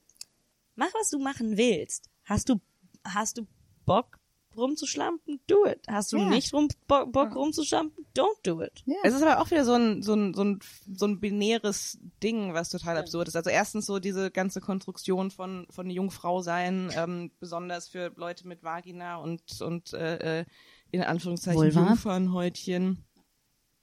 Mach, 0.80 0.94
was 0.94 1.10
du 1.10 1.18
machen 1.18 1.58
willst. 1.58 2.08
Hast 2.24 2.48
du, 2.48 2.58
hast 3.04 3.36
du 3.36 3.46
Bock 3.84 4.18
rumzuschlampen? 4.56 5.38
Do 5.46 5.66
it. 5.66 5.80
Hast 5.86 6.10
du 6.14 6.16
Ja. 6.16 6.24
nicht 6.30 6.54
rum, 6.54 6.68
Bo 6.88 7.04
Bock 7.04 7.36
rumzuschlampen? 7.36 8.06
Don't 8.16 8.38
do 8.42 8.62
it. 8.62 8.82
Es 9.04 9.12
ist 9.12 9.22
aber 9.22 9.40
auch 9.42 9.50
wieder 9.50 9.66
so 9.66 9.74
ein, 9.74 10.02
so 10.02 10.14
ein, 10.14 10.32
so 10.32 10.42
ein, 10.42 10.58
so 10.96 11.06
ein 11.06 11.20
binäres 11.20 11.98
Ding, 12.22 12.54
was 12.54 12.70
total 12.70 12.96
absurd 12.96 13.28
ist. 13.28 13.36
Also 13.36 13.50
erstens 13.50 13.84
so 13.84 13.98
diese 13.98 14.30
ganze 14.30 14.62
Konstruktion 14.62 15.30
von, 15.30 15.66
von 15.68 15.90
Jungfrau 15.90 16.40
sein, 16.40 16.90
ähm, 16.96 17.30
besonders 17.40 17.88
für 17.88 18.10
Leute 18.16 18.48
mit 18.48 18.62
Vagina 18.62 19.16
und, 19.16 19.60
und 19.60 19.92
äh, 19.92 20.40
äh, 20.40 20.44
in 20.92 21.02
Anführungszeichen 21.02 21.60
Vulva. 21.60 21.88
Jungfernhäutchen. 21.88 23.04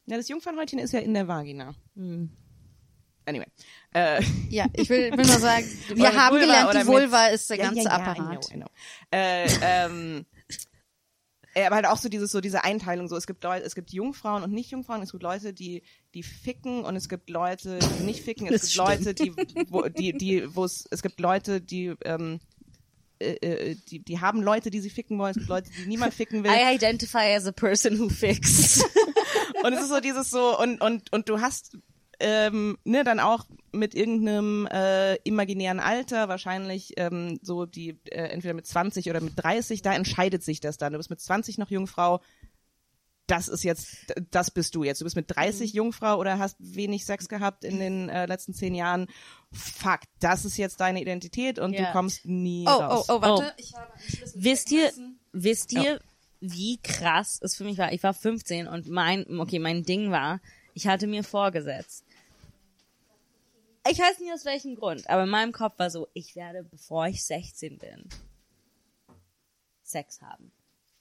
Ja, 0.07 0.17
das 0.17 0.29
Jungfernhäutchen 0.29 0.79
ist 0.79 0.93
ja 0.93 0.99
in 0.99 1.13
der 1.13 1.27
Vagina. 1.27 1.75
Anyway. 3.27 3.45
Äh, 3.93 4.23
Ja, 4.49 4.65
ich 4.73 4.89
will, 4.89 5.11
will 5.11 5.25
nur 5.25 5.39
sagen, 5.39 5.65
wir 5.95 6.13
haben 6.13 6.35
Vulva 6.35 6.45
gelernt, 6.45 6.73
die 6.81 6.87
Vulva 6.87 7.27
ist 7.27 7.49
der 7.49 7.57
ja, 7.57 7.65
ganze 7.65 7.83
ja, 7.83 7.89
ja, 7.89 7.91
Apparat. 7.91 8.49
I 8.49 8.53
know, 8.53 8.53
I 8.53 8.55
know. 8.55 8.67
Äh, 9.11 9.47
ähm, 9.61 10.25
äh, 11.53 11.65
aber 11.65 11.75
halt 11.75 11.87
auch 11.87 11.97
so 11.97 12.07
dieses, 12.07 12.31
so 12.31 12.39
diese 12.39 12.63
Einteilung, 12.63 13.07
so 13.09 13.17
es 13.17 13.27
gibt 13.27 13.43
Leute, 13.43 13.65
es 13.65 13.75
gibt 13.75 13.91
Jungfrauen 13.91 14.43
und 14.43 14.53
Nicht-Jungfrauen, 14.53 15.01
es 15.01 15.11
gibt 15.11 15.23
Leute, 15.23 15.53
die, 15.53 15.83
die 16.13 16.23
ficken 16.23 16.85
und 16.85 16.95
es 16.95 17.09
gibt 17.09 17.29
Leute, 17.29 17.79
die 17.79 18.03
nicht 18.03 18.23
ficken, 18.23 18.47
es 18.47 18.61
Das 18.61 18.73
gibt 18.73 18.77
Leute, 18.77 19.13
die, 19.13 19.33
wo, 19.69 19.81
die, 19.89 20.13
die, 20.13 20.55
wo 20.55 20.63
es, 20.63 20.87
es 20.89 21.01
gibt 21.01 21.19
Leute, 21.19 21.59
die, 21.59 21.95
ähm, 22.05 22.39
äh, 23.19 23.33
äh, 23.41 23.75
die, 23.89 23.99
die 23.99 24.21
haben 24.21 24.41
Leute, 24.41 24.69
die 24.69 24.79
sie 24.79 24.91
ficken 24.91 25.17
wollen, 25.17 25.31
es 25.31 25.37
gibt 25.37 25.49
Leute, 25.49 25.69
die 25.71 25.87
niemand 25.87 26.13
ficken 26.13 26.43
will. 26.43 26.51
I 26.55 26.75
identify 26.75 27.35
as 27.35 27.45
a 27.45 27.51
person 27.51 27.99
who 27.99 28.07
fixed. 28.07 28.85
Und 29.63 29.73
es 29.73 29.81
ist 29.81 29.89
so 29.89 29.99
dieses 29.99 30.29
so, 30.29 30.57
und, 30.59 30.81
und, 30.81 31.11
und 31.11 31.29
du 31.29 31.41
hast 31.41 31.77
ähm, 32.19 32.77
ne, 32.83 33.03
dann 33.03 33.19
auch 33.19 33.45
mit 33.71 33.93
irgendeinem 33.95 34.67
äh, 34.71 35.15
imaginären 35.17 35.79
Alter, 35.79 36.29
wahrscheinlich 36.29 36.93
ähm, 36.97 37.39
so 37.41 37.65
die, 37.65 37.99
äh, 38.05 38.29
entweder 38.29 38.53
mit 38.53 38.65
20 38.65 39.09
oder 39.09 39.21
mit 39.21 39.33
30, 39.35 39.81
da 39.81 39.93
entscheidet 39.93 40.43
sich 40.43 40.59
das 40.59 40.77
dann. 40.77 40.93
Du 40.93 40.97
bist 40.99 41.09
mit 41.09 41.21
20 41.21 41.57
noch 41.57 41.69
Jungfrau, 41.69 42.21
das 43.27 43.49
ist 43.49 43.63
jetzt, 43.63 44.13
das 44.31 44.51
bist 44.51 44.73
du 44.73 44.83
jetzt. 44.85 45.01
Du 45.01 45.03
bist 45.03 45.17
mit 45.17 45.29
30 45.29 45.73
Jungfrau 45.73 46.17
oder 46.17 46.39
hast 46.39 46.55
wenig 46.59 47.05
Sex 47.05 47.27
gehabt 47.27 47.65
in 47.65 47.77
den 47.77 48.07
äh, 48.09 48.25
letzten 48.25 48.53
zehn 48.53 48.73
Jahren. 48.73 49.07
Fuck, 49.51 49.99
das 50.21 50.45
ist 50.45 50.57
jetzt 50.57 50.79
deine 50.79 51.01
Identität 51.01 51.59
und 51.59 51.73
Ja. 51.73 51.87
du 51.87 51.91
kommst 51.91 52.25
nie 52.25 52.65
Oh, 52.67 52.71
oh, 52.71 52.81
raus. 52.81 53.05
oh, 53.09 53.21
warte. 53.21 53.53
Ich 53.57 53.73
habe 53.75 53.91
einen 53.91 54.01
Schlüssel 54.09 54.43
Wisst 54.43 54.71
ihr, 54.71 54.91
wisst 55.33 55.73
ihr, 55.73 55.99
wie 56.39 56.79
krass 56.81 57.39
es 57.41 57.55
für 57.55 57.65
mich 57.65 57.77
war? 57.77 57.91
Ich 57.91 58.01
war 58.01 58.13
15 58.13 58.67
und 58.67 58.87
mein, 58.87 59.39
okay, 59.39 59.59
mein 59.59 59.83
Ding 59.83 60.09
war, 60.09 60.39
ich 60.73 60.87
hatte 60.87 61.05
mir 61.07 61.23
vorgesetzt. 61.23 62.05
Ich 63.89 63.99
weiß 63.99 64.19
nicht 64.19 64.33
aus 64.33 64.45
welchem 64.45 64.75
Grund, 64.75 65.09
aber 65.09 65.23
in 65.23 65.29
meinem 65.29 65.51
Kopf 65.51 65.79
war 65.79 65.89
so, 65.89 66.07
ich 66.13 66.35
werde, 66.35 66.63
bevor 66.63 67.07
ich 67.07 67.23
16 67.23 67.77
bin, 67.77 68.09
Sex 69.83 70.21
haben. 70.21 70.51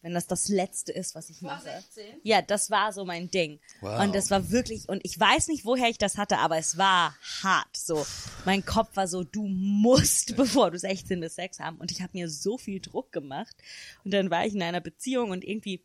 Wenn 0.03 0.15
das 0.15 0.29
das 0.29 0.49
Letzte 0.49 0.93
ist, 0.93 1.17
was 1.17 1.31
ich 1.31 1.43
mache. 1.43 1.65
16? 1.65 2.21
Ja, 2.23 2.41
das 2.41 2.71
war 2.71 2.93
so 2.93 3.05
mein 3.05 3.29
Ding. 3.29 3.59
Wow. 3.81 4.05
Und 4.05 4.15
das 4.15 4.31
war 4.31 4.51
wirklich, 4.51 4.89
und 4.89 5.01
ich 5.05 5.19
weiß 5.19 5.49
nicht, 5.49 5.65
woher 5.65 5.89
ich 5.89 5.99
das 5.99 6.17
hatte, 6.17 6.39
aber 6.39 6.59
es 6.59 6.79
war 6.79 7.17
hart. 7.43 7.77
So, 7.77 8.07
mein 8.45 8.65
Kopf 8.65 8.95
war 8.95 9.09
so, 9.09 9.25
du 9.25 9.49
musst, 9.49 10.37
bevor 10.37 10.71
du 10.71 10.79
16 10.79 11.19
bist, 11.19 11.35
Sex 11.35 11.59
haben. 11.59 11.79
Und 11.79 11.91
ich 11.91 12.03
habe 12.03 12.13
mir 12.13 12.31
so 12.31 12.57
viel 12.57 12.79
Druck 12.81 13.11
gemacht. 13.11 13.57
Und 14.05 14.15
dann 14.15 14.31
war 14.31 14.47
ich 14.47 14.55
in 14.55 14.63
einer 14.63 14.81
Beziehung 14.81 15.31
und 15.31 15.43
irgendwie 15.43 15.83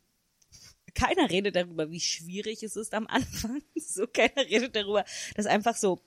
keiner 0.94 1.28
redet 1.30 1.56
darüber, 1.56 1.90
wie 1.90 2.00
schwierig 2.00 2.62
es 2.62 2.76
ist 2.76 2.94
am 2.94 3.06
Anfang. 3.08 3.62
So, 3.74 4.06
keiner 4.06 4.48
redet 4.48 4.74
darüber, 4.74 5.04
dass 5.34 5.44
einfach 5.44 5.76
so 5.76 6.00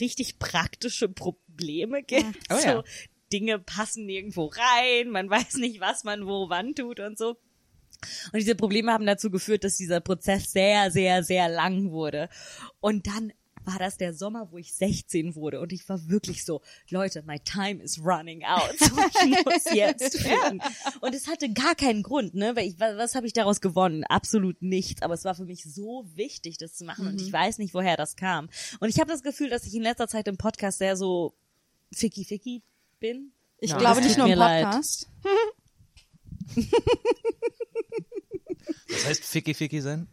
richtig 0.00 0.38
praktische 0.38 1.08
Probleme 1.08 2.02
gibt. 2.02 2.38
Oh 2.50 2.56
so, 2.56 2.66
ja. 2.66 2.84
Dinge 3.32 3.58
passen 3.58 4.06
nirgendwo 4.06 4.46
rein, 4.46 5.10
man 5.10 5.30
weiß 5.30 5.54
nicht, 5.54 5.80
was 5.80 6.04
man 6.04 6.26
wo 6.26 6.48
wann 6.48 6.74
tut 6.74 7.00
und 7.00 7.18
so. 7.18 7.36
Und 8.32 8.38
diese 8.38 8.54
Probleme 8.54 8.92
haben 8.92 9.04
dazu 9.04 9.30
geführt, 9.30 9.64
dass 9.64 9.76
dieser 9.76 10.00
Prozess 10.00 10.52
sehr, 10.52 10.90
sehr, 10.90 11.22
sehr 11.22 11.48
lang 11.48 11.90
wurde. 11.90 12.28
Und 12.80 13.06
dann 13.06 13.32
war 13.70 13.78
das 13.78 13.96
der 13.96 14.12
Sommer, 14.14 14.50
wo 14.50 14.58
ich 14.58 14.72
16 14.74 15.34
wurde 15.34 15.60
und 15.60 15.72
ich 15.72 15.88
war 15.88 16.08
wirklich 16.08 16.44
so, 16.44 16.60
Leute, 16.90 17.22
my 17.22 17.38
time 17.38 17.82
is 17.82 17.98
running 18.04 18.44
out. 18.44 18.74
So, 18.78 18.86
ich 19.26 19.44
muss 19.44 19.64
jetzt 19.72 20.18
ficken. 20.18 20.60
Und 21.00 21.14
es 21.14 21.26
hatte 21.28 21.52
gar 21.52 21.74
keinen 21.74 22.02
Grund, 22.02 22.34
ne? 22.34 22.56
Weil 22.56 22.66
ich, 22.68 22.80
was, 22.80 22.96
was 22.96 23.14
habe 23.14 23.26
ich 23.26 23.32
daraus 23.32 23.60
gewonnen? 23.60 24.04
Absolut 24.04 24.60
nichts. 24.62 25.02
Aber 25.02 25.14
es 25.14 25.24
war 25.24 25.34
für 25.34 25.44
mich 25.44 25.62
so 25.64 26.04
wichtig, 26.14 26.58
das 26.58 26.74
zu 26.74 26.84
machen 26.84 27.06
und 27.06 27.20
ich 27.20 27.32
weiß 27.32 27.58
nicht, 27.58 27.74
woher 27.74 27.96
das 27.96 28.16
kam. 28.16 28.48
Und 28.80 28.88
ich 28.88 28.98
habe 29.00 29.10
das 29.10 29.22
Gefühl, 29.22 29.48
dass 29.50 29.64
ich 29.66 29.74
in 29.74 29.82
letzter 29.82 30.08
Zeit 30.08 30.26
im 30.28 30.36
Podcast 30.36 30.78
sehr 30.78 30.96
so 30.96 31.34
ficky 31.92 32.24
ficky 32.24 32.62
bin. 32.98 33.32
Ich 33.58 33.70
Ja. 33.70 33.78
glaube 33.78 34.00
nicht 34.00 34.16
nur 34.18 34.26
im. 34.26 34.38
Podcast. 34.38 35.08
Was 38.88 39.04
heißt 39.06 39.24
Ficky 39.24 39.54
Ficky 39.54 39.80
sein? 39.80 40.08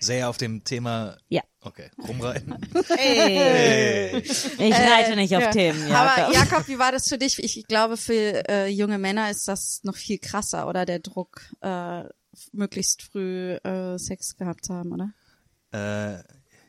Sehr 0.00 0.28
auf 0.30 0.38
dem 0.38 0.64
Thema. 0.64 1.18
Ja. 1.28 1.42
Okay, 1.60 1.90
rumreiten. 2.08 2.56
Hey. 2.88 4.16
Ich 4.18 4.72
reite 4.74 5.14
nicht 5.14 5.36
auf 5.36 5.42
Ja. 5.42 5.50
Themen, 5.50 5.90
Äh, 5.90 5.92
Aber 5.92 6.32
Jakob. 6.32 6.34
Jakob, 6.34 6.68
wie 6.68 6.78
war 6.78 6.90
das 6.90 7.06
für 7.06 7.18
dich? 7.18 7.38
Ich 7.42 7.66
glaube, 7.66 7.98
für 7.98 8.48
äh, 8.48 8.68
junge 8.68 8.98
Männer 8.98 9.30
ist 9.30 9.46
das 9.46 9.80
noch 9.84 9.96
viel 9.96 10.18
krasser, 10.18 10.66
oder 10.68 10.86
der 10.86 11.00
Druck, 11.00 11.42
äh, 11.60 12.04
möglichst 12.52 13.02
früh 13.02 13.52
äh, 13.56 13.98
Sex 13.98 14.36
gehabt 14.36 14.64
zu 14.64 14.74
haben, 14.74 14.92
oder? 14.92 15.12
Äh, 15.72 16.22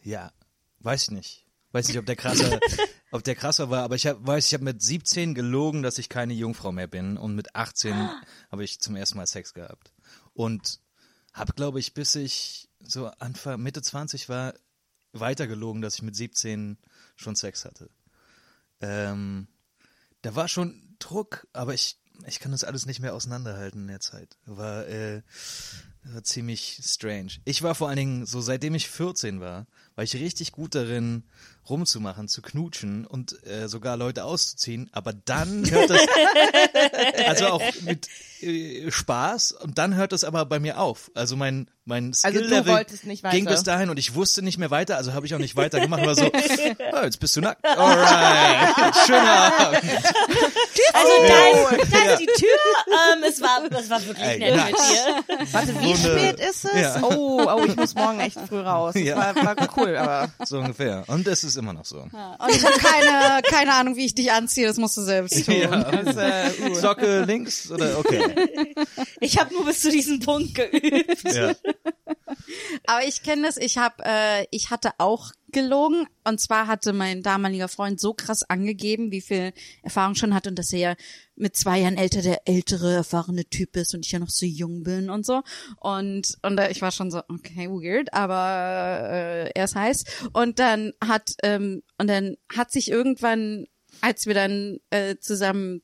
ja, 0.04 0.32
weiß 0.80 1.04
ich 1.04 1.12
nicht. 1.12 1.46
Weiß 1.72 1.88
nicht, 1.88 1.98
ob 1.98 2.06
der 2.06 2.18
krasser, 2.18 2.60
ob 3.12 3.24
der 3.24 3.36
krasser 3.36 3.70
war, 3.70 3.84
aber 3.84 3.96
ich 3.96 4.06
hab, 4.08 4.18
weiß, 4.28 4.46
ich 4.48 4.54
habe 4.54 4.66
mit 4.66 4.82
17 4.82 5.34
gelogen, 5.36 5.84
dass 5.84 6.00
ich 6.00 6.10
keine 6.10 6.34
Jungfrau 6.34 6.74
mehr 6.74 6.88
bin 6.88 7.16
und 7.16 7.34
mit 7.36 7.56
18 7.56 8.10
habe 8.52 8.64
ich 8.66 8.82
zum 8.82 8.98
ersten 8.98 9.18
Mal 9.18 9.28
Sex 9.28 9.54
gehabt. 9.54 9.94
Und 10.34 10.82
habe, 11.34 11.54
glaube 11.54 11.80
ich, 11.80 11.94
bis 11.94 12.16
ich 12.16 12.68
so 12.84 13.08
Anfang, 13.20 13.62
Mitte 13.62 13.82
20 13.82 14.30
war, 14.30 14.54
weiter 15.14 15.48
gelogen, 15.48 15.82
dass 15.82 15.96
ich 15.96 16.02
mit 16.02 16.16
17 16.16 16.78
schon 17.16 17.36
Sex 17.36 17.66
hatte. 17.66 17.90
Ähm, 18.80 19.48
da 20.22 20.36
war 20.36 20.48
schon 20.48 20.96
Druck, 21.00 21.48
aber 21.54 21.74
ich, 21.74 21.98
ich 22.28 22.40
kann 22.40 22.52
das 22.52 22.64
alles 22.64 22.86
nicht 22.86 23.00
mehr 23.00 23.14
auseinanderhalten 23.14 23.82
in 23.82 23.88
der 23.88 24.00
Zeit. 24.00 24.38
War, 24.46 24.88
äh, 24.88 25.22
war 26.04 26.24
ziemlich 26.24 26.80
strange. 26.84 27.32
Ich 27.46 27.62
war 27.64 27.76
vor 27.76 27.90
allen 27.90 27.98
Dingen, 27.98 28.26
so 28.26 28.42
seitdem 28.42 28.76
ich 28.76 28.90
14 28.90 29.40
war, 29.40 29.68
war 29.96 30.04
ich 30.04 30.16
richtig 30.16 30.52
gut 30.52 30.74
darin, 30.76 31.24
rumzumachen, 31.70 32.28
zu 32.28 32.42
knutschen 32.42 33.06
und 33.06 33.46
äh, 33.46 33.68
sogar 33.68 33.98
Leute 33.98 34.24
auszuziehen. 34.24 34.90
Aber 34.94 35.14
dann 35.14 35.70
hört 35.70 35.90
das, 35.90 36.02
also 37.28 37.48
auch 37.48 37.82
mit 37.82 38.08
äh, 38.42 38.90
Spaß, 38.92 39.52
und 39.54 39.78
dann 39.78 39.96
hört 39.96 40.12
das 40.12 40.24
aber 40.24 40.46
bei 40.46 40.60
mir 40.60 40.80
auf. 40.80 41.12
Also 41.14 41.36
mein 41.36 41.70
mein 41.86 42.08
Also 42.24 42.28
du 42.40 42.46
Skill-Level 42.46 42.74
wolltest 42.74 43.06
nicht 43.06 43.24
ging 43.32 43.46
bis 43.46 43.64
dahin 43.64 43.90
und 43.90 43.98
ich 43.98 44.14
wusste 44.16 44.42
nicht 44.44 44.58
mehr 44.58 44.70
weiter, 44.72 44.98
also 44.98 45.14
habe 45.14 45.26
ich 45.26 45.34
auch 45.34 45.40
nicht 45.40 45.56
weiter 45.56 45.80
gemacht. 45.80 46.06
War 46.06 46.16
so, 46.16 46.26
oh, 46.94 47.04
jetzt 47.04 47.20
bist 47.20 47.36
du 47.36 47.42
nackt. 47.42 47.66
Alright, 47.66 48.96
schöner 49.06 49.54
Abend. 49.60 49.84
Also 50.94 51.12
da 51.28 51.48
ist, 51.78 51.94
da 51.94 52.12
ist 52.14 52.20
die 52.20 52.26
Tür. 52.26 52.48
Ähm, 53.14 53.24
es 53.28 53.42
war, 53.42 53.62
es 53.80 53.90
war 53.90 54.06
wirklich 54.06 54.28
Ey, 54.28 54.40
nett 54.40 54.56
mit 54.66 54.76
dir. 54.76 55.48
Warte, 55.52 55.82
wie 55.82 55.96
So 55.96 56.10
eine- 56.12 56.20
spät 56.20 56.40
ist 56.40 56.66
es? 56.66 56.82
Ja. 56.82 57.02
Oh, 57.04 57.42
oh, 57.48 57.64
ich 57.66 57.76
muss 57.76 57.96
morgen 57.96 58.20
echt 58.20 58.38
früh 58.48 58.60
raus. 58.60 58.94
Das 58.94 59.04
Ja. 59.04 59.18
war, 59.18 59.36
war 59.36 59.68
cool, 59.78 59.96
aber 59.98 60.32
So 60.46 60.60
ungefähr. 60.60 61.04
Und 61.08 61.28
es 61.28 61.44
ist 61.44 61.56
immer 61.58 61.74
noch 61.74 61.86
so. 61.86 61.98
Und 62.02 62.12
ich 62.56 62.64
habe 62.66 62.78
keine, 62.78 63.42
keine 63.44 63.74
Ahnung, 63.74 63.96
wie 63.96 64.06
ich 64.06 64.16
dich 64.16 64.32
anziehe, 64.32 64.68
das 64.68 64.78
musst 64.78 64.98
du 64.98 65.02
selbst 65.02 65.46
tun. 65.46 65.56
Ja. 65.56 65.68
das, 65.92 66.16
äh, 66.16 66.50
uh. 66.70 66.76
Socke 66.76 67.22
links 67.24 67.70
oder 67.72 67.98
okay. 67.98 68.22
Ich 69.20 69.40
habe 69.40 69.54
nur 69.54 69.66
bis 69.66 69.82
zu 69.82 69.92
diesem 69.92 70.20
Punkt 70.20 70.56
geübt. 70.56 71.24
Ja. 71.34 71.54
Aber 72.86 73.06
ich 73.08 73.24
kenne 73.24 73.44
das. 73.44 73.58
Ich 73.58 73.78
habe, 73.78 74.04
äh, 74.06 74.46
ich 74.52 74.70
hatte 74.70 74.92
auch 74.98 75.32
gelogen. 75.52 76.08
Und 76.24 76.40
zwar 76.40 76.68
hatte 76.68 76.94
mein 76.94 77.24
damaliger 77.24 77.68
Freund 77.68 78.00
so 78.00 78.14
krass 78.14 78.44
angegeben, 78.44 79.12
wie 79.12 79.22
viel 79.22 79.54
Erfahrung 79.84 80.16
schon 80.16 80.34
hat 80.34 80.48
und 80.48 80.58
dass 80.58 80.72
er 80.74 80.80
ja 80.80 80.96
mit 81.36 81.56
zwei 81.56 81.80
Jahren 81.80 81.98
älter 81.98 82.22
der 82.22 82.48
ältere, 82.48 82.94
erfahrene 82.94 83.46
Typ 83.46 83.76
ist 83.76 83.94
und 83.94 84.06
ich 84.06 84.12
ja 84.12 84.20
noch 84.20 84.30
so 84.30 84.46
jung 84.46 84.84
bin 84.84 85.10
und 85.10 85.26
so. 85.26 85.42
Und, 85.78 86.38
und 86.42 86.58
äh, 86.58 86.72
ich 86.72 86.82
war 86.82 86.92
schon 86.92 87.12
so, 87.12 87.22
okay, 87.28 87.68
weird, 87.70 88.14
aber 88.14 89.10
äh, 89.12 89.52
er 89.54 89.66
ist 89.66 89.76
heiß. 89.76 90.04
Und 90.34 90.60
dann 90.60 90.94
hat, 91.04 91.32
ähm, 91.44 91.84
und 91.98 92.08
dann 92.08 92.38
hat 92.54 92.72
sich 92.72 92.90
irgendwann, 92.90 93.66
als 94.02 94.26
wir 94.26 94.34
dann 94.34 94.78
äh, 94.90 95.18
zusammen 95.18 95.82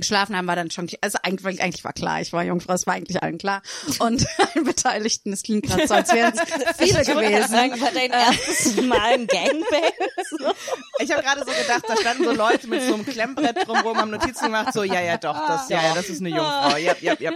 geschlafen 0.00 0.36
haben, 0.36 0.46
war 0.46 0.56
dann 0.56 0.70
schon, 0.70 0.88
also 1.00 1.18
eigentlich, 1.22 1.60
eigentlich 1.62 1.84
war 1.84 1.92
klar, 1.92 2.20
ich 2.20 2.32
war 2.32 2.44
Jungfrau, 2.44 2.72
es 2.74 2.86
war 2.86 2.94
eigentlich 2.94 3.22
allen 3.22 3.38
klar. 3.38 3.62
Und 3.98 4.26
allen 4.38 4.64
Beteiligten, 4.64 5.32
es 5.32 5.42
klingt 5.42 5.66
gerade 5.66 5.86
so, 5.86 5.94
als 5.94 6.12
wären 6.12 6.34
es 6.34 6.40
viele 6.78 7.04
gewesen. 7.04 7.48
Sagen, 7.48 7.80
war 7.80 7.90
dein 7.92 8.10
erstes 8.10 8.76
Mal 8.82 9.14
ein 9.14 9.26
Gangbang? 9.26 9.92
So. 10.30 10.52
Ich 11.00 11.12
habe 11.12 11.22
gerade 11.22 11.40
so 11.40 11.46
gedacht, 11.46 11.84
da 11.86 11.96
standen 11.96 12.24
so 12.24 12.32
Leute 12.32 12.66
mit 12.66 12.82
so 12.82 12.94
einem 12.94 13.06
Klemmbrett 13.06 13.66
drumherum, 13.66 13.98
haben 13.98 14.10
Notizen 14.10 14.46
gemacht, 14.46 14.72
so, 14.72 14.82
ja, 14.82 15.00
ja, 15.00 15.16
doch, 15.16 15.46
das, 15.46 15.68
ja, 15.68 15.80
ja, 15.80 15.94
das 15.94 16.08
ist 16.08 16.20
eine 16.20 16.30
Jungfrau, 16.30 16.76
ja, 16.76 16.94
ja, 17.00 17.14
ja. 17.20 17.32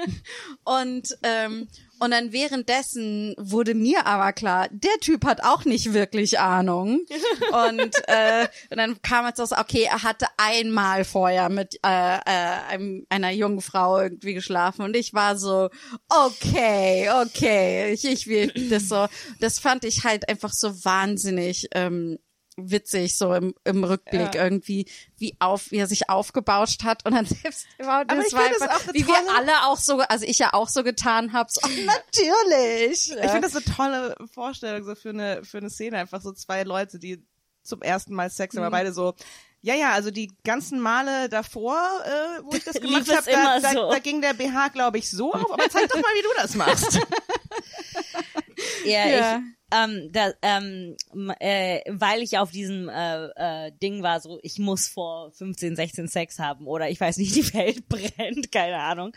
Und, 0.65 1.17
ähm, 1.23 1.69
und 2.03 2.11
dann 2.11 2.33
währenddessen 2.33 3.33
wurde 3.39 3.75
mir 3.75 4.07
aber 4.07 4.33
klar, 4.33 4.67
der 4.73 4.99
Typ 5.01 5.25
hat 5.25 5.45
auch 5.45 5.65
nicht 5.65 5.93
wirklich 5.93 6.41
Ahnung. 6.41 7.03
Und, 7.53 7.95
äh, 8.09 8.49
und 8.71 8.79
dann 8.79 9.01
kam 9.03 9.27
jetzt 9.27 9.37
so, 9.37 9.57
okay, 9.57 9.83
er 9.83 10.03
hatte 10.03 10.27
einmal 10.37 11.05
vorher 11.05 11.49
mit 11.49 11.79
äh, 11.85 12.17
äh, 12.17 12.21
einem, 12.71 13.07
einer 13.09 13.31
jungen 13.31 13.61
Frau 13.61 14.01
irgendwie 14.01 14.35
geschlafen. 14.35 14.83
Und 14.83 14.97
ich 14.97 15.13
war 15.13 15.37
so, 15.37 15.69
okay, 16.09 17.09
okay, 17.23 17.93
ich, 17.93 18.05
ich 18.05 18.27
will 18.27 18.49
das 18.71 18.89
so. 18.89 19.07
Das 19.39 19.59
fand 19.59 19.85
ich 19.85 20.05
halt 20.05 20.29
einfach 20.29 20.53
so 20.53 20.85
wahnsinnig. 20.85 21.69
Ähm, 21.75 22.19
witzig 22.57 23.17
so 23.17 23.33
im, 23.35 23.55
im 23.65 23.83
Rückblick 23.85 24.35
Ja. 24.35 24.45
irgendwie 24.45 24.87
wie 25.17 25.35
auf 25.39 25.71
wie 25.71 25.79
er 25.79 25.87
sich 25.87 26.09
aufgebauscht 26.11 26.85
hat 26.85 27.05
und 27.07 27.15
dann 27.15 27.25
selbst 27.27 27.67
überhaupt 27.79 28.11
Aber 28.11 28.21
das 28.21 28.27
ich 28.29 28.33
war 28.35 28.43
finde 28.43 28.59
das 28.59 28.69
einfach, 28.69 28.89
auch 28.89 28.95
wie 28.95 29.07
wir 29.07 29.37
alle 29.37 29.67
auch 29.67 29.79
so 29.79 29.99
also 30.01 30.25
ich 30.27 30.39
ja 30.39 30.53
auch 30.53 30.69
so 30.69 30.83
getan 30.85 31.33
habe 31.33 31.49
so, 31.51 31.61
natürlich 31.87 33.11
Ich 33.11 33.31
finde 33.31 33.41
das 33.49 33.57
eine 33.57 33.65
tolle 33.65 34.15
Vorstellung 34.35 34.85
so 34.85 34.95
für 34.95 35.11
eine, 35.11 35.45
für 35.45 35.59
eine 35.59 35.71
Szene, 35.71 35.99
einfach 35.99 36.21
so 36.21 36.33
zwei 36.33 36.63
Leute, 36.65 36.99
die 36.99 37.25
zum 37.63 37.81
ersten 37.81 38.15
Mal 38.15 38.29
Sex 38.31 38.57
haben, 38.57 38.65
aber 38.65 38.77
beide 38.77 38.93
so, 38.93 39.15
ja, 39.61 39.75
ja, 39.77 39.93
also 39.93 40.11
die 40.11 40.33
ganzen 40.45 40.81
Male 40.81 41.29
davor, 41.29 41.79
äh, 42.05 42.43
wo 42.43 42.53
ich 42.57 42.65
das 42.65 42.75
gemacht 42.81 43.09
habe, 43.09 43.23
da, 43.25 43.33
immer 43.33 43.61
da, 43.61 43.73
so. 43.73 43.91
da 43.93 43.99
ging 44.01 44.21
der 44.21 44.35
BH, 44.35 44.69
glaube 44.69 44.99
ich, 44.99 45.09
so 45.09 45.33
auf, 45.33 45.53
aber 45.53 45.69
zeig 45.71 45.89
doch 45.89 45.97
mal, 46.01 46.03
wie 46.17 46.23
du 46.23 46.29
das 46.43 46.55
machst. 46.57 46.99
Ja, 48.85 49.07
Ja. 49.09 49.37
ich, 49.39 49.43
ähm, 49.73 50.11
da, 50.13 50.33
ähm, 50.43 50.97
äh, 51.39 51.81
weil 51.89 52.23
ich 52.23 52.39
auf 52.39 52.51
diesem 52.51 52.89
äh, 52.89 53.27
äh, 53.67 53.73
Ding 53.83 54.03
war, 54.03 54.21
so 54.21 54.39
ich 54.43 54.59
muss 54.59 54.89
vor 54.89 55.33
15, 55.33 55.77
16 55.77 56.09
Sex 56.09 56.39
haben 56.39 56.67
oder 56.67 56.91
ich 56.91 57.01
weiß 57.01 57.17
nicht, 57.17 57.35
die 57.37 57.55
Welt 57.55 57.89
brennt, 57.89 58.53
keine 58.53 58.79
Ahnung, 58.79 59.13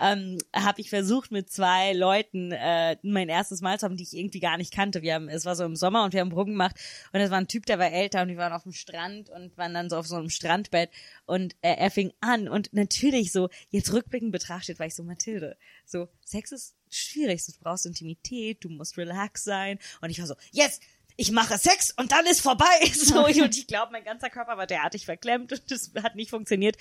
ähm, 0.00 0.38
habe 0.54 0.80
ich 0.80 0.90
versucht 0.90 1.30
mit 1.30 1.50
zwei 1.50 1.92
Leuten 1.92 2.52
äh, 2.52 2.96
mein 3.02 3.28
erstes 3.28 3.60
Mal 3.60 3.78
zu 3.78 3.84
haben, 3.84 3.96
die 3.96 4.04
ich 4.04 4.16
irgendwie 4.16 4.40
gar 4.40 4.56
nicht 4.56 4.72
kannte. 4.72 5.02
Wir 5.02 5.14
haben, 5.14 5.28
es 5.28 5.44
war 5.44 5.56
so 5.56 5.64
im 5.64 5.76
Sommer 5.76 6.04
und 6.04 6.14
wir 6.14 6.20
haben 6.20 6.30
Brücken 6.30 6.52
gemacht 6.52 6.76
und 7.12 7.20
es 7.20 7.30
war 7.30 7.38
ein 7.38 7.48
Typ, 7.48 7.66
der 7.66 7.78
war 7.78 7.92
älter 7.92 8.22
und 8.22 8.28
wir 8.28 8.38
waren 8.38 8.52
auf 8.52 8.62
dem 8.62 8.72
Strand 8.72 9.28
und 9.28 9.56
waren 9.58 9.74
dann 9.74 9.90
so 9.90 9.96
auf 9.96 10.06
so 10.06 10.16
einem 10.16 10.30
Strandbett 10.30 10.90
und 11.26 11.54
äh, 11.60 11.74
er 11.74 11.90
fing 11.90 12.12
an 12.20 12.48
und 12.48 12.72
natürlich 12.72 13.30
so 13.30 13.48
jetzt 13.68 13.92
rückblickend 13.92 14.32
betrachtet 14.32 14.78
war 14.78 14.86
ich 14.86 14.94
so 14.94 15.02
Mathilde, 15.02 15.56
so 15.84 16.08
Sex 16.24 16.52
ist 16.52 16.77
schwierig, 16.90 17.44
du 17.46 17.52
brauchst 17.60 17.86
Intimität, 17.86 18.64
du 18.64 18.68
musst 18.68 18.96
relax 18.98 19.44
sein. 19.44 19.78
Und 20.00 20.10
ich 20.10 20.18
war 20.18 20.26
so, 20.26 20.34
yes, 20.52 20.80
ich 21.20 21.32
mache 21.32 21.58
Sex 21.58 21.92
und 21.96 22.12
dann 22.12 22.26
ist 22.26 22.40
vorbei. 22.40 22.64
So, 22.94 23.26
und 23.26 23.56
ich 23.56 23.66
glaube, 23.66 23.92
mein 23.92 24.04
ganzer 24.04 24.30
Körper 24.30 24.56
war 24.56 24.66
derartig 24.66 25.04
verklemmt 25.04 25.52
und 25.52 25.70
das 25.70 25.92
hat 26.02 26.14
nicht 26.14 26.30
funktioniert. 26.30 26.76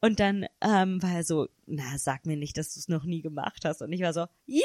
Und 0.00 0.18
dann 0.20 0.46
ähm, 0.60 1.02
war 1.02 1.12
er 1.12 1.24
so, 1.24 1.48
na, 1.66 1.96
sag 1.96 2.26
mir 2.26 2.36
nicht, 2.36 2.56
dass 2.56 2.74
du 2.74 2.80
es 2.80 2.88
noch 2.88 3.04
nie 3.04 3.22
gemacht 3.22 3.64
hast. 3.64 3.82
Und 3.82 3.92
ich 3.92 4.00
war 4.00 4.12
so, 4.12 4.26
yup. 4.46 4.64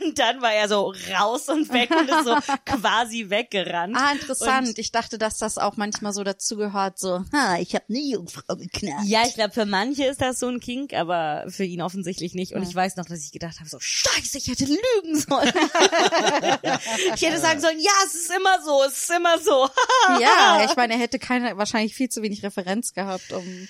Und 0.00 0.18
dann 0.18 0.40
war 0.40 0.52
er 0.52 0.68
so 0.68 0.94
raus 1.18 1.48
und 1.48 1.72
weg 1.72 1.90
und 1.90 2.08
ist 2.08 2.24
so 2.24 2.36
quasi 2.64 3.28
weggerannt. 3.30 3.96
ah 3.96 4.12
interessant 4.12 4.68
Und 4.68 4.78
ich 4.78 4.92
dachte 4.92 5.18
dass 5.18 5.38
das 5.38 5.58
auch 5.58 5.76
manchmal 5.76 6.12
so 6.12 6.24
dazugehört 6.24 6.98
so 6.98 7.24
ha 7.32 7.58
ich 7.58 7.74
habe 7.74 7.84
eine 7.88 7.98
Jungfrau 8.00 8.56
geknallt 8.56 9.06
Ja, 9.06 9.22
ich 9.26 9.34
glaube, 9.34 9.52
für 9.52 9.66
manche 9.66 10.04
ist 10.04 10.20
das 10.20 10.38
so 10.38 10.48
ein 10.48 10.60
Kink, 10.60 10.94
aber 10.94 11.44
für 11.48 11.64
ihn 11.64 11.82
offensichtlich 11.82 12.34
nicht. 12.34 12.54
Und 12.54 12.62
ich 12.62 12.74
weiß 12.74 12.96
noch, 12.96 13.06
dass 13.06 13.24
ich 13.24 13.32
gedacht 13.32 13.58
habe, 13.58 13.68
so, 13.68 13.78
scheiße, 13.80 14.38
ich 14.38 14.48
hätte 14.48 14.64
lügen 14.64 15.18
sollen. 15.18 15.52
ich 17.14 17.22
hätte 17.22 17.38
sagen 17.38 17.60
sollen, 17.60 17.78
ja, 17.80 17.90
es 18.06 18.14
ist 18.14 18.30
immer 18.30 18.62
so, 18.64 18.82
es 18.84 18.98
ist 18.98 19.10
immer 19.10 19.38
so. 19.38 19.68
ja 20.20 20.64
ich 20.64 20.76
meine 20.76 20.94
er 20.94 21.00
hätte 21.00 21.18
keine 21.18 21.56
wahrscheinlich 21.56 21.94
viel 21.94 22.08
zu 22.08 22.22
wenig 22.22 22.42
Referenz 22.42 22.92
gehabt 22.92 23.32
um 23.32 23.68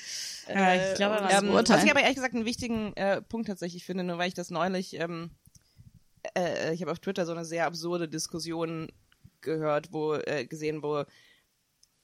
Äh, 0.49 0.93
ich 0.93 0.95
glaube, 0.97 1.29
ähm, 1.31 1.53
was 1.53 1.85
ich 1.85 1.91
aber 1.91 2.01
ehrlich 2.01 2.17
gesagt 2.17 2.35
einen 2.35 2.47
wichtigen 2.47 2.97
äh, 2.97 3.21
Punkt 3.21 3.49
tatsächlich 3.49 3.85
finde, 3.85 4.03
nur 4.03 4.17
weil 4.17 4.29
ich 4.29 4.35
das 4.35 4.51
neulich, 4.51 4.99
ähm, 4.99 5.31
äh, 6.35 6.75
ich 6.75 6.83
habe 6.83 6.93
auf 6.93 6.99
Twitter 6.99 7.27
so 7.27 7.33
eine 7.33 7.45
sehr 7.45 7.67
absurde 7.67 8.09
Diskussion 8.09 8.89
gehört, 9.41 9.93
wo 9.93 10.15
äh, 10.15 10.47
gesehen, 10.47 10.83
wo 10.83 11.05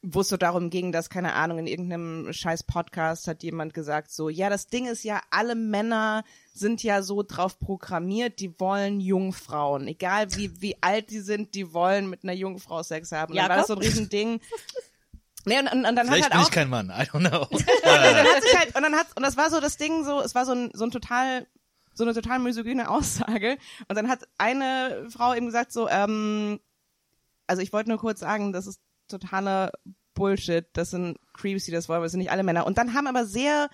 wo 0.06 0.20
es 0.20 0.28
so 0.28 0.36
darum 0.36 0.68
ging, 0.68 0.92
dass, 0.92 1.09
keine 1.09 1.32
Ahnung, 1.32 1.59
in 1.59 1.66
irgendeinem 1.66 2.30
scheiß 2.30 2.64
Podcast 2.64 3.26
hat 3.26 3.42
jemand 3.42 3.72
gesagt, 3.72 4.10
so, 4.10 4.28
ja, 4.28 4.51
das 4.51 4.66
Ding 4.66 4.86
ist 4.86 5.02
ja, 5.02 5.22
alle 5.30 5.55
Männer 5.55 6.24
sind 6.52 6.82
ja 6.82 7.02
so 7.02 7.22
drauf 7.22 7.59
programmiert, 7.59 8.38
die 8.38 8.60
wollen 8.60 9.01
Jungfrauen. 9.01 9.88
Egal 9.88 10.34
wie, 10.36 10.60
wie 10.60 10.76
alt 10.82 11.10
die 11.10 11.20
sind, 11.20 11.55
die 11.55 11.72
wollen 11.72 12.10
mit 12.10 12.22
einer 12.22 12.34
Jungfrau 12.34 12.82
Sex 12.82 13.12
haben. 13.12 13.32
Und 13.32 13.38
dann 13.38 13.48
war 13.48 13.56
das 13.56 13.68
so 13.68 13.74
ein 13.74 13.80
Riesending. 13.80 14.40
Nee, 15.46 15.59
und, 15.59 15.66
und, 15.70 15.84
und 15.84 15.94
dann 15.94 16.06
Vielleicht 16.06 16.24
hat 16.24 16.30
bin 16.30 16.38
halt 16.38 16.48
ich 16.48 16.52
auch, 16.52 16.55
kein 16.55 16.70
Mann, 16.70 16.88
I 16.88 17.02
don't 17.02 17.28
know. 17.28 17.46
dann 17.84 18.26
hat 18.26 18.42
sich 18.42 18.59
halt, 18.59 18.74
und 18.74 18.82
dann 18.82 18.94
hat, 18.94 19.09
und 19.14 19.22
das 19.22 19.36
war 19.36 19.51
so 19.51 19.60
das 19.60 19.76
Ding 19.76 20.02
so, 20.02 20.22
es 20.22 20.34
war 20.34 20.46
so 20.46 20.52
ein, 20.52 20.70
so 20.72 20.84
ein 20.84 20.90
total, 20.90 21.46
so 21.95 22.05
eine 22.05 22.15
total 22.15 22.39
misogyne 22.39 22.89
Aussage. 22.91 23.59
Und 23.89 23.97
dann 23.97 24.09
hat 24.09 24.29
eine 24.39 25.07
Frau 25.11 25.35
eben 25.35 25.47
gesagt 25.47 25.73
so, 25.73 25.89
ähm, 25.89 26.61
also 27.47 27.62
ich 27.62 27.73
wollte 27.73 27.91
nur 27.91 27.99
kurz 27.99 28.21
sagen, 28.21 28.53
das 28.53 28.66
ist 28.66 28.81
totaler 29.09 29.73
Bullshit. 30.15 30.66
Das 30.73 30.91
sind 30.91 31.19
Creeps, 31.33 31.65
die 31.65 31.73
das 31.73 31.89
wollen, 31.89 31.97
aber 31.97 32.07
das 32.07 32.12
sind 32.12 32.21
nicht 32.21 32.31
alle 32.31 32.43
Männer. 32.43 32.66
Und 32.66 32.79
dann 32.79 32.95
haben 32.95 33.07
aber 33.07 33.27
sehr 33.27 33.69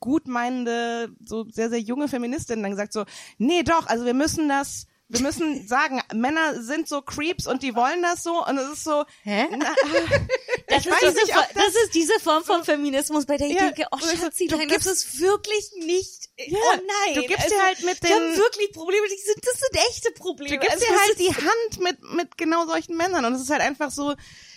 gutmeinende, 0.00 1.10
so 1.24 1.46
sehr, 1.48 1.70
sehr 1.70 1.80
junge 1.80 2.08
Feministinnen 2.08 2.62
dann 2.62 2.72
gesagt 2.72 2.92
so, 2.92 3.04
nee 3.38 3.62
doch, 3.62 3.86
also 3.86 4.04
wir 4.04 4.14
müssen 4.14 4.48
das, 4.48 4.86
wir 5.10 5.20
müssen 5.22 5.66
sagen, 5.66 6.02
Männer 6.14 6.62
sind 6.62 6.86
so 6.86 7.00
Creeps 7.00 7.46
und 7.46 7.62
die 7.62 7.74
wollen 7.74 8.02
das 8.02 8.22
so 8.22 8.44
und 8.44 8.58
es 8.58 8.70
ist 8.74 8.84
so, 8.84 9.04
Hä? 9.22 9.46
na, 9.56 9.74
Das 10.68 10.84
ist, 10.84 10.94
diese, 11.00 11.12
nicht, 11.14 11.32
Fo- 11.32 11.54
das 11.54 11.74
ist 11.84 11.94
diese 11.94 12.20
Form 12.20 12.44
von 12.44 12.62
Feminismus, 12.62 13.24
bei 13.24 13.38
der 13.38 13.46
ich 13.48 13.54
Ja, 13.54 13.70
denke, 13.70 13.86
oh 13.90 13.96
und 13.96 14.12
ich- 14.12 14.20
Schatzi, 14.20 14.46
du 14.48 14.56
nein, 14.58 14.68
das 14.68 14.84
gibst- 14.84 15.04
ist 15.04 15.20
wirklich 15.20 15.70
nicht, 15.78 16.28
Ja, 16.36 16.58
oh 16.58 16.76
nein. 16.76 17.14
du 17.14 17.22
gibst 17.22 17.44
also, 17.44 17.54
dir 17.54 17.62
halt 17.62 17.82
mit 17.84 18.02
Die 18.02 18.12
haben 18.12 18.32
den- 18.32 18.36
wirklich 18.38 18.72
Probleme, 18.72 19.06
die 19.08 19.16
sind, 19.22 19.38
das 19.46 19.58
sind 19.60 19.80
echte 19.90 20.12
Probleme. 20.12 20.50
Du 20.50 20.58
gibst 20.60 20.74
Also, 20.74 20.84
dir 20.86 20.92
das 20.92 21.02
halt 21.02 21.18
die 21.20 21.34
Hand 21.34 21.80
mit, 21.80 22.14
mit 22.14 22.36
genau 22.36 22.66
solchen 22.66 22.96
Männern 22.96 23.24
und 23.24 23.32
es 23.32 23.40
ist 23.42 23.50
halt 23.50 23.62
einfach 23.62 23.90
so, 23.90 24.14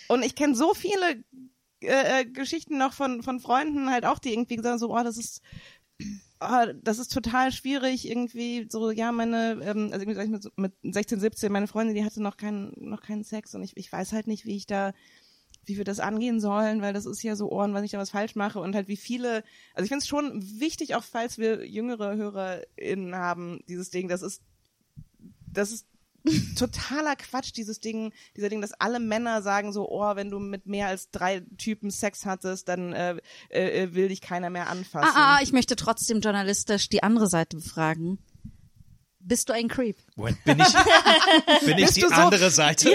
und 0.08 0.22
ich 0.22 0.34
kenne 0.34 0.54
so 0.54 0.74
viele 0.74 1.24
äh, 1.80 2.20
äh, 2.20 2.24
Geschichten 2.26 2.76
noch 2.76 2.92
von, 2.92 3.22
von 3.22 3.40
Freunden 3.40 3.90
halt 3.90 4.04
auch, 4.04 4.18
die 4.18 4.32
irgendwie 4.34 4.56
gesagt 4.56 4.72
haben, 4.72 4.78
so, 4.78 4.90
oh, 4.94 5.02
das 5.02 5.16
ist, 5.16 5.40
oh, 6.42 6.72
das 6.82 6.98
ist 6.98 7.12
total 7.12 7.52
schwierig, 7.52 8.08
irgendwie 8.08 8.66
so, 8.70 8.90
ja, 8.90 9.12
meine, 9.12 9.52
ähm, 9.62 9.90
also 9.92 10.04
irgendwie 10.04 10.14
sag 10.14 10.26
ich 10.28 10.42
so- 10.42 10.50
mit 10.56 10.72
16, 10.82 11.20
17, 11.20 11.52
meine 11.52 11.66
Freundin, 11.66 11.94
die 11.94 12.04
hatte 12.04 12.22
noch 12.22 12.36
keinen, 12.36 12.72
noch 12.76 13.02
keinen 13.02 13.24
Sex 13.24 13.54
und 13.54 13.62
ich, 13.62 13.76
ich 13.76 13.90
weiß 13.92 14.12
halt 14.12 14.26
nicht, 14.26 14.44
wie 14.46 14.56
ich 14.56 14.66
da, 14.66 14.92
wie 15.64 15.76
wir 15.76 15.84
das 15.84 16.00
angehen 16.00 16.40
sollen, 16.40 16.82
weil 16.82 16.92
das 16.92 17.06
ist 17.06 17.22
ja 17.22 17.36
so 17.36 17.50
Ohren, 17.50 17.74
wenn 17.74 17.84
ich 17.84 17.92
da 17.92 17.98
was 17.98 18.10
falsch 18.10 18.34
mache 18.34 18.60
und 18.60 18.74
halt 18.74 18.88
wie 18.88 18.96
viele, 18.96 19.44
also 19.74 19.84
ich 19.84 19.88
finde 19.88 20.02
es 20.02 20.08
schon 20.08 20.42
wichtig, 20.60 20.94
auch 20.94 21.04
falls 21.04 21.38
wir 21.38 21.66
jüngere 21.66 22.16
HörerInnen 22.16 23.14
haben, 23.14 23.60
dieses 23.68 23.90
Ding, 23.90 24.08
das 24.08 24.22
ist, 24.22 24.42
das 25.46 25.70
ist 25.70 25.86
totaler 26.58 27.16
Quatsch, 27.16 27.52
dieses 27.56 27.80
Ding, 27.80 28.12
dieser 28.36 28.48
Ding, 28.48 28.60
dass 28.60 28.72
alle 28.72 29.00
Männer 29.00 29.42
sagen 29.42 29.72
so, 29.72 29.88
oh, 29.88 30.16
wenn 30.16 30.30
du 30.30 30.38
mit 30.38 30.66
mehr 30.66 30.88
als 30.88 31.10
drei 31.10 31.42
Typen 31.58 31.90
Sex 31.90 32.24
hattest, 32.26 32.68
dann 32.68 32.92
äh, 32.92 33.16
äh, 33.50 33.94
will 33.94 34.08
dich 34.08 34.20
keiner 34.20 34.50
mehr 34.50 34.68
anfassen. 34.68 35.10
ah, 35.14 35.36
ah 35.36 35.42
ich 35.42 35.52
möchte 35.52 35.76
trotzdem 35.76 36.20
journalistisch 36.20 36.88
die 36.88 37.02
andere 37.02 37.28
Seite 37.28 37.56
befragen 37.56 38.18
bist 39.24 39.48
du 39.48 39.52
ein 39.52 39.68
Creep 39.68 39.96
Moment, 40.16 40.42
bin 40.44 40.58
ich, 40.58 40.66
bin 41.64 41.78
ich 41.78 41.84
Bist 41.84 41.96
die 41.96 42.00
du 42.00 42.08
so- 42.08 42.14
andere 42.14 42.50
Seite? 42.50 42.90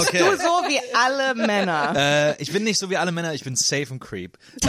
Okay. 0.00 0.18
Du 0.18 0.36
so 0.36 0.68
wie 0.68 0.80
alle 0.94 1.34
Männer. 1.34 1.92
Äh, 1.96 2.42
ich 2.42 2.52
bin 2.52 2.64
nicht 2.64 2.78
so 2.78 2.90
wie 2.90 2.96
alle 2.96 3.12
Männer, 3.12 3.34
ich 3.34 3.44
bin 3.44 3.56
safe 3.56 3.88
und 3.90 4.00
creep. 4.00 4.38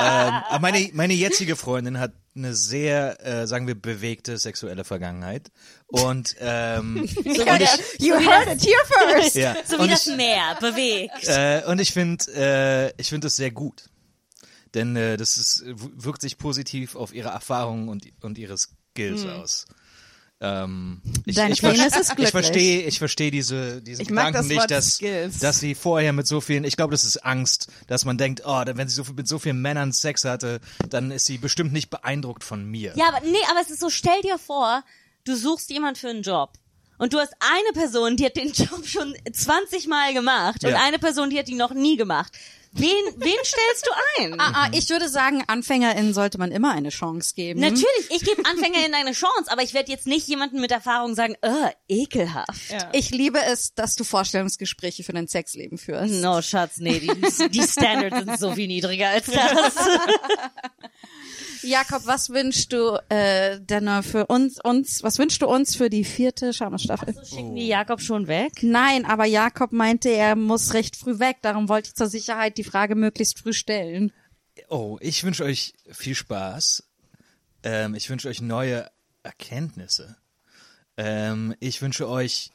Ähm, 0.00 0.06
ähm, 0.06 0.34
aber 0.48 0.60
meine, 0.60 0.90
meine 0.92 1.14
jetzige 1.14 1.56
Freundin 1.56 1.98
hat 1.98 2.12
eine 2.36 2.54
sehr, 2.54 3.24
äh, 3.26 3.46
sagen 3.46 3.66
wir, 3.66 3.74
bewegte 3.74 4.38
sexuelle 4.38 4.84
Vergangenheit. 4.84 5.50
Und, 5.88 6.36
ähm, 6.40 6.98
und 7.16 7.26
ich, 7.26 7.98
you 7.98 8.14
heard 8.14 8.48
it 8.48 8.64
here 8.64 8.84
first 8.86 9.34
ja, 9.34 9.56
so 9.64 9.78
wie 9.78 9.82
und 9.82 9.90
das 9.90 10.06
ich, 10.06 10.16
Meer 10.16 10.56
bewegt. 10.60 11.26
äh, 11.26 11.62
und 11.66 11.80
ich 11.80 11.92
finde, 11.92 12.24
äh, 12.34 13.00
ich 13.00 13.08
finde 13.08 13.26
das 13.26 13.36
sehr 13.36 13.50
gut. 13.50 13.88
Denn 14.74 14.94
äh, 14.96 15.16
das 15.16 15.36
ist, 15.36 15.64
wirkt 15.66 16.20
sich 16.20 16.38
positiv 16.38 16.94
auf 16.94 17.12
ihre 17.14 17.30
Erfahrungen 17.30 17.88
und, 17.88 18.06
und 18.22 18.38
ihre 18.38 18.56
Skills 18.56 19.24
aus. 19.24 19.66
Ähm, 20.40 21.02
ich, 21.24 21.34
Dein 21.34 21.50
ich, 21.52 21.60
Penis 21.60 21.86
ist 21.86 21.96
ich 21.96 22.06
glücklich. 22.06 22.30
verstehe, 22.30 22.82
ich 22.86 22.98
verstehe 23.00 23.30
diese, 23.32 23.82
diese 23.82 24.02
Ich 24.02 24.08
Gedanken 24.08 24.34
das 24.34 24.46
nicht, 24.46 24.70
dass, 24.70 24.94
Skills. 24.94 25.40
dass 25.40 25.58
sie 25.58 25.74
vorher 25.74 26.12
mit 26.12 26.28
so 26.28 26.40
vielen, 26.40 26.62
ich 26.62 26.76
glaube, 26.76 26.92
das 26.92 27.04
ist 27.04 27.16
Angst, 27.24 27.68
dass 27.88 28.04
man 28.04 28.18
denkt, 28.18 28.42
oh, 28.44 28.62
wenn 28.64 28.88
sie 28.88 28.94
so, 28.94 29.02
viel- 29.02 29.14
mit 29.14 29.26
so 29.26 29.40
vielen 29.40 29.60
Männern 29.60 29.92
Sex 29.92 30.24
hatte, 30.24 30.60
dann 30.90 31.10
ist 31.10 31.24
sie 31.24 31.38
bestimmt 31.38 31.72
nicht 31.72 31.90
beeindruckt 31.90 32.44
von 32.44 32.64
mir. 32.64 32.92
Ja, 32.96 33.08
aber 33.08 33.20
nee, 33.26 33.36
aber 33.50 33.60
es 33.60 33.70
ist 33.70 33.80
so, 33.80 33.90
stell 33.90 34.20
dir 34.22 34.38
vor, 34.38 34.84
du 35.24 35.34
suchst 35.34 35.70
jemand 35.70 35.98
für 35.98 36.08
einen 36.10 36.22
Job. 36.22 36.52
Und 36.98 37.12
du 37.14 37.18
hast 37.18 37.32
eine 37.40 37.72
Person, 37.80 38.16
die 38.16 38.24
hat 38.26 38.36
den 38.36 38.52
Job 38.52 38.86
schon 38.86 39.14
20 39.32 39.88
Mal 39.88 40.14
gemacht 40.14 40.62
und 40.64 40.70
Ja. 40.70 40.80
eine 40.84 40.98
Person, 41.00 41.30
die 41.30 41.38
hat 41.38 41.48
ihn 41.48 41.56
noch 41.56 41.72
nie 41.74 41.96
gemacht. 41.96 42.32
Wen, 42.72 42.88
wen 43.16 43.36
stellst 43.44 43.86
du 43.86 43.90
ein? 44.18 44.40
Ah, 44.40 44.52
ah, 44.54 44.70
ich 44.72 44.88
würde 44.90 45.08
sagen, 45.08 45.42
AnfängerInnen 45.46 46.12
sollte 46.12 46.38
man 46.38 46.52
immer 46.52 46.72
eine 46.72 46.90
Chance 46.90 47.34
geben. 47.34 47.60
Natürlich, 47.60 48.10
ich 48.10 48.22
gebe 48.22 48.44
AnfängerInnen 48.44 48.94
eine 48.94 49.12
Chance, 49.12 49.50
aber 49.50 49.62
ich 49.62 49.74
werde 49.74 49.90
jetzt 49.90 50.06
nicht 50.06 50.28
jemanden 50.28 50.60
mit 50.60 50.70
Erfahrung 50.70 51.14
sagen, 51.14 51.34
äh, 51.42 51.70
ekelhaft. 51.88 52.70
Ja. 52.70 52.90
Ich 52.92 53.10
liebe 53.10 53.40
es, 53.42 53.74
dass 53.74 53.96
du 53.96 54.04
Vorstellungsgespräche 54.04 55.02
für 55.02 55.12
dein 55.12 55.28
Sexleben 55.28 55.78
führst. 55.78 56.14
No, 56.22 56.42
Schatz, 56.42 56.78
nee, 56.78 57.00
die, 57.00 57.48
die 57.48 57.62
Standards 57.62 58.18
sind 58.18 58.38
so 58.38 58.52
viel 58.52 58.66
niedriger 58.68 59.08
als 59.08 59.26
das. 59.26 59.74
Jakob, 61.62 62.06
was 62.06 62.30
wünschst 62.30 62.72
du 62.72 62.98
äh, 63.08 63.60
denn 63.60 64.02
für 64.02 64.26
uns, 64.26 64.60
uns, 64.62 65.02
was 65.02 65.18
wünschst 65.18 65.42
du 65.42 65.46
uns 65.46 65.74
für 65.74 65.90
die 65.90 66.04
vierte 66.04 66.52
Schamesstaffel? 66.52 67.14
Schicken 67.24 67.56
die 67.56 67.66
Jakob 67.66 68.00
schon 68.00 68.28
weg? 68.28 68.52
Nein, 68.62 69.04
aber 69.04 69.24
Jakob 69.24 69.72
meinte, 69.72 70.10
er 70.10 70.36
muss 70.36 70.74
recht 70.74 70.96
früh 70.96 71.18
weg. 71.18 71.38
Darum 71.42 71.68
wollte 71.68 71.88
ich 71.88 71.94
zur 71.94 72.08
Sicherheit 72.08 72.58
die 72.58 72.64
Frage 72.70 72.94
möglichst 72.94 73.38
früh 73.38 73.52
stellen. 73.52 74.12
Oh, 74.68 74.98
ich 75.00 75.24
wünsche 75.24 75.44
euch 75.44 75.74
viel 75.90 76.14
Spaß. 76.14 76.84
Ähm, 77.62 77.94
ich 77.94 78.08
wünsche 78.10 78.28
euch 78.28 78.40
neue 78.40 78.90
Erkenntnisse. 79.22 80.16
Ähm, 80.96 81.54
ich 81.60 81.80
wünsche 81.80 82.08
euch 82.08 82.50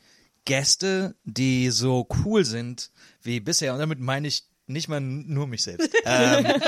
Gäste, 0.45 1.15
die 1.23 1.69
so 1.69 2.07
cool 2.25 2.45
sind 2.45 2.91
wie 3.21 3.39
bisher. 3.39 3.73
Und 3.73 3.79
damit 3.79 3.99
meine 3.99 4.27
ich 4.27 4.43
nicht 4.67 4.87
mal 4.87 5.01
nur 5.01 5.47
mich 5.47 5.63
selbst. 5.63 5.89
ähm, 6.05 6.61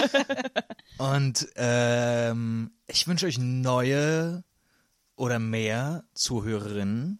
und 0.98 1.48
ähm, 1.56 2.72
ich 2.88 3.08
wünsche 3.08 3.26
euch 3.26 3.38
neue 3.38 4.44
oder 5.16 5.40
mehr 5.40 6.04
Zuhörerinnen. 6.14 7.20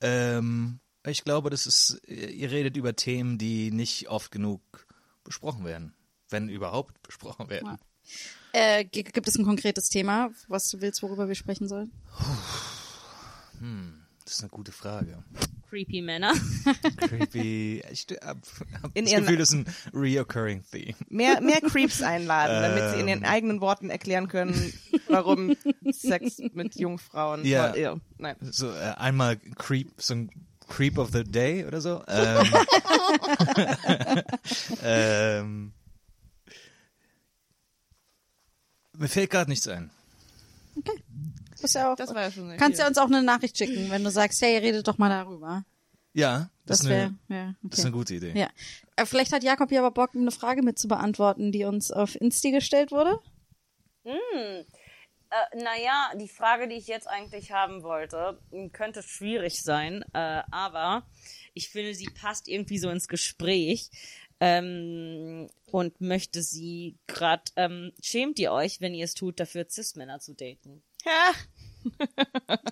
Ähm, 0.00 0.80
ich 1.06 1.24
glaube, 1.24 1.50
das 1.50 1.66
ist, 1.66 2.00
ihr 2.08 2.50
redet 2.50 2.76
über 2.76 2.96
Themen, 2.96 3.38
die 3.38 3.70
nicht 3.70 4.08
oft 4.08 4.30
genug 4.30 4.83
besprochen 5.24 5.64
werden. 5.64 5.94
Wenn 6.30 6.48
überhaupt 6.48 7.02
besprochen 7.02 7.48
werden. 7.50 7.78
Äh, 8.52 8.84
g- 8.84 9.02
gibt 9.02 9.26
es 9.28 9.36
ein 9.36 9.44
konkretes 9.44 9.88
Thema, 9.88 10.30
was 10.48 10.68
du 10.68 10.80
willst, 10.80 11.02
worüber 11.02 11.26
wir 11.28 11.34
sprechen 11.34 11.68
sollen? 11.68 11.90
Das 14.24 14.34
ist 14.34 14.40
eine 14.40 14.50
gute 14.50 14.72
Frage. 14.72 15.22
Creepy 15.68 16.02
Männer. 16.02 16.32
Creepy. 16.98 17.82
Ich 17.90 18.06
hab, 18.22 18.38
hab 18.82 18.90
In 18.96 19.06
das 19.06 19.14
Gefühl, 19.14 19.36
das 19.38 19.52
ist 19.52 19.54
ein 19.54 19.66
reoccurring 19.92 20.62
theme. 20.70 20.94
Mehr, 21.08 21.40
mehr 21.40 21.60
Creeps 21.60 22.00
einladen, 22.02 22.62
damit 22.62 22.94
sie 22.94 23.00
in 23.00 23.08
ihren 23.08 23.24
eigenen 23.24 23.60
Worten 23.60 23.90
erklären 23.90 24.28
können, 24.28 24.72
warum 25.08 25.56
Sex 25.90 26.38
mit 26.52 26.76
Jungfrauen 26.76 27.44
Ja. 27.44 27.74
ja. 27.74 27.96
Nein. 28.18 28.36
So 28.40 28.70
äh, 28.70 28.94
einmal 28.96 29.36
Creep, 29.36 29.90
so 29.98 30.14
ein 30.14 30.30
Creep 30.68 30.98
of 30.98 31.10
the 31.12 31.24
Day 31.24 31.64
oder 31.66 31.80
so. 31.80 32.02
Ähm, 32.08 32.52
ähm, 34.82 35.72
mir 38.96 39.08
fällt 39.08 39.30
gerade 39.30 39.50
nichts 39.50 39.68
ein. 39.68 39.90
Das, 41.50 41.64
ist 41.64 41.74
ja 41.74 41.92
auch, 41.92 41.96
Das 41.96 42.14
war 42.14 42.22
ja 42.22 42.30
schon 42.30 42.48
sehr 42.48 42.56
kannst 42.56 42.78
ja 42.78 42.86
uns 42.86 42.98
auch 42.98 43.06
eine 43.06 43.22
Nachricht 43.22 43.56
schicken, 43.56 43.90
wenn 43.90 44.04
du 44.04 44.10
sagst, 44.10 44.40
hey, 44.42 44.58
redet 44.58 44.86
doch 44.88 44.98
mal 44.98 45.08
darüber. 45.08 45.64
Ja, 46.12 46.50
das, 46.64 46.78
Das 46.78 46.80
ist, 46.80 46.88
wäre, 46.88 47.14
eine, 47.28 47.38
ja, 47.38 47.54
das 47.62 47.78
ist 47.78 47.84
eine 47.84 47.94
okay. 47.94 47.98
gute 47.98 48.14
Idee. 48.14 48.38
Ja. 48.38 48.48
Äh, 48.96 49.06
Vielleicht 49.06 49.32
hat 49.32 49.42
Jakob 49.42 49.70
ja 49.72 49.80
aber 49.80 49.90
Bock, 49.90 50.14
eine 50.14 50.30
Frage 50.30 50.62
mit 50.62 50.78
zu 50.78 50.88
beantworten, 50.88 51.52
die 51.52 51.64
uns 51.64 51.90
auf 51.90 52.14
Insti 52.14 52.52
gestellt 52.52 52.90
wurde. 52.92 53.18
Äh, 55.34 55.62
naja, 55.62 56.12
die 56.16 56.28
Frage, 56.28 56.68
die 56.68 56.76
ich 56.76 56.86
jetzt 56.86 57.08
eigentlich 57.08 57.50
haben 57.50 57.82
wollte, 57.82 58.38
könnte 58.72 59.02
schwierig 59.02 59.62
sein, 59.62 60.04
äh, 60.12 60.42
aber 60.50 61.06
ich 61.54 61.70
finde, 61.70 61.94
sie 61.94 62.06
passt 62.06 62.46
irgendwie 62.46 62.78
so 62.78 62.88
ins 62.88 63.08
Gespräch 63.08 63.90
ähm, 64.38 65.48
und 65.66 66.00
möchte 66.00 66.42
sie 66.42 66.98
gerade, 67.08 67.42
ähm, 67.56 67.92
schämt 68.00 68.38
ihr 68.38 68.52
euch, 68.52 68.80
wenn 68.80 68.94
ihr 68.94 69.04
es 69.04 69.14
tut, 69.14 69.40
dafür 69.40 69.66
Cis-Männer 69.68 70.20
zu 70.20 70.34
daten? 70.34 70.82
Ja. 71.04 71.32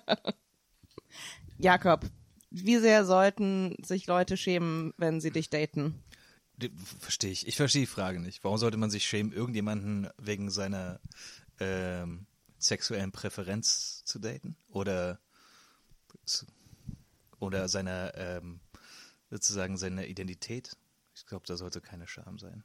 Jakob, 1.57 2.05
wie 2.49 2.77
sehr 2.77 3.05
sollten 3.05 3.75
sich 3.83 4.07
Leute 4.07 4.37
schämen, 4.37 4.93
wenn 4.97 5.19
sie 5.19 5.31
dich 5.31 5.49
daten? 5.49 6.01
Verstehe 6.99 7.31
ich. 7.31 7.45
Ich 7.45 7.57
verstehe 7.57 7.81
die 7.81 7.87
Frage 7.87 8.21
nicht. 8.21 8.43
Warum 8.43 8.57
sollte 8.57 8.77
man 8.77 8.89
sich 8.89 9.05
schämen, 9.05 9.33
irgendjemanden 9.33 10.09
wegen 10.17 10.49
seiner 10.49 11.01
ähm, 11.59 12.25
sexuellen 12.63 13.11
Präferenz 13.11 14.03
zu 14.05 14.19
daten? 14.19 14.55
Oder 14.69 15.19
oder 17.39 17.67
seiner 17.67 18.13
ähm, 18.15 18.59
sozusagen 19.29 19.77
seiner 19.77 20.05
Identität? 20.05 20.77
Ich 21.15 21.25
glaube, 21.25 21.45
da 21.47 21.57
sollte 21.57 21.81
keine 21.81 22.07
Scham 22.07 22.39
sein. 22.39 22.63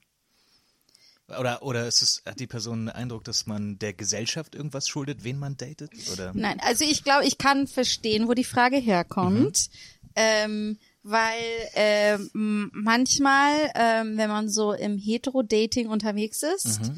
Oder 1.39 1.63
oder 1.63 1.87
ist 1.87 2.01
es, 2.01 2.23
hat 2.25 2.41
die 2.41 2.47
Person 2.47 2.87
den 2.87 2.89
Eindruck, 2.89 3.25
dass 3.25 3.47
man 3.47 3.79
der 3.79 3.93
Gesellschaft 3.93 4.55
irgendwas 4.55 4.89
schuldet, 4.89 5.25
wen 5.25 5.39
man 5.39 5.57
datet? 5.57 5.91
Oder 6.13 6.33
Nein, 6.35 6.59
also 6.61 6.85
ich 6.85 7.05
glaube, 7.05 7.27
ich 7.27 7.37
kann 7.37 7.67
verstehen, 7.67 8.29
wo 8.29 8.35
die 8.35 8.45
Frage 8.45 8.77
herkommt. 8.77 9.69
Ähm, 10.15 10.79
weil 11.03 11.69
ähm, 11.75 12.71
manchmal, 12.75 13.71
ähm, 13.75 14.17
wenn 14.17 14.29
man 14.29 14.49
so 14.49 14.73
im 14.73 14.99
Hetero-Dating 14.99 15.89
unterwegs 15.89 16.43
ist, 16.43 16.93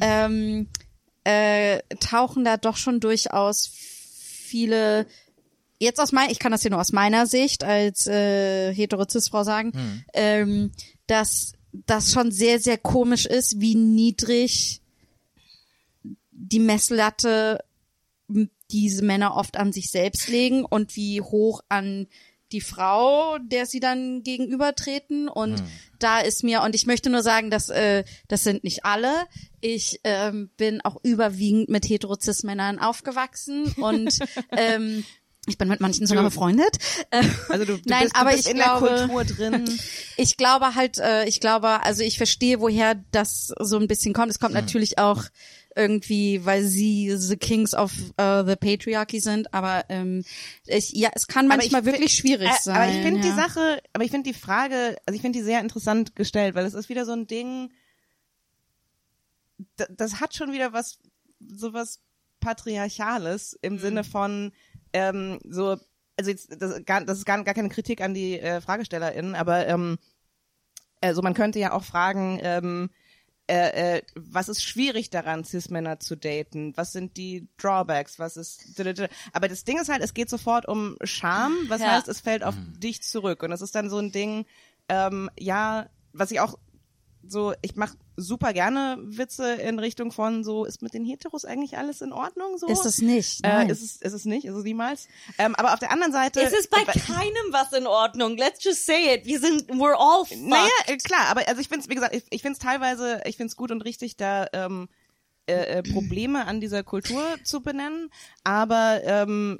ähm, 0.00 0.68
äh, 1.24 1.80
tauchen 2.00 2.44
da 2.44 2.56
doch 2.56 2.76
schon 2.76 3.00
durchaus 3.00 3.70
viele 3.72 5.06
jetzt 5.78 5.98
aus 5.98 6.12
meiner, 6.12 6.30
ich 6.30 6.38
kann 6.38 6.52
das 6.52 6.62
hier 6.62 6.70
nur 6.70 6.80
aus 6.80 6.92
meiner 6.92 7.26
Sicht 7.26 7.64
als 7.64 8.06
äh, 8.06 8.72
hetero-cis-Frau 8.74 9.44
sagen, 9.44 9.72
ähm, 10.12 10.72
dass 11.06 11.54
das 11.72 12.12
schon 12.12 12.30
sehr, 12.30 12.60
sehr 12.60 12.78
komisch 12.78 13.26
ist, 13.26 13.60
wie 13.60 13.74
niedrig 13.74 14.82
die 16.30 16.58
Messlatte 16.58 17.64
diese 18.70 19.04
Männer 19.04 19.36
oft 19.36 19.56
an 19.56 19.72
sich 19.72 19.90
selbst 19.90 20.28
legen 20.28 20.64
und 20.64 20.96
wie 20.96 21.20
hoch 21.20 21.62
an 21.68 22.06
die 22.52 22.60
Frau, 22.60 23.38
der 23.38 23.66
sie 23.66 23.80
dann 23.80 24.22
gegenübertreten. 24.22 25.28
Und 25.28 25.62
da 25.98 26.20
ist 26.20 26.42
mir, 26.44 26.62
und 26.62 26.74
ich 26.74 26.86
möchte 26.86 27.10
nur 27.10 27.22
sagen, 27.22 27.50
dass 27.50 27.68
äh, 27.68 28.04
das 28.28 28.44
sind 28.44 28.64
nicht 28.64 28.84
alle. 28.84 29.26
Ich 29.60 30.00
ähm, 30.04 30.50
bin 30.56 30.80
auch 30.82 30.96
überwiegend 31.02 31.68
mit 31.68 31.88
heterozis-Männern 31.88 32.78
aufgewachsen 32.78 33.72
und 33.76 34.18
ähm, 34.56 35.04
ich 35.46 35.56
bin 35.56 35.68
mit 35.68 35.80
manchen 35.80 36.06
sogar 36.06 36.22
befreundet. 36.22 36.76
Also 37.48 37.64
du, 37.64 37.76
du 37.78 37.82
Nein, 37.86 38.02
bist, 38.02 38.14
du 38.14 38.20
aber 38.20 38.30
bist 38.30 38.44
ich 38.46 38.50
in 38.52 38.56
glaube- 38.58 38.88
der 38.88 39.08
Kultur 39.08 39.24
drin. 39.24 39.78
ich 40.16 40.36
glaube 40.36 40.74
halt, 40.74 40.98
äh, 40.98 41.24
ich 41.26 41.40
glaube, 41.40 41.82
also 41.82 42.02
ich 42.02 42.18
verstehe, 42.18 42.60
woher 42.60 42.96
das 43.10 43.52
so 43.58 43.78
ein 43.78 43.88
bisschen 43.88 44.12
kommt. 44.12 44.30
Es 44.30 44.38
kommt 44.38 44.54
natürlich 44.54 44.98
auch 44.98 45.24
irgendwie, 45.76 46.44
weil 46.44 46.64
sie 46.64 47.14
the 47.16 47.36
Kings 47.36 47.74
of 47.74 47.92
äh, 48.16 48.44
the 48.44 48.56
Patriarchy 48.56 49.20
sind, 49.20 49.52
aber 49.54 49.84
ähm, 49.88 50.24
ich, 50.66 50.92
ja, 50.92 51.10
es 51.14 51.26
kann 51.26 51.46
manchmal 51.46 51.84
wirklich 51.84 52.14
schwierig 52.14 52.48
äh, 52.48 52.62
sein. 52.62 52.76
Aber 52.76 52.88
ich 52.88 53.02
finde 53.02 53.20
ja. 53.20 53.26
die 53.26 53.40
Sache, 53.40 53.82
aber 53.92 54.04
ich 54.04 54.10
finde 54.10 54.30
die 54.30 54.38
Frage, 54.38 54.96
also 55.06 55.14
ich 55.14 55.22
finde 55.22 55.38
die 55.38 55.44
sehr 55.44 55.60
interessant 55.60 56.16
gestellt, 56.16 56.54
weil 56.54 56.66
es 56.66 56.74
ist 56.74 56.88
wieder 56.88 57.04
so 57.04 57.12
ein 57.12 57.26
Ding, 57.26 57.70
das 59.88 60.20
hat 60.20 60.34
schon 60.34 60.52
wieder 60.52 60.72
was, 60.72 60.98
sowas 61.38 62.00
Patriarchales 62.40 63.58
im 63.62 63.78
Sinne 63.78 64.04
von 64.04 64.52
ähm, 64.92 65.38
so, 65.48 65.76
also 66.16 66.30
jetzt, 66.30 66.50
das, 66.60 66.72
ist 66.72 66.86
gar, 66.86 67.04
das 67.04 67.18
ist 67.18 67.26
gar, 67.26 67.42
gar 67.44 67.54
keine 67.54 67.68
Kritik 67.68 68.00
an 68.00 68.14
die 68.14 68.40
äh, 68.40 68.60
FragestellerInnen, 68.60 69.34
aber 69.34 69.66
ähm, 69.66 69.98
also 71.00 71.22
man 71.22 71.34
könnte 71.34 71.58
ja 71.58 71.72
auch 71.72 71.84
fragen, 71.84 72.38
ähm, 72.42 72.90
äh, 73.50 73.96
äh, 73.96 74.02
was 74.14 74.48
ist 74.48 74.62
schwierig 74.62 75.10
daran, 75.10 75.44
Cis-Männer 75.44 75.98
zu 75.98 76.16
daten? 76.16 76.76
Was 76.76 76.92
sind 76.92 77.16
die 77.16 77.48
Drawbacks? 77.58 78.18
Was 78.18 78.36
ist. 78.36 78.80
Aber 79.32 79.48
das 79.48 79.64
Ding 79.64 79.78
ist 79.80 79.88
halt, 79.88 80.02
es 80.02 80.14
geht 80.14 80.30
sofort 80.30 80.66
um 80.68 80.96
Scham, 81.02 81.56
was 81.68 81.80
Ja. 81.80 81.88
heißt, 81.92 82.08
es 82.08 82.20
fällt 82.20 82.44
auf 82.44 82.54
dich 82.78 83.02
zurück. 83.02 83.42
Und 83.42 83.50
das 83.50 83.60
ist 83.60 83.74
dann 83.74 83.90
so 83.90 83.98
ein 83.98 84.12
Ding, 84.12 84.46
ähm, 84.88 85.30
ja, 85.38 85.88
was 86.12 86.30
ich 86.30 86.40
auch 86.40 86.58
so, 87.26 87.54
ich 87.62 87.76
mache 87.76 87.96
super 88.16 88.52
gerne 88.52 88.98
Witze 89.00 89.54
in 89.54 89.78
Richtung 89.78 90.12
von 90.12 90.44
so, 90.44 90.64
ist 90.64 90.82
mit 90.82 90.94
den 90.94 91.04
Heteros 91.04 91.44
eigentlich 91.44 91.76
alles 91.78 92.00
in 92.00 92.12
Ordnung? 92.12 92.58
So? 92.58 92.66
Ist 92.66 92.84
es 92.84 92.98
nicht. 92.98 93.44
Äh, 93.44 93.48
Nein. 93.48 93.70
ist, 93.70 93.82
es, 93.82 93.96
ist 93.96 94.12
es 94.12 94.24
nicht, 94.24 94.44
ist 94.44 94.54
es 94.54 94.64
niemals. 94.64 95.08
Ähm, 95.38 95.54
aber 95.56 95.72
auf 95.72 95.78
der 95.78 95.90
anderen 95.90 96.12
Seite. 96.12 96.40
Es 96.40 96.52
ist 96.52 96.70
bei 96.70 96.82
keinem 96.84 97.52
was 97.52 97.72
in 97.72 97.86
Ordnung. 97.86 98.36
Let's 98.36 98.62
just 98.64 98.84
say 98.86 99.14
it. 99.14 99.26
Wir 99.26 99.40
sind, 99.40 99.68
we're 99.70 99.96
all 99.96 100.24
fucked. 100.24 100.42
Naja, 100.42 100.70
äh, 100.86 100.96
klar, 100.96 101.26
aber 101.28 101.46
also 101.48 101.60
ich 101.60 101.68
finde 101.68 101.84
es, 101.84 101.88
wie 101.88 101.94
gesagt, 101.94 102.14
ich, 102.14 102.24
ich 102.30 102.42
finde 102.42 102.54
es 102.54 102.58
teilweise, 102.58 103.22
ich 103.24 103.36
finde 103.36 103.50
es 103.50 103.56
gut 103.56 103.70
und 103.70 103.82
richtig, 103.82 104.16
da 104.16 104.46
ähm, 104.52 104.88
äh, 105.46 105.78
äh, 105.78 105.82
Probleme 105.82 106.46
an 106.46 106.60
dieser 106.60 106.82
Kultur 106.82 107.22
zu 107.44 107.60
benennen, 107.60 108.10
aber 108.44 109.00
ähm, 109.04 109.58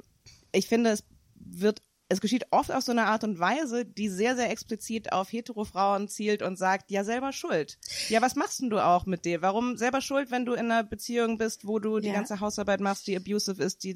ich 0.51 0.67
finde, 0.67 0.91
es 0.91 1.03
wird 1.35 1.81
es 2.11 2.21
geschieht 2.21 2.45
oft 2.51 2.71
auf 2.71 2.83
so 2.83 2.91
eine 2.91 3.05
Art 3.05 3.23
und 3.23 3.39
Weise, 3.39 3.85
die 3.85 4.09
sehr, 4.09 4.35
sehr 4.35 4.49
explizit 4.51 5.11
auf 5.11 5.31
Hetero-Frauen 5.31 6.07
zielt 6.09 6.41
und 6.41 6.57
sagt, 6.57 6.91
ja, 6.91 7.03
selber 7.03 7.31
schuld. 7.31 7.77
Ja, 8.09 8.21
was 8.21 8.35
machst 8.35 8.61
denn 8.61 8.69
du 8.69 8.79
auch 8.79 9.05
mit 9.05 9.25
dir? 9.25 9.41
Warum 9.41 9.77
selber 9.77 10.01
schuld, 10.01 10.29
wenn 10.31 10.45
du 10.45 10.53
in 10.53 10.71
einer 10.71 10.83
Beziehung 10.83 11.37
bist, 11.37 11.65
wo 11.65 11.79
du 11.79 11.99
die 11.99 12.09
Ja. 12.09 12.13
ganze 12.13 12.39
Hausarbeit 12.39 12.81
machst, 12.81 13.07
die 13.07 13.15
abusive 13.15 13.63
ist, 13.63 13.83
die 13.83 13.93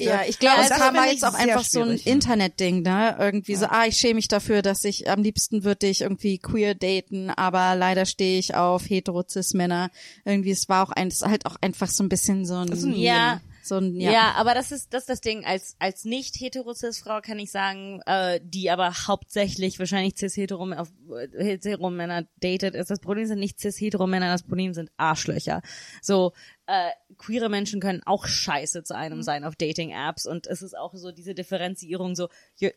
Ja, 0.00 0.22
ich 0.26 0.38
glaube, 0.38 0.62
es 0.62 0.68
das 0.70 0.78
kam 0.78 0.94
jetzt 0.94 1.24
auch 1.24 1.34
einfach 1.34 1.64
so 1.64 1.82
ein. 1.82 1.98
Internetding, 2.04 2.82
ne? 2.82 3.16
Irgendwie 3.18 3.54
so, 3.54 3.66
ah, 3.66 3.86
ich 3.86 3.96
schäme 3.96 4.14
mich 4.14 4.28
dafür, 4.28 4.62
dass 4.62 4.84
ich 4.84 5.10
am 5.10 5.22
liebsten 5.22 5.64
würde 5.64 5.86
ich 5.86 6.00
irgendwie 6.00 6.38
queer 6.38 6.74
daten, 6.74 7.30
aber 7.30 7.74
leider 7.74 8.06
stehe 8.06 8.38
ich 8.38 8.54
auf 8.54 8.88
hetero-cis-Männer. 8.88 9.90
Irgendwie, 10.24 10.50
es 10.52 10.68
war 10.68 10.82
auch 10.86 10.90
ein, 10.92 11.08
es 11.08 11.16
ist 11.16 11.26
halt 11.26 11.46
auch 11.46 11.56
einfach 11.60 11.88
so 11.88 12.02
ein 12.02 12.08
bisschen 12.08 12.44
so 12.46 12.54
ein, 12.56 12.68
ist 12.68 12.84
ein 12.84 12.94
Ja. 12.94 13.40
So 13.68 13.76
ein, 13.76 13.94
Ja. 13.94 14.10
ja. 14.10 14.32
aber 14.36 14.54
das 14.54 14.72
ist 14.72 14.92
das 14.92 15.02
ist 15.02 15.08
das 15.08 15.20
Ding. 15.20 15.44
Als 15.44 15.76
als 15.78 16.04
nicht 16.04 16.36
heterozis 16.40 16.98
Frau 17.00 17.20
kann 17.20 17.38
ich 17.38 17.50
sagen, 17.50 18.00
äh, 18.06 18.40
die 18.42 18.70
aber 18.70 18.92
hauptsächlich 19.06 19.78
wahrscheinlich 19.78 20.16
cis 20.16 20.36
hetero 20.36 20.70
auf 20.72 20.88
äh, 21.10 21.28
hetero 21.42 21.90
Männer 21.90 22.24
datet, 22.40 22.74
ist 22.74 22.90
das 22.90 23.00
Problem 23.00 23.26
sind 23.26 23.38
nicht 23.38 23.60
cis 23.60 23.80
hetero 23.80 24.06
Männer, 24.06 24.32
das 24.32 24.42
Problem 24.42 24.74
sind 24.74 24.90
Arschlöcher. 24.96 25.62
So 26.02 26.32
äh, 26.66 26.90
queere 27.16 27.48
Menschen 27.48 27.80
können 27.80 28.02
auch 28.04 28.26
scheiße 28.26 28.82
zu 28.82 28.94
einem 28.94 29.22
sein 29.22 29.44
auf 29.44 29.56
Dating 29.56 29.90
Apps 29.90 30.26
und 30.26 30.46
es 30.46 30.62
ist 30.62 30.76
auch 30.76 30.94
so 30.94 31.12
diese 31.12 31.34
Differenzierung 31.34 32.14
so 32.14 32.28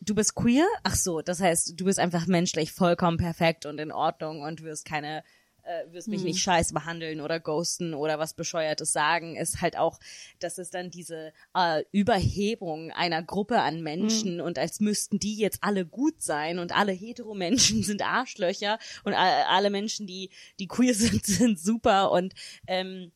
du 0.01 0.15
bist 0.15 0.35
queer? 0.35 0.67
Ach 0.83 0.95
so, 0.95 1.21
das 1.21 1.39
heißt, 1.41 1.79
du 1.79 1.85
bist 1.85 1.99
einfach 1.99 2.27
menschlich 2.27 2.71
vollkommen 2.71 3.17
perfekt 3.17 3.65
und 3.65 3.79
in 3.79 3.91
Ordnung 3.91 4.41
und 4.41 4.63
wirst 4.63 4.85
keine 4.85 5.23
äh, 5.63 5.91
wirst 5.93 6.07
mich 6.07 6.23
nicht 6.23 6.41
scheiße 6.41 6.73
behandeln 6.73 7.21
oder 7.21 7.39
ghosten 7.39 7.93
oder 7.93 8.19
was 8.19 8.33
Bescheuertes 8.33 8.91
sagen, 8.91 9.35
ist 9.35 9.61
halt 9.61 9.77
auch, 9.77 9.99
dass 10.39 10.57
es 10.57 10.69
dann 10.71 10.89
diese 10.89 11.33
äh, 11.55 11.83
Überhebung 11.91 12.91
einer 12.91 13.23
Gruppe 13.23 13.61
an 13.61 13.81
Menschen 13.81 14.41
und 14.41 14.57
als 14.59 14.79
müssten 14.79 15.19
die 15.19 15.37
jetzt 15.37 15.59
alle 15.61 15.85
gut 15.85 16.21
sein 16.21 16.59
und 16.59 16.75
alle 16.75 16.91
Hetero-Menschen 16.91 17.83
sind 17.83 18.01
Arschlöcher 18.01 18.79
und 19.03 19.13
alle 19.13 19.69
Menschen, 19.69 20.07
die, 20.07 20.29
die 20.59 20.67
queer 20.67 20.93
sind, 20.95 21.25
sind 21.25 21.59
super 21.59 22.11
und 22.11 22.33
ähm, 22.67 23.11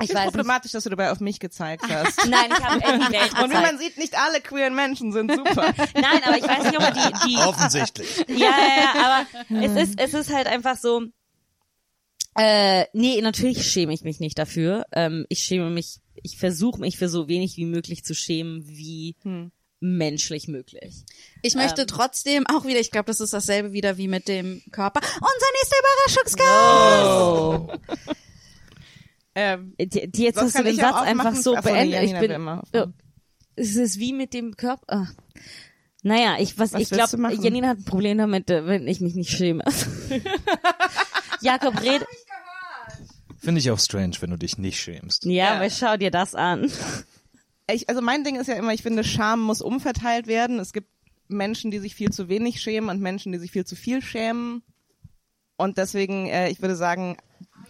ich 0.00 0.06
finde 0.06 0.20
weiß 0.20 0.28
es 0.28 0.34
nicht. 0.34 0.34
problematisch, 0.36 0.72
dass 0.72 0.84
du 0.84 0.90
dabei 0.90 1.10
auf 1.10 1.18
mich 1.18 1.40
gezeigt 1.40 1.82
hast. 1.90 2.24
Nein, 2.28 2.50
ich 2.56 2.64
habe 2.64 2.80
irgendwie 2.84 3.12
Welt 3.12 3.32
Und 3.32 3.38
wie 3.38 3.42
gezeigt. 3.48 3.66
man 3.66 3.78
sieht, 3.78 3.98
nicht 3.98 4.16
alle 4.16 4.40
queeren 4.40 4.74
Menschen 4.76 5.12
sind 5.12 5.32
super. 5.34 5.72
Nein, 5.94 6.22
aber 6.24 6.36
ich 6.36 6.44
weiß 6.44 6.64
nicht, 6.64 6.78
ob 6.78 6.94
die, 6.94 7.28
die 7.28 7.36
Offensichtlich. 7.38 8.16
ja, 8.28 8.36
ja, 8.36 8.94
ja, 8.94 9.26
aber 9.50 9.60
es 9.64 9.88
ist, 9.88 10.00
es 10.00 10.14
ist 10.14 10.32
halt 10.32 10.46
einfach 10.46 10.76
so. 10.76 11.02
Äh, 12.38 12.84
nee, 12.92 13.20
natürlich 13.20 13.66
schäme 13.70 13.92
ich 13.92 14.02
mich 14.02 14.20
nicht 14.20 14.38
dafür. 14.38 14.86
Ähm, 14.92 15.26
ich 15.28 15.40
schäme 15.40 15.70
mich, 15.70 16.00
ich 16.22 16.38
versuche 16.38 16.80
mich 16.80 16.96
für 16.96 17.08
so 17.08 17.26
wenig 17.28 17.56
wie 17.56 17.64
möglich 17.64 18.04
zu 18.04 18.14
schämen, 18.14 18.66
wie 18.68 19.16
menschlich 19.80 20.48
möglich. 20.48 21.04
Ich 21.42 21.54
möchte 21.54 21.82
Ähm. 21.82 21.86
trotzdem 21.88 22.46
auch 22.46 22.64
wieder, 22.64 22.80
ich 22.80 22.90
glaube, 22.90 23.06
das 23.06 23.20
ist 23.20 23.32
dasselbe 23.32 23.72
wieder 23.72 23.96
wie 23.96 24.08
mit 24.08 24.26
dem 24.28 24.62
Körper. 24.72 25.00
Unser 25.00 25.46
nächster 25.60 25.76
Überraschungsgast! 27.58 28.08
ähm, 29.34 29.74
Die, 29.80 30.10
die, 30.10 30.22
jetzt 30.24 30.40
hast 30.40 30.58
du 30.58 30.64
den 30.64 30.76
Satz 30.76 30.96
einfach 30.96 31.34
so 31.34 31.56
Ach 31.56 31.62
beendet. 31.62 32.02
Ich 32.04 32.18
bin, 32.18 32.32
aufmachen. 32.32 32.94
es 33.56 33.76
ist 33.76 33.98
wie 33.98 34.12
mit 34.12 34.32
dem 34.34 34.56
Körper. 34.56 34.84
Ah. 34.88 35.06
Naja, 36.02 36.36
ich 36.38 36.58
was, 36.58 36.72
Was 36.72 36.82
ich 36.82 36.90
glaube? 36.90 37.16
Janina 37.42 37.68
hat 37.68 37.78
ein 37.78 37.84
Problem 37.84 38.18
damit, 38.18 38.48
äh, 38.50 38.66
wenn 38.66 38.86
ich 38.86 39.00
mich 39.00 39.14
nicht 39.14 39.30
schäme. 39.30 39.64
Jakob 41.40 41.80
red. 41.82 42.04
Finde 43.38 43.60
ich 43.60 43.70
auch 43.70 43.78
strange, 43.78 44.16
wenn 44.20 44.30
du 44.30 44.36
dich 44.38 44.58
nicht 44.58 44.80
schämst. 44.80 45.24
Ja, 45.24 45.30
Ja. 45.32 45.54
aber 45.56 45.70
schau 45.70 45.96
dir 45.96 46.10
das 46.10 46.34
an. 46.34 46.70
ich, 47.70 47.88
also 47.88 48.00
mein 48.02 48.24
Ding 48.24 48.36
ist 48.36 48.46
ja 48.48 48.54
immer, 48.54 48.72
ich 48.74 48.82
finde, 48.82 49.04
Scham 49.04 49.40
muss 49.40 49.60
umverteilt 49.62 50.26
werden. 50.26 50.58
Es 50.58 50.72
gibt 50.72 50.88
Menschen, 51.28 51.70
die 51.70 51.78
sich 51.78 51.94
viel 51.94 52.10
zu 52.10 52.28
wenig 52.28 52.60
schämen 52.60 52.90
und 52.90 53.00
Menschen, 53.00 53.32
die 53.32 53.38
sich 53.38 53.50
viel 53.52 53.64
zu 53.66 53.76
viel 53.76 54.02
schämen. 54.02 54.62
Und 55.56 55.78
deswegen, 55.78 56.26
äh, 56.26 56.48
ich 56.50 56.60
würde 56.62 56.76
sagen, 56.76 57.16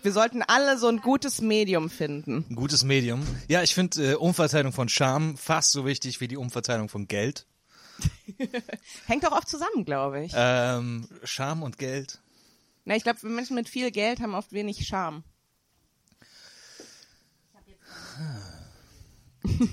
wir 0.03 0.12
sollten 0.12 0.43
alle 0.43 0.78
so 0.78 0.89
ein 0.89 0.99
gutes 0.99 1.40
Medium 1.40 1.90
finden. 1.90 2.45
Ein 2.49 2.55
gutes 2.57 2.85
Medium. 2.85 3.27
Ja, 3.49 3.62
ich 3.62 3.74
finde 3.74 4.12
äh, 4.12 4.15
Umverteilung 4.15 4.73
von 4.73 4.89
Scham 4.89 5.36
fast 5.36 5.73
so 5.73 5.85
wichtig 5.86 6.20
wie 6.20 6.28
die 6.28 6.36
Umverteilung 6.36 6.89
von 6.89 7.09
Geld. 7.09 7.47
Hängt 9.07 9.27
auch 9.27 9.32
oft 9.36 9.49
zusammen, 9.49 9.85
glaube 9.85 10.24
ich. 10.24 10.32
Ähm, 10.36 11.09
Scham 11.24 11.62
und 11.62 11.78
Geld. 11.78 12.20
Na, 12.85 12.95
ich 12.95 13.03
glaube, 13.03 13.27
Menschen 13.28 13.57
mit 13.57 13.69
viel 13.69 13.90
Geld 13.90 14.20
haben 14.20 14.35
oft 14.35 14.53
wenig 14.53 14.86
Scham. 14.86 15.24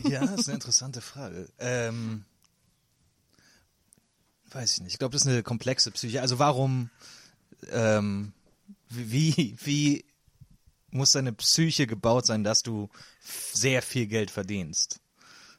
Ja, 0.10 0.22
das 0.22 0.42
ist 0.42 0.48
eine 0.48 0.56
interessante 0.56 1.02
Frage. 1.02 1.50
Ähm, 1.60 2.26
weiß 4.52 4.74
ich 4.74 4.82
nicht. 4.82 4.94
Ich 4.94 5.00
glaube, 5.00 5.14
das 5.14 5.24
ist 5.24 5.28
eine 5.28 5.44
komplexe 5.44 5.92
Psyche. 5.92 6.22
Also 6.22 6.40
warum, 6.40 6.90
ähm, 7.72 8.34
wie, 8.90 9.56
wie 9.64 10.06
muss 10.90 11.12
deine 11.12 11.34
Psyche 11.34 11.88
gebaut 11.88 12.26
sein, 12.26 12.44
dass 12.44 12.62
du 12.62 12.90
sehr 13.22 13.82
viel 13.82 14.08
Geld 14.08 14.32
verdienst? 14.32 15.02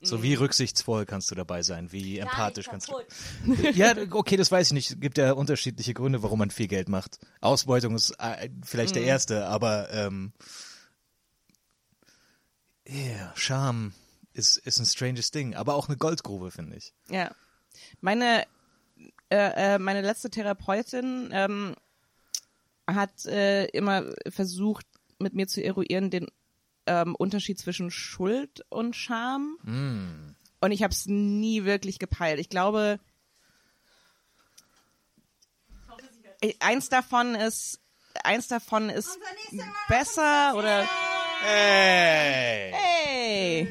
So 0.02 0.22
wie 0.22 0.34
rücksichtsvoll 0.34 1.06
kannst 1.06 1.30
du 1.30 1.34
dabei 1.34 1.62
sein? 1.62 1.90
Wie 1.90 2.18
empathisch 2.18 2.66
kannst 2.66 2.88
du? 2.88 2.94
Ja, 3.74 3.94
okay, 4.10 4.36
das 4.36 4.52
weiß 4.52 4.68
ich 4.68 4.72
nicht. 4.72 4.90
Es 4.90 5.00
gibt 5.00 5.18
ja 5.18 5.32
unterschiedliche 5.32 5.94
Gründe, 5.94 6.22
warum 6.22 6.38
man 6.38 6.50
viel 6.50 6.68
Geld 6.68 6.88
macht. 6.88 7.18
Ausbeutung 7.40 7.94
ist 7.94 8.10
äh, 8.18 8.50
vielleicht 8.62 8.94
der 8.94 9.02
erste, 9.02 9.46
aber 9.46 9.90
ähm, 9.92 10.32
yeah, 12.88 13.32
Scham 13.36 13.92
ist, 14.32 14.58
ist 14.58 14.78
ein 14.78 14.86
stranges 14.86 15.30
Ding, 15.30 15.54
aber 15.54 15.74
auch 15.74 15.88
eine 15.88 15.96
Goldgrube, 15.96 16.50
finde 16.50 16.76
ich. 16.76 16.92
Ja. 17.08 17.30
Meine, 18.00 18.46
äh, 19.30 19.74
äh, 19.74 19.78
meine 19.78 20.02
letzte 20.02 20.30
Therapeutin 20.30 21.30
ähm, 21.32 21.74
hat 22.86 23.24
äh, 23.26 23.66
immer 23.66 24.04
versucht, 24.28 24.86
mit 25.18 25.34
mir 25.34 25.48
zu 25.48 25.62
eruieren, 25.62 26.10
den 26.10 26.26
ähm, 26.86 27.14
Unterschied 27.14 27.58
zwischen 27.58 27.90
Schuld 27.90 28.64
und 28.68 28.94
Scham. 28.94 29.56
Und 30.60 30.70
ich 30.72 30.82
habe 30.82 30.92
es 30.92 31.06
nie 31.06 31.64
wirklich 31.64 31.98
gepeilt. 31.98 32.38
Ich 32.38 32.48
glaube, 32.48 33.00
eins 36.60 36.88
davon 36.88 37.34
ist, 37.34 37.80
eins 38.22 38.48
davon 38.48 38.90
ist 38.90 39.18
besser 39.88 40.54
oder 40.54 40.88
Hey! 41.48 42.72
hey, 42.72 43.68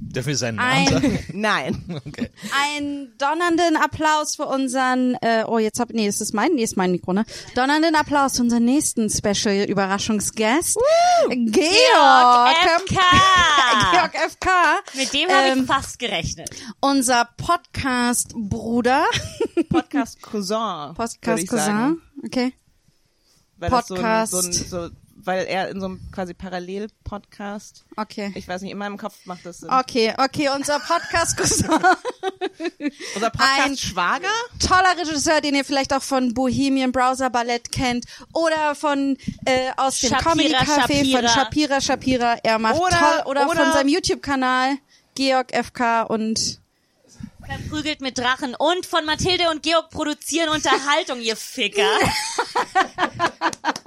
Dürfen 0.00 0.28
wir 0.30 0.36
seinen 0.36 0.56
Namen 0.56 0.70
Ein- 0.72 0.88
sagen? 0.88 1.24
nein. 1.32 2.02
Okay. 2.04 2.28
Einen 2.66 3.16
donnernden 3.18 3.76
Applaus 3.76 4.34
für 4.34 4.46
unseren, 4.46 5.14
äh, 5.22 5.44
oh, 5.46 5.58
jetzt 5.58 5.78
hab, 5.78 5.90
nee, 5.90 6.08
ist 6.08 6.20
das 6.20 6.32
mein, 6.32 6.54
nee, 6.54 6.64
ist 6.64 6.76
mein 6.76 6.90
Mikro, 6.90 7.12
ne? 7.12 7.24
Donnernden 7.54 7.94
Applaus 7.94 8.34
für 8.36 8.42
unseren 8.42 8.64
nächsten 8.64 9.08
Special-Überraschungsgast. 9.08 10.76
Georg, 11.28 12.56
FK. 12.80 13.00
Georg 13.92 14.14
FK. 14.32 14.48
Mit 14.94 15.12
dem 15.14 15.28
habe 15.30 15.46
Ähm, 15.50 15.60
ich 15.60 15.66
fast 15.66 16.00
gerechnet. 16.00 16.50
Unser 16.80 17.28
Podcast-Bruder. 17.36 19.04
Podcast 19.68 20.20
Cousin. 20.20 20.56
würde 20.56 20.94
Podcast 20.96 21.44
ich 21.44 21.48
sagen. 21.48 22.00
Cousin. 22.16 22.24
Okay. 22.26 22.52
Weil 23.60 23.70
das 23.70 23.86
so 23.86 23.94
ein- 23.94 24.00
Podcast. 24.00 24.32
So 24.32 24.38
ein, 24.38 24.52
so, 24.52 24.90
weil 25.22 25.44
er 25.46 25.68
in 25.68 25.78
so 25.80 25.86
einem 25.86 26.00
quasi 26.12 26.32
Parallel-Podcast, 26.32 27.84
Okay. 27.96 28.32
ich 28.34 28.48
weiß 28.48 28.62
nicht, 28.62 28.70
in 28.72 28.78
meinem 28.78 28.96
Kopf 28.96 29.14
macht 29.26 29.44
das 29.44 29.58
Sinn. 29.58 29.68
Okay, 29.70 30.14
okay, 30.18 30.48
unser. 30.56 30.80
Unser 33.14 33.30
Podcast 33.30 33.60
Ein- 33.66 33.76
Schwager? 33.76 34.28
toller 34.58 34.96
Regisseur, 34.98 35.40
den 35.40 35.54
ihr 35.54 35.64
vielleicht 35.64 35.92
auch 35.92 36.02
von 36.02 36.32
Bohemian 36.34 36.92
Browser 36.92 37.30
Ballett 37.30 37.70
kennt 37.72 38.06
oder 38.32 38.74
von 38.74 39.16
äh, 39.44 39.70
aus 39.76 40.00
dem 40.00 40.10
Shapira, 40.10 40.30
Comedy 40.30 40.54
Café 40.54 41.12
von 41.18 41.28
Shapira. 41.28 41.80
Shapira. 41.80 42.36
Er 42.42 42.58
macht 42.58 42.80
Oder- 42.80 42.90
toll 42.98 43.22
oder, 43.26 43.48
oder- 43.50 43.62
von 43.64 43.72
seinem 43.72 43.88
YouTube-Kanal 43.88 44.76
Georg 45.14 45.52
FK 45.52 46.02
und 46.04 46.60
Verprügelt 47.50 48.00
mit 48.00 48.16
Drachen 48.18 48.54
und 48.56 48.86
von 48.86 49.04
Mathilde 49.04 49.50
und 49.50 49.62
Georg 49.62 49.90
produzieren 49.90 50.48
Unterhaltung, 50.50 51.20
ihr 51.20 51.36
Ficker. 51.36 51.82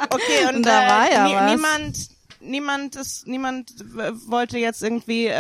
Okay, 0.10 0.54
und 0.56 0.64
Da 0.64 0.84
äh, 0.86 0.90
war 0.90 1.12
ja 1.12 1.28
nie- 1.28 1.34
was. 1.34 1.52
niemand, 1.52 1.98
niemand 2.42 2.96
ist, 2.96 3.26
niemand 3.28 3.72
wollte 4.28 4.60
jetzt 4.60 4.84
irgendwie 4.84 5.26
äh, 5.26 5.32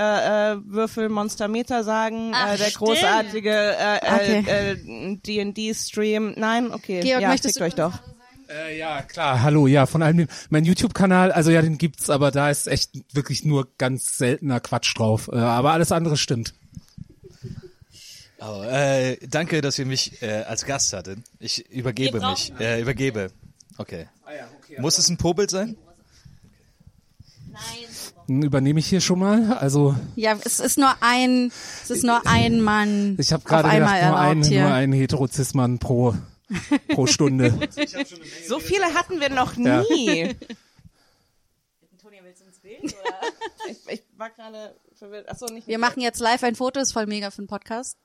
äh, 0.53 0.57
Würfel 0.65 1.09
Monstermeter 1.09 1.83
sagen, 1.83 2.31
Ach, 2.33 2.53
äh, 2.53 2.57
der 2.57 2.65
stimmt. 2.65 2.77
großartige 2.77 3.51
äh, 3.77 3.97
Okay. 4.01 4.43
äh, 4.47 4.71
äh, 4.71 5.17
D&D-Stream. 5.17 6.33
Nein, 6.37 6.73
okay. 6.73 7.01
Georg, 7.01 7.21
ja, 7.21 7.27
möchtest 7.29 7.59
du- 7.59 7.63
euch 7.65 7.75
doch. 7.75 7.93
Äh, 8.49 8.77
ja, 8.79 9.01
klar, 9.03 9.43
hallo, 9.43 9.67
ja, 9.67 9.85
von 9.85 10.01
allem, 10.01 10.27
mein 10.49 10.65
YouTube-Kanal, 10.65 11.31
also 11.31 11.51
ja, 11.51 11.61
den 11.61 11.77
gibt's, 11.77 12.09
aber 12.09 12.31
da 12.31 12.49
ist 12.49 12.67
echt 12.67 12.91
wirklich 13.13 13.45
nur 13.45 13.67
ganz 13.77 14.17
seltener 14.17 14.59
Quatsch 14.59 14.97
drauf, 14.97 15.29
äh, 15.31 15.37
aber 15.37 15.71
alles 15.73 15.91
andere 15.91 16.17
stimmt. 16.17 16.53
Oh, 18.45 18.63
äh, 18.63 19.17
danke, 19.27 19.61
dass 19.61 19.79
ihr 19.79 19.85
mich 19.85 20.21
äh, 20.21 20.43
als 20.43 20.65
Gast 20.65 20.91
hattet. 20.93 21.19
Ich 21.39 21.69
übergebe 21.69 22.19
mich. 22.19 22.51
Äh, 22.59 22.81
übergebe. 22.81 23.31
Okay. 23.77 24.07
Ah 24.25 24.31
Muss 24.81 24.97
es 24.97 25.09
ein 25.09 25.17
Popel 25.17 25.49
sein? 25.49 25.77
Nein. 27.51 27.61
Dann 28.27 28.41
übernehme 28.41 28.79
ich 28.79 28.87
hier 28.87 29.01
schon 29.01 29.19
mal. 29.19 29.53
Also 29.53 29.95
Ja, 30.15 30.37
es 30.43 30.59
ist 30.59 30.77
nur 30.77 30.93
ein, 31.01 31.51
es 31.83 31.89
ist 31.89 32.03
nur 32.03 32.25
ein 32.25 32.61
Mann. 32.61 33.15
ich 33.19 33.31
habe 33.31 33.43
gerade 33.43 33.69
gedacht, 33.69 33.81
nur 34.01 34.17
ein, 34.17 34.29
erlaubt 34.37 34.45
hier. 34.47 34.61
nur 34.63 34.73
ein 34.73 34.91
Heterozismann 34.93 35.79
pro, 35.79 36.15
pro 36.89 37.05
Stunde. 37.07 37.57
So 38.47 38.59
viele 38.59 38.85
hatten 38.93 39.19
wir 39.19 39.29
noch 39.29 39.55
Ja. 39.57 39.83
nie. 39.89 40.35
Ich, 43.69 43.77
ich 43.87 44.03
war 44.17 44.29
gerade 44.29 44.75
verwirrt. 44.93 45.29
Achso, 45.29 45.45
nicht. 45.45 45.67
Wir 45.67 45.77
machen 45.77 46.01
jetzt 46.01 46.19
live 46.19 46.43
ein 46.43 46.55
Foto, 46.55 46.79
ist 46.81 46.91
voll 46.91 47.05
mega 47.07 47.31
für 47.31 47.41
den 47.41 47.47
Podcast. 47.47 47.97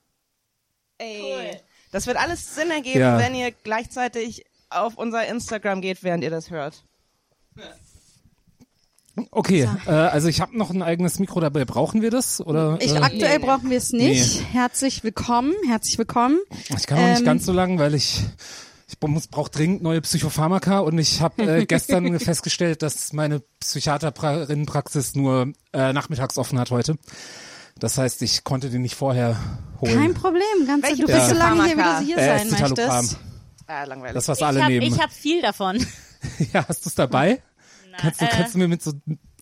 Ey. 0.99 1.57
Das 1.91 2.05
wird 2.05 2.17
alles 2.17 2.53
Sinn 2.55 2.69
ergeben, 2.69 2.99
Ja. 2.99 3.17
wenn 3.17 3.33
ihr 3.33 3.51
gleichzeitig 3.51 4.45
auf 4.69 4.95
unser 4.95 5.25
Instagram 5.27 5.81
geht, 5.81 6.03
während 6.03 6.23
ihr 6.23 6.29
das 6.29 6.51
hört. 6.51 6.83
Okay, 9.31 9.67
äh, 9.85 9.89
also 9.89 10.27
ich 10.29 10.39
habe 10.39 10.57
noch 10.57 10.69
ein 10.69 10.81
eigenes 10.81 11.19
Mikro 11.19 11.39
dabei. 11.41 11.65
Brauchen 11.65 12.01
wir 12.01 12.11
das? 12.11 12.39
Oder, 12.39 12.77
Ich, 12.79 12.93
äh, 12.93 12.97
aktuell 12.99 13.39
nee. 13.39 13.45
brauchen 13.45 13.69
wir 13.69 13.77
es 13.77 13.91
nicht. 13.91 14.41
Herzlich 14.53 15.03
willkommen, 15.03 15.53
herzlich 15.67 15.97
willkommen. 15.97 16.39
Ich 16.69 16.85
kann 16.87 16.99
auch 16.99 17.07
nicht 17.09 17.19
Ähm, 17.19 17.25
ganz 17.25 17.45
so 17.45 17.51
lang, 17.51 17.79
weil 17.79 17.95
ich 17.95 18.21
ich 18.87 18.95
muss 19.07 19.27
brauche 19.27 19.51
dringend 19.51 19.83
neue 19.83 20.01
Psychopharmaka 20.01 20.79
und 20.79 20.97
ich 20.97 21.21
habe 21.21 21.43
äh, 21.43 21.65
gestern 21.67 22.17
festgestellt, 22.19 22.81
dass 22.81 23.11
meine 23.13 23.41
Psychiaterinnenpraxis 23.59 25.15
nur 25.15 25.53
äh, 25.73 25.91
nachmittags 25.93 26.37
offen 26.37 26.57
hat 26.59 26.71
heute. 26.71 26.95
Das 27.79 27.97
heißt, 27.97 28.21
ich 28.21 28.43
konnte 28.43 28.69
den 28.69 28.81
nicht 28.81 28.95
vorher 28.95 29.37
holen. 29.81 29.95
Kein 29.95 30.13
Problem, 30.13 30.43
ganz 30.67 30.83
Welche 30.83 31.05
du 31.05 31.07
bist 31.13 31.29
so 31.29 31.35
lange 31.35 31.63
hier, 31.65 31.77
wie 31.77 31.81
du 31.81 31.99
hier 32.05 32.17
äh, 32.17 32.39
sein 32.39 32.49
möchtest. 32.49 33.17
Ah, 33.67 33.83
langweilig. 33.85 34.13
Das, 34.15 34.27
was 34.27 34.39
Ich 34.39 34.45
alle 34.45 34.61
habe 34.63 34.71
nehmen. 34.73 34.93
ich 34.93 34.99
hab 34.99 35.11
viel 35.11 35.41
davon. 35.41 35.77
ja, 36.53 36.65
hast 36.67 36.85
du 36.85 36.89
es 36.89 36.95
dabei? 36.95 37.41
kannst, 37.97 38.21
du, 38.21 38.25
äh. 38.25 38.29
kannst 38.29 38.53
du 38.55 38.57
mir 38.59 38.67
mit 38.67 38.81
so 38.81 38.93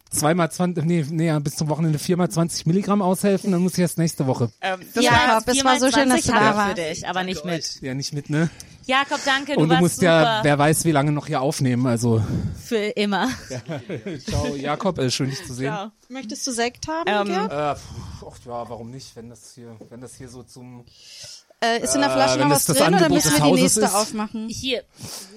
zweimal 0.10 0.52
20, 0.52 0.84
nee, 0.86 1.06
nee, 1.10 1.28
ja, 1.28 1.40
bis 1.40 1.56
zum 1.56 1.70
Wochenende 1.70 2.00
viermal 2.00 2.30
20 2.30 2.66
Milligramm 2.66 3.02
aushelfen, 3.02 3.52
dann 3.52 3.62
muss 3.62 3.74
ich 3.74 3.80
erst 3.80 3.98
nächste 3.98 4.26
Woche. 4.28 4.52
ähm, 4.62 4.80
das 4.94 5.04
Ja, 5.04 5.12
war, 5.12 5.44
es 5.46 5.64
war 5.64 5.80
so 5.80 5.92
schön, 5.92 6.10
dass 6.10 6.22
24 6.24 6.26
du 6.26 6.34
hab 6.34 6.42
da 6.42 6.56
warst. 6.58 6.70
für 6.70 6.76
dich, 6.90 7.08
aber 7.08 7.24
nicht 7.24 7.46
mit. 7.46 7.82
Ja, 7.82 7.94
nicht 7.94 8.14
mit, 8.14 8.30
ne? 8.30 8.50
Jakob, 8.88 9.20
danke, 9.26 9.54
du 9.54 9.60
Und 9.60 9.68
du 9.68 9.74
warst 9.74 9.82
musst 9.82 9.96
super. 9.96 10.06
ja, 10.08 10.40
wer 10.44 10.58
weiß, 10.58 10.86
wie 10.86 10.92
lange 10.92 11.12
noch 11.12 11.28
hier 11.28 11.42
aufnehmen. 11.42 11.86
Also, 11.88 12.24
für 12.64 12.78
immer. 12.78 13.30
ciao, 14.28 14.56
Jakob, 14.56 14.98
äh, 15.00 15.12
schön 15.12 15.30
dich 15.30 15.46
zu 15.46 15.54
sehen. 15.54 15.66
ja. 15.66 15.92
Möchtest 16.10 16.48
du 16.48 16.52
Sekt 16.52 16.88
haben, 16.88 17.30
Ähm? 17.30 17.50
Äh, 17.50 17.76
pf, 17.76 17.82
ach, 18.26 18.38
ja, 18.46 18.70
warum 18.70 18.90
nicht, 18.92 19.14
wenn 19.18 19.30
das 19.30 19.54
hier, 19.54 19.76
wenn 19.90 20.00
das 20.00 20.16
hier 20.16 20.30
so 20.30 20.42
zum 20.42 20.86
Äh, 21.60 21.82
ist 21.84 21.96
in 21.96 22.02
der 22.02 22.12
äh, 22.12 22.14
Flasche 22.14 22.40
wenn 22.40 22.50
noch 22.50 22.56
was 22.56 22.66
drin 22.68 22.76
oder 22.78 22.86
Angebot 22.86 23.10
müssen 23.14 23.30
des 23.30 23.34
wir 23.34 23.38
die 23.38 23.42
Hauses 23.50 23.62
nächste 23.64 23.82
ist? 23.82 23.94
aufmachen? 23.96 24.48
Hier, 24.48 24.84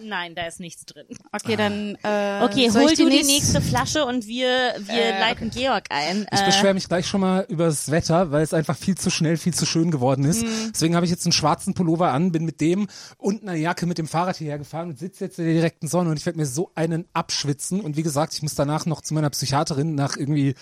nein, 0.05 0.35
da 0.35 0.47
ist 0.47 0.61
nichts 0.61 0.85
drin. 0.85 1.07
Okay, 1.33 1.57
dann 1.57 1.97
äh, 2.03 2.43
Okay, 2.45 2.69
soll 2.69 2.83
hol 2.83 2.91
ich 2.91 2.99
die 2.99 3.05
du 3.05 3.09
die 3.11 3.23
nächste- 3.23 3.63
Flasche 3.63 4.05
und 4.05 4.27
wir, 4.27 4.75
wir 4.81 5.11
leiten 5.19 5.49
Georg 5.49 5.85
ein. 5.89 6.27
Ich 6.31 6.41
Äh, 6.41 6.45
beschwere 6.45 6.75
mich 6.75 6.87
gleich 6.89 7.07
schon 7.07 7.23
mal 7.23 7.47
über 7.49 7.65
das 7.65 7.91
Wetter, 7.91 8.31
weil 8.33 8.43
es 8.43 8.53
einfach 8.53 8.77
viel 8.77 8.99
zu 8.99 9.09
schnell, 9.11 9.39
viel 9.39 9.55
zu 9.55 9.65
schön 9.65 9.91
geworden 9.91 10.27
ist. 10.27 10.43
Mhm. 10.43 10.73
Deswegen 10.75 10.95
habe 10.95 11.07
ich 11.07 11.11
jetzt 11.11 11.25
einen 11.25 11.33
schwarzen 11.33 11.73
Pullover 11.73 12.13
an, 12.13 12.33
bin 12.33 12.45
mit 12.45 12.61
dem 12.61 12.89
und 13.17 13.43
einer 13.43 13.55
Jacke 13.55 13.87
mit 13.87 13.97
dem 13.97 14.07
Fahrrad 14.07 14.37
hierher 14.37 14.59
gefahren 14.59 14.91
und 14.91 14.99
sitze 14.99 15.25
jetzt 15.25 15.39
in 15.39 15.47
der 15.47 15.55
direkten 15.55 15.89
Sonne 15.89 16.11
und 16.11 16.19
ich 16.19 16.27
werde 16.27 16.39
mir 16.39 16.45
so 16.47 16.71
einen 16.75 17.07
abschwitzen. 17.15 17.81
Und 17.81 17.97
wie 17.97 18.03
gesagt, 18.03 18.35
ich 18.35 18.43
muss 18.43 18.55
danach 18.55 18.85
noch 18.85 19.01
zu 19.01 19.15
meiner 19.15 19.31
Psychiaterin 19.31 19.95
nach 19.95 20.19
irgendwie, 20.19 20.55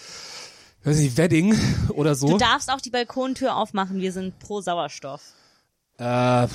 weiß 0.84 0.98
nicht, 0.98 1.16
Wedding 1.16 1.58
oder 1.94 2.14
so. 2.14 2.28
du 2.28 2.38
darfst 2.38 2.70
auch 2.70 2.80
die 2.80 2.90
Balkontür 2.90 3.56
aufmachen, 3.56 4.00
wir 4.00 4.12
sind 4.12 4.38
pro 4.38 4.60
Sauerstoff. 4.60 5.20
Äh, 5.98 6.46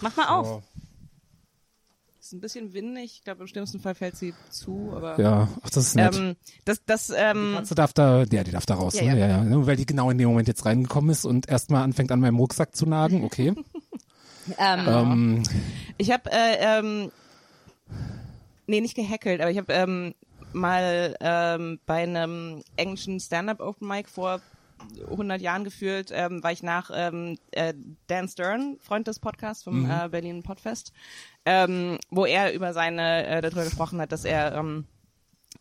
Mach 0.00 0.16
mal 0.16 0.28
auf. 0.28 0.46
oh, 0.48 0.62
ist 2.20 2.32
ein 2.32 2.40
bisschen 2.40 2.72
windig. 2.72 3.04
Ich 3.18 3.24
glaube, 3.24 3.40
im 3.42 3.46
schlimmsten 3.48 3.80
Fall 3.80 3.94
fällt 3.94 4.16
sie 4.16 4.32
zu, 4.50 4.92
aber. 4.94 5.20
ja, 5.20 5.48
ach, 5.62 5.70
das 5.70 5.88
ist 5.88 5.94
nett. 5.96 6.14
Ähm, 6.16 6.36
das, 6.64 6.84
das, 6.86 7.10
ähm, 7.14 7.54
Katze 7.56 7.74
darf 7.74 7.92
da, 7.92 8.22
ja, 8.30 8.44
die 8.44 8.52
darf 8.52 8.64
da 8.66 8.74
raus, 8.74 8.94
Ja, 8.94 9.02
ne? 9.02 9.18
ja. 9.18 9.26
Ja, 9.26 9.28
ja. 9.38 9.44
Nur 9.44 9.66
weil 9.66 9.76
die 9.76 9.86
genau 9.86 10.08
in 10.10 10.18
dem 10.18 10.28
Moment 10.28 10.46
jetzt 10.48 10.64
reingekommen 10.64 11.10
ist 11.10 11.24
und 11.24 11.48
erstmal 11.48 11.82
anfängt 11.82 12.12
an 12.12 12.20
meinem 12.20 12.36
Rucksack 12.38 12.74
zu 12.76 12.86
nagen, 12.86 13.24
okay. 13.24 13.54
Ähm, 14.58 14.86
ähm, 14.88 15.42
Ich 15.98 16.10
habe, 16.10 16.28
äh, 16.32 16.56
ähm, 16.80 17.12
nee, 18.66 18.80
nicht 18.80 18.96
gehackelt, 18.96 19.40
aber 19.40 19.52
ich 19.52 19.56
habe 19.58 19.72
ähm, 19.72 20.14
mal 20.52 21.16
ähm, 21.20 21.78
bei 21.86 22.02
einem 22.02 22.64
englischen 22.74 23.20
Stand-up 23.20 23.60
Open 23.60 23.86
Mic 23.86 24.08
vor 24.08 24.40
100 25.10 25.40
Jahren 25.40 25.64
gefühlt, 25.64 26.10
ähm, 26.12 26.42
war 26.42 26.52
ich 26.52 26.62
nach 26.62 26.90
ähm, 26.94 27.38
äh, 27.50 27.74
Dan 28.06 28.28
Stern, 28.28 28.76
Freund 28.80 29.06
des 29.06 29.18
Podcasts 29.18 29.64
vom 29.64 29.90
äh, 29.90 30.08
Berlin 30.08 30.42
Podfest, 30.42 30.92
ähm, 31.44 31.98
wo 32.10 32.24
er 32.24 32.52
über 32.52 32.72
seine, 32.72 33.26
äh, 33.26 33.40
darüber 33.40 33.64
gesprochen 33.64 34.00
hat, 34.00 34.12
dass 34.12 34.24
er 34.24 34.54
ähm, 34.54 34.86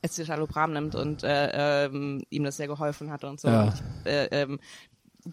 Escitalopram 0.02 0.74
nimmt 0.74 0.96
und 0.96 1.24
äh, 1.24 1.86
ähm, 1.86 2.24
ihm 2.30 2.44
das 2.44 2.58
sehr 2.58 2.68
geholfen 2.68 3.12
hat 3.12 3.24
und 3.24 3.40
so. 3.40 3.48
Ja. 3.48 3.64
Und 3.64 3.74
ich, 3.74 4.12
äh, 4.12 4.26
ähm, 4.42 4.60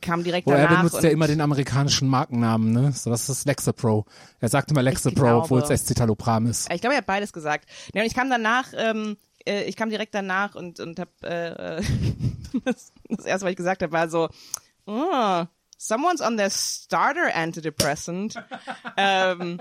kam 0.00 0.22
direkt 0.22 0.46
er 0.46 0.58
danach 0.58 0.78
benutzt 0.78 0.96
und 0.96 1.04
ja 1.04 1.10
immer 1.10 1.26
den 1.26 1.40
amerikanischen 1.40 2.08
Markennamen, 2.08 2.72
ne? 2.72 2.92
So, 2.92 3.10
das 3.10 3.28
ist 3.28 3.46
Lexapro. 3.46 4.04
Er 4.40 4.48
sagt 4.48 4.70
immer 4.70 4.82
Lexapro, 4.82 5.38
obwohl 5.38 5.62
es 5.62 5.70
Escitalopram 5.70 6.46
ist. 6.46 6.70
Ich 6.70 6.80
glaube, 6.80 6.94
er 6.94 6.98
hat 6.98 7.06
beides 7.06 7.32
gesagt. 7.32 7.68
Ja, 7.94 8.02
und 8.02 8.06
ich 8.06 8.14
kam 8.14 8.28
danach, 8.28 8.66
ähm, 8.76 9.16
äh, 9.48 9.64
ich 9.64 9.76
kam 9.76 9.90
direkt 9.90 10.14
danach 10.14 10.54
und 10.54 10.78
und 10.80 10.98
hab 11.00 11.08
äh, 11.24 11.78
äh, 11.78 11.82
das, 12.64 12.92
das 13.08 13.24
erste, 13.24 13.44
was 13.46 13.50
ich 13.50 13.56
gesagt 13.56 13.82
habe, 13.82 13.92
war 13.92 14.08
so, 14.08 14.28
oh, 14.86 15.44
someone's 15.76 16.20
on 16.20 16.36
their 16.36 16.50
starter 16.50 17.34
antidepressant. 17.34 18.34
ähm, 18.96 19.60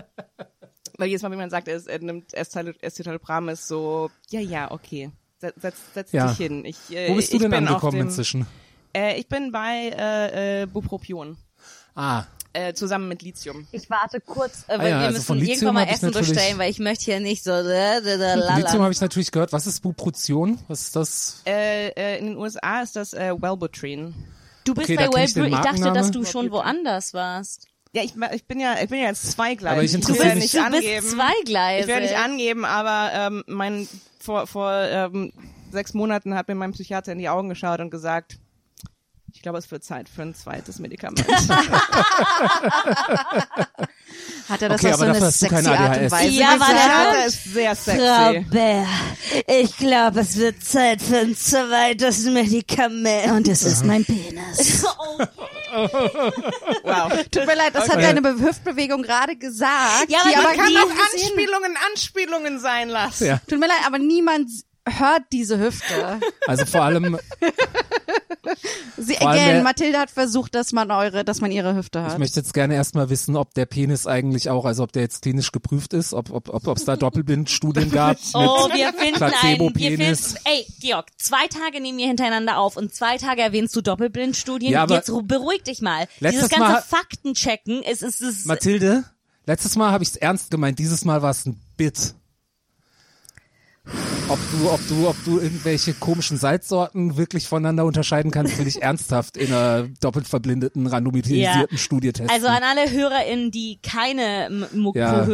weil 0.98 1.08
jedes 1.10 1.22
Mal, 1.22 1.32
wenn 1.32 1.38
man 1.38 1.50
sagt, 1.50 1.68
er, 1.68 1.86
er 1.88 2.00
nimmt 2.00 2.34
Escital- 2.34 2.76
Escitalopram, 2.82 3.50
ist 3.50 3.68
so, 3.68 4.10
ja, 4.30 4.40
ja, 4.40 4.72
okay. 4.72 5.12
Setz, 5.40 5.62
setz, 5.62 5.78
setz 5.94 6.12
Ja. 6.12 6.28
dich 6.28 6.38
hin. 6.38 6.66
Ich, 6.66 6.78
äh, 6.92 7.10
Wo 7.10 7.16
bist 7.16 7.32
du 7.32 7.36
ich 7.38 7.44
denn 7.44 7.54
angekommen 7.54 7.98
dem, 7.98 8.08
inzwischen? 8.08 8.48
Äh, 8.94 9.20
ich 9.20 9.28
bin 9.28 9.52
bei 9.52 9.92
äh, 9.96 10.64
äh, 10.64 10.66
Bupropion. 10.66 11.38
Ah, 11.94 12.24
Äh, 12.58 12.74
zusammen 12.74 13.08
mit 13.08 13.22
Lithium. 13.22 13.68
ich 13.72 13.88
warte 13.90 14.20
kurz, 14.20 14.64
äh, 14.68 14.80
weil 14.80 14.80
Ah 14.80 14.88
ja, 14.88 15.00
wir 15.02 15.08
also 15.08 15.34
müssen 15.36 15.48
irgendwann 15.48 15.76
mal 15.76 15.88
Essen 15.88 16.12
bestellen, 16.12 16.58
weil 16.58 16.72
ich 16.72 16.80
möchte 16.80 17.06
hier 17.06 17.20
nicht 17.20 17.44
so 17.44 17.52
da, 17.52 18.00
da, 18.02 18.18
da, 18.18 18.34
la, 18.34 18.58
Lithium 18.58 18.82
habe 18.82 18.92
ich 18.92 19.00
natürlich 19.00 19.32
gehört. 19.32 19.54
Was 19.54 19.68
ist 19.68 19.82
Buprotion? 19.82 20.58
Was 20.68 20.82
ist 20.82 20.96
das? 20.96 21.42
Äh, 21.46 21.90
äh, 21.90 22.18
in 22.20 22.26
den 22.28 22.38
USA 22.38 22.82
ist 22.82 22.96
das 22.96 23.14
äh, 23.14 23.32
Wellbutrin. 23.40 24.16
Du 24.64 24.74
bist 24.74 24.90
Okay, 24.90 24.96
bei 24.96 25.08
kenn 25.08 25.46
ich. 25.46 25.54
Ich 25.54 25.60
dachte, 25.60 25.94
dass 25.94 26.10
du 26.12 26.26
schon 26.26 26.50
woanders 26.52 27.14
warst. 27.14 27.68
Ja, 27.94 28.04
ich, 28.04 28.14
ich 28.34 28.46
bin 28.46 28.60
ja, 28.60 28.76
ich 28.82 28.90
bin 28.90 29.00
ja 29.00 29.08
jetzt 29.08 29.32
zweigleisig. 29.32 29.78
Aber 29.78 29.84
ich 29.84 29.94
interessiere 29.94 30.28
ja 30.30 30.34
mich- 30.36 30.44
nicht 30.44 30.56
du 30.56 30.64
angeben. 30.64 31.02
bist 31.02 31.12
zweigleisig. 31.12 31.82
Ich 31.82 31.88
werde 31.88 32.02
nicht 32.06 32.18
angeben, 32.18 32.66
aber 32.66 33.12
ähm, 33.14 33.44
mein 33.48 33.88
vor 34.20 34.48
vor 34.48 34.72
ähm, 34.72 35.32
sechs 35.72 35.94
Monaten 35.94 36.34
hat 36.36 36.48
mir 36.48 36.56
mein 36.56 36.72
Psychiater 36.74 37.12
in 37.12 37.20
die 37.20 37.30
Augen 37.30 37.50
geschaut 37.50 37.80
und 37.80 37.90
gesagt, 37.92 38.40
ich 39.38 39.44
glaube, 39.44 39.60
es 39.60 39.70
wird 39.70 39.84
Zeit 39.84 40.10
für 40.10 40.24
ein 40.24 40.34
zweites 40.34 40.80
Medikament. 40.80 41.24
Hat 44.50 44.62
er 44.64 44.70
das 44.70 44.82
Okay, 44.82 44.94
auf 44.96 45.02
aber 45.02 45.14
so 45.14 45.22
eine 45.26 45.32
sexy 45.32 45.68
Art 45.70 46.02
und. 46.02 46.10
Weise 46.12 46.30
Ja, 46.30 46.60
war 46.60 46.70
gesagt? 46.70 46.74
der 46.74 46.80
Psychiater 46.80 47.26
ist 47.28 47.44
sehr 47.54 47.76
sexy. 47.76 48.46
Bär, 48.50 48.88
ich 49.46 49.78
glaube, 49.78 50.22
es 50.22 50.38
wird 50.38 50.64
Zeit 50.64 51.04
für 51.04 51.20
ein 51.20 51.36
zweites 51.36 52.24
Medikament. 52.26 53.32
Und 53.32 53.48
es 53.48 53.62
ist 53.62 53.86
mein 53.86 54.04
Penis. 54.06 54.84
Wow. 55.70 57.12
Tut 57.30 57.46
mir 57.46 57.56
leid, 57.56 57.76
das 57.76 57.90
hat 57.90 58.02
deine 58.02 58.22
Be 58.22 58.34
Hüftbewegung 58.40 59.04
gerade 59.04 59.36
gesagt. 59.36 60.06
Ja, 60.08 60.20
aber 60.22 60.30
aber 60.38 60.48
Man 60.48 60.58
kann 60.58 60.68
nie 60.70 60.78
auch 60.78 60.90
Anspielungen 61.14 61.78
Anspielungen 61.92 62.60
sein 62.60 62.90
lassen. 62.90 63.28
Ja. 63.28 63.40
Tut 63.48 63.60
mir 63.60 63.68
leid, 63.68 63.86
aber 63.86 64.00
niemand 64.00 64.50
hört 64.90 65.24
diese 65.32 65.60
Hüfte. 65.60 66.20
Also 66.48 66.66
vor 66.66 66.82
allem, 66.82 67.20
Sie, 68.98 69.18
again, 69.18 69.64
Mathilde 69.64 69.98
hat 70.00 70.10
versucht, 70.10 70.56
dass 70.56 70.72
man 70.72 70.90
eure, 70.92 71.24
dass 71.26 71.42
man 71.42 71.52
ihre 71.52 71.76
Hüfte 71.76 72.00
ich 72.00 72.06
hört. 72.08 72.20
möchte 72.20 72.40
jetzt 72.40 72.54
gerne 72.54 72.76
erstmal 72.76 73.10
wissen, 73.10 73.36
ob 73.36 73.54
der 73.54 73.66
Penis 73.66 74.08
eigentlich 74.08 74.50
auch, 74.50 74.66
also 74.66 74.84
ob 74.84 74.92
der 74.92 75.04
jetzt 75.04 75.22
klinisch 75.22 75.52
geprüft 75.52 75.94
ist, 75.94 76.14
ob 76.14 76.32
ob 76.32 76.50
ob 76.50 76.68
ob 76.68 76.78
es 76.78 76.86
da 76.86 76.96
Doppelblindstudien 76.98 77.92
gab 77.92 78.18
Oh, 78.34 78.68
mit 78.68 78.78
wir 78.78 78.94
finden 78.94 79.22
einen, 79.24 79.32
wir 79.32 79.40
Placebo-Penis. 79.40 80.20
finden, 80.34 80.40
ey, 80.46 80.66
Georg, 80.82 81.08
zwei 81.18 81.48
Tage 81.48 81.82
nehmen 81.82 81.98
wir 81.98 82.08
hintereinander 82.08 82.58
auf 82.58 82.78
und 82.78 82.94
zwei 82.94 83.18
Tage 83.18 83.42
erwähnst 83.42 83.76
du 83.76 83.82
Doppelblindstudien. 83.82 84.72
Ja, 84.72 84.84
aber- 84.84 84.96
Jetzt 84.96 85.10
ru- 85.10 85.24
beruhig 85.26 85.64
dich 85.64 85.82
mal. 85.82 86.08
Letztes 86.20 86.48
Dieses 86.48 86.50
ganze 86.50 86.74
Mal- 86.74 86.82
Faktenchecken, 86.82 87.84
es 87.84 88.02
ist, 88.02 88.22
es 88.22 88.40
ist, 88.40 88.46
Mathilde, 88.46 89.04
letztes 89.46 89.76
Mal 89.76 89.92
habe 89.92 90.04
ich 90.04 90.10
es 90.12 90.16
ernst 90.16 90.52
gemeint, 90.52 90.80
dieses 90.80 91.06
Mal 91.06 91.22
war 91.22 91.32
es 91.32 91.46
ein 91.46 91.60
Bit. 91.78 92.16
Ob 94.30 94.40
du, 94.52 94.70
ob 94.70 94.88
du, 94.90 95.08
ob 95.08 95.16
du 95.24 95.40
irgendwelche 95.40 95.94
komischen 95.94 96.38
Salzsorten 96.38 97.16
wirklich 97.16 97.48
voneinander 97.48 97.86
unterscheiden 97.86 98.30
kannst, 98.30 98.58
will 98.58 98.68
ich 98.68 98.82
ernsthaft 98.82 99.38
in 99.38 99.54
einer 99.54 99.88
doppelt 100.02 100.28
verblindeten, 100.28 100.86
randomisierten 100.86 101.68
Ja. 101.72 101.78
Studie 101.78 102.12
testen. 102.12 102.30
Also 102.30 102.48
an 102.48 102.62
alle 102.64 102.92
HörerInnen, 102.92 103.52
die 103.52 103.80
keine 103.82 104.48
M- 104.48 104.92
Ja. 104.94 105.26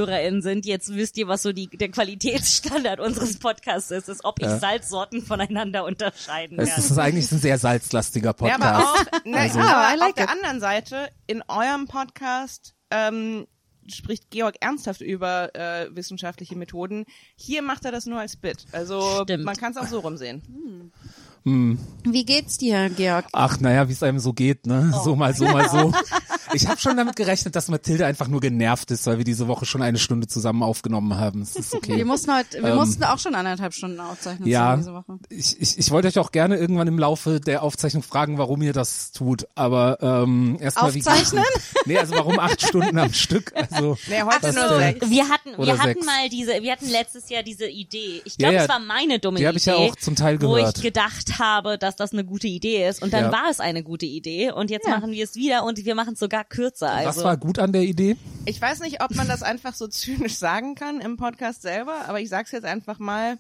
Sind, 0.42 0.66
jetzt 0.68 0.94
wisst 0.94 1.18
ihr, 1.18 1.28
was 1.28 1.42
so 1.42 1.54
die, 1.54 1.68
der 1.68 1.90
Qualitätsstandard 1.90 3.00
unseres 3.00 3.40
Podcasts 3.40 3.90
ist, 3.90 4.10
ist, 4.10 4.24
ob 4.26 4.40
ich 4.40 4.46
Ja. 4.46 4.60
Salzsorten 4.60 5.24
voneinander 5.26 5.86
unterscheiden 5.86 6.60
es 6.60 6.70
kann. 6.70 6.84
ist 6.84 6.98
eigentlich 7.00 7.32
ein 7.32 7.40
sehr 7.40 7.58
salzlastiger 7.58 8.28
Ja, 8.30 8.34
Podcast. 8.34 8.62
aber 8.64 8.84
auch, 8.84 9.26
ne, 9.26 9.38
Also- 9.38 9.60
aber 9.60 9.98
like 9.98 10.10
auf 10.10 10.14
der 10.16 10.24
it. 10.26 10.30
anderen 10.30 10.60
Seite, 10.60 11.10
in 11.26 11.42
eurem 11.48 11.88
Podcast, 11.88 12.76
ähm, 12.92 13.48
spricht 13.88 14.30
Georg 14.32 14.56
ernsthaft 14.60 15.02
über 15.02 15.54
äh, 15.56 15.88
wissenschaftliche 15.96 16.56
Methoden. 16.56 17.06
Hier 17.36 17.62
macht 17.62 17.86
er 17.86 17.92
das 17.92 18.06
nur 18.06 18.20
als 18.20 18.36
Bit. 18.36 18.66
Also 18.72 19.24
Stimmt. 19.24 19.46
man 19.46 19.56
kann 19.56 19.72
es 19.72 19.78
auch 19.78 19.88
so 19.88 20.00
rumsehen. 20.00 20.42
Wie 21.46 22.24
geht's 22.24 22.58
dir, 22.58 22.90
Georg? 22.90 23.26
Ach, 23.34 23.60
naja, 23.60 23.90
wie 23.90 23.92
es 23.92 24.02
einem 24.02 24.20
so 24.20 24.32
geht, 24.32 24.66
ne? 24.66 24.94
So 25.04 25.16
mal 25.16 25.34
so, 25.36 25.44
mal 25.44 25.70
so. 25.70 25.92
Ich 26.54 26.68
habe 26.68 26.80
schon 26.80 26.98
damit 26.98 27.16
gerechnet, 27.16 27.56
dass 27.56 27.68
Mathilde 27.68 28.06
einfach 28.06 28.28
nur 28.28 28.40
genervt 28.42 28.92
ist, 28.92 29.06
weil 29.08 29.18
wir 29.18 29.26
diese 29.26 29.48
Woche 29.48 29.66
schon 29.66 29.82
eine 29.82 29.98
Stunde 29.98 30.28
zusammen 30.28 30.64
aufgenommen 30.64 31.18
haben. 31.18 31.42
Es 31.42 31.56
ist 31.56 31.74
okay. 31.74 31.98
Wir 31.98 32.06
mussten 32.06 32.34
heute, 32.36 32.62
wir 32.64 32.76
mussten 32.76 33.04
auch 33.04 33.20
schon 33.20 33.36
anderthalb 33.36 33.74
Stunden 33.74 34.00
aufzeichnen 34.00 34.46
Ähm, 34.48 34.52
Ja, 34.52 34.76
diese 34.78 34.94
Woche. 34.94 35.18
ich, 35.30 35.60
ich, 35.60 35.78
ich 35.78 35.92
wollte 35.92 36.08
euch 36.08 36.20
auch 36.20 36.32
gerne 36.32 36.58
irgendwann 36.58 36.88
im 36.88 37.00
Laufe 37.00 37.40
der 37.40 37.64
Aufzeichnung 37.64 38.04
fragen, 38.04 38.38
warum 38.38 38.62
ihr 38.62 38.74
das 38.74 39.12
tut. 39.12 39.48
Aber 39.56 39.98
ähm, 40.02 40.58
erstmal 40.60 40.94
wie 40.94 41.00
Aufzeichnen? 41.00 41.44
Nee, 41.86 41.98
also 41.98 42.14
warum 42.16 42.40
acht 42.40 42.62
Stunden 42.66 42.98
am 42.98 43.12
Stück? 43.12 43.52
Also 43.56 43.98
Nee, 44.08 44.22
heute 44.24 44.54
nur 44.54 44.78
sechs. 44.80 45.10
Wir 45.10 45.28
hatten, 45.28 45.50
wir 45.58 45.74
hatten 45.78 45.84
sechs. 45.96 46.06
mal 46.06 46.30
diese, 46.30 46.62
wir 46.62 46.72
hatten 46.72 46.88
letztes 46.90 47.30
Jahr 47.30 47.44
diese 47.44 47.68
Idee. 47.68 48.22
Ich 48.24 48.34
Ja, 48.34 48.50
glaube, 48.50 48.56
ja, 48.56 48.62
es 48.64 48.70
war 48.70 48.80
meine 48.80 49.20
dumme 49.20 49.38
die 49.38 49.44
Idee. 49.44 49.48
hab 49.50 49.56
ich 49.58 49.66
ja 49.66 49.76
auch 49.76 49.96
zum 49.98 50.16
Teil 50.16 50.42
Wo 50.42 50.54
gehört. 50.54 50.78
ich 50.78 50.84
gedacht 50.84 51.40
habe, 51.40 51.78
dass 51.78 51.98
das 51.98 52.14
eine 52.14 52.24
gute 52.24 52.48
Idee 52.48 52.88
ist. 52.88 53.02
Und 53.02 53.12
dann 53.12 53.26
Ja. 53.26 53.32
war 53.34 53.50
es 53.50 53.60
eine 53.60 53.84
gute 53.84 54.06
Idee. 54.06 54.52
Und 54.52 54.70
jetzt 54.72 54.88
Ja. 54.88 54.96
machen 54.98 55.12
wir 55.12 55.24
es 55.26 55.36
wieder 55.36 55.66
und 55.66 55.84
wir 55.84 55.96
machen 55.96 56.14
es 56.14 56.20
sogar 56.20 56.43
kürzer. 56.44 56.92
Also. 56.92 57.20
Was 57.20 57.24
war 57.24 57.38
gut 57.38 57.60
an 57.60 57.74
der 57.74 57.84
Idee? 57.84 58.18
Ich 58.46 58.62
weiß 58.62 58.80
nicht, 58.82 59.02
ob 59.04 59.16
man 59.16 59.28
das 59.28 59.44
einfach 59.44 59.74
so 59.74 59.88
zynisch 59.88 60.36
sagen 60.36 60.76
kann 60.76 61.02
im 61.02 61.18
Podcast 61.18 61.62
selber, 61.62 62.06
aber 62.08 62.20
ich 62.20 62.30
sag's 62.30 62.52
jetzt 62.52 62.66
einfach 62.66 63.00
mal. 63.00 63.38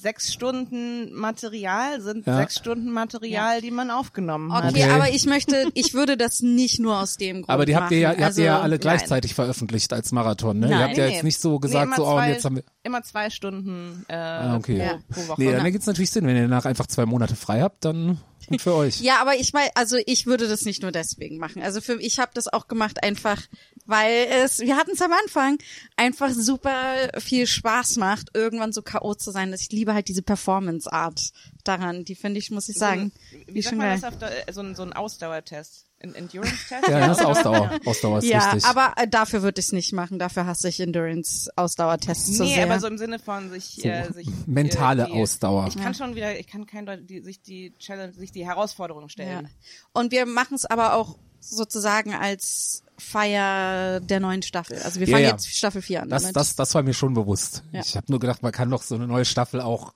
Sechs 0.00 0.32
Stunden 0.32 1.12
Material 1.12 2.00
sind 2.00 2.24
Ja. 2.26 2.36
sechs 2.36 2.54
Stunden 2.56 2.90
Material, 2.92 3.60
die 3.60 3.70
man 3.72 3.90
aufgenommen 3.90 4.52
hat. 4.52 4.70
Okay, 4.70 4.84
Okay. 4.84 4.90
aber 4.92 5.10
ich 5.10 5.26
möchte, 5.26 5.68
ich 5.74 5.92
würde 5.94 6.16
das 6.16 6.40
nicht 6.40 6.78
nur 6.78 7.00
aus 7.00 7.16
dem 7.16 7.38
Grund 7.38 7.48
Aber 7.48 7.66
die 7.66 7.74
habt 7.74 7.90
ihr 7.90 7.98
ja, 7.98 8.12
ihr 8.12 8.24
habt 8.26 8.36
ihr 8.38 8.44
ja 8.44 8.52
Also, 8.54 8.62
alle 8.62 8.78
gleichzeitig 8.78 9.34
veröffentlicht 9.34 9.92
als 9.92 10.12
Marathon, 10.12 10.60
ne? 10.60 10.68
Nein. 10.68 10.78
ihr 10.78 10.84
habt 10.86 10.96
ja 10.96 11.06
Nee, 11.06 11.12
jetzt 11.14 11.24
nicht 11.24 11.40
so 11.40 11.54
nee, 11.54 11.58
gesagt, 11.60 11.86
immer 11.86 11.96
so, 11.96 12.06
oh, 12.06 12.10
und 12.10 12.16
zwei, 12.18 12.30
jetzt 12.30 12.44
haben 12.44 12.56
wir. 12.56 12.64
immer 12.84 13.02
zwei 13.02 13.30
Stunden 13.30 14.04
äh, 14.08 14.14
Ah, 14.14 14.56
okay. 14.56 14.76
pro, 14.76 14.82
Ja. 14.84 14.98
pro 15.10 15.28
Woche. 15.32 15.42
Nee, 15.42 15.52
dann 15.52 15.64
ergibt 15.64 15.82
es 15.82 15.86
natürlich 15.88 16.10
Sinn, 16.10 16.26
wenn 16.26 16.36
ihr 16.36 16.42
danach 16.42 16.64
einfach 16.64 16.86
zwei 16.86 17.04
Monate 17.04 17.34
frei 17.34 17.60
habt, 17.62 17.84
dann 17.84 18.20
gut 18.46 18.62
für 18.62 18.74
euch. 18.74 19.00
Ja, 19.00 19.20
aber 19.20 19.34
ich 19.36 19.52
meine, 19.52 19.70
also 19.74 19.96
ich 20.06 20.26
würde 20.26 20.46
das 20.48 20.62
nicht 20.62 20.80
nur 20.82 20.92
deswegen 20.92 21.38
machen. 21.38 21.60
Also 21.62 21.80
für 21.80 22.00
ich 22.00 22.18
habe 22.20 22.30
das 22.34 22.46
auch 22.46 22.68
gemacht 22.68 23.02
einfach, 23.02 23.42
weil 23.88 24.26
es, 24.44 24.60
wir 24.60 24.76
hatten 24.76 24.92
es 24.92 25.02
am 25.02 25.10
Anfang, 25.12 25.58
einfach 25.96 26.30
super 26.30 26.70
viel 27.18 27.46
Spaß 27.48 27.96
macht, 27.96 28.28
irgendwann 28.34 28.72
so 28.72 28.82
K.O. 28.82 29.14
zu 29.14 29.30
sein. 29.32 29.52
Ich 29.52 29.72
liebe 29.72 29.94
halt 29.94 30.06
diese 30.06 30.22
Performance-Art 30.22 31.32
daran. 31.64 32.04
Die 32.04 32.14
finde 32.14 32.38
ich, 32.38 32.50
muss 32.52 32.68
ich 32.68 32.76
sagen, 32.78 33.10
Wie 33.46 33.54
die 33.54 33.62
sagt 33.62 33.70
schon 33.70 33.78
man 33.78 33.88
geil. 33.88 34.00
das 34.00 34.12
auf 34.12 34.18
der, 34.18 34.52
so 34.54 34.60
ein, 34.60 34.74
so 34.76 34.82
ein 34.82 34.92
Ausdauertest? 34.92 35.86
Ein 36.00 36.14
Endurance-Test? 36.14 36.86
Ja, 36.88 37.08
das 37.08 37.18
ist 37.18 37.24
Ausdauer. 37.24 37.72
Ausdauer 37.84 38.18
ist 38.18 38.26
Ja, 38.26 38.52
wichtig. 38.54 38.64
aber 38.66 38.92
äh, 38.98 39.08
dafür 39.08 39.42
würde 39.42 39.58
ich 39.58 39.66
es 39.66 39.72
nicht 39.72 39.92
machen. 39.92 40.20
Dafür 40.20 40.46
hasse 40.46 40.68
ich 40.68 40.78
Endurance-Ausdauertests 40.78 42.36
so 42.36 42.44
Nee, 42.44 42.54
sehr. 42.54 42.64
aber 42.64 42.78
so 42.80 42.86
im 42.86 42.98
Sinne 42.98 43.18
von 43.18 43.50
sich, 43.50 43.80
So, 43.82 43.88
äh, 43.88 44.12
sich 44.12 44.28
mentale 44.46 45.04
äh, 45.04 45.06
die, 45.06 45.12
Ausdauer. 45.12 45.66
Ich 45.68 45.76
kann 45.76 45.94
schon 45.94 46.14
wieder, 46.14 46.38
ich 46.38 46.46
kann 46.46 46.66
kein 46.66 46.86
Leute, 46.86 47.02
die 47.02 47.20
sich 47.20 47.42
die 47.42 47.72
Challenge, 47.78 48.12
sich 48.12 48.30
die 48.32 48.46
Herausforderung 48.46 49.04
Ja. 49.04 49.08
stellen. 49.08 49.48
Und 49.92 50.12
wir 50.12 50.26
machen 50.26 50.54
es 50.54 50.66
aber 50.66 50.94
auch 50.94 51.18
sozusagen 51.40 52.14
als 52.14 52.82
Feier 52.98 54.00
der 54.00 54.20
neuen 54.20 54.42
Staffel. 54.42 54.78
Also 54.82 55.00
wir 55.00 55.08
fangen 55.08 55.24
ja. 55.24 55.30
jetzt 55.30 55.48
Staffel 55.54 55.82
4 55.82 56.02
an. 56.02 56.08
Das, 56.08 56.32
das, 56.32 56.56
das 56.56 56.74
war 56.74 56.82
mir 56.82 56.94
schon 56.94 57.14
bewusst. 57.14 57.62
Ja. 57.72 57.80
Ich 57.80 57.96
habe 57.96 58.06
nur 58.08 58.20
gedacht, 58.20 58.42
man 58.42 58.52
kann 58.52 58.70
doch 58.70 58.82
so 58.82 58.94
eine 58.94 59.06
neue 59.06 59.24
Staffel 59.24 59.60
auch 59.60 59.92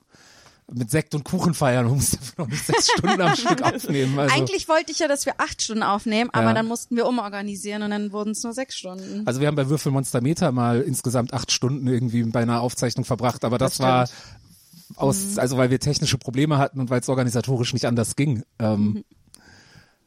mit 0.72 0.90
Sekt 0.90 1.14
und 1.14 1.24
Kuchen 1.24 1.54
feiern 1.54 1.86
und 1.86 1.96
muss 1.96 2.10
dafür 2.12 2.44
noch 2.44 2.48
nicht 2.48 2.64
sechs 2.64 2.90
Stunden 2.96 3.20
am 3.20 3.36
Stück 3.36 3.62
aufnehmen. 3.62 4.18
Also, 4.18 4.34
Eigentlich 4.34 4.68
wollte 4.68 4.92
ich 4.92 5.00
ja, 5.00 5.08
dass 5.08 5.26
wir 5.26 5.34
acht 5.38 5.60
Stunden 5.60 5.82
aufnehmen, 5.82 6.30
aber 6.32 6.48
Ja. 6.48 6.54
dann 6.54 6.66
mussten 6.66 6.96
wir 6.96 7.06
umorganisieren 7.06 7.82
und 7.82 7.90
dann 7.90 8.12
wurden 8.12 8.30
es 8.30 8.42
nur 8.42 8.52
sechs 8.52 8.76
Stunden. 8.76 9.26
also 9.26 9.40
wir 9.40 9.48
haben 9.48 9.56
bei 9.56 9.68
Würfelmonster 9.68 10.20
Meter 10.20 10.52
mal 10.52 10.80
insgesamt 10.80 11.34
acht 11.34 11.52
Stunden 11.52 11.86
irgendwie 11.88 12.22
bei 12.24 12.40
einer 12.40 12.60
Aufzeichnung 12.60 13.04
verbracht, 13.04 13.44
aber 13.44 13.58
das, 13.58 13.80
war 13.80 14.08
aus, 14.96 15.38
also 15.38 15.56
weil 15.56 15.70
wir 15.70 15.80
technische 15.80 16.18
Probleme 16.18 16.58
hatten 16.58 16.80
und 16.80 16.90
weil 16.90 17.00
es 17.00 17.08
organisatorisch 17.08 17.72
nicht 17.72 17.86
anders 17.86 18.16
ging. 18.16 18.42
Ähm, 18.58 19.04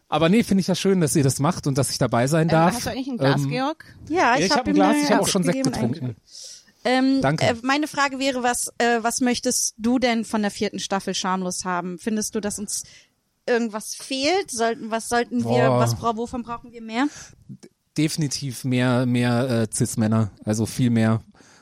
aber 0.07 0.30
nee, 0.30 0.44
finde 0.44 0.61
ich 0.61 0.68
ja 0.68 0.76
schön, 0.76 1.02
dass 1.02 1.15
ihr 1.15 1.23
das 1.23 1.40
macht 1.40 1.68
und 1.68 1.77
dass 1.77 1.90
ich 1.90 1.98
dabei 1.98 2.27
sein 2.27 2.44
Ähm, 2.44 2.49
darf. 2.49 2.76
hast 2.76 2.86
du 2.86 2.90
eigentlich 2.91 3.07
ein 3.07 3.18
Glas, 3.18 3.41
Ähm, 3.41 3.49
Georg? 3.49 3.86
Ja, 4.10 4.15
Ja, 4.18 4.40
ich, 4.40 4.45
ich 4.45 4.52
hab 4.52 4.60
habe 4.60 4.69
ein 4.69 4.76
ihm 4.76 4.80
Glas, 4.80 4.95
ich 5.03 5.11
habe 5.11 5.22
auch 5.22 5.27
schon 5.27 5.44
Sekt 5.44 5.57
gegeben 5.57 5.72
getrunken. 5.73 6.15
Ähm, 6.84 7.22
Danke. 7.22 7.44
Äh, 7.45 7.56
meine 7.64 7.88
Frage 7.88 8.19
wäre, 8.19 8.44
was, 8.44 8.68
äh, 8.77 8.99
was 9.02 9.19
möchtest 9.19 9.73
du 9.77 9.98
denn 9.98 10.23
von 10.23 10.41
der 10.44 10.52
vierten 10.52 10.77
Staffel 10.80 11.15
schamlos 11.15 11.65
haben? 11.65 11.98
Findest 11.98 12.36
du, 12.36 12.40
dass 12.41 12.60
uns 12.60 12.84
irgendwas 13.48 13.95
fehlt? 13.95 14.52
Sollten, 14.52 14.91
was 14.91 15.10
sollten 15.10 15.44
wir, 15.44 15.68
Boah. 15.68 15.80
was 15.80 15.95
bra 15.95 16.15
wovon 16.15 16.44
brauchen 16.44 16.72
wir 16.72 16.82
mehr? 16.82 17.07
definitiv 17.98 18.65
mehr, 18.65 19.06
mehr 19.06 19.49
äh, 19.49 19.68
Cis-Männer, 19.73 20.32
also 20.44 20.65
viel 20.65 20.90
mehr. 20.90 21.22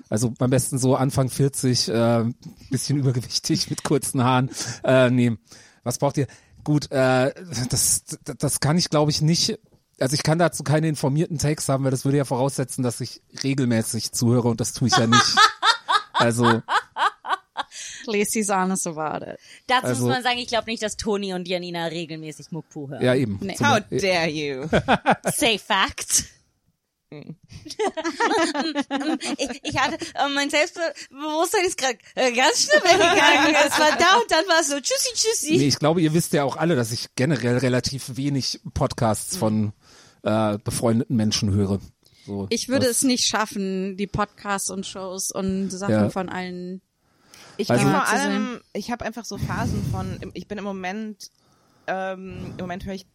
Also 0.10 0.34
am 0.40 0.49
besten 0.49 0.78
so 0.80 0.95
Anfang 0.95 1.30
40, 1.30 1.90
äh, 1.90 2.26
bisschen 2.72 2.98
übergewichtig 2.98 3.70
mit 3.70 3.84
kurzen 3.84 4.24
Haaren. 4.24 4.49
Äh, 4.84 5.10
nee, 5.11 5.38
was 5.84 5.98
braucht 5.99 6.18
ihr? 6.18 6.28
Gut, 6.64 6.91
äh, 6.91 7.34
das, 7.69 8.03
das 8.38 8.60
kann 8.60 8.77
ich 8.77 8.90
glaube 8.90 9.11
ich 9.11 9.22
nicht. 9.22 9.60
Also 9.99 10.15
ich 10.15 10.23
kann 10.23 10.40
dazu 10.40 10.64
keine 10.64 10.88
informierten 10.88 11.38
Takes 11.38 11.69
haben, 11.69 11.84
weil 11.84 11.91
das 11.91 12.03
würde 12.06 12.18
ja 12.18 12.26
voraussetzen, 12.26 12.84
dass 12.84 12.99
ich 13.02 13.22
regelmäßig 13.44 14.11
zuhöre 14.11 14.48
und 14.49 14.60
das 14.60 14.73
tue 14.73 14.88
ich 14.88 14.95
ja 14.98 15.07
nicht. 15.07 15.22
Also 16.15 16.61
Lacey's 18.06 18.49
honest 18.49 18.88
about 18.88 19.26
it. 19.26 19.40
Dazu 19.68 19.88
Also- 19.88 20.06
muss 20.06 20.14
man 20.15 20.23
sagen, 20.23 20.38
ich 20.38 20.48
glaube 20.48 20.69
nicht, 20.69 20.81
dass 20.84 20.95
Toni 20.95 21.34
und 21.34 21.48
Janina 21.48 21.85
regelmäßig 21.88 22.52
Mukpu 22.52 22.88
hören. 22.90 23.03
ja 23.03 23.15
eben. 23.15 23.40
Nee. 23.41 23.56
How 23.60 23.80
dare 23.90 24.30
you? 24.30 24.68
Say 25.35 25.57
fact. 25.57 26.26
ich, 29.38 29.60
ich 29.64 29.77
hatte, 29.80 29.98
äh, 30.15 30.30
mein 30.34 30.49
Selbstbewusstsein 30.49 31.65
ist 31.65 31.77
gerade 31.77 31.98
äh, 32.15 32.31
ganz 32.31 32.64
schnell 32.64 32.81
weggegangen. 32.84 33.56
es 33.68 33.80
war 33.80 33.91
da 33.98 34.15
und 34.18 34.31
dann 34.31 34.45
war 34.48 34.61
es 34.61 34.69
so 34.69 34.80
tschüssi, 34.80 35.14
tschüssi. 35.14 35.57
Nee, 35.57 35.68
ich 35.68 35.80
glaube, 35.80 36.02
ihr 36.02 36.14
wisst 36.14 36.34
ja 36.34 36.44
auch 36.44 36.57
alle, 36.57 36.76
dass 36.76 36.91
ich 36.91 37.15
generell 37.15 37.57
relativ 37.57 38.15
wenig 38.18 38.61
Podcasts 38.73 39.38
von 39.38 39.73
äh, 40.23 40.57
befreundeten 40.64 41.15
Menschen 41.15 41.52
höre. 41.52 41.80
So, 42.26 42.48
Ich 42.49 42.69
würde 42.69 42.88
es 42.88 43.03
nicht 43.03 43.27
schaffen, 43.27 43.98
die 43.98 44.07
Podcasts 44.07 44.69
und 44.69 44.85
Shows 44.85 45.31
und 45.31 45.69
Sachen 45.69 45.91
Ja. 45.94 46.10
von 46.10 46.30
allen. 46.30 46.81
Ich 47.57 47.69
Also- 47.69 47.88
vor 47.88 48.07
allem, 48.07 48.61
ich 48.73 48.91
habe 48.91 49.06
einfach 49.06 49.26
so 49.26 49.38
Phasen 49.38 49.84
von, 49.91 50.31
ich 50.34 50.48
bin 50.48 50.57
im 50.57 50.64
Moment, 50.64 51.30
ähm, 51.88 52.53
im 52.57 52.64
Moment 52.64 52.85
höre 52.85 52.94
ich 52.95 53.06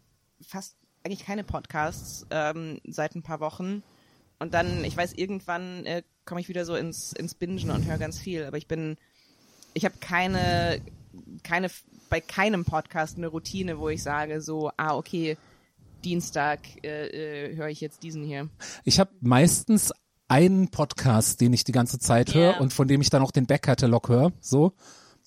fast 0.47 0.77
eigentlich 1.09 1.25
keine 1.25 1.43
Podcasts 1.43 2.27
ähm, 2.31 2.81
seit 2.87 3.15
ein 3.15 3.23
paar 3.23 3.41
Wochen. 3.41 3.83
Und 4.39 4.53
dann, 4.53 4.85
ich 4.85 4.95
weiß, 4.95 5.15
irgendwann 5.15 5.87
äh, 5.87 6.03
komme 6.27 6.41
ich 6.43 6.51
wieder 6.51 6.67
so 6.67 6.75
ins, 6.77 7.15
ins 7.15 7.35
Bingen 7.35 7.71
und 7.71 7.87
höre 7.87 7.97
ganz 7.97 8.19
viel. 8.19 8.45
Aber 8.45 8.59
ich 8.59 8.69
bin, 8.69 8.99
ich 9.73 9.87
habe 9.87 9.95
keine, 10.01 10.83
keine, 11.43 11.71
bei 12.11 12.21
keinem 12.21 12.67
Podcast 12.67 13.17
eine 13.17 13.29
Routine, 13.29 13.79
wo 13.79 13.89
ich 13.89 14.03
sage 14.03 14.43
so, 14.43 14.71
ah, 14.77 14.97
okay, 14.97 15.39
Dienstag 16.05 16.61
äh, 16.85 17.47
äh, 17.47 17.57
höre 17.57 17.69
ich 17.69 17.81
jetzt 17.81 18.03
diesen 18.03 18.23
hier. 18.23 18.51
Ich 18.85 19.01
habe 19.01 19.11
meistens 19.23 19.93
einen 20.29 20.69
Podcast, 20.69 21.41
den 21.41 21.55
ich 21.55 21.65
die 21.65 21.73
ganze 21.73 21.99
Zeit 21.99 22.35
höre 22.35 22.53
Ja. 22.53 22.59
und 22.59 22.75
von 22.75 22.87
dem 22.87 23.01
ich 23.01 23.09
dann 23.09 23.23
auch 23.23 23.33
den 23.33 23.47
Backkatalog 23.47 24.11
höre, 24.11 24.33
so. 24.41 24.75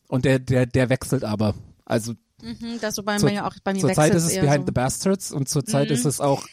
Und 0.07 0.25
der, 0.25 0.37
der, 0.37 0.67
der 0.67 0.89
wechselt 0.89 1.23
aber. 1.23 1.55
Also 1.85 2.13
Mhm, 2.43 2.79
das 2.81 2.95
so 2.95 3.03
bei 3.03 3.17
zur, 3.17 3.29
mir 3.29 3.45
auch 3.45 3.53
bei 3.63 3.73
mir 3.73 3.79
zur 3.81 3.93
Zeit 3.93 4.13
ist 4.13 4.23
es 4.23 4.35
Behind 4.35 4.61
so. 4.61 4.65
the 4.67 4.71
Bastards 4.71 5.31
und 5.31 5.47
zur 5.49 5.65
Zeit 5.65 5.89
Mhm. 5.89 5.95
ist 5.95 6.05
es 6.05 6.19
auch, 6.19 6.45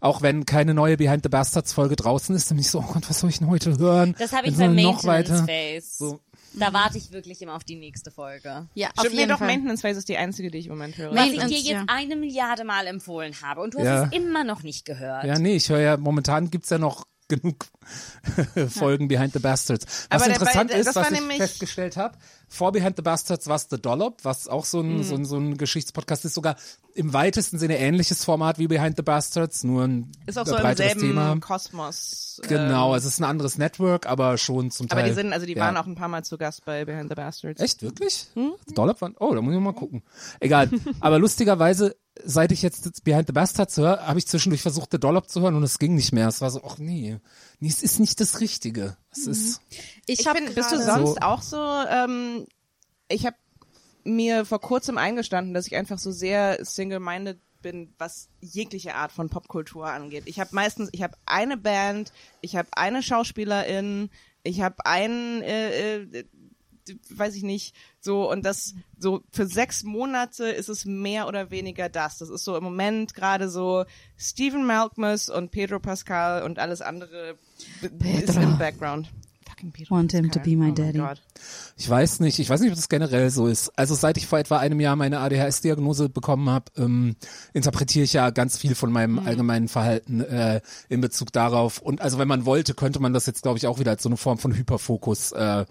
auch 0.00 0.22
wenn 0.22 0.46
keine 0.46 0.72
neue 0.74 0.96
Behind 0.96 1.22
the 1.22 1.28
Bastards 1.28 1.72
Folge 1.72 1.96
draußen 1.96 2.34
ist, 2.34 2.50
dann 2.50 2.56
bin 2.56 2.62
ich 2.62 2.70
so, 2.70 2.78
oh 2.80 2.92
Gott, 2.92 3.08
was 3.10 3.20
soll 3.20 3.30
ich 3.30 3.38
denn 3.38 3.48
heute 3.48 3.76
hören? 3.78 4.14
Das 4.18 4.32
habe 4.32 4.46
ich 4.48 4.56
noch 4.56 4.66
Maintenance 4.68 5.04
weiter. 5.06 5.46
Phase. 5.46 5.86
So. 5.98 6.20
Da 6.54 6.72
warte 6.72 6.98
ich 6.98 7.12
wirklich 7.12 7.40
immer 7.42 7.54
auf 7.54 7.62
die 7.62 7.76
nächste 7.76 8.10
Folge. 8.10 8.66
Ja, 8.74 8.88
auf 8.88 8.92
Stimmt, 9.00 9.14
nee, 9.14 9.20
jeden 9.20 9.30
doch, 9.30 9.38
Fall. 9.38 9.46
Maintenance 9.46 9.82
Phase 9.82 9.98
ist 9.98 10.08
die 10.08 10.16
einzige, 10.16 10.50
die 10.50 10.58
ich 10.58 10.66
im 10.66 10.72
Moment 10.72 10.96
höre. 10.98 11.10
Was 11.14 11.26
ich 11.26 11.36
Maintenance, 11.36 11.48
dir 11.50 11.58
jetzt 11.60 11.70
ja. 11.70 11.84
eine 11.86 12.16
Milliarde 12.16 12.64
Mal 12.64 12.86
empfohlen 12.88 13.34
habe 13.42 13.60
und 13.60 13.74
du 13.74 13.78
hast 13.78 13.84
Ja. 13.84 14.04
es 14.06 14.12
immer 14.12 14.42
noch 14.42 14.62
nicht 14.64 14.84
gehört. 14.84 15.24
Ja, 15.24 15.38
nee, 15.38 15.54
ich 15.54 15.68
höre 15.68 15.80
ja, 15.80 15.96
momentan 15.96 16.50
gibt's 16.50 16.70
ja 16.70 16.78
noch 16.78 17.04
genug 17.30 17.66
Folgen 18.68 19.08
Behind 19.08 19.32
the 19.32 19.38
Bastards. 19.38 19.86
Was 20.10 20.22
Aber 20.22 20.30
interessant 20.30 20.70
bei- 20.70 20.78
ist, 20.78 20.94
was 20.94 21.10
ich 21.10 21.36
festgestellt 21.38 21.96
habe, 21.96 22.18
vor 22.48 22.72
Behind 22.72 22.96
the 22.96 23.02
Bastards 23.02 23.46
war 23.46 23.58
The 23.58 23.80
Dollop, 23.80 24.24
was 24.24 24.48
auch 24.48 24.64
so 24.64 24.80
ein, 24.80 25.02
so, 25.04 25.14
ein, 25.14 25.24
so 25.24 25.38
ein 25.38 25.56
Geschichtspodcast 25.56 26.24
ist, 26.24 26.34
sogar 26.34 26.56
im 26.94 27.12
weitesten 27.12 27.58
Sinne 27.58 27.78
ähnliches 27.78 28.24
Format 28.24 28.58
wie 28.58 28.66
Behind 28.66 28.96
the 28.96 29.02
Bastards, 29.02 29.64
nur 29.64 29.84
ein 29.84 30.12
Ist 30.26 30.38
auch 30.38 30.46
so 30.46 30.56
im 30.56 30.76
selben 30.76 31.00
Thema. 31.00 31.36
Kosmos. 31.40 32.40
Genau, 32.46 32.92
ähm, 32.92 32.98
es 32.98 33.04
ist 33.04 33.20
ein 33.20 33.24
anderes 33.24 33.56
Network, 33.56 34.06
aber 34.06 34.36
schon 34.36 34.70
zum 34.70 34.88
Teil. 34.88 34.98
aber 34.98 35.08
die 35.08 35.14
sind, 35.14 35.32
also 35.32 35.46
die 35.46 35.54
ja. 35.54 35.64
waren 35.64 35.76
auch 35.76 35.86
ein 35.86 35.94
paar 35.94 36.08
Mal 36.08 36.24
zu 36.24 36.36
Gast 36.36 36.64
bei 36.64 36.84
Behind 36.84 37.08
the 37.08 37.14
Bastards. 37.14 37.60
Echt, 37.60 37.82
wirklich? 37.82 38.26
Hm? 38.34 38.52
Dollop 38.74 39.00
waren, 39.00 39.14
oh, 39.18 39.34
da 39.34 39.40
muss 39.40 39.54
ich 39.54 39.60
mal 39.60 39.72
gucken. 39.72 40.02
Egal. 40.40 40.70
Aber 41.00 41.18
lustigerweise, 41.18 41.96
seit 42.24 42.52
ich 42.52 42.62
jetzt 42.62 43.04
Behind 43.04 43.26
the 43.26 43.32
Bastards 43.32 43.76
höre, 43.76 44.06
habe 44.06 44.18
ich 44.18 44.26
zwischendurch 44.26 44.62
versucht, 44.62 44.90
The 44.92 44.98
Dollop 44.98 45.28
zu 45.28 45.40
hören 45.40 45.54
und 45.54 45.62
es 45.62 45.78
ging 45.78 45.94
nicht 45.94 46.12
mehr. 46.12 46.28
Es 46.28 46.40
war 46.40 46.50
so, 46.50 46.62
ach 46.64 46.78
nee, 46.78 47.18
nee, 47.60 47.68
es 47.68 47.82
ist 47.82 47.98
nicht 48.00 48.20
das 48.20 48.40
Richtige. 48.40 48.96
Es 49.10 49.26
ist, 49.26 49.60
Ich, 50.06 50.20
Ich 50.20 50.26
hab 50.26 50.34
bin, 50.36 50.52
bist 50.54 50.72
du 50.72 50.76
sonst 50.82 51.14
So- 51.14 51.20
auch 51.20 51.42
so, 51.42 51.56
ähm, 51.88 52.46
ich 53.08 53.26
habe 53.26 53.36
mir 54.04 54.44
vor 54.44 54.60
kurzem 54.60 54.98
eingestanden, 54.98 55.54
dass 55.54 55.66
ich 55.66 55.76
einfach 55.76 55.98
so 55.98 56.10
sehr 56.10 56.64
single-minded 56.64 57.38
bin, 57.62 57.92
was 57.98 58.28
jegliche 58.40 58.94
Art 58.94 59.12
von 59.12 59.28
Popkultur 59.28 59.86
angeht. 59.86 60.24
Ich 60.26 60.40
habe 60.40 60.50
meistens, 60.54 60.88
ich 60.92 61.02
habe 61.02 61.14
eine 61.26 61.56
Band, 61.58 62.12
ich 62.40 62.56
habe 62.56 62.68
eine 62.72 63.02
Schauspielerin, 63.02 64.08
ich 64.42 64.62
habe 64.62 64.76
einen, 64.86 65.42
äh, 65.42 65.96
äh, 65.96 66.24
weiß 67.10 67.34
ich 67.34 67.42
nicht, 67.42 67.74
so 68.00 68.30
und 68.30 68.44
das 68.44 68.74
so 68.98 69.22
für 69.32 69.46
sechs 69.46 69.82
Monate 69.82 70.44
ist 70.44 70.68
es 70.68 70.84
mehr 70.84 71.28
oder 71.28 71.50
weniger 71.50 71.88
das. 71.88 72.18
Das 72.18 72.28
ist 72.30 72.44
so 72.44 72.56
im 72.56 72.64
Moment 72.64 73.14
gerade 73.14 73.48
so 73.48 73.84
Stephen 74.16 74.66
Malkmus 74.66 75.28
und 75.28 75.50
Pedro 75.50 75.80
Pascal 75.80 76.42
und 76.42 76.58
alles 76.58 76.80
andere 76.80 77.38
ist 77.80 77.98
Pedro. 77.98 78.40
im 78.40 78.58
Background. 78.58 79.10
Fucking 79.60 79.72
Pedro 79.72 79.96
Want 79.96 80.12
him 80.12 80.30
to 80.30 80.40
be 80.40 80.56
my 80.56 80.70
oh 80.70 80.72
daddy. 80.72 81.02
Ich 81.76 81.88
weiß 81.88 82.20
nicht, 82.20 82.38
ich 82.38 82.48
weiß 82.48 82.60
nicht, 82.60 82.70
ob 82.70 82.76
das 82.76 82.88
generell 82.88 83.30
so 83.30 83.46
ist. 83.46 83.70
Also 83.78 83.94
seit 83.94 84.16
ich 84.16 84.26
vor 84.26 84.38
etwa 84.38 84.58
einem 84.58 84.80
Jahr 84.80 84.96
meine 84.96 85.20
ADHS-Diagnose 85.20 86.08
bekommen 86.08 86.48
habe, 86.48 86.66
ähm, 86.76 87.16
interpretiere 87.52 88.04
ich 88.04 88.12
ja 88.12 88.30
ganz 88.30 88.58
viel 88.58 88.74
von 88.74 88.90
meinem 88.90 89.18
allgemeinen 89.18 89.68
Verhalten 89.68 90.20
äh, 90.20 90.60
in 90.88 91.00
Bezug 91.00 91.32
darauf. 91.32 91.80
Und 91.80 92.00
also 92.00 92.18
wenn 92.18 92.28
man 92.28 92.46
wollte, 92.46 92.74
könnte 92.74 93.00
man 93.00 93.12
das 93.12 93.26
jetzt, 93.26 93.42
glaube 93.42 93.58
ich, 93.58 93.66
auch 93.66 93.78
wieder 93.78 93.92
als 93.92 94.02
so 94.02 94.08
eine 94.08 94.16
Form 94.16 94.38
von 94.38 94.54
Hyperfokus 94.54 95.32
äh, 95.32 95.64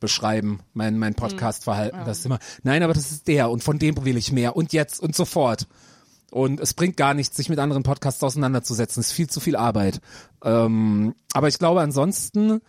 beschreiben, 0.00 0.60
mein, 0.74 0.98
mein 0.98 1.14
Podcast-Verhalten. 1.14 1.98
Das 2.04 2.18
ist 2.18 2.26
immer, 2.26 2.38
nein, 2.62 2.82
aber 2.82 2.94
das 2.94 3.10
ist 3.10 3.28
der 3.28 3.50
und 3.50 3.64
von 3.64 3.78
dem 3.78 4.04
will 4.04 4.16
ich 4.16 4.32
mehr 4.32 4.56
und 4.56 4.72
jetzt 4.72 5.00
und 5.00 5.14
sofort. 5.14 5.66
Und 6.30 6.60
es 6.60 6.74
bringt 6.74 6.96
gar 6.96 7.14
nichts, 7.14 7.36
sich 7.36 7.48
mit 7.48 7.58
anderen 7.58 7.82
Podcasts 7.82 8.22
auseinanderzusetzen. 8.22 9.00
Es 9.00 9.08
ist 9.08 9.12
viel 9.12 9.30
zu 9.30 9.40
viel 9.40 9.56
Arbeit. 9.56 10.00
Ähm, 10.44 11.14
aber 11.32 11.48
ich 11.48 11.58
glaube 11.58 11.80
ansonsten, 11.80 12.60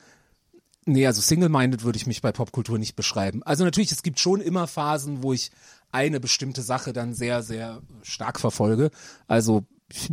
Nee, 0.89 1.05
also 1.05 1.19
single-minded 1.19 1.83
würde 1.83 1.97
ich 1.97 2.07
mich 2.07 2.21
bei 2.21 2.31
Popkultur 2.31 2.79
nicht 2.79 2.95
beschreiben. 2.95 3.43
Also 3.43 3.65
natürlich, 3.65 3.91
es 3.91 4.03
gibt 4.03 4.21
schon 4.21 4.39
immer 4.39 4.67
Phasen, 4.67 5.21
wo 5.21 5.33
ich 5.33 5.51
eine 5.91 6.21
bestimmte 6.21 6.61
Sache 6.61 6.93
dann 6.93 7.13
sehr, 7.13 7.43
sehr 7.43 7.81
stark 8.03 8.39
verfolge. 8.39 8.91
Also, 9.27 9.65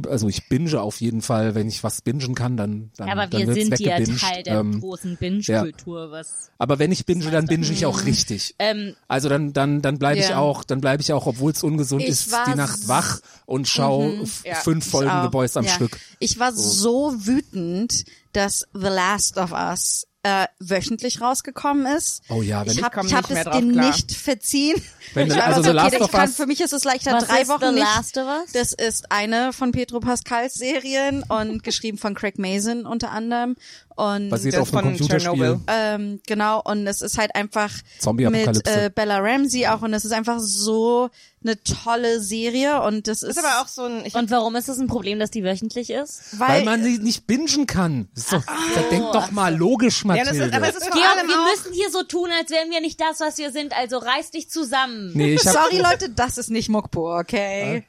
also 0.09 0.28
ich 0.28 0.48
binge 0.48 0.80
auf 0.80 1.01
jeden 1.01 1.20
Fall, 1.20 1.56
wenn 1.56 1.66
ich 1.66 1.82
was 1.82 2.01
bingen 2.01 2.36
kann, 2.36 2.56
dann, 2.56 2.92
dann, 2.96 3.09
Aber 3.09 3.26
dann 3.26 3.40
wir 3.40 3.46
wird's 3.48 3.76
sind 3.76 3.80
ja. 3.80 3.98
Teil 3.98 4.42
der 4.44 4.60
Ähm, 4.60 4.80
großen 4.80 5.16
Binge-Kultur, 5.16 6.12
was 6.12 6.51
aber 6.59 6.78
wenn 6.78 6.92
ich 6.92 7.06
binge, 7.06 7.28
dann 7.32 7.46
binge 7.46 7.66
ich 7.66 7.84
auch 7.84 8.05
richtig. 8.05 8.55
ähm, 8.60 8.94
Also 9.09 9.28
dann, 9.28 9.52
dann, 9.52 9.82
dann 9.82 9.98
bleibe 9.98 10.20
ich 10.20 10.28
Ja. 10.28 10.38
auch, 10.38 10.62
dann 10.62 10.80
bleibe 10.80 11.02
ich 11.02 11.12
auch, 11.12 11.26
obwohl 11.26 11.51
es 11.51 11.64
ungesund 11.64 12.02
Ich 12.02 12.09
ist, 12.10 12.32
die 12.46 12.55
Nacht 12.55 12.86
wach 12.86 13.20
und 13.46 13.66
schau 13.66 14.12
f- 14.22 14.44
Ja, 14.44 14.55
fünf 14.55 14.88
Folgen. 14.88 15.22
The 15.22 15.28
Boys 15.28 15.56
am 15.56 15.64
Ja. 15.64 15.70
Stück. 15.72 15.98
Ich 16.20 16.38
war 16.38 16.52
so 16.52 17.12
wütend, 17.26 18.05
dass 18.32 18.66
The 18.74 18.80
Last 18.88 19.36
of 19.38 19.51
Us 19.52 20.06
äh, 20.24 20.46
wöchentlich 20.59 21.20
rausgekommen 21.20 21.84
ist. 21.84 22.22
Oh 22.30 22.40
ja, 22.40 22.62
wenn 22.62 22.72
ich 22.72 22.78
ich 22.78 22.82
habe 22.82 22.96
hab 22.96 23.05
nicht 23.05 23.30
es 23.30 23.42
klar. 23.42 23.60
nicht 23.60 24.12
verziehen. 24.12 24.82
Wenn- 25.12 25.26
ich 25.30 25.36
war 25.36 25.44
also 25.44 25.62
so, 25.62 25.72
Last 25.72 25.94
okay, 25.94 26.02
of 26.02 26.09
ich 26.09 26.12
kann, 26.16 26.28
für 26.30 26.46
mich 26.46 26.60
ist 26.62 26.72
es 26.72 26.82
leichter 26.84 27.12
Was 27.12 27.26
drei 27.26 27.42
ist 27.42 27.48
Wochen 27.48 27.66
The 27.66 27.72
nicht. 27.72 27.84
Last 27.84 28.16
of 28.16 28.24
Us? 28.26 28.52
Das 28.52 28.72
ist 28.72 29.12
eine 29.12 29.52
von 29.52 29.72
Pedro 29.72 30.01
Pascals 30.01 30.55
Serien 30.55 31.22
und 31.28 31.62
geschrieben 31.62 31.98
von 31.98 32.14
Craig 32.14 32.38
Mason 32.38 32.86
unter 32.86 33.10
anderem 33.10 33.55
und 33.96 34.30
basiert 34.30 34.56
auf 34.56 34.72
einem 34.72 34.96
von 34.96 34.96
Computerspiel. 34.96 35.36
Chernobyl. 35.36 35.60
ähm, 35.68 36.20
genau, 36.26 36.60
und 36.62 36.86
es 36.86 37.02
ist 37.02 37.18
halt 37.18 37.34
einfach 37.34 37.70
mit 38.06 38.66
äh, 38.66 38.90
Bella 38.92 39.18
Ramsey 39.18 39.66
auch 39.66 39.82
und 39.82 39.92
es 39.92 40.05
ist 40.05 40.12
einfach 40.12 40.38
so 40.40 41.10
eine 41.44 41.62
tolle 41.62 42.20
Serie 42.20 42.82
und 42.82 43.06
das 43.06 43.22
ist, 43.22 43.36
Ist 43.36 43.44
aber 43.44 43.62
auch 43.62 43.68
so 43.68 43.84
ein, 43.84 44.06
ich 44.06 44.14
und 44.14 44.30
warum 44.30 44.56
ist 44.56 44.68
es 44.68 44.78
ein 44.78 44.86
Problem, 44.86 45.18
dass 45.18 45.30
die 45.30 45.44
wöchentlich 45.44 45.90
ist? 45.90 46.38
Weil, 46.38 46.48
weil, 46.48 46.64
man 46.64 46.82
sie 46.82 46.98
nicht 46.98 47.26
bingen 47.26 47.66
kann. 47.66 48.09
Ist 48.16 48.32
doch, 48.32 48.42
denk 48.90 49.12
doch 49.12 49.30
mal 49.30 49.55
logisch, 49.55 50.05
ja, 50.05 50.13
das 50.18 50.26
Mathilde. 50.26 50.46
ist, 50.46 50.54
aber 50.54 50.68
es 50.68 50.76
ist 50.76 50.86
vor 50.86 50.96
Georg, 50.96 51.28
wir 51.28 51.40
auch, 51.40 51.50
müssen 51.50 51.72
hier 51.72 51.90
so 51.90 52.02
tun, 52.02 52.30
als 52.38 52.50
wären 52.50 52.70
wir 52.70 52.80
nicht 52.80 53.00
das, 53.00 53.20
was 53.20 53.38
wir 53.38 53.50
sind, 53.50 53.76
also 53.76 53.98
reiß 53.98 54.30
dich 54.30 54.48
zusammen. 54.50 55.12
nee, 55.14 55.36
sorry 55.36 55.78
Leute, 55.78 56.10
das 56.10 56.38
ist 56.38 56.50
nicht 56.50 56.68
Mukpo, 56.68 57.18
okay? 57.18 57.84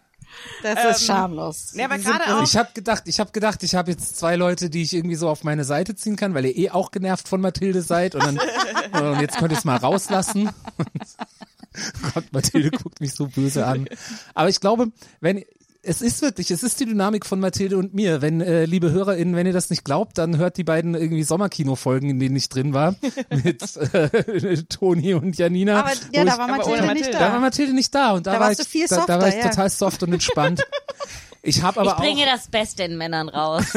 Das 0.64 0.98
ist 0.98 1.06
schamlos. 1.06 1.72
ja, 1.76 1.86
aber 1.86 1.98
gerade 1.98 2.36
auch, 2.36 2.44
Ich 2.44 2.58
habe 2.58 2.70
gedacht, 2.74 3.04
ich 3.06 3.20
habe 3.20 3.32
gedacht, 3.32 3.64
ich 3.64 3.76
habe 3.76 3.92
jetzt 3.92 4.18
zwei 4.18 4.36
Leute, 4.36 4.70
die 4.70 4.82
ich 4.82 4.94
irgendwie 4.94 5.16
so 5.16 5.30
auf 5.30 5.44
meine 5.44 5.64
Seite 5.64 5.96
ziehen 5.96 6.16
kann, 6.16 6.34
weil 6.34 6.46
ihr 6.46 6.58
eh 6.58 6.70
auch 6.72 6.92
genervt 6.92 7.28
von 7.28 7.42
Mathilde 7.42 7.82
seid 7.82 8.16
und 8.16 8.24
dann 8.26 8.40
und 9.14 9.22
jetzt 9.22 9.38
könnt 9.38 9.52
ihr 9.52 9.58
es 9.58 9.66
mal 9.66 9.78
rauslassen. 9.78 10.50
Gott, 12.14 12.26
Mathilde 12.32 12.72
guckt 12.72 13.02
mich 13.02 13.14
so 13.14 13.28
böse 13.28 13.66
an. 13.66 13.88
Aber 14.34 14.50
ich 14.50 14.60
glaube, 14.60 14.92
wenn 15.20 15.44
es 15.86 16.02
ist 16.02 16.22
wirklich, 16.22 16.52
es 16.52 16.64
ist 16.64 16.80
die 16.80 16.86
Dynamik 16.86 17.26
von 17.26 17.40
Mathilde 17.40 17.78
und 17.78 17.94
mir. 17.94 18.22
Wenn, 18.22 18.42
äh, 18.42 18.66
liebe 18.66 18.92
HörerInnen, 18.92 19.36
wenn 19.36 19.46
ihr 19.46 19.54
das 19.54 19.70
nicht 19.70 19.86
glaubt, 19.86 20.18
dann 20.18 20.38
hört 20.38 20.58
die 20.58 20.64
beiden 20.64 20.96
irgendwie 20.96 21.24
Sommerkino-Folgen, 21.24 22.10
in 22.10 22.20
denen 22.20 22.36
ich 22.36 22.50
drin 22.50 22.74
war, 22.74 22.96
mit 23.30 23.62
äh, 23.94 24.64
Toni 24.64 25.14
und 25.14 25.38
Janina. 25.38 25.80
Aber 25.82 25.92
ja, 26.12 26.24
da 26.26 26.34
ich- 26.34 26.38
war 26.38 26.40
aber 26.40 26.58
Mathilde 26.58 26.82
nicht 26.82 26.88
Mathilde. 26.88 27.12
da 27.12 27.20
war 27.20 27.30
da. 27.32 27.40
Mathilde 27.40 27.74
nicht 27.74 27.96
da 27.96 28.12
und 28.12 28.28
da, 28.28 28.34
Da 28.34 28.40
war 28.40 28.48
warst 28.48 28.60
ich, 28.60 28.66
du 28.66 28.72
viel 28.72 28.88
da, 28.88 28.96
da 29.06 29.08
war 29.08 29.22
softer, 29.22 29.28
ich 29.38 29.44
ja. 29.44 29.50
total 29.50 29.70
soft 29.70 30.04
und 30.04 30.14
entspannt. 30.14 30.62
Ich 31.44 31.62
habe 31.62 31.80
aber 31.82 31.92
ich 31.92 31.98
bringe 31.98 32.24
auch 32.24 32.36
das 32.36 32.48
Beste 32.48 32.84
in 32.84 32.98
Männern 32.98 33.30
raus. 33.30 33.66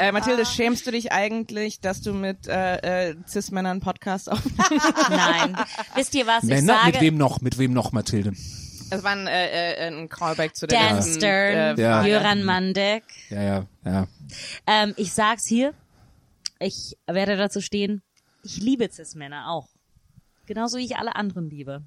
äh, 0.00 0.12
Mathilde, 0.12 0.46
schämst 0.46 0.86
du 0.86 0.92
dich 0.92 1.10
eigentlich, 1.10 1.80
dass 1.80 2.00
du 2.02 2.12
mit 2.12 2.46
äh, 2.46 3.08
äh, 3.10 3.16
Cis-Männern 3.26 3.80
Podcast 3.80 4.30
auf... 4.30 4.40
Nein. 5.10 5.56
Wisst 5.96 6.14
ihr 6.14 6.28
was? 6.28 6.44
Ich 6.44 6.50
Männer, 6.50 6.74
sage, 6.74 6.92
mit 6.92 7.00
wem 7.00 7.16
noch? 7.16 7.40
Mit 7.40 7.58
wem 7.58 7.72
noch, 7.72 7.90
Mathilde? 7.90 8.34
Das 8.92 9.02
war 9.04 9.12
ein, 9.12 9.26
äh, 9.26 9.72
äh, 9.74 9.86
ein 9.86 10.08
Callback 10.10 10.54
zu 10.54 10.66
der 10.66 10.78
Dan 10.78 10.96
letzten, 10.96 11.14
Stern, 11.14 11.78
äh, 11.78 11.80
Ja. 11.82 12.04
Jöran 12.04 12.42
Mandek. 12.44 13.04
Ja, 13.30 13.42
ja, 13.42 13.66
ja. 13.86 14.06
Ähm, 14.66 14.92
ich 14.98 15.12
sag's 15.14 15.46
hier. 15.46 15.72
Ich 16.58 16.98
werde 17.06 17.36
dazu 17.38 17.62
stehen. 17.62 18.02
Ich 18.44 18.58
liebe 18.58 18.86
Cis-Männer 18.90 19.48
auch. 19.48 19.68
Genauso 20.46 20.76
wie 20.76 20.84
ich 20.84 20.96
alle 20.96 21.16
anderen 21.16 21.48
liebe. 21.48 21.82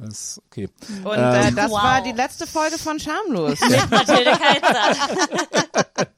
Das 0.00 0.08
ist 0.08 0.42
okay. 0.46 0.68
Und 1.04 1.12
äh, 1.14 1.48
Ähm, 1.48 1.54
das 1.56 1.70
Wow. 1.70 1.82
war 1.82 2.02
die 2.02 2.12
letzte 2.12 2.46
Folge 2.46 2.78
von 2.78 2.98
Schamlos. 2.98 3.58
Mathilde 3.90 4.32
Kaiser. 4.32 5.08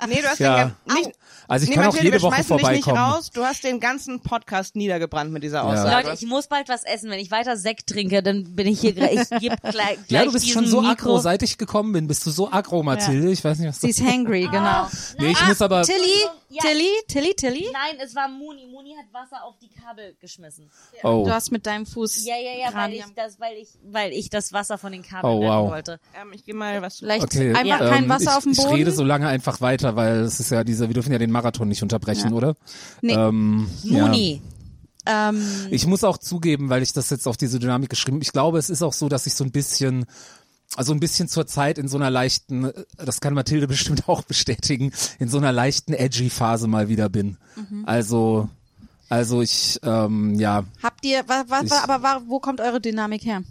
nee, 0.08 0.20
du 0.22 0.28
hast 0.28 0.38
Ja. 0.38 0.64
den 0.88 0.94
nicht, 0.94 1.10
Also 1.48 1.64
ich 1.64 1.70
nee, 1.70 1.74
kann 1.74 1.84
auch 1.84 1.86
Mathilde, 1.88 2.04
jede 2.06 2.16
wir 2.16 2.22
Woche 2.22 2.34
schmeißen 2.36 2.56
dich 2.58 2.68
nicht 2.68 2.84
vorbeikommen. 2.84 3.12
raus. 3.14 3.30
Du 3.30 3.44
hast 3.44 3.64
den 3.64 3.80
ganzen 3.80 4.20
Podcast 4.20 4.76
niedergebrannt 4.76 5.30
mit 5.32 5.42
dieser 5.42 5.64
Aussage. 5.64 6.06
Leute, 6.08 6.18
ich 6.20 6.26
muss 6.28 6.46
bald 6.46 6.68
was 6.68 6.84
essen. 6.84 7.10
Wenn 7.10 7.18
ich 7.18 7.30
weiter 7.30 7.56
Sekt 7.56 7.88
trinke, 7.88 8.22
dann 8.22 8.54
bin 8.56 8.66
ich 8.66 8.80
hier 8.80 8.92
gleich. 8.94 9.20
Ich 9.30 9.40
geb 9.40 9.60
gleich, 9.60 9.72
gleich 9.72 9.98
Ja, 10.08 10.24
du 10.24 10.32
bist 10.32 10.48
schon 10.48 10.66
so 10.66 10.80
Mikro. 10.80 10.92
aggro, 10.92 11.18
seit 11.18 11.42
ich 11.42 11.58
gekommen 11.58 11.92
bin. 11.92 12.06
Bist 12.08 12.24
du 12.26 12.30
so 12.30 12.50
aggro, 12.50 12.82
Mathilde? 12.82 13.30
Ich 13.30 13.44
weiß 13.44 13.58
nicht, 13.58 13.68
was 13.68 13.80
Sie 13.80 13.90
ist 13.90 14.00
hangry, 14.02 14.48
genau. 14.50 14.88
Nee, 15.18 15.32
ich 15.32 15.46
muss 15.46 15.60
aber... 15.60 15.82
Tilly, 15.82 15.96
Ja. 16.48 16.62
Tilly, 16.62 16.88
Tilly, 17.08 17.34
Tilly. 17.34 17.66
Nein, 17.72 17.96
es 18.00 18.14
war 18.14 18.28
Muni. 18.28 18.66
Muni 18.66 18.94
hat 18.96 19.12
Wasser 19.12 19.42
auf 19.44 19.56
die 19.58 19.68
Kabel 19.68 20.14
geschmissen. 20.20 20.70
Oh, 21.02 21.24
Du 21.24 21.30
hast 21.32 21.50
mit 21.50 21.66
deinem 21.66 21.86
Fuß 21.86 22.24
Ja, 22.24 22.36
ja, 22.36 22.66
ja, 22.68 22.74
weil 22.74 22.94
ich 22.94 23.04
das, 23.16 23.40
weil 23.40 23.56
ich, 23.56 23.68
weil 23.84 24.12
ich 24.12 24.30
das 24.30 24.52
Wasser 24.52 24.78
von 24.78 24.92
den 24.92 25.02
Kabeln 25.02 25.32
Oh, 25.34 25.38
retten 25.40 25.52
wow. 25.52 25.70
wollte. 25.72 26.00
Ähm, 26.20 26.32
ich 26.32 26.44
gehe 26.44 26.54
mal 26.54 26.80
was 26.82 26.98
Vielleicht 26.98 27.24
okay. 27.24 27.50
einfach 27.50 27.64
Ja. 27.64 27.78
kein 27.90 28.04
ähm, 28.04 28.08
Wasser 28.08 28.30
ich, 28.30 28.36
auf 28.36 28.42
dem 28.44 28.52
Boden. 28.54 28.68
Ich 28.70 28.74
rede 28.76 28.92
so 28.92 29.02
lange 29.02 29.26
einfach 29.28 29.60
weiter, 29.60 29.96
weil 29.96 30.20
es 30.20 30.38
ist 30.38 30.50
ja 30.50 30.62
diese, 30.62 30.86
wir 30.88 30.94
dürfen 30.94 31.10
ja 31.12 31.18
den 31.18 31.32
Marathon 31.32 31.66
nicht 31.68 31.82
unterbrechen, 31.82 32.32
oder? 32.32 32.54
Nee. 33.02 33.14
Ähm, 33.14 33.68
ja. 33.82 34.06
Muni. 34.06 34.40
ähm, 35.04 35.42
Ich 35.70 35.86
muss 35.86 36.04
auch 36.04 36.18
zugeben, 36.18 36.68
weil 36.68 36.82
ich 36.82 36.92
das 36.92 37.10
jetzt 37.10 37.26
auf 37.26 37.36
diese 37.36 37.58
Dynamik 37.58 37.90
geschrieben, 37.90 38.20
ich 38.22 38.30
glaube, 38.32 38.58
es 38.58 38.70
ist 38.70 38.82
auch 38.82 38.92
so, 38.92 39.08
dass 39.08 39.26
ich 39.26 39.34
so 39.34 39.42
ein 39.44 39.50
bisschen 39.52 40.06
also 40.74 40.92
ein 40.92 41.00
bisschen 41.00 41.28
zur 41.28 41.46
Zeit 41.46 41.78
in 41.78 41.88
so 41.88 41.96
einer 41.96 42.10
leichten, 42.10 42.70
das 42.96 43.20
kann 43.20 43.34
Mathilde 43.34 43.66
bestimmt 43.68 44.08
auch 44.08 44.22
bestätigen, 44.22 44.92
in 45.18 45.28
so 45.28 45.38
einer 45.38 45.52
leichten 45.52 45.92
edgy 45.94 46.28
Phase 46.30 46.66
mal 46.66 46.88
wieder 46.88 47.08
bin. 47.08 47.36
Mhm. 47.56 47.84
Also 47.86 48.48
also 49.08 49.40
ich 49.40 49.78
ähm, 49.84 50.34
ja, 50.34 50.64
habt 50.82 51.04
ihr, 51.04 51.22
wa, 51.28 51.44
wa, 51.46 51.60
Ich- 51.62 51.72
aber 51.72 52.22
wo 52.26 52.40
kommt 52.40 52.60
eure 52.60 52.80
Dynamik 52.80 53.24
her? 53.24 53.42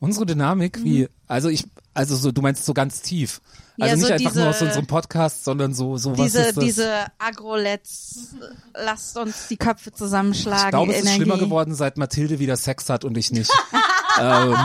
unsere 0.00 0.26
Dynamik 0.26 0.78
Mhm. 0.80 0.84
wie 0.84 1.08
also 1.28 1.48
ich 1.48 1.64
also 1.94 2.16
so 2.16 2.32
du 2.32 2.42
meinst 2.42 2.64
so 2.64 2.74
ganz 2.74 3.00
tief. 3.02 3.40
Also 3.78 3.90
Ja, 3.90 3.96
nicht 3.96 4.06
so 4.06 4.12
einfach 4.12 4.30
diese- 4.30 4.40
nur 4.40 4.50
aus 4.50 4.62
unserem 4.62 4.86
Podcast, 4.86 5.44
sondern 5.44 5.74
so 5.74 5.96
so 5.96 6.16
was 6.16 6.24
Diese, 6.26 6.40
ist 6.42 6.56
das? 6.56 6.64
diese 6.64 7.06
Agro-Let's, 7.18 8.34
lasst 8.74 9.16
uns 9.18 9.48
die 9.48 9.56
Köpfe 9.56 9.92
zusammenschlagen. 9.92 10.64
Ich 10.66 10.70
glaube, 10.70 10.94
es 10.94 11.04
ist 11.04 11.14
schlimmer 11.14 11.38
geworden, 11.38 11.74
seit 11.74 11.96
Mathilde 11.96 12.38
wieder 12.38 12.56
Sex 12.56 12.88
hat 12.88 13.04
und 13.04 13.16
ich 13.18 13.30
nicht. 13.32 13.50
ähm, 14.20 14.56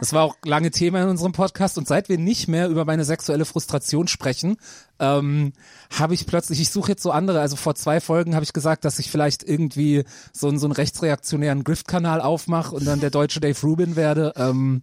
das 0.00 0.12
war 0.12 0.24
auch 0.24 0.36
lange 0.44 0.70
Thema 0.70 1.02
in 1.02 1.08
unserem 1.08 1.32
Podcast 1.32 1.78
und 1.78 1.88
seit 1.88 2.08
wir 2.08 2.18
nicht 2.18 2.48
mehr 2.48 2.68
über 2.68 2.84
meine 2.84 3.04
sexuelle 3.04 3.44
Frustration 3.44 4.08
sprechen, 4.08 4.56
ähm, 4.98 5.52
habe 5.98 6.14
ich 6.14 6.26
plötzlich, 6.26 6.60
ich 6.60 6.70
suche 6.70 6.92
jetzt 6.92 7.02
so 7.02 7.10
andere, 7.10 7.40
also 7.40 7.56
vor 7.56 7.74
zwei 7.74 8.00
Folgen 8.00 8.34
habe 8.34 8.44
ich 8.44 8.52
gesagt, 8.52 8.84
dass 8.84 8.98
ich 8.98 9.10
vielleicht 9.10 9.42
irgendwie 9.42 10.04
so, 10.32 10.48
einen 10.48 10.58
so 10.58 10.66
einen 10.66 10.72
rechtsreaktionären 10.72 11.64
Grift-Kanal 11.64 12.20
aufmache 12.20 12.74
und 12.74 12.86
dann 12.86 13.00
der 13.00 13.10
deutsche 13.10 13.40
Dave 13.40 13.60
Rubin 13.62 13.96
werde. 13.96 14.32
Ähm, 14.36 14.82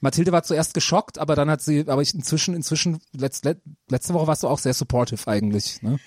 Mathilde 0.00 0.32
war 0.32 0.42
zuerst 0.42 0.74
geschockt, 0.74 1.18
aber 1.18 1.34
dann 1.34 1.50
hat 1.50 1.60
sie, 1.60 1.84
aber 1.88 2.02
ich 2.02 2.14
inzwischen, 2.14 2.54
inzwischen, 2.54 3.00
letzt, 3.12 3.44
let, 3.44 3.60
letzte 3.88 4.14
Woche 4.14 4.26
warst 4.26 4.42
du 4.42 4.48
auch 4.48 4.58
sehr 4.58 4.74
supportive 4.74 5.26
eigentlich. 5.26 5.82
Ne? 5.82 5.98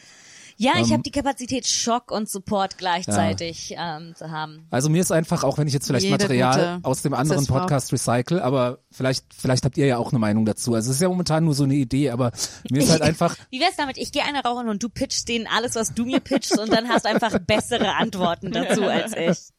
Ja, 0.62 0.74
ich 0.76 0.88
Ähm, 0.88 0.94
habe 0.94 1.02
die 1.02 1.12
Kapazität, 1.12 1.66
Schock 1.66 2.12
und 2.12 2.30
Support 2.30 2.78
gleichzeitig 2.78 3.74
ähm, 3.78 4.14
zu 4.16 4.30
haben. 4.30 4.68
Also 4.70 4.90
mir 4.90 5.02
ist 5.02 5.12
einfach, 5.12 5.44
auch 5.44 5.58
wenn 5.58 5.68
ich 5.68 5.74
jetzt 5.74 5.88
vielleicht 5.88 6.04
Jede 6.04 6.14
Material 6.14 6.80
aus 6.84 7.02
dem 7.02 7.16
anderen. 7.16 7.48
Podcast 7.48 7.92
recycle, 7.92 8.40
aber 8.40 8.78
vielleicht, 8.92 9.26
vielleicht 9.34 9.66
habt 9.66 9.76
ihr 9.78 9.88
ja 9.88 9.98
auch 9.98 10.12
eine 10.12 10.20
Meinung 10.20 10.46
dazu. 10.46 10.76
Also 10.76 10.92
es 10.92 10.98
ist 10.98 11.02
ja 11.02 11.10
momentan 11.10 11.46
nur 11.46 11.56
so 11.56 11.64
eine 11.64 11.74
Idee, 11.74 12.12
aber 12.12 12.32
mir 12.70 12.84
ist 12.84 12.92
halt 12.92 13.02
einfach, 13.02 13.36
Wie 13.50 13.60
wär's 13.60 13.76
damit? 13.76 13.98
Ich 13.98 14.12
gehe 14.12 14.24
eine 14.24 14.44
rauchen 14.44 14.70
und 14.70 14.84
du 14.84 14.90
pitchst 14.90 15.28
denen 15.30 15.48
alles, 15.48 15.74
was 15.74 15.96
du 15.96 16.06
mir 16.06 16.20
pitchst 16.20 16.60
und 16.60 16.72
dann 16.72 16.88
hast 16.90 17.08
einfach 17.08 17.40
bessere 17.40 17.96
Antworten 17.96 18.52
dazu 18.52 18.84
als 18.84 19.14
ich. 19.18 19.52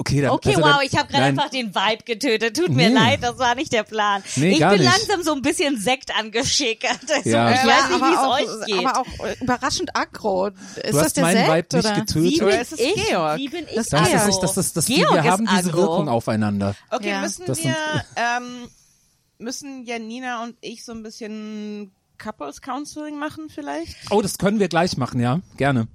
Okay, 0.00 0.22
dann, 0.22 0.30
Okay, 0.30 0.54
also 0.54 0.62
wow, 0.62 0.76
dann, 0.78 0.86
ich 0.86 0.96
habe 0.96 1.08
gerade 1.12 1.24
einfach 1.24 1.50
den 1.50 1.74
Vibe 1.74 2.04
getötet. 2.06 2.56
Tut 2.56 2.70
mir 2.70 2.88
Nee. 2.88 2.94
leid, 2.94 3.22
das 3.22 3.36
war 3.38 3.54
nicht 3.54 3.70
der 3.70 3.82
Plan. 3.82 4.22
Nee, 4.36 4.52
ich 4.52 4.58
gar 4.60 4.72
bin 4.72 4.80
nicht. 4.80 4.90
langsam 4.90 5.22
so 5.22 5.34
ein 5.34 5.42
bisschen 5.42 5.78
Sekt 5.78 6.10
angeschickert. 6.18 6.98
Also, 7.12 7.28
Ja. 7.28 7.50
Ich 7.52 7.58
Ja, 7.62 7.66
weiß 7.66 7.88
nicht, 7.90 8.00
wie 8.00 8.14
es 8.14 8.60
euch 8.60 8.66
geht. 8.66 8.86
aber 8.86 9.00
auch 9.00 9.40
überraschend 9.42 9.94
aggro. 9.94 10.46
Ist 10.46 10.56
Du 10.76 10.82
das 10.92 11.04
hast 11.04 11.16
der 11.18 11.24
meinen 11.24 11.36
Sekt, 11.46 11.48
Vibe 11.72 11.76
nicht 11.76 11.86
oder? 11.86 12.00
getötet. 12.00 12.22
wie 12.32 12.38
bin 12.40 12.48
ist 12.60 12.72
es 12.72 12.80
ich? 12.80 12.94
Georg? 13.08 13.36
Wie 13.38 13.48
bin 13.50 13.66
ich 13.68 13.74
Das 13.74 13.88
Das 13.90 14.08
Georg. 14.10 14.28
ist, 14.30 14.40
das, 14.40 14.54
das, 14.54 14.72
das, 14.72 14.86
Georg 14.86 15.12
wir 15.12 15.20
ist 15.20 15.26
haben 15.30 15.46
diese 15.46 15.68
aggro. 15.68 15.76
Wirkung 15.82 16.08
aufeinander. 16.08 16.74
Okay, 16.90 17.10
Ja. 17.10 17.20
müssen 17.20 17.44
Das 17.44 17.62
wir, 17.62 17.76
ähm, 18.16 18.68
müssen 19.38 19.84
Janina 19.84 20.42
und 20.44 20.56
ich 20.62 20.82
so 20.82 20.92
ein 20.92 21.02
bisschen 21.02 21.92
Couples 22.16 22.62
Counseling 22.62 23.18
machen 23.18 23.48
vielleicht? 23.50 23.96
Oh, 24.10 24.22
das 24.22 24.38
können 24.38 24.58
wir 24.60 24.68
gleich 24.68 24.96
machen, 24.96 25.20
ja, 25.20 25.40
gerne. 25.58 25.88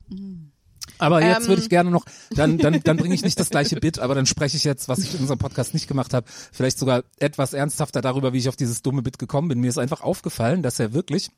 Aber 0.98 1.24
jetzt 1.24 1.44
Ähm. 1.44 1.48
würde 1.48 1.62
ich 1.62 1.70
gerne 1.70 1.92
noch, 1.92 2.06
dann, 2.32 2.58
dann, 2.58 2.82
dann 2.84 2.98
bringe 2.98 3.16
ich 3.16 3.24
nicht 3.24 3.40
das 3.40 3.50
gleiche 3.50 3.76
Bit, 3.78 4.00
aber 4.00 4.16
dann 4.16 4.26
spreche 4.26 4.58
ich 4.58 4.64
jetzt, 4.64 4.88
was 4.88 5.00
ich 5.00 5.14
in 5.14 5.22
unserem 5.22 5.40
Podcast 5.40 5.74
nicht 5.74 5.88
gemacht 5.88 6.14
habe, 6.14 6.28
vielleicht 6.52 6.80
sogar 6.80 7.04
etwas 7.20 7.54
ernsthafter 7.54 8.02
darüber, 8.02 8.34
wie 8.34 8.38
ich 8.38 8.50
auf 8.50 8.56
dieses 8.56 8.82
dumme 8.82 9.02
Bit 9.02 9.20
gekommen 9.20 9.48
bin. 9.48 9.60
Mir 9.60 9.70
ist 9.70 9.78
einfach 9.78 10.02
aufgefallen, 10.02 10.64
dass 10.64 10.80
er 10.80 10.94
wirklich 10.94 11.30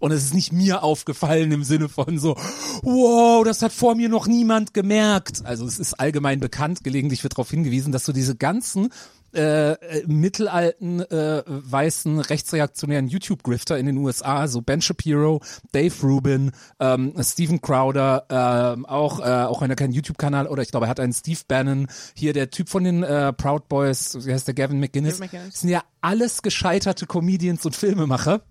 und 0.00 0.12
es 0.12 0.24
ist 0.24 0.34
nicht 0.34 0.52
mir 0.52 0.82
aufgefallen 0.82 1.52
im 1.52 1.62
Sinne 1.62 1.88
von 1.88 2.18
so, 2.18 2.34
wow, 2.82 3.44
das 3.44 3.62
hat 3.62 3.70
vor 3.70 3.94
mir 3.94 4.08
noch 4.08 4.26
niemand 4.26 4.72
gemerkt. 4.74 5.44
Also 5.44 5.66
es 5.66 5.78
ist 5.78 6.00
allgemein 6.00 6.40
bekannt, 6.40 6.82
gelegentlich 6.82 7.22
wird 7.22 7.34
darauf 7.34 7.50
hingewiesen, 7.50 7.92
dass 7.92 8.06
so 8.06 8.12
diese 8.12 8.34
ganzen 8.34 8.88
äh, 9.32 9.72
äh, 9.72 10.06
mittelalten 10.06 11.00
äh, 11.00 11.42
weißen 11.46 12.18
rechtsreaktionären 12.20 13.08
YouTube-Grifter 13.08 13.78
in 13.78 13.86
den 13.86 13.96
USA, 13.98 14.48
so 14.48 14.60
Ben 14.60 14.82
Shapiro, 14.82 15.40
Dave 15.72 15.94
Rubin, 16.02 16.52
ähm, 16.80 17.14
Steven 17.20 17.60
Crowder, 17.60 18.26
ähm, 18.28 18.86
auch 18.86 19.20
äh, 19.20 19.44
auch 19.44 19.60
wenn 19.60 19.70
er 19.70 19.76
keinen 19.76 19.92
YouTube-Kanal 19.92 20.46
oder 20.46 20.62
ich 20.62 20.70
glaube, 20.70 20.86
er 20.86 20.90
hat 20.90 21.00
einen 21.00 21.12
Steve 21.12 21.40
Bannon, 21.46 21.86
hier 22.14 22.32
der 22.32 22.50
Typ 22.50 22.68
von 22.68 22.84
den 22.84 23.02
äh, 23.02 23.32
Proud 23.32 23.68
Boys, 23.68 24.18
wie 24.26 24.32
heißt 24.32 24.46
der 24.46 24.54
Gavin 24.54 24.80
McGinnis, 24.80 25.20
Gavin. 25.20 25.40
Das 25.46 25.60
sind 25.60 25.70
ja 25.70 25.82
alles 26.00 26.42
gescheiterte 26.42 27.06
Comedians 27.06 27.64
und 27.64 27.76
Filmemacher. 27.76 28.42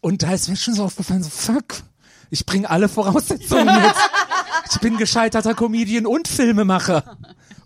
Und 0.00 0.22
da 0.22 0.34
ist 0.34 0.48
mir 0.48 0.56
schon 0.56 0.74
so 0.74 0.84
aufgefallen, 0.84 1.22
so 1.22 1.30
fuck, 1.30 1.82
ich 2.30 2.44
bringe 2.44 2.68
alle 2.68 2.88
Voraussetzungen 2.88 3.66
mit. 3.66 3.94
Ich 4.70 4.80
bin 4.80 4.98
gescheiterter 4.98 5.54
Comedian 5.54 6.04
und 6.04 6.28
Filmemacher. 6.28 7.16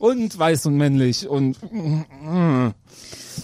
Und 0.02 0.36
weiß 0.36 0.66
und 0.66 0.76
männlich 0.76 1.28
und 1.28 1.56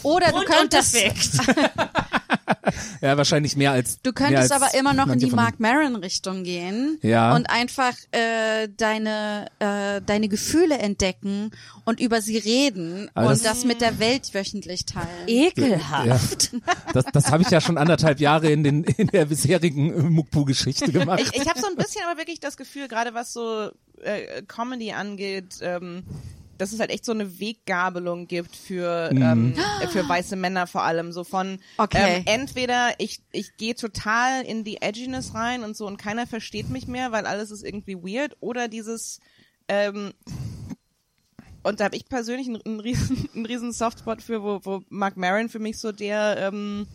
Oder 0.02 0.32
du 0.32 0.39
Und 0.39 0.47
könntest, 0.47 0.97
ja, 3.01 3.16
wahrscheinlich 3.16 3.55
mehr 3.56 3.70
als 3.70 4.02
du 4.02 4.12
könntest 4.12 4.51
als 4.51 4.62
aber 4.62 4.74
immer 4.76 4.93
noch 4.93 5.06
in 5.06 5.20
die 5.20 5.30
Mark 5.30 5.60
Maron 5.60 5.94
Richtung 5.94 6.43
gehen 6.43 6.98
Ja. 7.02 7.36
und 7.36 7.48
einfach 7.48 7.93
äh, 8.10 8.68
deine 8.76 9.47
äh, 9.60 10.02
deine 10.05 10.28
Gefühle 10.28 10.78
entdecken 10.78 11.52
und 11.85 12.01
über 12.01 12.20
sie 12.22 12.39
reden 12.39 13.09
Aber 13.14 13.28
und 13.28 13.32
das- 13.35 13.43
das 13.43 13.64
mit 13.64 13.80
der 13.80 14.01
Welt 14.01 14.35
wöchentlich 14.35 14.85
teilen. 14.85 15.06
Ekelhaft. 15.28 16.51
Ja, 16.52 16.59
das, 16.93 17.05
das 17.12 17.30
habe 17.30 17.44
ich 17.44 17.51
ja 17.51 17.60
schon 17.60 17.78
anderthalb 17.78 18.18
Jahre 18.18 18.51
in, 18.51 18.64
den, 18.64 18.82
in 18.82 19.06
der 19.06 19.26
bisherigen 19.26 19.93
äh, 19.93 20.02
Mukbu-Geschichte 20.02 20.90
gemacht. 20.90 21.20
Ich, 21.22 21.40
ich 21.40 21.48
habe 21.48 21.60
so 21.60 21.68
ein 21.68 21.76
bisschen 21.76 22.02
aber 22.10 22.18
wirklich 22.18 22.40
das 22.40 22.56
Gefühl, 22.56 22.89
gerade 22.89 23.14
was 23.14 23.32
so 23.32 23.70
äh, 24.02 24.43
Comedy 24.43 24.90
angeht, 24.93 25.59
ähm, 25.62 26.02
dass 26.59 26.72
es 26.72 26.80
halt 26.80 26.90
echt 26.90 27.05
so 27.05 27.12
eine 27.12 27.40
Weggabelung 27.40 28.26
gibt 28.26 28.55
für 28.55 29.10
ähm, 29.12 29.55
äh, 29.80 29.86
für 29.86 30.06
weiße 30.06 30.36
Männer 30.36 30.66
vor 30.66 30.82
allem 30.82 31.12
so 31.12 31.24
von 31.24 31.59
Okay. 31.78 32.16
ähm, 32.18 32.22
entweder 32.26 32.90
ich 32.98 33.20
ich 33.32 33.56
gehe 33.56 33.74
total 33.74 34.43
in 34.43 34.64
die 34.64 34.82
Edginess 34.82 35.35
rein 35.35 35.62
und 35.62 35.76
so 35.76 35.86
und 35.86 35.97
keiner 35.97 36.26
versteht 36.26 36.68
mich 36.68 36.86
mehr, 36.89 37.12
weil 37.12 37.26
alles 37.26 37.51
ist 37.51 37.64
irgendwie 37.64 37.97
weird 37.97 38.36
oder 38.40 38.68
dieses 38.68 39.20
ähm, 39.68 40.12
und 41.62 41.80
da 41.80 41.85
habe 41.85 41.97
ich 41.97 42.09
persönlich 42.09 42.48
einen, 42.48 42.60
einen 42.62 42.80
riesen 42.80 43.28
einen 43.35 43.47
riesen 43.47 43.72
Softspot 43.72 44.20
für, 44.20 44.43
wo 44.43 44.60
wo 44.64 44.82
Mark 44.89 45.16
Maron 45.16 45.48
für 45.48 45.60
mich 45.60 45.78
so 45.78 45.93
der 45.93 46.36
ähm, 46.39 46.86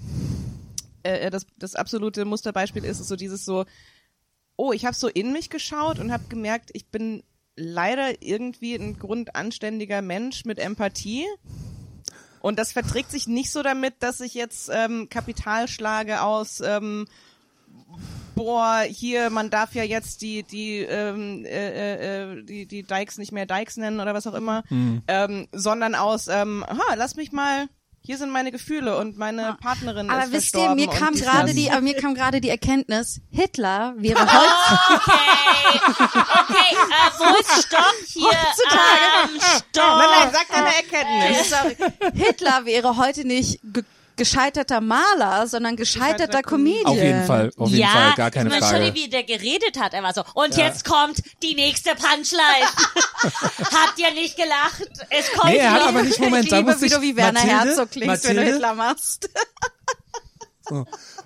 äh, 1.03 1.29
das 1.31 1.47
das 1.57 1.75
absolute 1.75 2.25
Musterbeispiel 2.25 2.83
ist, 2.83 2.99
ist 2.99 3.07
so 3.07 3.15
dieses 3.15 3.45
so 3.45 3.65
oh, 4.55 4.71
ich 4.71 4.85
habe 4.85 4.95
so 4.95 5.07
in 5.07 5.31
mich 5.33 5.49
geschaut 5.49 5.99
und 5.99 6.11
habe 6.11 6.25
gemerkt, 6.29 6.69
ich 6.73 6.87
bin 6.87 7.23
leider 7.55 8.21
irgendwie 8.21 8.75
ein 8.75 8.97
grundanständiger 8.97 10.01
Mensch 10.01 10.45
mit 10.45 10.59
Empathie. 10.59 11.25
Und 12.41 12.59
das 12.59 12.73
verträgt 12.73 13.11
sich 13.11 13.27
nicht 13.27 13.51
so 13.51 13.63
damit, 13.63 13.95
dass 13.99 14.19
ich 14.19 14.33
jetzt 14.33 14.69
ähm, 14.73 15.07
Kapital 15.09 15.67
schlage 15.67 16.21
aus 16.21 16.61
ähm, 16.61 17.05
boah, 18.35 18.81
hier, 18.87 19.29
man 19.29 19.49
darf 19.49 19.75
ja 19.75 19.83
jetzt 19.83 20.21
die, 20.21 20.43
die, 20.43 20.79
ähm, 20.79 21.45
äh, 21.45 22.31
äh, 22.33 22.43
die, 22.43 22.65
die 22.65 22.83
Dykes 22.83 23.17
nicht 23.17 23.31
mehr 23.31 23.45
Dykes 23.45 23.77
nennen 23.77 23.99
oder 23.99 24.13
was 24.13 24.27
auch 24.27 24.33
immer, 24.33 24.63
ähm, 25.07 25.47
sondern 25.51 25.95
aus, 25.95 26.27
ähm, 26.27 26.63
aha, 26.67 26.95
lass 26.95 27.15
mich 27.15 27.31
mal, 27.31 27.67
hier 28.05 28.17
sind 28.17 28.31
meine 28.31 28.51
Gefühle 28.51 28.97
und 28.97 29.17
meine 29.17 29.57
Partnerin 29.61 30.09
Aber 30.09 30.25
ist 30.25 30.33
wisst 30.33 30.55
ihr, 30.57 30.75
mir 30.75 30.87
kam 30.87 31.13
gerade 31.15 31.53
die, 31.53 31.71
aber 31.71 31.79
mir 31.79 31.95
kam 31.95 32.13
gerade 32.15 32.41
die 32.41 32.49
Erkenntnis, 32.49 33.21
Hitler 33.31 33.93
wäre 33.95 34.19
heute, 34.27 34.93
Okay, 34.93 35.79
okay, 35.87 36.75
äh, 36.75 37.11
wo 37.17 37.39
ist 37.39 37.65
Stopp 37.65 37.95
hier? 38.05 38.29
Ähm, 38.31 39.39
Stopp. 39.39 39.97
Nein, 39.97 40.09
nein, 40.19 40.31
sag 40.33 40.47
deine 40.49 40.75
Erkenntnis. 40.75 41.49
sorry, 41.49 41.77
Hitler 42.13 42.65
wäre 42.65 42.97
heute 42.97 43.25
nicht 43.25 43.59
ge 43.63 43.83
gescheiterter 44.15 44.81
Maler, 44.81 45.47
sondern 45.47 45.75
gescheiterter 45.75 46.03
Gescheiterter 46.03 46.41
Comedian. 46.43 46.85
Auf 46.85 46.95
jeden 46.97 47.25
Fall, 47.25 47.51
auf 47.57 47.69
jeden 47.69 47.81
ja, 47.81 47.87
Fall, 47.87 48.13
gar 48.15 48.31
keine 48.31 48.49
ich 48.49 48.59
meine, 48.59 48.65
Frage. 48.65 48.85
Schon 48.85 48.95
wie 48.95 49.09
der 49.09 49.23
geredet 49.23 49.79
hat, 49.79 49.93
er 49.93 50.03
war 50.03 50.13
so, 50.13 50.23
und 50.33 50.55
jetzt 50.55 50.85
kommt 50.85 51.21
die 51.41 51.55
nächste 51.55 51.91
Punchline. 51.91 52.67
Habt 53.59 53.97
ihr 53.97 54.11
nicht 54.13 54.35
gelacht? 54.35 54.87
Es 55.09 55.31
kommt 55.31 55.51
Nee, 55.51 55.57
er 55.57 55.71
hat 55.71 55.81
noch. 55.81 55.87
aber 55.89 56.03
nicht, 56.03 56.19
Moment, 56.19 56.45
ich 56.45 56.49
da 56.49 56.57
liebe, 56.59 56.71
muss 56.71 56.81
wie 56.81 56.85
ich, 56.85 56.93
du 56.93 57.01
wie 57.01 57.15
Werner 57.15 57.33
Mathilde, 57.33 57.65
Herzog 57.65 57.91
klingst, 57.91 58.23
wenn 58.27 58.35
du 58.35 58.41
Mathilde, 58.41 58.53
Hitler 58.53 58.75
machst. 58.75 59.29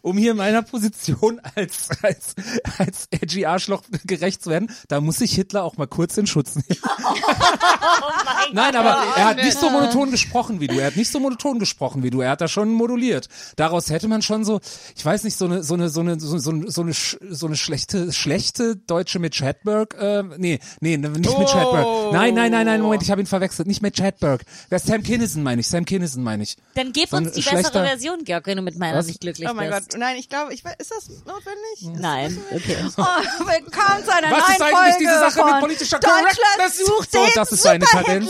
Um 0.01 0.17
hier 0.17 0.33
meiner 0.33 0.61
Position 0.61 1.39
als, 1.55 1.89
als, 2.01 2.35
als 2.77 3.07
edgy 3.11 3.45
Arschloch 3.45 3.83
gerecht 4.05 4.43
zu 4.43 4.49
werden, 4.49 4.69
da 4.87 5.01
muss 5.01 5.21
ich 5.21 5.33
Hitler 5.33 5.63
auch 5.63 5.77
mal 5.77 5.87
kurz 5.87 6.17
in 6.17 6.27
Schutz 6.27 6.55
nehmen. 6.55 6.67
Nein, 8.53 8.75
aber 8.75 8.97
er 9.15 9.25
hat 9.25 9.37
nicht 9.37 9.59
so 9.59 9.69
monoton 9.69 10.11
gesprochen 10.11 10.59
wie 10.59 10.67
du. 10.67 10.79
Er 10.79 10.87
hat 10.87 10.95
nicht 10.95 11.11
so 11.11 11.19
monoton 11.19 11.59
gesprochen 11.59 12.03
wie 12.03 12.09
du. 12.09 12.21
Er 12.21 12.31
hat 12.31 12.41
da 12.41 12.47
schon 12.47 12.69
moduliert. 12.69 13.27
Daraus 13.55 13.89
hätte 13.89 14.07
man 14.07 14.21
schon 14.21 14.45
so, 14.45 14.59
ich 14.95 15.05
weiß 15.05 15.23
nicht, 15.23 15.37
so 15.37 15.45
eine, 15.45 15.63
so 15.63 15.73
eine, 15.73 15.89
so 15.89 16.01
eine, 16.01 16.19
so, 16.19 16.37
so, 16.37 16.51
so 16.67 16.81
eine, 16.81 16.93
so 16.93 17.47
eine 17.47 17.55
schlechte, 17.55 18.11
schlechte 18.13 18.75
Deutsche 18.75 19.19
mit 19.19 19.35
Chadberg, 19.35 19.95
äh, 19.99 20.23
nee, 20.37 20.59
nee, 20.79 20.97
nicht 20.97 21.39
mit 21.39 21.49
Chadberg. 21.49 22.13
Nein, 22.13 22.33
nein, 22.33 22.51
nein, 22.51 22.65
nein, 22.65 22.81
Moment, 22.81 23.03
ich 23.03 23.11
habe 23.11 23.21
ihn 23.21 23.27
verwechselt. 23.27 23.67
Nicht 23.67 23.81
mit 23.81 23.97
Chadberg. 23.97 24.43
Wer 24.69 24.77
ist 24.77 24.87
Sam 24.87 25.03
Kinison 25.03 25.43
meine 25.43 25.61
ich, 25.61 25.67
Sam 25.67 25.85
Kinison 25.85 26.23
meine 26.23 26.43
ich. 26.43 26.57
Dann 26.75 26.91
gib 26.93 27.13
uns 27.13 27.31
die 27.31 27.41
bessere 27.41 27.85
Version, 27.85 28.23
Georg, 28.23 28.47
wenn 28.47 28.57
du 28.57 28.63
mit 28.63 28.77
meiner 28.77 28.97
Was? 28.97 29.07
nicht 29.07 29.21
glücklich 29.37 29.49
Oh 29.49 29.53
mein 29.55 29.69
bist. 29.69 29.91
Gott, 29.91 29.99
nein, 29.99 30.17
ich 30.17 30.29
glaube, 30.29 30.53
ich 30.53 30.63
weiß, 30.63 30.75
ist 30.77 30.91
das 30.91 31.09
notwendig? 31.09 32.01
Nein, 32.01 32.37
okay. 32.51 32.77
Oh, 32.97 33.03
willkommen 33.45 34.03
zu 34.03 34.13
einer 34.13 34.31
Was 34.31 34.47
neuen 34.47 34.51
ist 34.51 34.61
eigentlich 34.61 34.77
Folge 34.77 34.95
diese 34.99 35.19
Sache 35.19 35.39
von 35.39 35.51
mit 35.51 35.59
politischer 35.59 35.99
Deutschland 35.99 36.37
Correctness? 36.57 36.85
sucht 36.85 37.11
So, 37.11 37.27
das 37.35 37.51
ist 37.51 37.63
seine 37.63 37.85
Kadenz. 37.85 38.29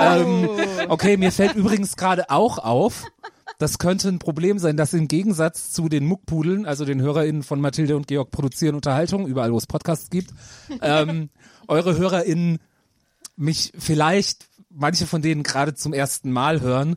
Ähm, 0.00 0.48
okay, 0.88 1.16
mir 1.16 1.32
fällt 1.32 1.54
übrigens 1.54 1.96
gerade 1.96 2.30
auch 2.30 2.58
auf, 2.58 3.04
das 3.58 3.78
könnte 3.78 4.08
ein 4.08 4.18
Problem 4.18 4.58
sein, 4.58 4.76
dass 4.76 4.92
im 4.92 5.08
Gegensatz 5.08 5.72
zu 5.72 5.88
den 5.88 6.04
Muckpudeln, 6.06 6.66
also 6.66 6.84
den 6.84 7.00
HörerInnen 7.00 7.42
von 7.42 7.60
Mathilde 7.60 7.96
und 7.96 8.06
Georg 8.06 8.30
produzieren 8.30 8.74
Unterhaltung, 8.74 9.26
überall 9.26 9.52
wo 9.52 9.58
es 9.58 9.66
Podcasts 9.66 10.10
gibt, 10.10 10.30
ähm, 10.82 11.30
eure 11.68 11.96
HörerInnen 11.96 12.58
mich 13.36 13.72
vielleicht, 13.78 14.46
manche 14.70 15.06
von 15.06 15.22
denen 15.22 15.42
gerade 15.42 15.74
zum 15.74 15.92
ersten 15.92 16.30
Mal 16.30 16.60
hören 16.60 16.96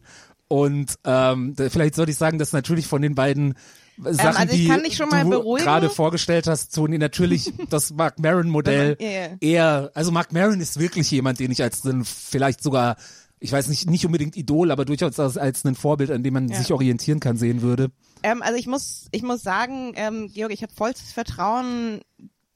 und 0.50 0.96
ähm, 1.06 1.56
vielleicht 1.56 1.96
sollte 1.96 2.12
ich 2.12 2.18
sagen, 2.18 2.40
dass 2.40 2.52
natürlich 2.54 2.88
von 2.88 3.02
den 3.02 3.16
beiden 3.16 3.54
Sachen, 4.02 4.38
also 4.38 4.54
ich 4.54 4.62
die 4.62 4.68
kann 4.68 4.84
dich 4.84 4.96
schon 4.96 5.10
mal 5.10 5.24
du 5.24 5.54
gerade 5.56 5.90
vorgestellt 5.90 6.48
hast, 6.48 6.74
Toni, 6.74 6.98
natürlich 6.98 7.54
das 7.70 7.92
Mark 7.92 8.20
Maron 8.20 8.50
Modell 8.50 8.98
Ja, 9.00 9.08
ja. 9.08 9.28
eher, 9.42 9.92
also 9.94 10.12
Mark 10.12 10.34
Maron 10.34 10.60
ist 10.60 10.80
wirklich 10.80 11.12
jemand, 11.12 11.40
den 11.40 11.52
ich 11.52 11.62
als 11.62 11.86
einen, 11.86 12.04
vielleicht 12.04 12.64
sogar, 12.64 12.98
ich 13.40 13.52
weiß 13.52 13.68
nicht, 13.68 13.90
nicht 13.90 14.06
unbedingt 14.06 14.36
Idol, 14.38 14.72
aber 14.72 14.86
durchaus 14.86 15.20
als, 15.20 15.38
als 15.38 15.64
ein 15.66 15.76
Vorbild, 15.76 16.10
an 16.10 16.24
dem 16.24 16.34
man 16.34 16.50
sich 16.50 16.72
orientieren 16.74 17.20
kann, 17.20 17.38
sehen 17.38 17.62
würde. 17.62 17.92
Ähm, 18.24 18.42
also 18.42 18.58
ich 18.58 18.66
muss, 18.68 19.08
ich 19.12 19.22
muss 19.22 19.44
sagen, 19.44 19.94
ähm, 19.96 20.32
Georg, 20.34 20.52
ich 20.52 20.64
habe 20.64 20.74
vollstes 20.74 21.12
Vertrauen 21.12 22.02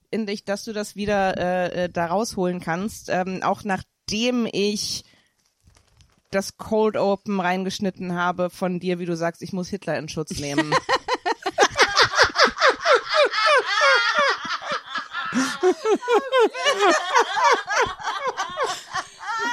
in 0.10 0.26
dich, 0.26 0.46
dass 0.46 0.64
du 0.64 0.74
das 0.74 0.96
wieder 0.96 1.38
äh, 1.38 1.84
äh, 1.84 1.90
da 1.90 2.08
rausholen 2.08 2.60
kannst. 2.60 3.10
Ähm, 3.10 3.42
auch 3.44 3.64
nachdem 3.64 4.48
ich 4.52 5.04
das 6.34 6.58
Cold 6.58 6.98
Open 6.98 7.40
reingeschnitten 7.40 8.16
habe 8.16 8.50
von 8.50 8.80
dir, 8.80 9.00
wie 9.00 9.06
du 9.06 9.16
sagst, 9.16 9.42
ich 9.42 9.54
muss 9.54 9.70
Hitler 9.70 9.98
in 9.98 10.10
Schutz 10.10 10.40
nehmen. 10.40 10.74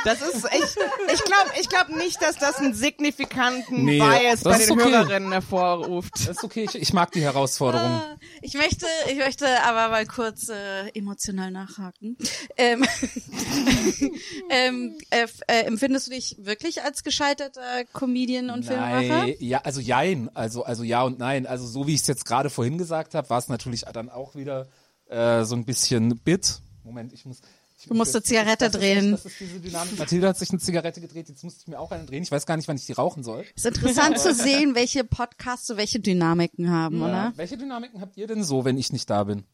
Das 0.04 0.20
ist, 0.22 0.44
ich, 0.46 1.12
ich 1.12 1.24
glaube 1.24 1.50
ich 1.60 1.68
glaub 1.68 1.88
nicht, 1.90 2.22
dass 2.22 2.36
das 2.36 2.56
einen 2.56 2.74
signifikanten 2.74 3.84
Nee, 3.84 3.98
Bias 3.98 4.42
bei 4.42 4.58
den 4.58 4.70
okay. 4.72 4.90
Hörerinnen 4.90 5.32
hervorruft. 5.32 6.14
Das 6.14 6.36
ist 6.38 6.44
okay, 6.44 6.64
ich, 6.64 6.74
ich 6.74 6.92
mag 6.92 7.12
die 7.12 7.22
Herausforderung. 7.22 8.00
Ich 8.40 8.54
möchte, 8.54 8.86
ich 9.10 9.18
möchte 9.18 9.46
aber 9.62 9.88
mal 9.88 10.06
kurz 10.06 10.48
äh, 10.48 10.88
emotional 10.94 11.50
nachhaken. 11.50 12.16
Ähm, 12.56 12.84
ähm, 14.50 14.98
äh, 15.10 15.26
äh, 15.46 15.64
empfindest 15.64 16.06
du 16.06 16.12
dich 16.12 16.36
wirklich 16.38 16.82
als 16.82 17.04
gescheiterter 17.04 17.84
Comedian 17.92 18.50
und 18.50 18.64
Filmemacher? 18.64 19.26
Nein, 19.26 19.34
ja, 19.38 19.60
also 19.62 19.80
jein, 19.80 20.30
also 20.34 20.64
also 20.64 20.82
ja 20.82 21.02
und 21.02 21.18
nein. 21.18 21.46
Also 21.46 21.66
so 21.66 21.86
wie 21.86 21.94
ich 21.94 22.00
es 22.00 22.06
jetzt 22.06 22.24
gerade 22.24 22.50
vorhin 22.50 22.78
gesagt 22.78 23.14
habe, 23.14 23.28
war 23.30 23.38
es 23.38 23.48
natürlich 23.48 23.82
dann 23.92 24.08
auch 24.08 24.34
wieder 24.34 24.68
äh, 25.08 25.44
so 25.44 25.54
ein 25.54 25.64
bisschen 25.64 26.18
Bit. 26.18 26.60
Moment, 26.84 27.12
ich 27.12 27.26
muss. 27.26 27.40
Ich 27.80 27.86
Du 27.86 27.94
musst 27.94 28.14
eine 28.14 28.22
Zigarette 28.22 28.66
das 28.66 28.74
ist, 28.74 28.80
drehen. 28.80 29.12
Das 29.12 29.24
ist 29.24 29.40
diese 29.40 29.58
Dynamik. 29.58 29.98
Mathilda 29.98 30.28
hat 30.28 30.38
sich 30.38 30.50
eine 30.50 30.58
Zigarette 30.58 31.00
gedreht, 31.00 31.30
jetzt 31.30 31.42
musste 31.42 31.62
ich 31.62 31.66
mir 31.66 31.80
auch 31.80 31.90
eine 31.90 32.04
drehen. 32.04 32.22
Ich 32.22 32.30
weiß 32.30 32.44
gar 32.44 32.58
nicht, 32.58 32.68
wann 32.68 32.76
ich 32.76 32.84
die 32.84 32.92
rauchen 32.92 33.22
soll. 33.22 33.46
Ist 33.56 33.64
interessant 33.64 34.18
zu 34.20 34.34
sehen, 34.34 34.74
welche 34.74 35.02
Podcasts 35.02 35.66
so 35.66 35.78
welche 35.78 35.98
Dynamiken 35.98 36.70
haben, 36.70 37.00
oder? 37.00 37.32
Welche 37.36 37.56
Dynamiken 37.56 38.02
habt 38.02 38.18
ihr 38.18 38.26
denn 38.26 38.44
so, 38.44 38.66
wenn 38.66 38.76
ich 38.76 38.92
nicht 38.92 39.08
da 39.08 39.24
bin? 39.24 39.44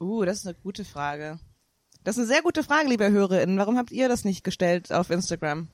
Uh, 0.00 0.24
das 0.24 0.38
ist 0.38 0.46
eine 0.46 0.54
gute 0.54 0.84
Frage. 0.84 1.40
Das 2.04 2.16
ist 2.16 2.20
eine 2.20 2.28
sehr 2.28 2.42
gute 2.42 2.62
Frage, 2.62 2.88
liebe 2.88 3.10
HörerInnen. 3.10 3.58
Warum 3.58 3.76
habt 3.76 3.90
ihr 3.90 4.08
das 4.08 4.24
nicht 4.24 4.44
gestellt 4.44 4.92
auf 4.92 5.10
Instagram? 5.10 5.68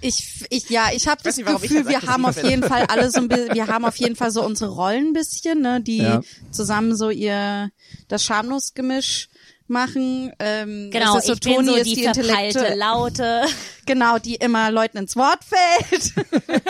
Ich, 0.00 0.44
ich, 0.50 0.68
ja, 0.68 0.88
ich 0.92 1.06
habe 1.08 1.22
das 1.22 1.36
nicht, 1.36 1.46
Gefühl, 1.46 1.86
wir 1.88 2.02
haben 2.02 2.24
auf 2.26 2.42
jeden 2.42 2.62
Fall 2.62 2.86
alle 2.88 3.10
so 3.10 3.18
ein 3.20 3.28
bisschen, 3.28 3.54
wir 3.54 3.68
haben 3.68 3.84
auf 3.84 3.96
jeden 3.96 4.16
Fall 4.16 4.30
so 4.30 4.44
unsere 4.44 4.70
Rollen 4.70 5.08
ein 5.08 5.12
bisschen, 5.12 5.60
ne, 5.60 5.80
die 5.80 5.98
Ja. 5.98 6.20
zusammen 6.50 6.96
so 6.96 7.10
ihr 7.10 7.70
das 8.08 8.24
Schamlos-Gemisch 8.24 9.28
machen. 9.68 10.32
Ähm, 10.38 10.90
Genau, 10.90 11.18
so, 11.20 11.32
ich 11.32 11.40
bin 11.40 11.54
Toni 11.54 11.68
so 11.68 11.74
ist 11.76 11.86
die, 11.86 11.94
die 11.96 12.02
verpeilte 12.04 12.58
Intellekte, 12.58 12.74
Laute. 12.78 13.42
genau, 13.86 14.18
die 14.18 14.34
immer 14.36 14.70
Leuten 14.70 14.98
ins 14.98 15.16
Wort 15.16 15.40
fällt. 15.44 16.12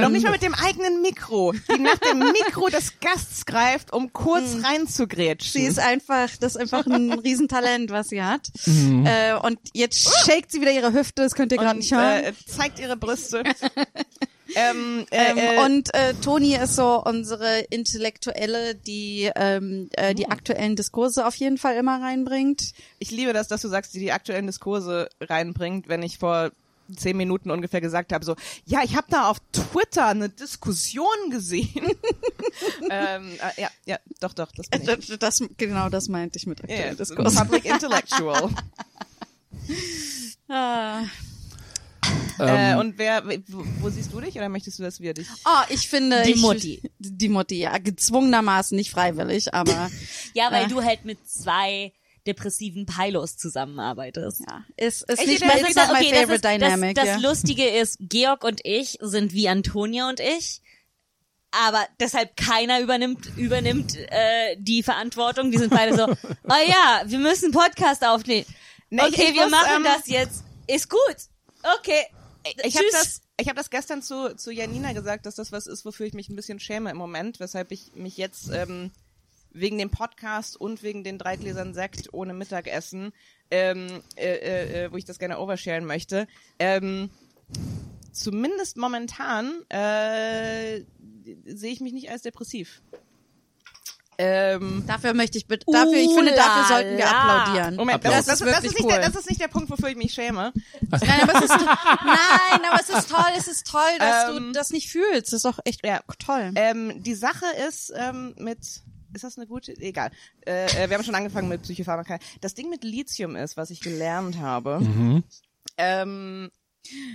Noch 0.00 0.08
nicht 0.08 0.24
mal 0.24 0.32
mit 0.32 0.42
dem 0.42 0.54
eigenen 0.54 1.02
Mikro, 1.02 1.52
die 1.52 1.78
nach 1.80 1.98
dem 1.98 2.18
Mikro 2.18 2.68
des 2.68 2.98
Gasts 3.00 3.46
greift, 3.46 3.92
um 3.92 4.12
kurz 4.12 4.56
reinzugrätschen. 4.64 5.52
Sie 5.52 5.66
ist 5.66 5.78
einfach, 5.78 6.28
das 6.40 6.54
ist 6.54 6.60
einfach 6.60 6.86
ein 6.86 7.12
Riesentalent, 7.12 7.90
was 7.90 8.08
sie 8.08 8.22
hat. 8.22 8.48
Äh, 8.66 9.34
und 9.34 9.58
jetzt 9.74 10.08
shakt 10.26 10.52
sie 10.52 10.60
wieder 10.60 10.72
ihre 10.72 10.92
Hüfte, 10.92 11.22
das 11.22 11.34
könnt 11.34 11.52
ihr 11.52 11.58
gerade 11.58 11.78
nicht 11.78 11.92
hören. 11.92 12.24
äh, 12.24 12.32
zeigt 12.46 12.78
ihre 12.78 12.96
Brüste. 12.96 13.42
ähm, 14.54 15.06
äh, 15.10 15.30
Ähm, 15.30 15.38
äh, 15.38 15.64
und 15.64 15.94
äh, 15.94 16.14
Toni 16.14 16.56
ist 16.56 16.76
so 16.76 17.02
unsere 17.02 17.60
Intellektuelle, 17.70 18.74
die 18.74 19.30
ähm, 19.34 19.88
äh, 19.92 20.14
die 20.14 20.28
aktuellen 20.28 20.76
Diskurse 20.76 21.26
auf 21.26 21.34
jeden 21.36 21.58
Fall 21.58 21.76
immer 21.76 22.00
reinbringt. 22.02 22.72
ich 22.98 23.10
liebe 23.10 23.32
das, 23.32 23.48
dass 23.48 23.62
du 23.62 23.68
sagst, 23.68 23.94
die 23.94 24.00
die 24.00 24.12
aktuellen 24.12 24.46
Diskurse 24.46 25.08
reinbringt, 25.20 25.88
wenn 25.88 26.02
ich 26.02 26.18
vor 26.18 26.50
zehn 26.96 27.16
Minuten 27.16 27.50
ungefähr 27.50 27.80
gesagt 27.80 28.12
habe, 28.12 28.24
so, 28.24 28.34
ja, 28.64 28.82
ich 28.82 28.96
habe 28.96 29.06
da 29.10 29.28
auf 29.28 29.38
Twitter 29.52 30.08
eine 30.08 30.28
Diskussion 30.28 31.06
gesehen. 31.30 31.70
ähm, 32.90 33.32
äh, 33.56 33.62
ja, 33.62 33.68
ja, 33.86 33.98
doch, 34.20 34.32
doch, 34.32 34.50
das 34.52 34.68
bin 34.68 34.82
ich. 34.82 35.18
Das, 35.18 35.42
genau 35.56 35.88
das 35.88 36.08
meinte 36.08 36.38
ich 36.38 36.46
mit 36.46 36.60
aktuellen 36.62 36.92
ist 36.92 37.00
Diskurs. 37.00 37.34
Public 37.36 37.64
Intellectual. 37.64 38.50
Ah. 40.52 41.04
Äh, 42.40 42.72
Ähm, 42.72 42.78
und 42.78 42.98
wer, 42.98 43.24
wo, 43.48 43.64
wo 43.80 43.90
siehst 43.90 44.12
du 44.12 44.20
dich 44.20 44.34
oder 44.36 44.48
möchtest 44.48 44.78
du, 44.78 44.82
dass 44.82 45.00
wir 45.00 45.14
dich? 45.14 45.26
Oh, 45.44 45.62
ich 45.68 45.88
finde 45.88 46.22
Die 46.22 46.32
ich, 46.32 46.40
Mutti. 46.40 46.82
Die 46.98 47.28
Mutti, 47.28 47.58
ja, 47.58 47.78
gezwungenermaßen, 47.78 48.76
nicht 48.76 48.90
freiwillig, 48.90 49.54
aber 49.54 49.90
Ja, 50.34 50.50
weil 50.50 50.64
Äh. 50.66 50.68
du 50.68 50.82
halt 50.82 51.04
mit 51.04 51.18
zwei 51.28 51.92
depressiven 52.26 52.84
Pilos 52.86 53.36
zusammenarbeitest. 53.38 54.42
ja, 54.46 54.64
ist 54.76 55.08
ist 55.10 55.26
nicht 55.26 55.40
das 55.42 55.48
mehr 55.48 55.68
ist 55.68 55.76
not 55.76 55.86
my 55.88 55.92
okay, 55.94 56.10
das, 56.10 56.20
favorite 56.20 56.34
ist, 56.34 56.44
das, 56.44 56.52
dynamic. 56.52 56.94
das 56.94 57.06
ja. 57.06 57.16
Lustige 57.16 57.68
ist, 57.68 57.96
Georg 58.00 58.44
und 58.44 58.60
ich 58.64 58.98
sind 59.00 59.32
wie 59.32 59.48
Antonia 59.48 60.08
und 60.08 60.20
ich, 60.20 60.60
aber 61.50 61.84
deshalb 61.98 62.36
keiner 62.36 62.80
übernimmt 62.80 63.26
übernimmt 63.36 63.96
äh, 63.96 64.56
die 64.58 64.82
Verantwortung. 64.82 65.50
Die 65.50 65.58
sind 65.58 65.70
beide 65.70 65.96
so, 65.96 66.04
oh 66.44 66.68
ja, 66.68 67.02
wir 67.06 67.18
müssen 67.18 67.46
einen 67.46 67.54
Podcast 67.54 68.04
aufnehmen. 68.04 68.46
Nee, 68.90 69.02
okay, 69.02 69.32
wir 69.34 69.42
muss, 69.42 69.50
machen 69.50 69.76
ähm, 69.78 69.84
das 69.84 70.06
jetzt. 70.06 70.44
Ist 70.66 70.88
gut. 70.90 71.16
Okay. 71.78 72.06
Ich 72.64 72.76
habe 72.76 72.86
das, 72.92 73.20
ich 73.38 73.48
habe 73.48 73.56
das 73.56 73.70
gestern 73.70 74.02
zu 74.02 74.34
zu 74.36 74.50
Janina 74.50 74.92
gesagt, 74.92 75.26
dass 75.26 75.34
das 75.34 75.52
was 75.52 75.66
ist, 75.66 75.84
wofür 75.84 76.06
ich 76.06 76.14
mich 76.14 76.28
ein 76.28 76.36
bisschen 76.36 76.58
schäme 76.58 76.90
im 76.90 76.96
Moment, 76.96 77.40
weshalb 77.40 77.70
ich 77.70 77.94
mich 77.94 78.16
jetzt 78.16 78.50
ähm, 78.50 78.90
wegen 79.52 79.78
dem 79.78 79.90
Podcast 79.90 80.56
und 80.56 80.82
wegen 80.82 81.04
den 81.04 81.18
drei 81.18 81.36
Gläsern 81.36 81.74
Sekt 81.74 82.12
ohne 82.12 82.34
Mittagessen, 82.34 83.12
ähm, 83.50 84.02
äh, 84.16 84.36
äh, 84.36 84.84
äh, 84.84 84.92
wo 84.92 84.96
ich 84.96 85.04
das 85.04 85.18
gerne 85.18 85.38
oversharen 85.38 85.84
möchte, 85.84 86.26
ähm, 86.58 87.10
zumindest 88.12 88.76
momentan 88.76 89.62
äh, 89.68 90.82
sehe 91.44 91.72
ich 91.72 91.80
mich 91.80 91.92
nicht 91.92 92.10
als 92.10 92.22
depressiv. 92.22 92.82
Ähm, 94.22 94.84
Dafür 94.86 95.14
möchte 95.14 95.38
ich 95.38 95.46
bitte, 95.46 95.64
dafür, 95.72 95.94
ich 95.94 96.12
finde, 96.12 96.34
dafür 96.34 96.64
sollten 96.76 96.96
wir 96.98 97.08
applaudieren. 97.10 97.76
Moment, 97.76 98.04
das, 98.04 98.26
das, 98.26 98.26
das, 98.26 98.40
wirklich 98.40 98.64
ist 98.72 98.78
nicht 98.78 98.84
cool. 98.84 98.90
der, 98.92 99.08
das 99.08 99.16
ist 99.16 99.28
nicht 99.30 99.40
der 99.40 99.48
Punkt, 99.48 99.70
wofür 99.70 99.88
ich 99.88 99.96
mich 99.96 100.12
schäme. 100.12 100.52
Nein, 100.90 101.20
aber 101.22 101.34
es 101.36 101.44
ist, 101.44 101.50
nein, 102.04 102.60
aber 102.70 102.80
es 102.80 102.90
ist 102.90 103.08
toll, 103.10 103.32
es 103.38 103.48
ist 103.48 103.66
toll, 103.66 103.80
dass 103.98 104.26
du 104.26 104.36
Ähm, 104.36 104.52
das 104.52 104.70
nicht 104.70 104.90
fühlst. 104.90 105.28
Das 105.28 105.32
ist 105.32 105.44
doch 105.46 105.58
echt 105.64 105.86
Ja. 105.86 106.00
toll. 106.18 106.52
Ähm, 106.56 107.02
die 107.02 107.14
Sache 107.14 107.46
ist 107.66 107.92
ähm, 107.96 108.34
mit, 108.36 108.58
ist 108.58 109.24
das 109.24 109.38
eine 109.38 109.46
gute? 109.46 109.72
Egal. 109.80 110.10
Äh, 110.46 110.66
äh, 110.66 110.90
wir 110.90 110.96
haben 110.98 111.04
schon 111.04 111.14
angefangen 111.14 111.48
mit 111.48 111.62
Psychopharmaka. 111.62 112.18
Das 112.42 112.52
Ding 112.54 112.68
mit 112.68 112.84
Lithium 112.84 113.36
ist, 113.36 113.56
was 113.56 113.70
ich 113.70 113.80
gelernt 113.80 114.38
habe. 114.38 115.22
Ähm, 115.78 116.50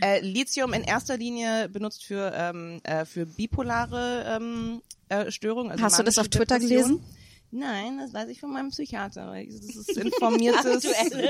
äh, 0.02 0.20
Lithium 0.22 0.74
in 0.74 0.84
erster 0.84 1.18
Linie 1.18 1.70
benutzt 1.70 2.04
für 2.04 2.32
ähm, 2.36 2.80
äh, 2.84 3.06
für 3.06 3.26
bipolare 3.26 4.26
ähm, 4.28 4.82
äh, 5.10 5.32
Störungen. 5.32 5.72
Also 5.72 5.84
Hast 5.84 6.00
du 6.00 6.04
das 6.04 6.18
auf 6.18 6.28
Twitter 6.28 6.60
Depression. 6.60 7.00
gelesen? 7.00 7.06
Nein, 7.52 8.00
das 8.00 8.14
weiß 8.14 8.28
ich 8.30 8.40
von 8.40 8.52
meinem 8.52 8.70
Psychiater. 8.70 9.34
Das 9.34 9.76
ist 9.76 9.90
informiertes 9.98 10.84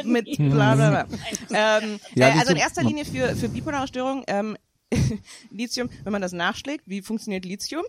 mit 0.05 0.37
bla 0.37 0.75
bla 0.75 0.89
bla. 0.89 1.07
ähm, 1.81 1.99
Ja, 2.15 2.29
äh, 2.29 2.39
also 2.39 2.51
in 2.51 2.57
erster 2.57 2.83
Linie 2.83 3.05
für, 3.05 3.35
für 3.35 3.49
bipolare 3.49 3.87
Störungen. 3.87 4.23
Ähm, 4.27 4.57
Lithium, 5.51 5.89
wenn 6.03 6.11
man 6.11 6.21
das 6.21 6.31
nachschlägt, 6.31 6.83
wie 6.87 7.01
funktioniert 7.01 7.45
Lithium? 7.45 7.83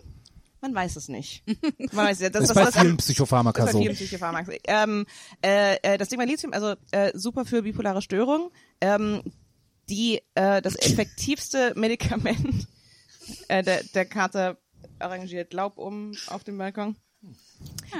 Man 0.61 0.73
weiß 0.73 0.95
es 0.95 1.07
nicht. 1.07 1.43
Man 1.77 2.07
weiß, 2.07 2.19
das, 2.19 2.31
das 2.31 2.43
ist 2.45 2.53
bei 2.55 2.63
das, 2.65 2.75
vielen 2.75 2.97
das, 2.97 3.05
Psychopharmaka 3.05 3.61
das 3.61 3.69
ist 3.69 3.73
bei 3.73 3.77
so. 3.77 3.83
vielen 3.83 3.95
Psychopharmaka. 3.95 4.51
Ähm, 4.65 5.05
äh, 5.43 5.75
äh, 5.83 5.97
das 5.97 6.09
Ding 6.09 6.17
bei 6.17 6.25
Lithium, 6.25 6.51
also 6.53 6.73
äh, 6.91 7.11
super 7.13 7.45
für 7.45 7.61
bipolare 7.61 8.01
Störungen. 8.01 8.49
Ähm, 8.81 9.21
die 9.89 10.21
äh, 10.35 10.61
das 10.61 10.75
effektivste 10.75 11.73
Medikament. 11.75 12.67
Äh, 13.47 13.63
der, 13.63 13.83
der 13.83 14.05
Kater 14.05 14.57
arrangiert 14.99 15.53
Laub 15.53 15.77
um 15.77 16.13
auf 16.27 16.43
dem 16.43 16.57
Balkon. 16.57 16.95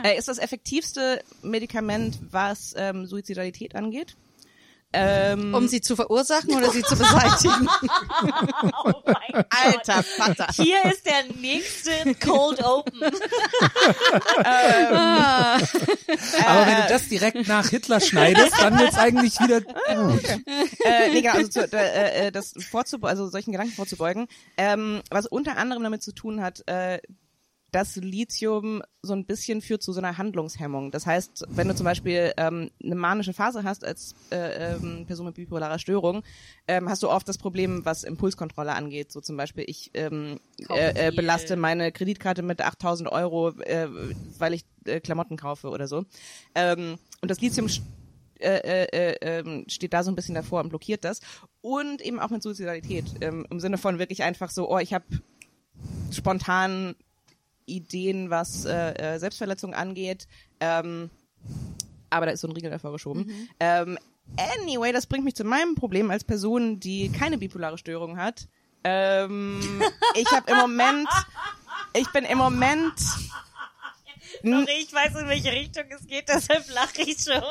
Äh, 0.03 0.17
ist 0.17 0.27
das 0.27 0.37
effektivste 0.37 1.23
Medikament, 1.41 2.19
was 2.31 2.73
ähm, 2.77 3.05
Suizidalität 3.05 3.75
angeht. 3.75 4.15
Ähm, 4.93 5.53
Um 5.53 5.67
sie 5.67 5.81
zu 5.81 5.97
verursachen 5.97 6.55
oder 6.55 6.71
sie 6.71 6.81
zu 6.81 6.95
beseitigen? 6.97 7.67
Oh 8.83 8.91
mein 9.05 9.15
Gott. 9.33 9.45
alter 9.49 10.03
Vater. 10.03 10.47
Hier 10.53 10.77
ist 10.85 11.05
der 11.05 11.25
nächste 11.39 11.91
Cold 12.15 12.63
Open. 12.63 13.01
Aber 16.45 16.67
wenn 16.67 16.77
du 16.83 16.87
das 16.89 17.07
direkt 17.09 17.47
nach 17.47 17.67
Hitler 17.67 17.99
schneidest, 17.99 18.53
dann 18.59 18.79
wird's 18.79 18.97
eigentlich 18.97 19.39
wieder 19.39 19.61
gut. 19.61 20.23
äh, 20.85 21.09
nee, 21.11 21.21
genau, 21.21 21.33
also 21.33 21.49
zu, 21.49 21.73
äh, 21.73 22.27
äh, 22.27 22.31
das 22.31 22.53
vorzubeugen, 22.69 23.09
also 23.09 23.27
solchen 23.29 23.51
Gedanken 23.51 23.73
vorzubeugen, 23.73 24.27
ähm, 24.57 25.01
was 25.09 25.25
unter 25.27 25.57
anderem 25.57 25.83
damit 25.83 26.01
zu 26.03 26.13
tun 26.13 26.41
hat, 26.41 26.67
äh, 26.67 26.99
dass 27.71 27.95
Lithium 27.97 28.81
so 29.01 29.13
ein 29.13 29.25
bisschen 29.25 29.61
führt 29.61 29.83
zu 29.83 29.91
so 29.91 29.99
einer 29.99 30.17
Handlungshemmung. 30.17 30.91
Das 30.91 31.05
heißt, 31.05 31.45
wenn 31.49 31.67
du 31.67 31.75
zum 31.75 31.83
Beispiel 31.83 32.31
ähm, 32.37 32.71
eine 32.83 32.95
manische 32.95 33.33
Phase 33.33 33.63
hast 33.63 33.83
als 33.83 34.15
äh, 34.31 34.75
ähm, 34.75 35.05
Person 35.05 35.25
mit 35.25 35.35
bipolarer 35.35 35.79
Störung, 35.79 36.23
ähm, 36.67 36.89
hast 36.89 37.03
du 37.03 37.09
oft 37.09 37.27
das 37.27 37.37
Problem, 37.37 37.83
was 37.83 38.03
Impulskontrolle 38.03 38.73
angeht. 38.73 39.11
So 39.11 39.19
zum 39.19 39.35
Beispiel, 39.35 39.65
ich 39.67 39.91
ähm, 39.93 40.39
äh, 40.69 41.07
äh, 41.07 41.11
belaste 41.11 41.57
meine 41.57 41.91
Kreditkarte 41.91 42.41
mit 42.41 42.61
8000 42.61 43.11
Euro, 43.11 43.49
äh, 43.61 43.87
weil 44.37 44.53
ich 44.53 44.65
äh, 44.85 44.99
Klamotten 45.01 45.35
kaufe 45.37 45.69
oder 45.69 45.87
so. 45.87 46.05
Ähm, 46.55 46.97
und 47.21 47.29
das 47.29 47.41
Lithium 47.41 47.69
äh, 48.39 48.85
äh, 48.85 48.87
äh, 48.91 49.39
ähm, 49.39 49.65
steht 49.67 49.93
da 49.93 50.03
so 50.03 50.11
ein 50.11 50.15
bisschen 50.15 50.35
davor 50.35 50.61
und 50.61 50.69
blockiert 50.69 51.03
das. 51.03 51.21
Und 51.61 52.01
eben 52.01 52.19
auch 52.19 52.29
mit 52.29 52.43
Suizidalität. 52.43 53.05
Ähm, 53.21 53.45
Im 53.49 53.59
Sinne 53.59 53.77
von 53.77 53.99
wirklich 53.99 54.23
einfach 54.23 54.51
so, 54.51 54.69
oh, 54.69 54.77
ich 54.77 54.93
habe 54.93 55.05
spontan 56.11 56.95
Ideen, 57.67 58.29
was 58.31 58.65
äh, 58.65 58.93
äh, 58.93 59.19
Selbstverletzung 59.19 59.73
angeht. 59.75 60.27
Ähm, 60.59 61.09
aber 62.09 62.25
da 62.25 62.31
ist 62.31 62.41
so 62.41 62.47
ein 62.47 62.53
Riegel 62.53 62.71
davor 62.71 62.91
geschoben. 62.93 63.49
Ähm, 63.59 63.99
anyway, 64.63 64.91
das 64.91 65.05
bringt 65.05 65.25
mich 65.25 65.35
zu 65.35 65.43
meinem 65.43 65.75
Problem 65.75 66.09
als 66.09 66.23
Person, 66.23 66.79
die 66.79 67.09
keine 67.09 67.37
bipolare 67.37 67.77
Störung 67.77 68.17
hat. 68.17 68.47
Ähm, 68.83 69.59
ich 70.15 70.31
habe 70.31 70.49
im 70.51 70.57
Moment, 70.57 71.07
ich 71.93 72.07
bin 72.11 72.23
im 72.25 72.37
Moment 72.37 72.93
Sorry, 74.43 74.67
ich 74.81 74.93
weiß, 74.93 75.15
in 75.21 75.27
welche 75.27 75.51
Richtung 75.51 75.85
es 75.89 76.05
geht, 76.05 76.27
deshalb 76.33 76.67
lache 76.73 77.01
ich 77.01 77.17
schon. 77.21 77.41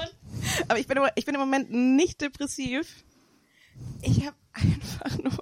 Aber 0.68 0.78
ich 0.78 0.86
bin, 0.86 0.98
im- 0.98 1.08
ich 1.14 1.24
bin 1.24 1.34
im 1.34 1.40
Moment 1.40 1.70
nicht 1.72 2.20
depressiv. 2.20 3.04
Ich 4.02 4.26
habe 4.26 4.36
einfach 4.52 5.18
nur 5.18 5.32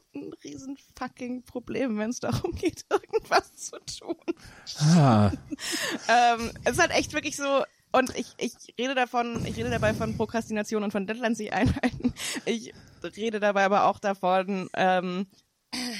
riesen 0.55 0.77
fucking 0.97 1.43
Problem, 1.43 1.99
wenn 1.99 2.11
es 2.11 2.21
darum 2.21 2.53
geht, 2.55 2.85
irgendwas 2.91 3.55
zu 3.57 3.77
tun. 3.81 4.17
Ah, 4.79 5.31
Ähm, 6.09 6.51
es 6.65 6.73
ist 6.73 6.81
halt 6.81 6.93
echt 6.93 7.13
wirklich 7.13 7.37
so, 7.37 7.65
und 7.93 8.17
ich, 8.17 8.35
ich 8.39 8.53
rede 8.79 8.95
davon, 8.95 9.45
ich 9.47 9.57
rede 9.57 9.71
dabei 9.71 9.95
von 9.95 10.17
Prokrastination 10.17 10.83
und 10.83 10.91
von 10.93 11.07
Deadlines 11.07 11.39
sich 11.39 11.53
einhalten. 11.53 12.13
Ich 12.45 12.73
rede 13.17 13.41
dabei 13.41 13.65
aber 13.65 13.85
auch 13.85 13.99
davon, 13.99 14.69
ähm, 14.75 15.27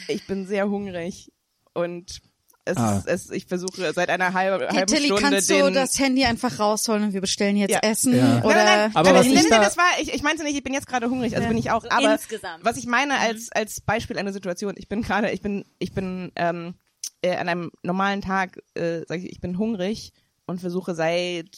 ich 0.09 0.27
bin 0.27 0.47
sehr 0.47 0.69
hungrig 0.69 1.33
und 1.73 2.21
es, 2.67 2.77
Ah. 2.77 3.03
es, 3.07 3.31
ich 3.31 3.47
versuche 3.47 3.93
seit 3.93 4.09
einer 4.09 4.33
halben, 4.33 4.63
Ja, 4.65 4.73
halben 4.73 4.87
Tilly, 4.87 5.07
Stunde 5.07 5.23
kannst 5.23 5.51
den, 5.51 5.61
du 5.67 5.73
das 5.73 5.99
Handy 5.99 6.25
einfach 6.25 6.59
rausholen 6.59 7.05
und 7.05 7.13
wir 7.13 7.21
bestellen 7.21 7.57
jetzt 7.57 7.73
Ja. 7.73 7.81
Essen? 7.81 8.17
Ja. 8.17 8.39
Oder 8.43 8.55
nein, 8.55 8.65
nein, 8.65 8.79
nein, 8.79 8.91
Aber 8.97 9.11
nein, 9.11 9.19
was 9.21 9.27
nein, 9.27 9.35
ich 9.37 9.43
nein, 9.43 9.51
da- 9.61 9.65
das 9.65 9.77
war, 9.77 9.85
ich, 10.01 10.13
ich 10.15 10.23
meinte 10.23 10.45
nicht, 10.45 10.57
ich 10.57 10.63
bin 10.65 10.73
jetzt 10.73 10.87
gerade 10.87 11.11
hungrig, 11.11 11.37
also 11.37 11.47
bin 11.49 11.59
ich 11.59 11.71
auch, 11.71 11.83
So 11.83 11.91
aber 11.91 12.13
insgesamt. 12.15 12.65
was 12.65 12.77
ich 12.77 12.87
meine 12.87 13.19
als, 13.19 13.51
als 13.53 13.81
Beispiel 13.81 14.19
einer 14.19 14.33
Situation, 14.33 14.75
ich 14.79 14.89
bin 14.89 15.03
gerade, 15.03 15.31
ich 15.31 15.43
bin, 15.43 15.65
ich 15.79 15.93
bin, 15.93 16.33
ähm, 16.37 16.75
äh, 17.23 17.37
an 17.37 17.49
einem 17.49 17.71
normalen 17.83 18.21
Tag, 18.23 18.59
äh, 18.75 19.03
sag 19.09 19.19
ich, 19.19 19.31
ich 19.31 19.41
bin 19.41 19.59
hungrig 19.59 20.13
und 20.47 20.61
versuche 20.61 20.95
seit 20.95 21.49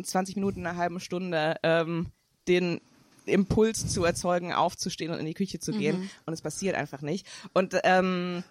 20 0.00 0.36
Minuten, 0.36 0.66
einer 0.66 0.76
halben 0.76 1.00
Stunde, 1.00 1.56
ähm, 1.62 2.06
den 2.48 2.80
Impuls 3.24 3.88
zu 3.92 4.04
erzeugen, 4.04 4.52
aufzustehen 4.52 5.10
und 5.12 5.18
in 5.18 5.26
die 5.26 5.34
Küche 5.34 5.58
zu 5.58 5.72
gehen 5.72 6.08
und 6.26 6.32
es 6.32 6.42
passiert 6.42 6.76
einfach 6.76 7.02
nicht. 7.02 7.26
Und, 7.52 7.74
ähm, 7.82 8.44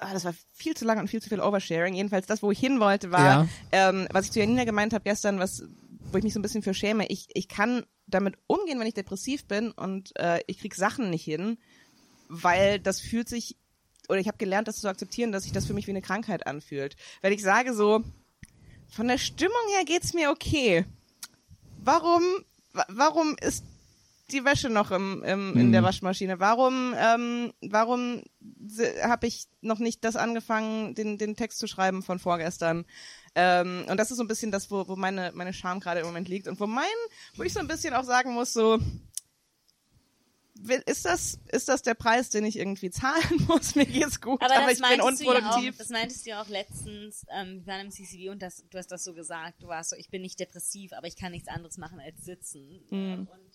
ah, 0.00 0.12
das 0.12 0.24
war 0.24 0.34
viel 0.52 0.74
zu 0.76 0.84
lang 0.84 0.98
und 0.98 1.08
viel 1.08 1.22
zu 1.22 1.28
viel 1.28 1.40
Oversharing. 1.40 1.94
Jedenfalls 1.94 2.26
das, 2.26 2.42
wo 2.42 2.50
ich 2.50 2.58
hin 2.58 2.80
wollte, 2.80 3.10
war, 3.12 3.24
Ja. 3.44 3.48
ähm, 3.72 4.06
was 4.12 4.26
ich 4.26 4.32
zu 4.32 4.40
Janina 4.40 4.64
gemeint 4.64 4.92
habe 4.92 5.04
gestern, 5.04 5.38
was, 5.38 5.62
wo 6.12 6.18
ich 6.18 6.24
mich 6.24 6.32
so 6.34 6.38
ein 6.38 6.42
bisschen 6.42 6.62
für 6.62 6.74
schäme. 6.74 7.06
Ich, 7.08 7.28
ich 7.34 7.48
kann 7.48 7.84
damit 8.06 8.36
umgehen, 8.46 8.78
wenn 8.78 8.86
ich 8.86 8.94
depressiv 8.94 9.46
bin 9.46 9.72
und 9.72 10.16
äh, 10.18 10.40
ich 10.46 10.58
krieg 10.58 10.74
Sachen 10.74 11.10
nicht 11.10 11.24
hin, 11.24 11.58
weil 12.28 12.78
das 12.78 13.00
fühlt 13.00 13.28
sich, 13.28 13.56
oder 14.08 14.18
ich 14.20 14.28
habe 14.28 14.38
gelernt, 14.38 14.68
das 14.68 14.76
zu 14.80 14.88
akzeptieren, 14.88 15.32
dass 15.32 15.42
sich 15.44 15.52
das 15.52 15.66
für 15.66 15.74
mich 15.74 15.86
wie 15.86 15.90
eine 15.92 16.02
Krankheit 16.02 16.46
anfühlt. 16.46 16.96
Wenn 17.22 17.32
ich 17.32 17.42
sage 17.42 17.74
so, 17.74 18.02
von 18.88 19.08
der 19.08 19.18
Stimmung 19.18 19.56
her 19.74 19.84
geht's 19.84 20.14
mir 20.14 20.30
okay. 20.30 20.84
Warum, 21.82 22.22
wa- 22.72 22.86
warum 22.88 23.36
ist 23.40 23.64
die 24.30 24.44
Wäsche 24.44 24.68
noch 24.68 24.90
im, 24.90 25.22
im, 25.22 25.56
in 25.56 25.72
der 25.72 25.82
Waschmaschine? 25.82 26.40
Warum, 26.40 26.94
ähm, 26.96 27.52
warum 27.60 28.22
habe 29.02 29.26
ich 29.26 29.46
noch 29.60 29.78
nicht 29.78 30.04
das 30.04 30.16
angefangen, 30.16 30.94
den, 30.94 31.18
den 31.18 31.36
Text 31.36 31.58
zu 31.58 31.66
schreiben 31.66 32.02
von 32.02 32.18
vorgestern? 32.18 32.84
Ähm, 33.34 33.84
und 33.88 33.98
das 33.98 34.10
ist 34.10 34.16
so 34.16 34.24
ein 34.24 34.28
bisschen 34.28 34.50
das, 34.50 34.70
wo, 34.70 34.88
wo 34.88 34.96
meine, 34.96 35.30
meine 35.34 35.52
Scham 35.52 35.80
gerade 35.80 36.00
im 36.00 36.06
Moment 36.06 36.28
liegt 36.28 36.48
und 36.48 36.58
wo 36.58 36.66
mein, 36.66 36.84
wo 37.36 37.42
ich 37.42 37.52
so 37.52 37.60
ein 37.60 37.68
bisschen 37.68 37.94
auch 37.94 38.04
sagen 38.04 38.32
muss, 38.32 38.52
so, 38.52 38.80
ist 40.86 41.04
das, 41.04 41.38
ist 41.52 41.68
das 41.68 41.82
der 41.82 41.94
Preis, 41.94 42.30
den 42.30 42.44
ich 42.44 42.58
irgendwie 42.58 42.90
zahlen 42.90 43.44
muss? 43.48 43.74
Mir 43.74 43.86
geht's 43.86 44.20
gut, 44.20 44.40
aber, 44.42 44.54
Aber, 44.54 44.64
das 44.66 44.80
ich 44.80 44.88
bin 44.88 44.98
meintest 44.98 45.20
du 45.20 45.24
ja 45.24 45.30
auch, 45.30 45.36
unproduktiv. 45.36 45.76
das 45.76 45.88
meintest 45.90 46.26
du 46.26 46.30
ja 46.30 46.42
auch 46.42 46.48
letztens, 46.48 47.26
ähm, 47.30 47.60
wir 47.64 47.66
waren 47.66 47.86
im 47.86 47.90
CCV 47.90 48.32
und 48.32 48.42
das, 48.42 48.64
du 48.68 48.78
hast 48.78 48.88
das 48.88 49.04
so 49.04 49.14
gesagt, 49.14 49.62
du 49.62 49.68
warst 49.68 49.90
so, 49.90 49.96
ich 49.96 50.08
bin 50.10 50.22
nicht 50.22 50.40
depressiv, 50.40 50.92
aber 50.92 51.06
ich 51.06 51.16
kann 51.16 51.32
nichts 51.32 51.48
anderes 51.48 51.78
machen 51.78 52.00
als 52.00 52.24
sitzen. 52.24 52.80
Mhm. 52.90 53.28
Und 53.30 53.45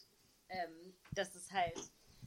ähm, 0.52 0.94
das 1.14 1.36
ist 1.36 1.52
halt 1.52 1.76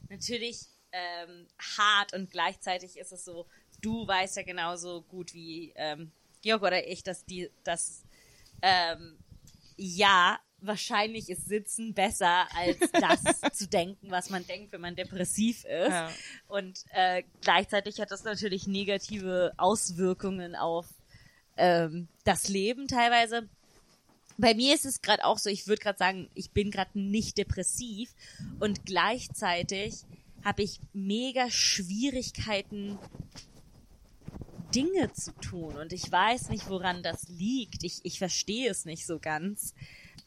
natürlich 0.09 0.67
ähm, 0.91 1.47
hart 1.77 2.13
und 2.13 2.31
gleichzeitig 2.31 2.97
ist 2.97 3.11
es 3.11 3.25
so, 3.25 3.47
du 3.81 4.07
weißt 4.07 4.37
ja 4.37 4.43
genauso 4.43 5.01
gut 5.03 5.33
wie 5.33 5.73
ähm, 5.75 6.11
Georg 6.41 6.61
oder 6.61 6.87
ich, 6.87 7.03
dass 7.03 7.25
die, 7.25 7.49
dass 7.63 8.03
ähm, 8.61 9.17
ja, 9.77 10.39
wahrscheinlich 10.61 11.29
ist 11.29 11.47
Sitzen 11.47 11.93
besser, 11.93 12.47
als 12.55 12.77
das 12.91 13.41
zu 13.53 13.67
denken, 13.67 14.09
was 14.09 14.29
man 14.29 14.45
denkt, 14.47 14.71
wenn 14.71 14.81
man 14.81 14.95
depressiv 14.95 15.65
ist. 15.65 15.89
Ja. 15.89 16.11
Und 16.47 16.85
äh, 16.91 17.23
gleichzeitig 17.41 17.99
hat 17.99 18.11
das 18.11 18.23
natürlich 18.23 18.67
negative 18.67 19.53
Auswirkungen 19.57 20.55
auf 20.55 20.87
ähm, 21.57 22.07
das 22.23 22.47
Leben 22.47 22.87
teilweise. 22.87 23.49
Bei 24.37 24.53
mir 24.53 24.75
ist 24.75 24.85
es 24.85 25.01
gerade 25.01 25.23
auch 25.23 25.37
so, 25.37 25.49
ich 25.49 25.67
würde 25.67 25.81
gerade 25.81 25.97
sagen, 25.97 26.29
ich 26.33 26.51
bin 26.51 26.71
gerade 26.71 26.99
nicht 26.99 27.37
depressiv 27.37 28.13
und 28.59 28.85
gleichzeitig 28.85 30.03
habe 30.43 30.63
ich 30.63 30.79
mega 30.93 31.49
Schwierigkeiten, 31.49 32.99
Dinge 34.73 35.13
zu 35.13 35.31
tun 35.35 35.77
und 35.77 35.93
ich 35.93 36.11
weiß 36.11 36.49
nicht, 36.49 36.69
woran 36.69 37.01
das 37.01 37.29
liegt. 37.29 37.83
Ich, 37.83 38.01
ich 38.03 38.19
verstehe 38.19 38.69
es 38.69 38.83
nicht 38.83 39.05
so 39.05 39.19
ganz. 39.19 39.73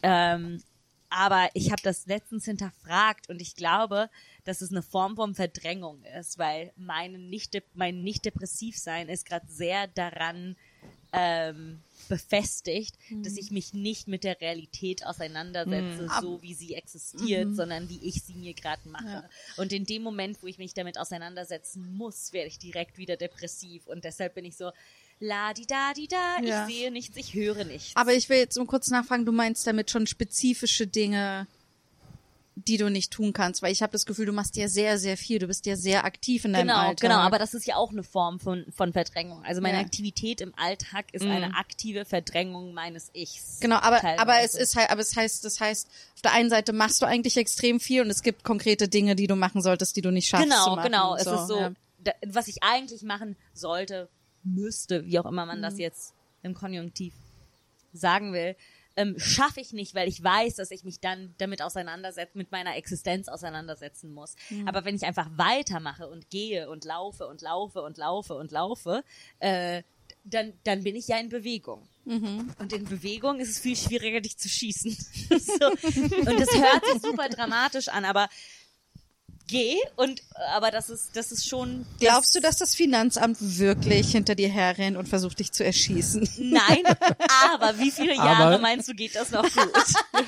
Ähm, 0.03 0.63
aber 1.11 1.49
ich 1.55 1.71
habe 1.71 1.83
das 1.83 2.07
letztens 2.07 2.45
hinterfragt 2.45 3.29
und 3.29 3.41
ich 3.41 3.57
glaube, 3.57 4.11
dass 4.45 4.61
es 4.61 4.71
eine 4.71 4.83
Form 4.83 5.17
von 5.17 5.35
Verdrängung 5.35 6.03
ist, 6.19 6.39
weil 6.39 6.73
meine 6.77 7.19
nicht 7.19 7.63
mein 7.75 8.03
nicht 8.03 8.25
depressiv 8.25 8.79
sein 8.79 9.09
ist 9.09 9.27
gerade 9.27 9.47
sehr 9.49 9.87
daran 9.87 10.57
ähm, 11.13 11.81
befestigt, 12.09 12.95
dass 13.23 13.37
ich 13.37 13.51
mich 13.51 13.75
nicht 13.75 14.09
mit 14.09 14.25
der 14.25 14.41
Realität 14.41 15.05
auseinandersetze, 15.05 16.09
so 16.21 16.41
wie 16.43 16.55
sie 16.55 16.75
existiert, 16.75 17.55
sondern 17.55 17.89
wie 17.91 18.01
ich 18.03 18.23
sie 18.23 18.35
mir 18.35 18.55
gerade 18.55 18.89
mache. 18.89 19.29
Und 19.57 19.73
in 19.73 19.85
dem 19.85 20.03
Moment, 20.03 20.39
wo 20.43 20.47
ich 20.47 20.59
mich 20.59 20.73
damit 20.75 20.99
auseinandersetzen 20.99 21.95
muss, 21.97 22.33
werde 22.33 22.49
ich 22.49 22.59
direkt 22.59 22.97
wieder 22.99 23.17
depressiv 23.17 23.87
und 23.87 24.05
deshalb 24.05 24.35
bin 24.35 24.45
ich 24.47 24.57
so 24.57 24.71
la 25.21 25.53
di 25.53 25.67
da 25.67 25.93
di 25.95 26.07
da, 26.09 26.39
Ja. 26.43 26.67
ich 26.69 26.75
sehe 26.75 26.91
nichts, 26.91 27.17
ich 27.17 27.35
höre 27.35 27.65
nichts. 27.65 27.95
Aber 27.97 28.15
ich 28.15 28.29
will 28.29 28.39
jetzt 28.39 28.57
um 28.57 28.67
kurz 28.67 28.89
nachfragen, 28.89 29.27
du 29.27 29.33
meinst 29.33 29.67
damit 29.67 29.91
schon 29.91 30.07
spezifische 30.07 30.87
Dinge, 30.87 31.47
die 32.67 32.77
du 32.77 32.91
nicht 32.91 33.13
tun 33.13 33.33
kannst, 33.33 33.63
weil 33.63 33.71
ich 33.73 33.83
habe 33.83 33.93
das 33.93 34.05
Gefühl, 34.05 34.27
du 34.27 34.33
machst 34.33 34.57
ja 34.57 34.69
sehr, 34.69 34.99
sehr 34.99 35.17
viel, 35.17 35.39
du 35.39 35.47
bist 35.47 35.65
ja 35.67 35.77
sehr 35.77 36.05
aktiv 36.05 36.45
in 36.45 36.53
deinem 36.53 36.69
Genau, 36.69 36.79
Alltag. 36.81 37.01
genau, 37.01 37.19
aber 37.21 37.39
das 37.39 37.55
ist 37.55 37.67
ja 37.67 37.77
auch 37.77 37.93
eine 37.93 38.03
Form 38.03 38.41
von, 38.41 38.65
von 38.75 38.93
Verdrängung. 38.93 39.45
Also 39.45 39.61
meine 39.61 39.79
Ja. 39.79 39.85
Aktivität 39.85 40.41
im 40.41 40.53
Alltag 40.57 41.07
ist 41.13 41.23
eine 41.25 41.55
aktive 41.55 42.05
Verdrängung 42.05 42.75
meines 42.75 43.11
Ichs. 43.15 43.59
Genau, 43.61 43.77
aber, 43.77 43.99
teilweise. 44.01 44.21
aber 44.21 44.41
es 44.43 44.55
ist 44.55 44.75
halt, 44.77 44.91
aber 44.91 45.01
es 45.01 45.15
heißt, 45.17 45.45
das 45.45 45.61
heißt, 45.61 45.89
auf 46.17 46.23
der 46.23 46.33
einen 46.33 46.51
Seite 46.51 46.73
machst 46.73 47.01
du 47.01 47.07
eigentlich 47.07 47.37
extrem 47.37 47.79
viel 47.81 48.03
und 48.03 48.11
es 48.11 48.23
gibt 48.23 48.43
konkrete 48.45 48.89
Dinge, 48.89 49.15
die 49.15 49.27
du 49.29 49.37
machen 49.37 49.63
solltest, 49.63 49.97
die 49.97 50.03
du 50.03 50.11
nicht 50.11 50.29
schaffst 50.29 50.45
Genau, 50.45 50.77
genau. 50.83 51.15
Es 51.15 51.27
ist 51.27 51.47
so, 51.47 51.59
ja. 51.61 51.73
da, 52.03 52.13
was 52.27 52.49
ich 52.49 52.63
eigentlich 52.63 53.03
machen 53.03 53.37
sollte, 53.55 54.09
müsste, 54.43 55.05
wie 55.05 55.19
auch 55.19 55.27
immer 55.27 55.47
man 55.47 55.59
Mhm. 55.59 55.63
das 55.63 55.79
jetzt 55.79 56.15
im 56.43 56.55
Konjunktiv 56.55 57.15
sagen 57.93 58.33
will, 58.33 58.57
ähm, 58.99 59.15
schaffe 59.17 59.61
ich 59.61 59.73
nicht, 59.73 59.95
weil 59.95 60.09
ich 60.09 60.23
weiß, 60.23 60.57
dass 60.57 60.73
ich 60.73 60.83
mich 60.83 60.99
dann 60.99 61.33
damit 61.39 61.63
auseinandersetzen, 61.63 62.37
mit 62.37 62.51
meiner 62.51 62.77
Existenz 62.77 63.29
auseinandersetzen 63.29 64.13
muss. 64.13 64.35
Mhm. 64.51 64.67
Aber 64.67 64.85
wenn 64.85 64.97
ich 64.97 65.05
einfach 65.05 65.29
weitermache 65.37 66.09
und 66.09 66.31
gehe 66.31 66.69
und 66.69 66.85
laufe 66.85 67.29
und 67.29 67.41
laufe 67.41 67.81
und 67.83 67.97
laufe 67.97 68.35
und 68.35 68.51
laufe, 68.51 69.05
äh, 69.39 69.85
dann, 70.25 70.53
dann 70.65 70.83
bin 70.83 70.97
ich 70.97 71.07
ja 71.07 71.19
in 71.19 71.29
Bewegung. 71.29 71.87
Mhm. 72.07 72.51
Und 72.59 72.73
in 72.73 72.87
Bewegung 72.87 73.39
ist 73.39 73.51
es 73.51 73.61
viel 73.61 73.77
schwieriger, 73.77 74.21
dich 74.21 74.37
zu 74.37 74.49
schießen. 74.49 74.91
so. 75.31 75.67
Und 75.69 76.41
das 76.41 76.53
hört 76.55 76.85
sich 76.87 77.01
super 77.01 77.29
dramatisch 77.29 77.87
an, 77.89 78.05
aber 78.05 78.29
geh 79.49 79.75
und 79.97 80.23
aber 80.55 80.71
das 80.71 80.89
ist 80.91 81.17
das 81.17 81.33
ist 81.33 81.49
schon 81.49 81.85
Glaubst 81.99 82.35
du, 82.35 82.41
dass 82.41 82.57
das 82.59 82.75
Finanzamt 82.75 83.39
wirklich 83.41 84.13
hinter 84.13 84.35
dir 84.37 84.49
herrennt 84.49 84.97
und 84.97 85.09
versucht, 85.09 85.39
dich 85.41 85.51
zu 85.53 85.65
erschießen? 85.65 86.29
Nein, 86.39 86.83
aber 87.55 87.79
wie 87.79 87.91
viele 87.91 88.15
Jahre 88.15 88.55
Aber- 88.55 88.59
meinst 88.59 88.89
du, 88.89 88.95
geht 88.95 89.17
das 89.17 89.31
noch 89.33 89.43
gut? 89.43 89.73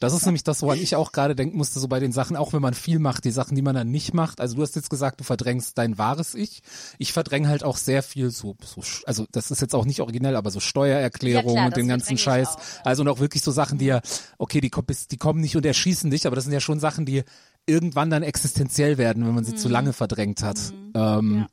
Das 0.00 0.14
ist 0.14 0.24
nämlich 0.24 0.42
das, 0.44 0.62
woran 0.62 0.78
ich 0.78 0.96
auch 0.96 1.12
gerade 1.12 1.36
denken 1.36 1.58
musste, 1.58 1.78
so 1.78 1.86
bei 1.86 2.00
den 2.00 2.10
Sachen, 2.10 2.34
auch 2.34 2.54
wenn 2.54 2.62
man 2.62 2.72
viel 2.72 2.98
macht, 2.98 3.24
die 3.26 3.30
Sachen, 3.30 3.54
die 3.54 3.60
man 3.60 3.74
dann 3.74 3.90
nicht 3.90 4.14
macht. 4.14 4.40
Also 4.40 4.56
du 4.56 4.62
hast 4.62 4.74
jetzt 4.74 4.88
gesagt, 4.88 5.20
du 5.20 5.24
verdrängst 5.24 5.76
dein 5.76 5.98
wahres 5.98 6.34
Ich. 6.34 6.62
Ich 6.98 7.12
verdränge 7.12 7.48
halt 7.48 7.62
auch 7.64 7.76
sehr 7.76 8.02
viel 8.02 8.30
so, 8.30 8.56
so 8.64 8.82
also 9.04 9.26
das 9.30 9.50
ist 9.50 9.60
jetzt 9.60 9.74
auch 9.74 9.84
nicht 9.84 10.00
originell, 10.00 10.36
aber 10.36 10.50
so 10.50 10.58
Steuererklärungen 10.58 11.54
Ja, 11.56 11.66
und 11.66 11.76
den 11.76 11.86
ganzen 11.86 12.16
Scheiß. 12.16 12.48
auch, 12.48 12.60
Also 12.84 13.02
und 13.02 13.08
auch 13.08 13.20
wirklich 13.20 13.42
so 13.42 13.50
Sachen, 13.52 13.76
die 13.78 13.86
ja, 13.86 14.00
okay, 14.38 14.62
die, 14.62 14.70
die 15.10 15.16
kommen 15.18 15.40
nicht 15.42 15.56
und 15.56 15.66
erschießen 15.66 16.10
dich, 16.10 16.26
aber 16.26 16.34
das 16.34 16.44
sind 16.46 16.54
ja 16.54 16.60
schon 16.60 16.80
Sachen, 16.80 17.04
die 17.04 17.22
irgendwann 17.70 18.10
dann 18.10 18.22
existenziell 18.22 18.98
werden, 18.98 19.26
wenn 19.26 19.34
man 19.34 19.44
sie 19.44 19.54
zu 19.54 19.68
Mhm. 19.68 19.72
lange 19.72 19.92
verdrängt 19.92 20.42
hat. 20.42 20.58
Ähm, 20.94 21.46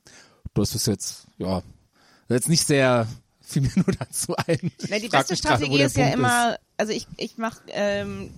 Das 0.53 0.73
ist 0.76 0.88
jetzt, 0.88 1.27
ja, 1.38 1.61
jetzt 2.30 2.49
nicht 2.49 2.65
sehr, 2.65 3.07
fiel 3.41 3.61
mir 3.61 3.72
nur 3.76 3.95
dazu 3.99 4.35
ein. 4.35 4.72
Na, 4.89 4.98
die 4.99 5.07
beste 5.07 5.10
gerade, 5.10 5.35
Strategie 5.38 5.77
der 5.77 5.85
ist 5.88 5.95
ja 5.95 6.03
Punkt 6.06 6.18
immer, 6.19 6.57
also 6.77 6.91
ich, 6.91 7.07
ich 7.18 7.38
mach, 7.38 7.60
ähm, 7.68 8.31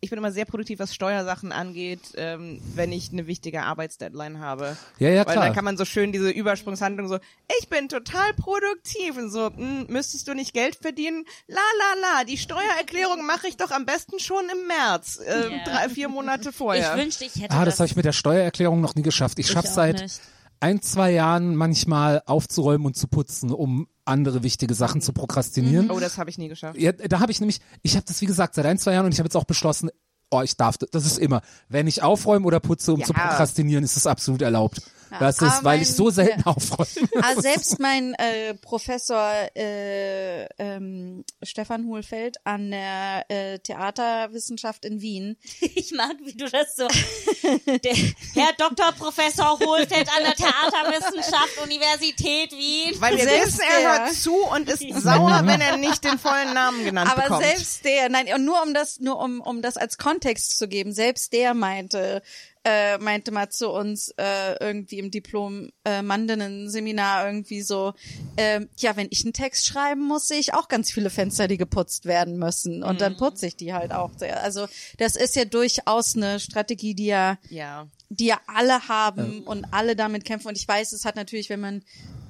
ich 0.00 0.10
bin 0.10 0.18
immer 0.18 0.30
sehr 0.32 0.44
produktiv, 0.44 0.78
was 0.78 0.94
Steuersachen 0.94 1.50
angeht, 1.50 2.00
ähm, 2.16 2.60
wenn 2.74 2.92
ich 2.92 3.12
eine 3.12 3.26
wichtige 3.26 3.62
Arbeitsdeadline 3.64 4.38
habe. 4.38 4.76
Ja, 4.98 5.08
ja, 5.08 5.26
Weil 5.26 5.32
klar. 5.32 5.44
dann 5.46 5.54
kann 5.54 5.64
man 5.64 5.76
so 5.76 5.84
schön 5.84 6.12
diese 6.12 6.30
Übersprungshandlung 6.30 7.08
so, 7.08 7.18
ich 7.60 7.68
bin 7.68 7.88
total 7.88 8.32
produktiv 8.34 9.16
und 9.16 9.30
so, 9.30 9.46
hm, 9.54 9.86
müsstest 9.88 10.28
du 10.28 10.34
nicht 10.34 10.52
Geld 10.54 10.76
verdienen? 10.76 11.24
La 11.46 11.56
la 11.56 12.00
la, 12.18 12.24
die 12.24 12.38
Steuererklärung 12.38 13.26
mache 13.26 13.48
ich 13.48 13.56
doch 13.56 13.70
am 13.70 13.86
besten 13.86 14.18
schon 14.20 14.44
im 14.50 14.66
März, 14.68 15.18
äh, 15.26 15.50
Ja. 15.50 15.64
drei, 15.64 15.88
vier 15.88 16.08
Monate 16.08 16.48
Ich 16.50 16.54
vorher. 16.56 16.96
wünschte, 16.96 17.24
ich 17.24 17.34
hätte 17.36 17.54
Ah, 17.54 17.64
das 17.64 17.80
habe 17.80 17.86
ich 17.88 17.96
mit 17.96 18.04
der 18.04 18.12
Steuererklärung 18.12 18.80
noch 18.80 18.94
nie 18.94 19.02
geschafft. 19.02 19.38
Ich 19.38 19.46
Ich 19.46 19.52
schaff's 19.52 19.70
auch 19.70 19.74
seit 19.76 20.00
nicht. 20.00 20.20
ein, 20.60 20.80
zwei 20.82 21.10
Jahren 21.12 21.56
manchmal 21.56 22.22
aufzuräumen 22.26 22.86
und 22.86 22.96
zu 22.96 23.08
putzen, 23.08 23.50
um 23.52 23.88
andere 24.08 24.42
wichtige 24.42 24.74
Sachen 24.74 25.00
zu 25.00 25.12
prokrastinieren. 25.12 25.90
Oh, 25.90 26.00
das 26.00 26.18
habe 26.18 26.30
ich 26.30 26.38
nie 26.38 26.48
geschafft. 26.48 26.78
Ja, 26.78 26.92
da 26.92 27.20
habe 27.20 27.30
ich 27.32 27.40
nämlich, 27.40 27.60
ich 27.82 27.94
habe 27.96 28.04
das 28.06 28.20
wie 28.20 28.26
gesagt 28.26 28.54
seit 28.54 28.66
ein, 28.66 28.78
zwei 28.78 28.92
Jahren 28.92 29.06
und 29.06 29.12
ich 29.12 29.18
habe 29.18 29.26
jetzt 29.26 29.36
auch 29.36 29.44
beschlossen, 29.44 29.90
oh, 30.30 30.42
ich 30.42 30.56
darf, 30.56 30.76
das 30.78 31.06
ist 31.06 31.18
immer, 31.18 31.42
wenn 31.68 31.86
ich 31.86 32.02
aufräume 32.02 32.46
oder 32.46 32.60
putze, 32.60 32.92
um 32.92 33.00
Ja. 33.00 33.06
zu 33.06 33.12
prokrastinieren, 33.12 33.84
ist 33.84 33.96
das 33.96 34.06
absolut 34.06 34.42
erlaubt. 34.42 34.82
Ja, 35.10 35.18
das 35.20 35.36
ist, 35.36 35.42
aber 35.42 35.64
weil 35.64 35.82
ich 35.82 35.88
mein- 35.88 35.96
so 35.96 36.10
selten 36.10 36.40
ja. 36.40 36.46
aufräume. 36.46 37.08
Also 37.22 37.40
selbst 37.42 37.78
mein 37.80 38.14
äh, 38.14 38.54
Professor 38.54 39.32
äh, 39.56 40.44
ähm, 40.58 41.24
Stefan 41.42 41.86
Hohlfeld 41.86 42.36
an 42.44 42.70
der 42.70 43.24
äh, 43.28 43.58
Theaterwissenschaft 43.58 44.84
in 44.84 45.00
Wien, 45.00 45.36
Ich 45.60 45.92
mag, 45.92 46.16
wie 46.24 46.32
du 46.34 46.48
das 46.48 46.76
so. 46.76 46.86
Der 46.88 47.94
Herr 48.34 48.52
Dr. 48.58 48.92
Professor 48.92 49.58
Hohlfeld 49.58 50.08
an 50.16 50.24
der 50.24 50.34
Theaterwissenschaft 50.34 51.58
Universität 51.62 52.52
Wien. 52.52 52.94
Weil 53.00 53.16
wir 53.16 53.24
Selbst 53.24 53.58
wissen, 53.58 53.60
er 53.82 53.98
hört 54.04 54.14
zu 54.14 54.34
und 54.34 54.68
ist 54.68 55.02
sauer, 55.02 55.42
wenn 55.44 55.60
er 55.60 55.76
nicht 55.76 56.04
den 56.04 56.18
vollen 56.18 56.52
Namen 56.54 56.84
genannt 56.84 57.10
aber 57.10 57.22
bekommt. 57.22 57.44
selbst 57.44 57.84
der, 57.84 58.08
nein, 58.08 58.26
und 58.34 58.44
nur 58.44 58.62
um 58.62 58.74
das, 58.74 59.00
nur 59.00 59.18
um 59.20 59.40
um 59.40 59.62
das 59.62 59.76
als 59.76 59.98
Kontext 59.98 60.58
zu 60.58 60.68
geben, 60.68 60.92
selbst 60.92 61.32
der 61.32 61.54
meinte, 61.54 62.22
äh, 62.64 62.98
meinte 62.98 63.30
mal 63.30 63.48
zu 63.48 63.70
uns 63.70 64.12
äh, 64.16 64.56
irgendwie 64.60 64.98
im 64.98 65.10
Diplom 65.10 65.70
äh, 65.84 66.02
Mandinnen 66.02 66.70
Seminar 66.70 67.26
irgendwie 67.26 67.62
so, 67.62 67.94
äh, 68.36 68.66
ja, 68.78 68.96
wenn 68.96 69.08
ich 69.10 69.24
einen 69.24 69.32
Text 69.32 69.66
schreiben 69.66 70.06
muss, 70.06 70.28
sehe 70.28 70.38
ich 70.38 70.54
auch 70.54 70.68
ganz 70.68 70.90
viele 70.90 71.10
Fenster, 71.10 71.48
die 71.48 71.56
geputzt 71.56 72.06
werden 72.06 72.38
müssen 72.38 72.82
und 72.82 73.00
dann 73.00 73.16
putze 73.16 73.46
ich 73.46 73.56
die 73.56 73.72
halt 73.72 73.92
auch. 73.92 74.10
sehr. 74.16 74.42
Also 74.42 74.66
das 74.98 75.16
ist 75.16 75.36
ja 75.36 75.44
durchaus 75.44 76.16
eine 76.16 76.40
Strategie, 76.40 76.94
die 76.94 77.06
ja 77.06 77.38
ja. 77.50 77.88
die 78.08 78.26
ja 78.26 78.40
alle 78.46 78.88
haben 78.88 79.42
und 79.42 79.66
alle 79.72 79.96
damit 79.96 80.24
kämpfen. 80.24 80.48
Und 80.48 80.56
ich 80.56 80.66
weiß, 80.66 80.92
es 80.92 81.04
hat 81.04 81.16
natürlich, 81.16 81.50
wenn 81.50 81.60
man 81.60 81.82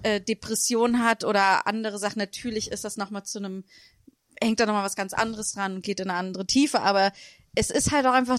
äh, 0.02 0.20
Depression 0.20 1.02
hat 1.02 1.24
oder 1.24 1.66
andere 1.66 1.98
Sachen, 1.98 2.18
natürlich 2.18 2.70
ist 2.70 2.84
das 2.84 2.96
nochmal 2.96 3.24
zu 3.24 3.38
einem, 3.38 3.64
hängt 4.40 4.60
da 4.60 4.66
nochmal 4.66 4.84
was 4.84 4.96
ganz 4.96 5.12
anderes 5.12 5.52
dran 5.52 5.76
und 5.76 5.82
geht 5.82 6.00
in 6.00 6.10
eine 6.10 6.18
andere 6.18 6.46
Tiefe, 6.46 6.80
aber 6.80 7.12
es 7.54 7.70
ist 7.70 7.90
halt 7.90 8.06
auch 8.06 8.12
einfach 8.12 8.38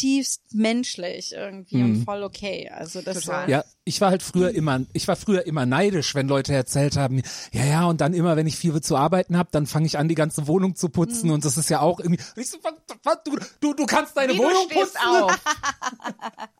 zutiefst 0.00 0.42
menschlich 0.52 1.32
irgendwie 1.32 1.82
und 1.82 2.04
voll 2.04 2.22
okay. 2.22 2.70
Also 2.72 3.02
das 3.02 3.20
Total. 3.24 3.46
so. 3.46 3.50
Ja, 3.52 3.64
ich 3.84 4.00
war 4.00 4.10
halt 4.10 4.22
früher 4.22 4.50
immer, 4.50 4.80
ich 4.92 5.06
war 5.08 5.16
früher 5.16 5.46
immer 5.46 5.66
neidisch, 5.66 6.14
wenn 6.14 6.28
Leute 6.28 6.54
erzählt 6.54 6.96
haben, 6.96 7.22
ja, 7.52 7.64
ja, 7.64 7.84
und 7.86 8.00
dann 8.00 8.14
immer, 8.14 8.36
wenn 8.36 8.46
ich 8.46 8.56
viel 8.56 8.80
zu 8.80 8.96
arbeiten 8.96 9.36
habe, 9.36 9.48
dann 9.52 9.66
fange 9.66 9.86
ich 9.86 9.98
an, 9.98 10.08
die 10.08 10.14
ganze 10.14 10.46
Wohnung 10.46 10.76
zu 10.76 10.88
putzen 10.88 11.26
Mhm. 11.28 11.34
und 11.34 11.44
das 11.44 11.56
ist 11.56 11.70
ja 11.70 11.80
auch 11.80 12.00
irgendwie, 12.00 12.22
so, 12.42 12.58
was, 12.62 12.74
was, 13.02 13.16
du, 13.24 13.36
du, 13.60 13.74
du 13.74 13.86
kannst 13.86 14.16
deine 14.16 14.34
Wie 14.34 14.38
Wohnung 14.38 14.68
putzen? 14.68 14.98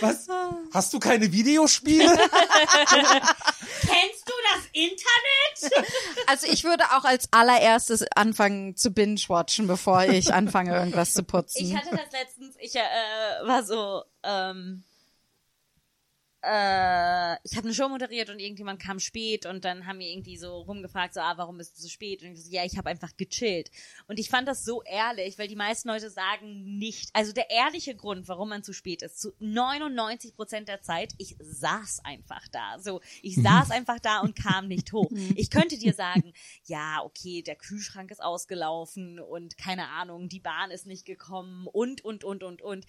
Was? 0.00 0.26
Hast 0.72 0.92
du 0.92 0.98
keine 0.98 1.32
Videospiele? 1.32 2.04
Kennst 3.80 4.26
du 4.26 4.32
das 4.52 4.64
Internet? 4.72 5.86
Also 6.26 6.46
ich 6.46 6.64
würde 6.64 6.84
auch 6.96 7.04
als 7.04 7.28
allererstes 7.32 8.04
anfangen 8.14 8.76
zu 8.76 8.90
binge-watchen, 8.90 9.66
bevor 9.66 10.04
ich 10.04 10.32
anfange, 10.32 10.74
irgendwas 10.74 11.14
zu 11.14 11.22
putzen. 11.22 11.66
Ich 11.66 11.76
hatte 11.76 11.90
das 11.90 12.12
letztens, 12.12 12.56
ich 12.60 12.74
äh, 12.76 12.80
war 13.44 13.64
so, 13.64 14.02
ähm, 14.22 14.84
äh, 16.42 17.34
ich 17.42 17.56
habe 17.56 17.64
eine 17.64 17.74
Show 17.74 17.88
moderiert 17.88 18.30
und 18.30 18.38
irgendjemand 18.38 18.80
kam 18.80 19.00
spät 19.00 19.44
und 19.44 19.64
dann 19.64 19.86
haben 19.86 19.98
wir 19.98 20.06
irgendwie 20.06 20.36
so 20.36 20.58
rumgefragt, 20.60 21.14
so, 21.14 21.20
ah, 21.20 21.34
warum 21.36 21.58
bist 21.58 21.76
du 21.76 21.82
so 21.82 21.88
spät? 21.88 22.22
Und 22.22 22.32
ich 22.32 22.44
so, 22.44 22.50
ja, 22.50 22.64
ich 22.64 22.78
habe 22.78 22.88
einfach 22.90 23.16
gechillt. 23.16 23.70
Und 24.06 24.20
ich 24.20 24.30
fand 24.30 24.46
das 24.46 24.64
so 24.64 24.82
ehrlich, 24.84 25.38
weil 25.38 25.48
die 25.48 25.56
meisten 25.56 25.88
Leute 25.88 26.10
sagen 26.10 26.78
nicht, 26.78 27.10
also 27.12 27.32
der 27.32 27.50
ehrliche 27.50 27.96
Grund, 27.96 28.28
warum 28.28 28.50
man 28.50 28.62
zu 28.62 28.72
spät 28.72 29.02
ist, 29.02 29.20
zu 29.20 29.32
99 29.40 30.36
Prozent 30.36 30.68
der 30.68 30.80
Zeit, 30.80 31.12
ich 31.18 31.36
saß 31.40 32.00
einfach 32.04 32.46
da. 32.52 32.78
So, 32.78 33.00
ich 33.22 33.34
saß 33.34 33.70
einfach 33.72 33.98
da 33.98 34.20
und 34.20 34.36
kam 34.36 34.68
nicht 34.68 34.92
hoch. 34.92 35.10
Ich 35.34 35.50
könnte 35.50 35.76
dir 35.78 35.92
sagen, 35.92 36.32
ja, 36.64 37.02
okay, 37.04 37.42
der 37.42 37.56
Kühlschrank 37.56 38.10
ist 38.10 38.22
ausgelaufen 38.22 39.18
und 39.18 39.58
keine 39.58 39.88
Ahnung, 39.88 40.28
die 40.28 40.40
Bahn 40.40 40.70
ist 40.70 40.86
nicht 40.86 41.04
gekommen 41.04 41.66
und, 41.66 42.04
und, 42.04 42.22
und, 42.24 42.42
und, 42.42 42.62
und. 42.62 42.86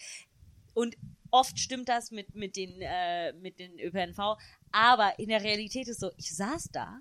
Und 0.76 0.95
oft 1.31 1.60
stimmt 1.60 1.89
das 1.89 2.11
mit, 2.11 2.35
mit, 2.35 2.56
den, 2.56 2.81
äh, 2.81 3.34
mit 3.34 3.60
den 3.60 3.80
ÖPNV. 3.80 4.38
Aber 4.72 5.18
in 5.19 5.30
der 5.30 5.43
Realität 5.43 5.88
ist 5.88 5.99
so, 5.99 6.11
ich 6.18 6.35
saß 6.35 6.69
da 6.72 6.99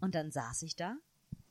und 0.00 0.14
dann 0.14 0.30
saß 0.30 0.62
ich 0.62 0.76
da 0.76 0.96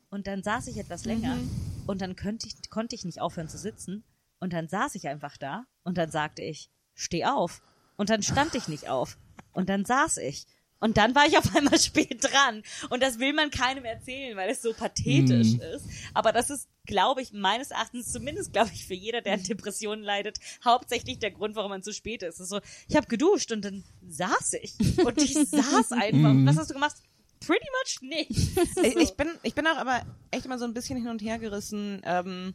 und 0.09 0.27
dann 0.27 0.43
saß 0.43 0.67
ich 0.67 0.77
etwas 0.77 1.05
länger 1.05 1.37
und 1.85 2.01
dann 2.01 2.15
könnte 2.15 2.47
ich, 2.47 2.69
konnte 2.69 2.95
ich 2.95 3.05
nicht 3.05 3.21
aufhören 3.21 3.49
zu 3.49 3.57
sitzen 3.57 4.03
und 4.39 4.53
dann 4.53 4.67
saß 4.67 4.95
ich 4.95 5.07
einfach 5.07 5.37
da 5.37 5.65
und 5.83 5.97
dann 5.97 6.11
sagte 6.11 6.41
ich, 6.41 6.69
steh 6.93 7.25
auf. 7.25 7.61
Und 7.95 8.09
dann 8.09 8.21
stand 8.21 8.53
ich 8.55 8.67
nicht 8.67 8.89
auf 8.89 9.17
und 9.53 9.69
dann 9.69 9.85
saß 9.85 10.17
ich. 10.17 10.45
Und 10.79 10.97
dann 10.97 11.15
war 11.15 11.25
ich 11.25 11.37
auf 11.37 11.55
einmal 11.55 11.79
spät 11.79 12.23
dran. 12.23 12.63
Und 12.89 13.01
das 13.01 13.19
will 13.19 13.33
man 13.33 13.49
keinem 13.49 13.85
erzählen, 13.85 14.37
weil 14.37 14.49
es 14.49 14.61
so 14.61 14.73
pathetisch 14.73 15.55
ist. 15.55 15.85
Aber 16.13 16.31
das 16.31 16.49
ist, 16.49 16.67
glaube 16.85 17.21
ich, 17.21 17.33
meines 17.33 17.71
Erachtens, 17.71 18.11
zumindest 18.11 18.53
glaube 18.53 18.71
ich, 18.73 18.85
für 18.85 18.93
jeder, 18.93 19.21
der 19.21 19.33
an 19.33 19.43
Depressionen 19.43 20.03
leidet, 20.03 20.37
hauptsächlich 20.63 21.19
der 21.19 21.31
Grund, 21.31 21.55
warum 21.55 21.71
man 21.71 21.83
zu 21.83 21.93
spät 21.93 22.23
ist. 22.23 22.35
Es 22.35 22.41
ist 22.41 22.49
so, 22.49 22.59
ich 22.87 22.95
habe 22.95 23.07
geduscht 23.07 23.51
und 23.51 23.65
dann 23.65 23.83
saß 24.07 24.53
ich. 24.61 24.75
Und 25.03 25.21
ich 25.21 25.33
saß 25.33 25.91
einfach. 25.91 26.29
Und 26.29 26.45
was 26.45 26.57
hast 26.57 26.69
du 26.69 26.73
gemacht? 26.73 26.95
Pretty 27.39 27.67
much 27.81 28.01
nichts. 28.01 28.47
Ich, 28.83 28.95
ich 28.95 29.11
bin, 29.15 29.29
ich 29.43 29.55
bin 29.55 29.67
auch 29.67 29.77
aber 29.77 30.05
echt 30.31 30.45
immer 30.45 30.59
so 30.59 30.65
ein 30.65 30.73
bisschen 30.73 30.97
hin 30.97 31.09
und 31.09 31.21
her 31.21 31.39
gerissen, 31.39 32.01
ähm, 32.03 32.53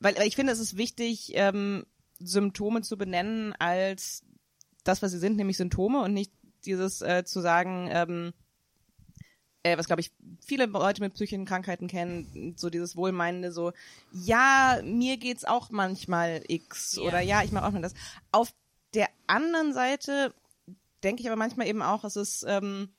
weil, 0.00 0.16
weil 0.16 0.26
ich 0.26 0.36
finde, 0.36 0.52
es 0.52 0.58
ist 0.58 0.76
wichtig, 0.76 1.32
ähm, 1.34 1.84
Symptome 2.18 2.82
zu 2.82 2.96
benennen 2.96 3.52
als 3.58 4.24
das, 4.84 5.02
was 5.02 5.12
sie 5.12 5.18
sind, 5.18 5.36
nämlich 5.36 5.56
Symptome 5.56 6.02
und 6.02 6.12
nicht 6.12 6.32
dieses 6.66 7.02
äh, 7.02 7.24
zu 7.24 7.40
sagen, 7.40 7.88
ähm, 7.90 8.32
äh, 9.62 9.78
was 9.78 9.86
glaube 9.86 10.00
ich 10.00 10.12
viele 10.44 10.66
Leute 10.66 11.00
mit 11.00 11.14
psychischen 11.14 11.46
Krankheiten 11.46 11.88
kennen, 11.88 12.54
so 12.56 12.70
dieses 12.70 12.96
Wohlmeinende, 12.96 13.50
so, 13.50 13.72
ja, 14.12 14.80
mir 14.84 15.16
geht's 15.16 15.44
auch 15.44 15.70
manchmal 15.70 16.42
X 16.46 16.96
Ja. 16.96 17.02
oder 17.02 17.20
ja, 17.20 17.42
ich 17.42 17.52
mache 17.52 17.66
auch 17.66 17.72
mal 17.72 17.82
das. 17.82 17.94
Auf 18.30 18.52
der 18.94 19.08
anderen 19.26 19.72
Seite 19.72 20.34
denke 21.02 21.22
ich 21.22 21.28
aber 21.28 21.36
manchmal 21.36 21.66
eben 21.66 21.82
auch, 21.82 22.04
es 22.04 22.16
ist 22.16 22.44
ähm, 22.46 22.90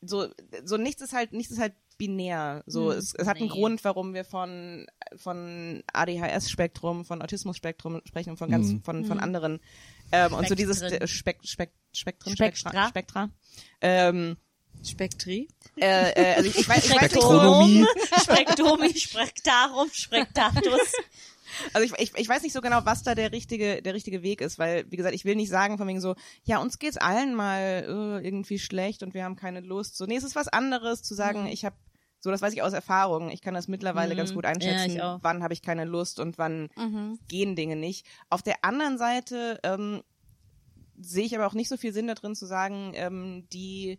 so, 0.00 0.28
so 0.64 0.76
nichts 0.76 1.02
ist 1.02 1.12
halt, 1.12 1.32
nichts 1.32 1.52
ist 1.52 1.60
halt 1.60 1.74
binär. 2.00 2.64
So, 2.66 2.90
es, 2.90 3.14
es 3.14 3.28
hat 3.28 3.36
einen 3.36 3.48
Nee. 3.48 3.52
Grund, 3.52 3.84
warum 3.84 4.14
wir 4.14 4.24
von, 4.24 4.86
von 5.16 5.82
ADHS-Spektrum, 5.92 7.04
von 7.04 7.20
Autismus-Spektrum 7.20 8.00
sprechen 8.06 8.30
und 8.30 8.36
von 8.38 8.50
ganz, 8.50 8.74
von, 8.82 9.04
von 9.04 9.20
anderen. 9.20 9.60
Ähm, 10.10 10.32
und 10.32 10.48
so 10.48 10.54
dieses 10.54 10.80
äh, 10.80 11.06
Spek, 11.06 11.40
Spek, 11.44 11.72
Spektrum, 11.92 12.34
Spektra. 12.34 12.70
Spektra. 12.70 12.88
Spektra. 12.88 13.30
Ähm, 13.82 14.38
Spektri. 14.82 15.48
äh, 15.76 16.10
äh, 16.12 16.34
also 16.36 16.48
ich, 16.48 16.58
ich 16.58 16.68
weiß, 16.68 16.86
ich 16.86 16.90
weiß 16.90 17.12
nicht. 17.14 18.22
Spektomi, 18.22 18.94
Spektarum, 18.96 19.88
Spektatus. 19.92 20.92
also 21.74 21.84
ich, 21.84 22.00
ich, 22.00 22.12
ich 22.16 22.28
weiß 22.28 22.42
nicht 22.42 22.54
so 22.54 22.62
genau, 22.62 22.80
was 22.84 23.02
da 23.02 23.14
der 23.14 23.30
richtige, 23.32 23.82
der 23.82 23.92
richtige 23.92 24.22
Weg 24.22 24.40
ist, 24.40 24.58
weil, 24.58 24.90
wie 24.90 24.96
gesagt, 24.96 25.14
ich 25.14 25.26
will 25.26 25.36
nicht 25.36 25.50
sagen 25.50 25.76
von 25.76 25.86
wegen 25.86 26.00
so, 26.00 26.14
ja, 26.44 26.62
uns 26.62 26.78
geht's 26.78 26.96
allen 26.96 27.34
mal 27.34 27.84
äh, 27.86 28.26
irgendwie 28.26 28.58
schlecht 28.58 29.02
und 29.02 29.12
wir 29.12 29.24
haben 29.24 29.36
keine 29.36 29.60
Lust. 29.60 29.98
So, 29.98 30.06
nee, 30.06 30.16
es 30.16 30.24
ist 30.24 30.34
was 30.34 30.48
anderes 30.48 31.02
zu 31.02 31.14
sagen, 31.14 31.46
ich 31.46 31.66
habe 31.66 31.76
so, 32.20 32.30
das 32.30 32.42
weiß 32.42 32.52
ich 32.52 32.62
aus 32.62 32.72
Erfahrung. 32.74 33.30
Ich 33.30 33.40
kann 33.40 33.54
das 33.54 33.66
mittlerweile 33.68 34.14
Mhm. 34.14 34.18
ganz 34.18 34.34
gut 34.34 34.44
Ja, 34.44 34.50
einschätzen, 34.50 35.00
auch. 35.00 35.18
wann 35.22 35.42
habe 35.42 35.54
ich 35.54 35.62
keine 35.62 35.84
Lust 35.84 36.20
und 36.20 36.36
wann 36.38 36.68
gehen 37.28 37.56
Dinge 37.56 37.76
nicht. 37.76 38.06
Auf 38.28 38.42
der 38.42 38.64
anderen 38.64 38.98
Seite 38.98 39.58
ähm, 39.62 40.02
sehe 40.98 41.24
ich 41.24 41.34
aber 41.34 41.46
auch 41.46 41.54
nicht 41.54 41.68
so 41.68 41.76
viel 41.78 41.92
Sinn 41.92 42.06
darin 42.08 42.34
zu 42.34 42.46
sagen, 42.46 42.92
ähm, 42.94 43.46
die 43.52 43.98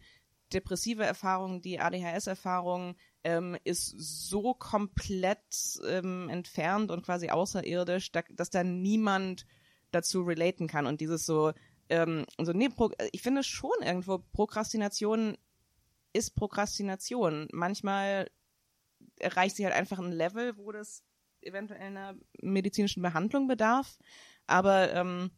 depressive 0.53 1.03
Erfahrung, 1.03 1.61
die 1.61 1.79
ADHS-Erfahrung 1.79 2.95
ähm, 3.23 3.57
ist 3.63 3.95
so 3.97 4.53
komplett 4.53 5.39
ähm, 5.87 6.27
entfernt 6.29 6.91
und 6.91 7.03
quasi 7.05 7.29
außerirdisch, 7.29 8.11
da, 8.11 8.21
dass 8.31 8.49
da 8.49 8.63
niemand 8.63 9.45
dazu 9.91 10.23
relaten 10.23 10.67
kann. 10.67 10.85
Und 10.87 11.01
dieses 11.01 11.25
so, 11.25 11.53
ähm, 11.89 12.25
so 12.41 12.51
nee, 12.53 12.69
Pro, 12.69 12.91
ich 13.11 13.21
finde 13.21 13.43
schon 13.43 13.71
irgendwo, 13.81 14.19
Prokrastination 14.33 15.37
ist 16.13 16.35
Prokrastination. 16.35 17.47
Manchmal 17.51 18.29
erreicht 19.19 19.55
sie 19.55 19.65
halt 19.65 19.75
einfach 19.75 19.99
ein 19.99 20.11
Level, 20.11 20.57
wo 20.57 20.71
das 20.71 21.03
eventuell 21.41 21.81
einer 21.81 22.15
medizinischen 22.41 23.01
Behandlung 23.01 23.47
bedarf. 23.47 23.97
Aber 24.47 24.93
ähm, 24.93 25.31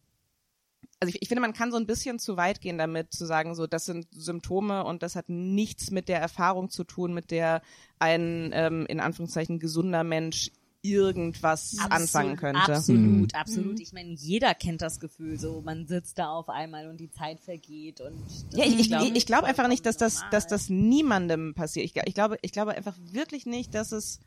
also 1.00 1.14
ich, 1.14 1.22
ich 1.22 1.28
finde, 1.28 1.42
man 1.42 1.54
kann 1.54 1.72
so 1.72 1.78
ein 1.78 1.86
bisschen 1.86 2.20
zu 2.20 2.38
weit 2.38 2.62
gehen 2.62 2.78
damit, 2.78 3.14
zu 3.14 3.26
sagen, 3.26 3.56
so, 3.56 3.68
das 3.68 3.86
sind 3.86 4.08
Symptome 4.12 4.84
und 4.84 5.04
das 5.04 5.16
hat 5.16 5.30
nichts 5.30 5.92
mit 5.92 6.08
der 6.08 6.20
Erfahrung 6.20 6.70
zu 6.70 6.84
tun, 6.84 7.14
mit 7.14 7.32
der 7.32 7.62
ein, 8.00 8.52
ähm, 8.54 8.86
in 8.88 9.00
Anführungszeichen, 9.00 9.60
gesunder 9.60 10.04
Mensch 10.04 10.52
irgendwas 10.84 11.78
anfangen 11.90 12.36
könnte. 12.36 12.62
Absolut, 12.62 13.34
absolut. 13.34 13.80
Ich 13.80 13.94
meine, 13.94 14.12
jeder 14.12 14.54
kennt 14.54 14.82
das 14.82 15.00
Gefühl, 15.00 15.40
so 15.40 15.62
man 15.62 15.88
sitzt 15.88 16.20
da 16.20 16.30
auf 16.30 16.50
einmal 16.50 16.90
und 16.90 17.00
die 17.00 17.10
Zeit 17.10 17.40
vergeht 17.40 18.02
und 18.02 18.22
das 18.26 18.46
Ja, 18.52 18.66
ich, 18.66 18.74
ist, 18.74 18.80
ich, 18.82 18.88
glaub 18.90 19.04
ich, 19.04 19.16
ich 19.16 19.26
glaube 19.26 19.48
einfach 19.48 19.68
nicht, 19.70 19.86
dass 19.86 19.98
das, 19.98 20.16
vollkommen 20.16 20.32
dass 20.32 20.48
das 20.48 20.70
niemandem 20.70 21.54
passiert. 21.56 21.86
Ich, 21.86 21.96
ich 22.06 22.14
glaube, 22.14 22.38
ich 22.42 22.52
glaube 22.52 22.76
einfach 22.76 22.96
wirklich 23.12 23.46
nicht, 23.46 23.74
dass 23.74 23.94
es 23.94 24.20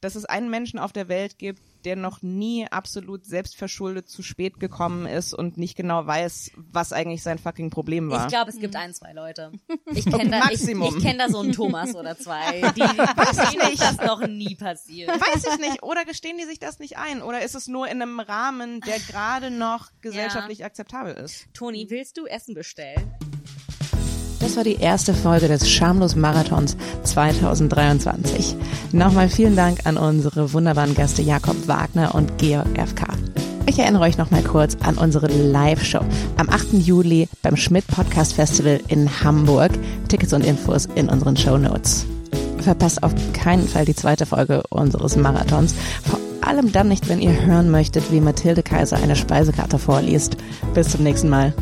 dass 0.00 0.14
es 0.14 0.24
einen 0.24 0.50
Menschen 0.50 0.78
auf 0.78 0.92
der 0.92 1.08
Welt 1.08 1.38
gibt, 1.38 1.62
der 1.84 1.96
noch 1.96 2.20
nie 2.20 2.66
absolut 2.68 3.24
selbstverschuldet 3.24 4.08
zu 4.08 4.22
spät 4.22 4.58
gekommen 4.58 5.06
ist 5.06 5.32
und 5.32 5.56
nicht 5.56 5.76
genau 5.76 6.04
weiß, 6.06 6.50
was 6.56 6.92
eigentlich 6.92 7.22
sein 7.22 7.38
fucking 7.38 7.70
Problem 7.70 8.10
war. 8.10 8.24
Ich 8.24 8.28
glaube, 8.28 8.50
es 8.50 8.58
gibt 8.58 8.74
ein, 8.74 8.92
zwei 8.92 9.12
Leute. 9.12 9.52
Ich 9.94 10.04
kenne 10.10 10.30
da, 10.30 10.50
ich, 10.50 10.66
ich 10.68 11.02
kenn 11.02 11.18
da 11.18 11.28
so 11.28 11.38
einen 11.38 11.52
Thomas 11.52 11.94
oder 11.94 12.18
zwei, 12.18 12.60
die, 12.76 12.80
denen 12.80 13.72
ist 13.72 13.82
das 13.82 13.98
noch 13.98 14.26
nie 14.26 14.56
passiert. 14.56 15.08
Weiß 15.08 15.44
ich 15.44 15.58
nicht. 15.60 15.82
Oder 15.82 16.04
gestehen 16.04 16.38
die 16.38 16.44
sich 16.44 16.58
das 16.58 16.78
nicht 16.78 16.98
ein? 16.98 17.22
Oder 17.22 17.42
ist 17.42 17.54
es 17.54 17.68
nur 17.68 17.86
in 17.86 18.02
einem 18.02 18.18
Rahmen, 18.20 18.80
der 18.80 18.98
gerade 18.98 19.50
noch 19.50 19.90
gesellschaftlich 20.00 20.64
akzeptabel 20.64 21.14
ist? 21.14 21.46
Toni, 21.54 21.86
willst 21.88 22.16
du 22.16 22.26
Essen 22.26 22.54
bestellen? 22.54 23.14
Das 24.40 24.56
war 24.56 24.64
die 24.64 24.76
erste 24.76 25.14
Folge 25.14 25.48
des 25.48 25.68
Schamlos 25.68 26.14
Marathons 26.14 26.76
2023. 27.04 28.56
Nochmal 28.92 29.28
vielen 29.28 29.56
Dank 29.56 29.80
an 29.84 29.96
unsere 29.96 30.52
wunderbaren 30.52 30.94
Gäste 30.94 31.22
Jakob 31.22 31.66
Wagner 31.66 32.14
und 32.14 32.36
Georg 32.38 32.68
FK. 32.76 33.06
Ich 33.66 33.78
erinnere 33.78 34.04
euch 34.04 34.18
nochmal 34.18 34.42
kurz 34.42 34.76
an 34.82 34.96
unsere 34.96 35.26
Live-Show 35.26 36.04
am 36.36 36.48
8. 36.48 36.74
Juli 36.74 37.28
beim 37.42 37.56
Schmidt 37.56 37.86
Podcast 37.88 38.34
Festival 38.34 38.80
in 38.88 39.22
Hamburg. 39.24 39.72
Tickets 40.08 40.32
und 40.32 40.44
Infos 40.44 40.86
in 40.94 41.08
unseren 41.08 41.36
Show 41.36 41.56
Notes. 41.56 42.06
Verpasst 42.58 43.02
auf 43.02 43.12
keinen 43.32 43.66
Fall 43.66 43.84
die 43.84 43.94
zweite 43.94 44.26
Folge 44.26 44.62
unseres 44.68 45.16
Marathons. 45.16 45.74
Vor 46.04 46.20
allem 46.42 46.72
dann 46.72 46.88
nicht, 46.88 47.08
wenn 47.08 47.20
ihr 47.20 47.44
hören 47.44 47.70
möchtet, 47.70 48.12
wie 48.12 48.20
Mathilde 48.20 48.62
Kaiser 48.62 48.98
eine 48.98 49.16
Speisekarte 49.16 49.78
vorliest. 49.78 50.36
Bis 50.74 50.90
zum 50.90 51.02
nächsten 51.02 51.28
Mal. 51.28 51.52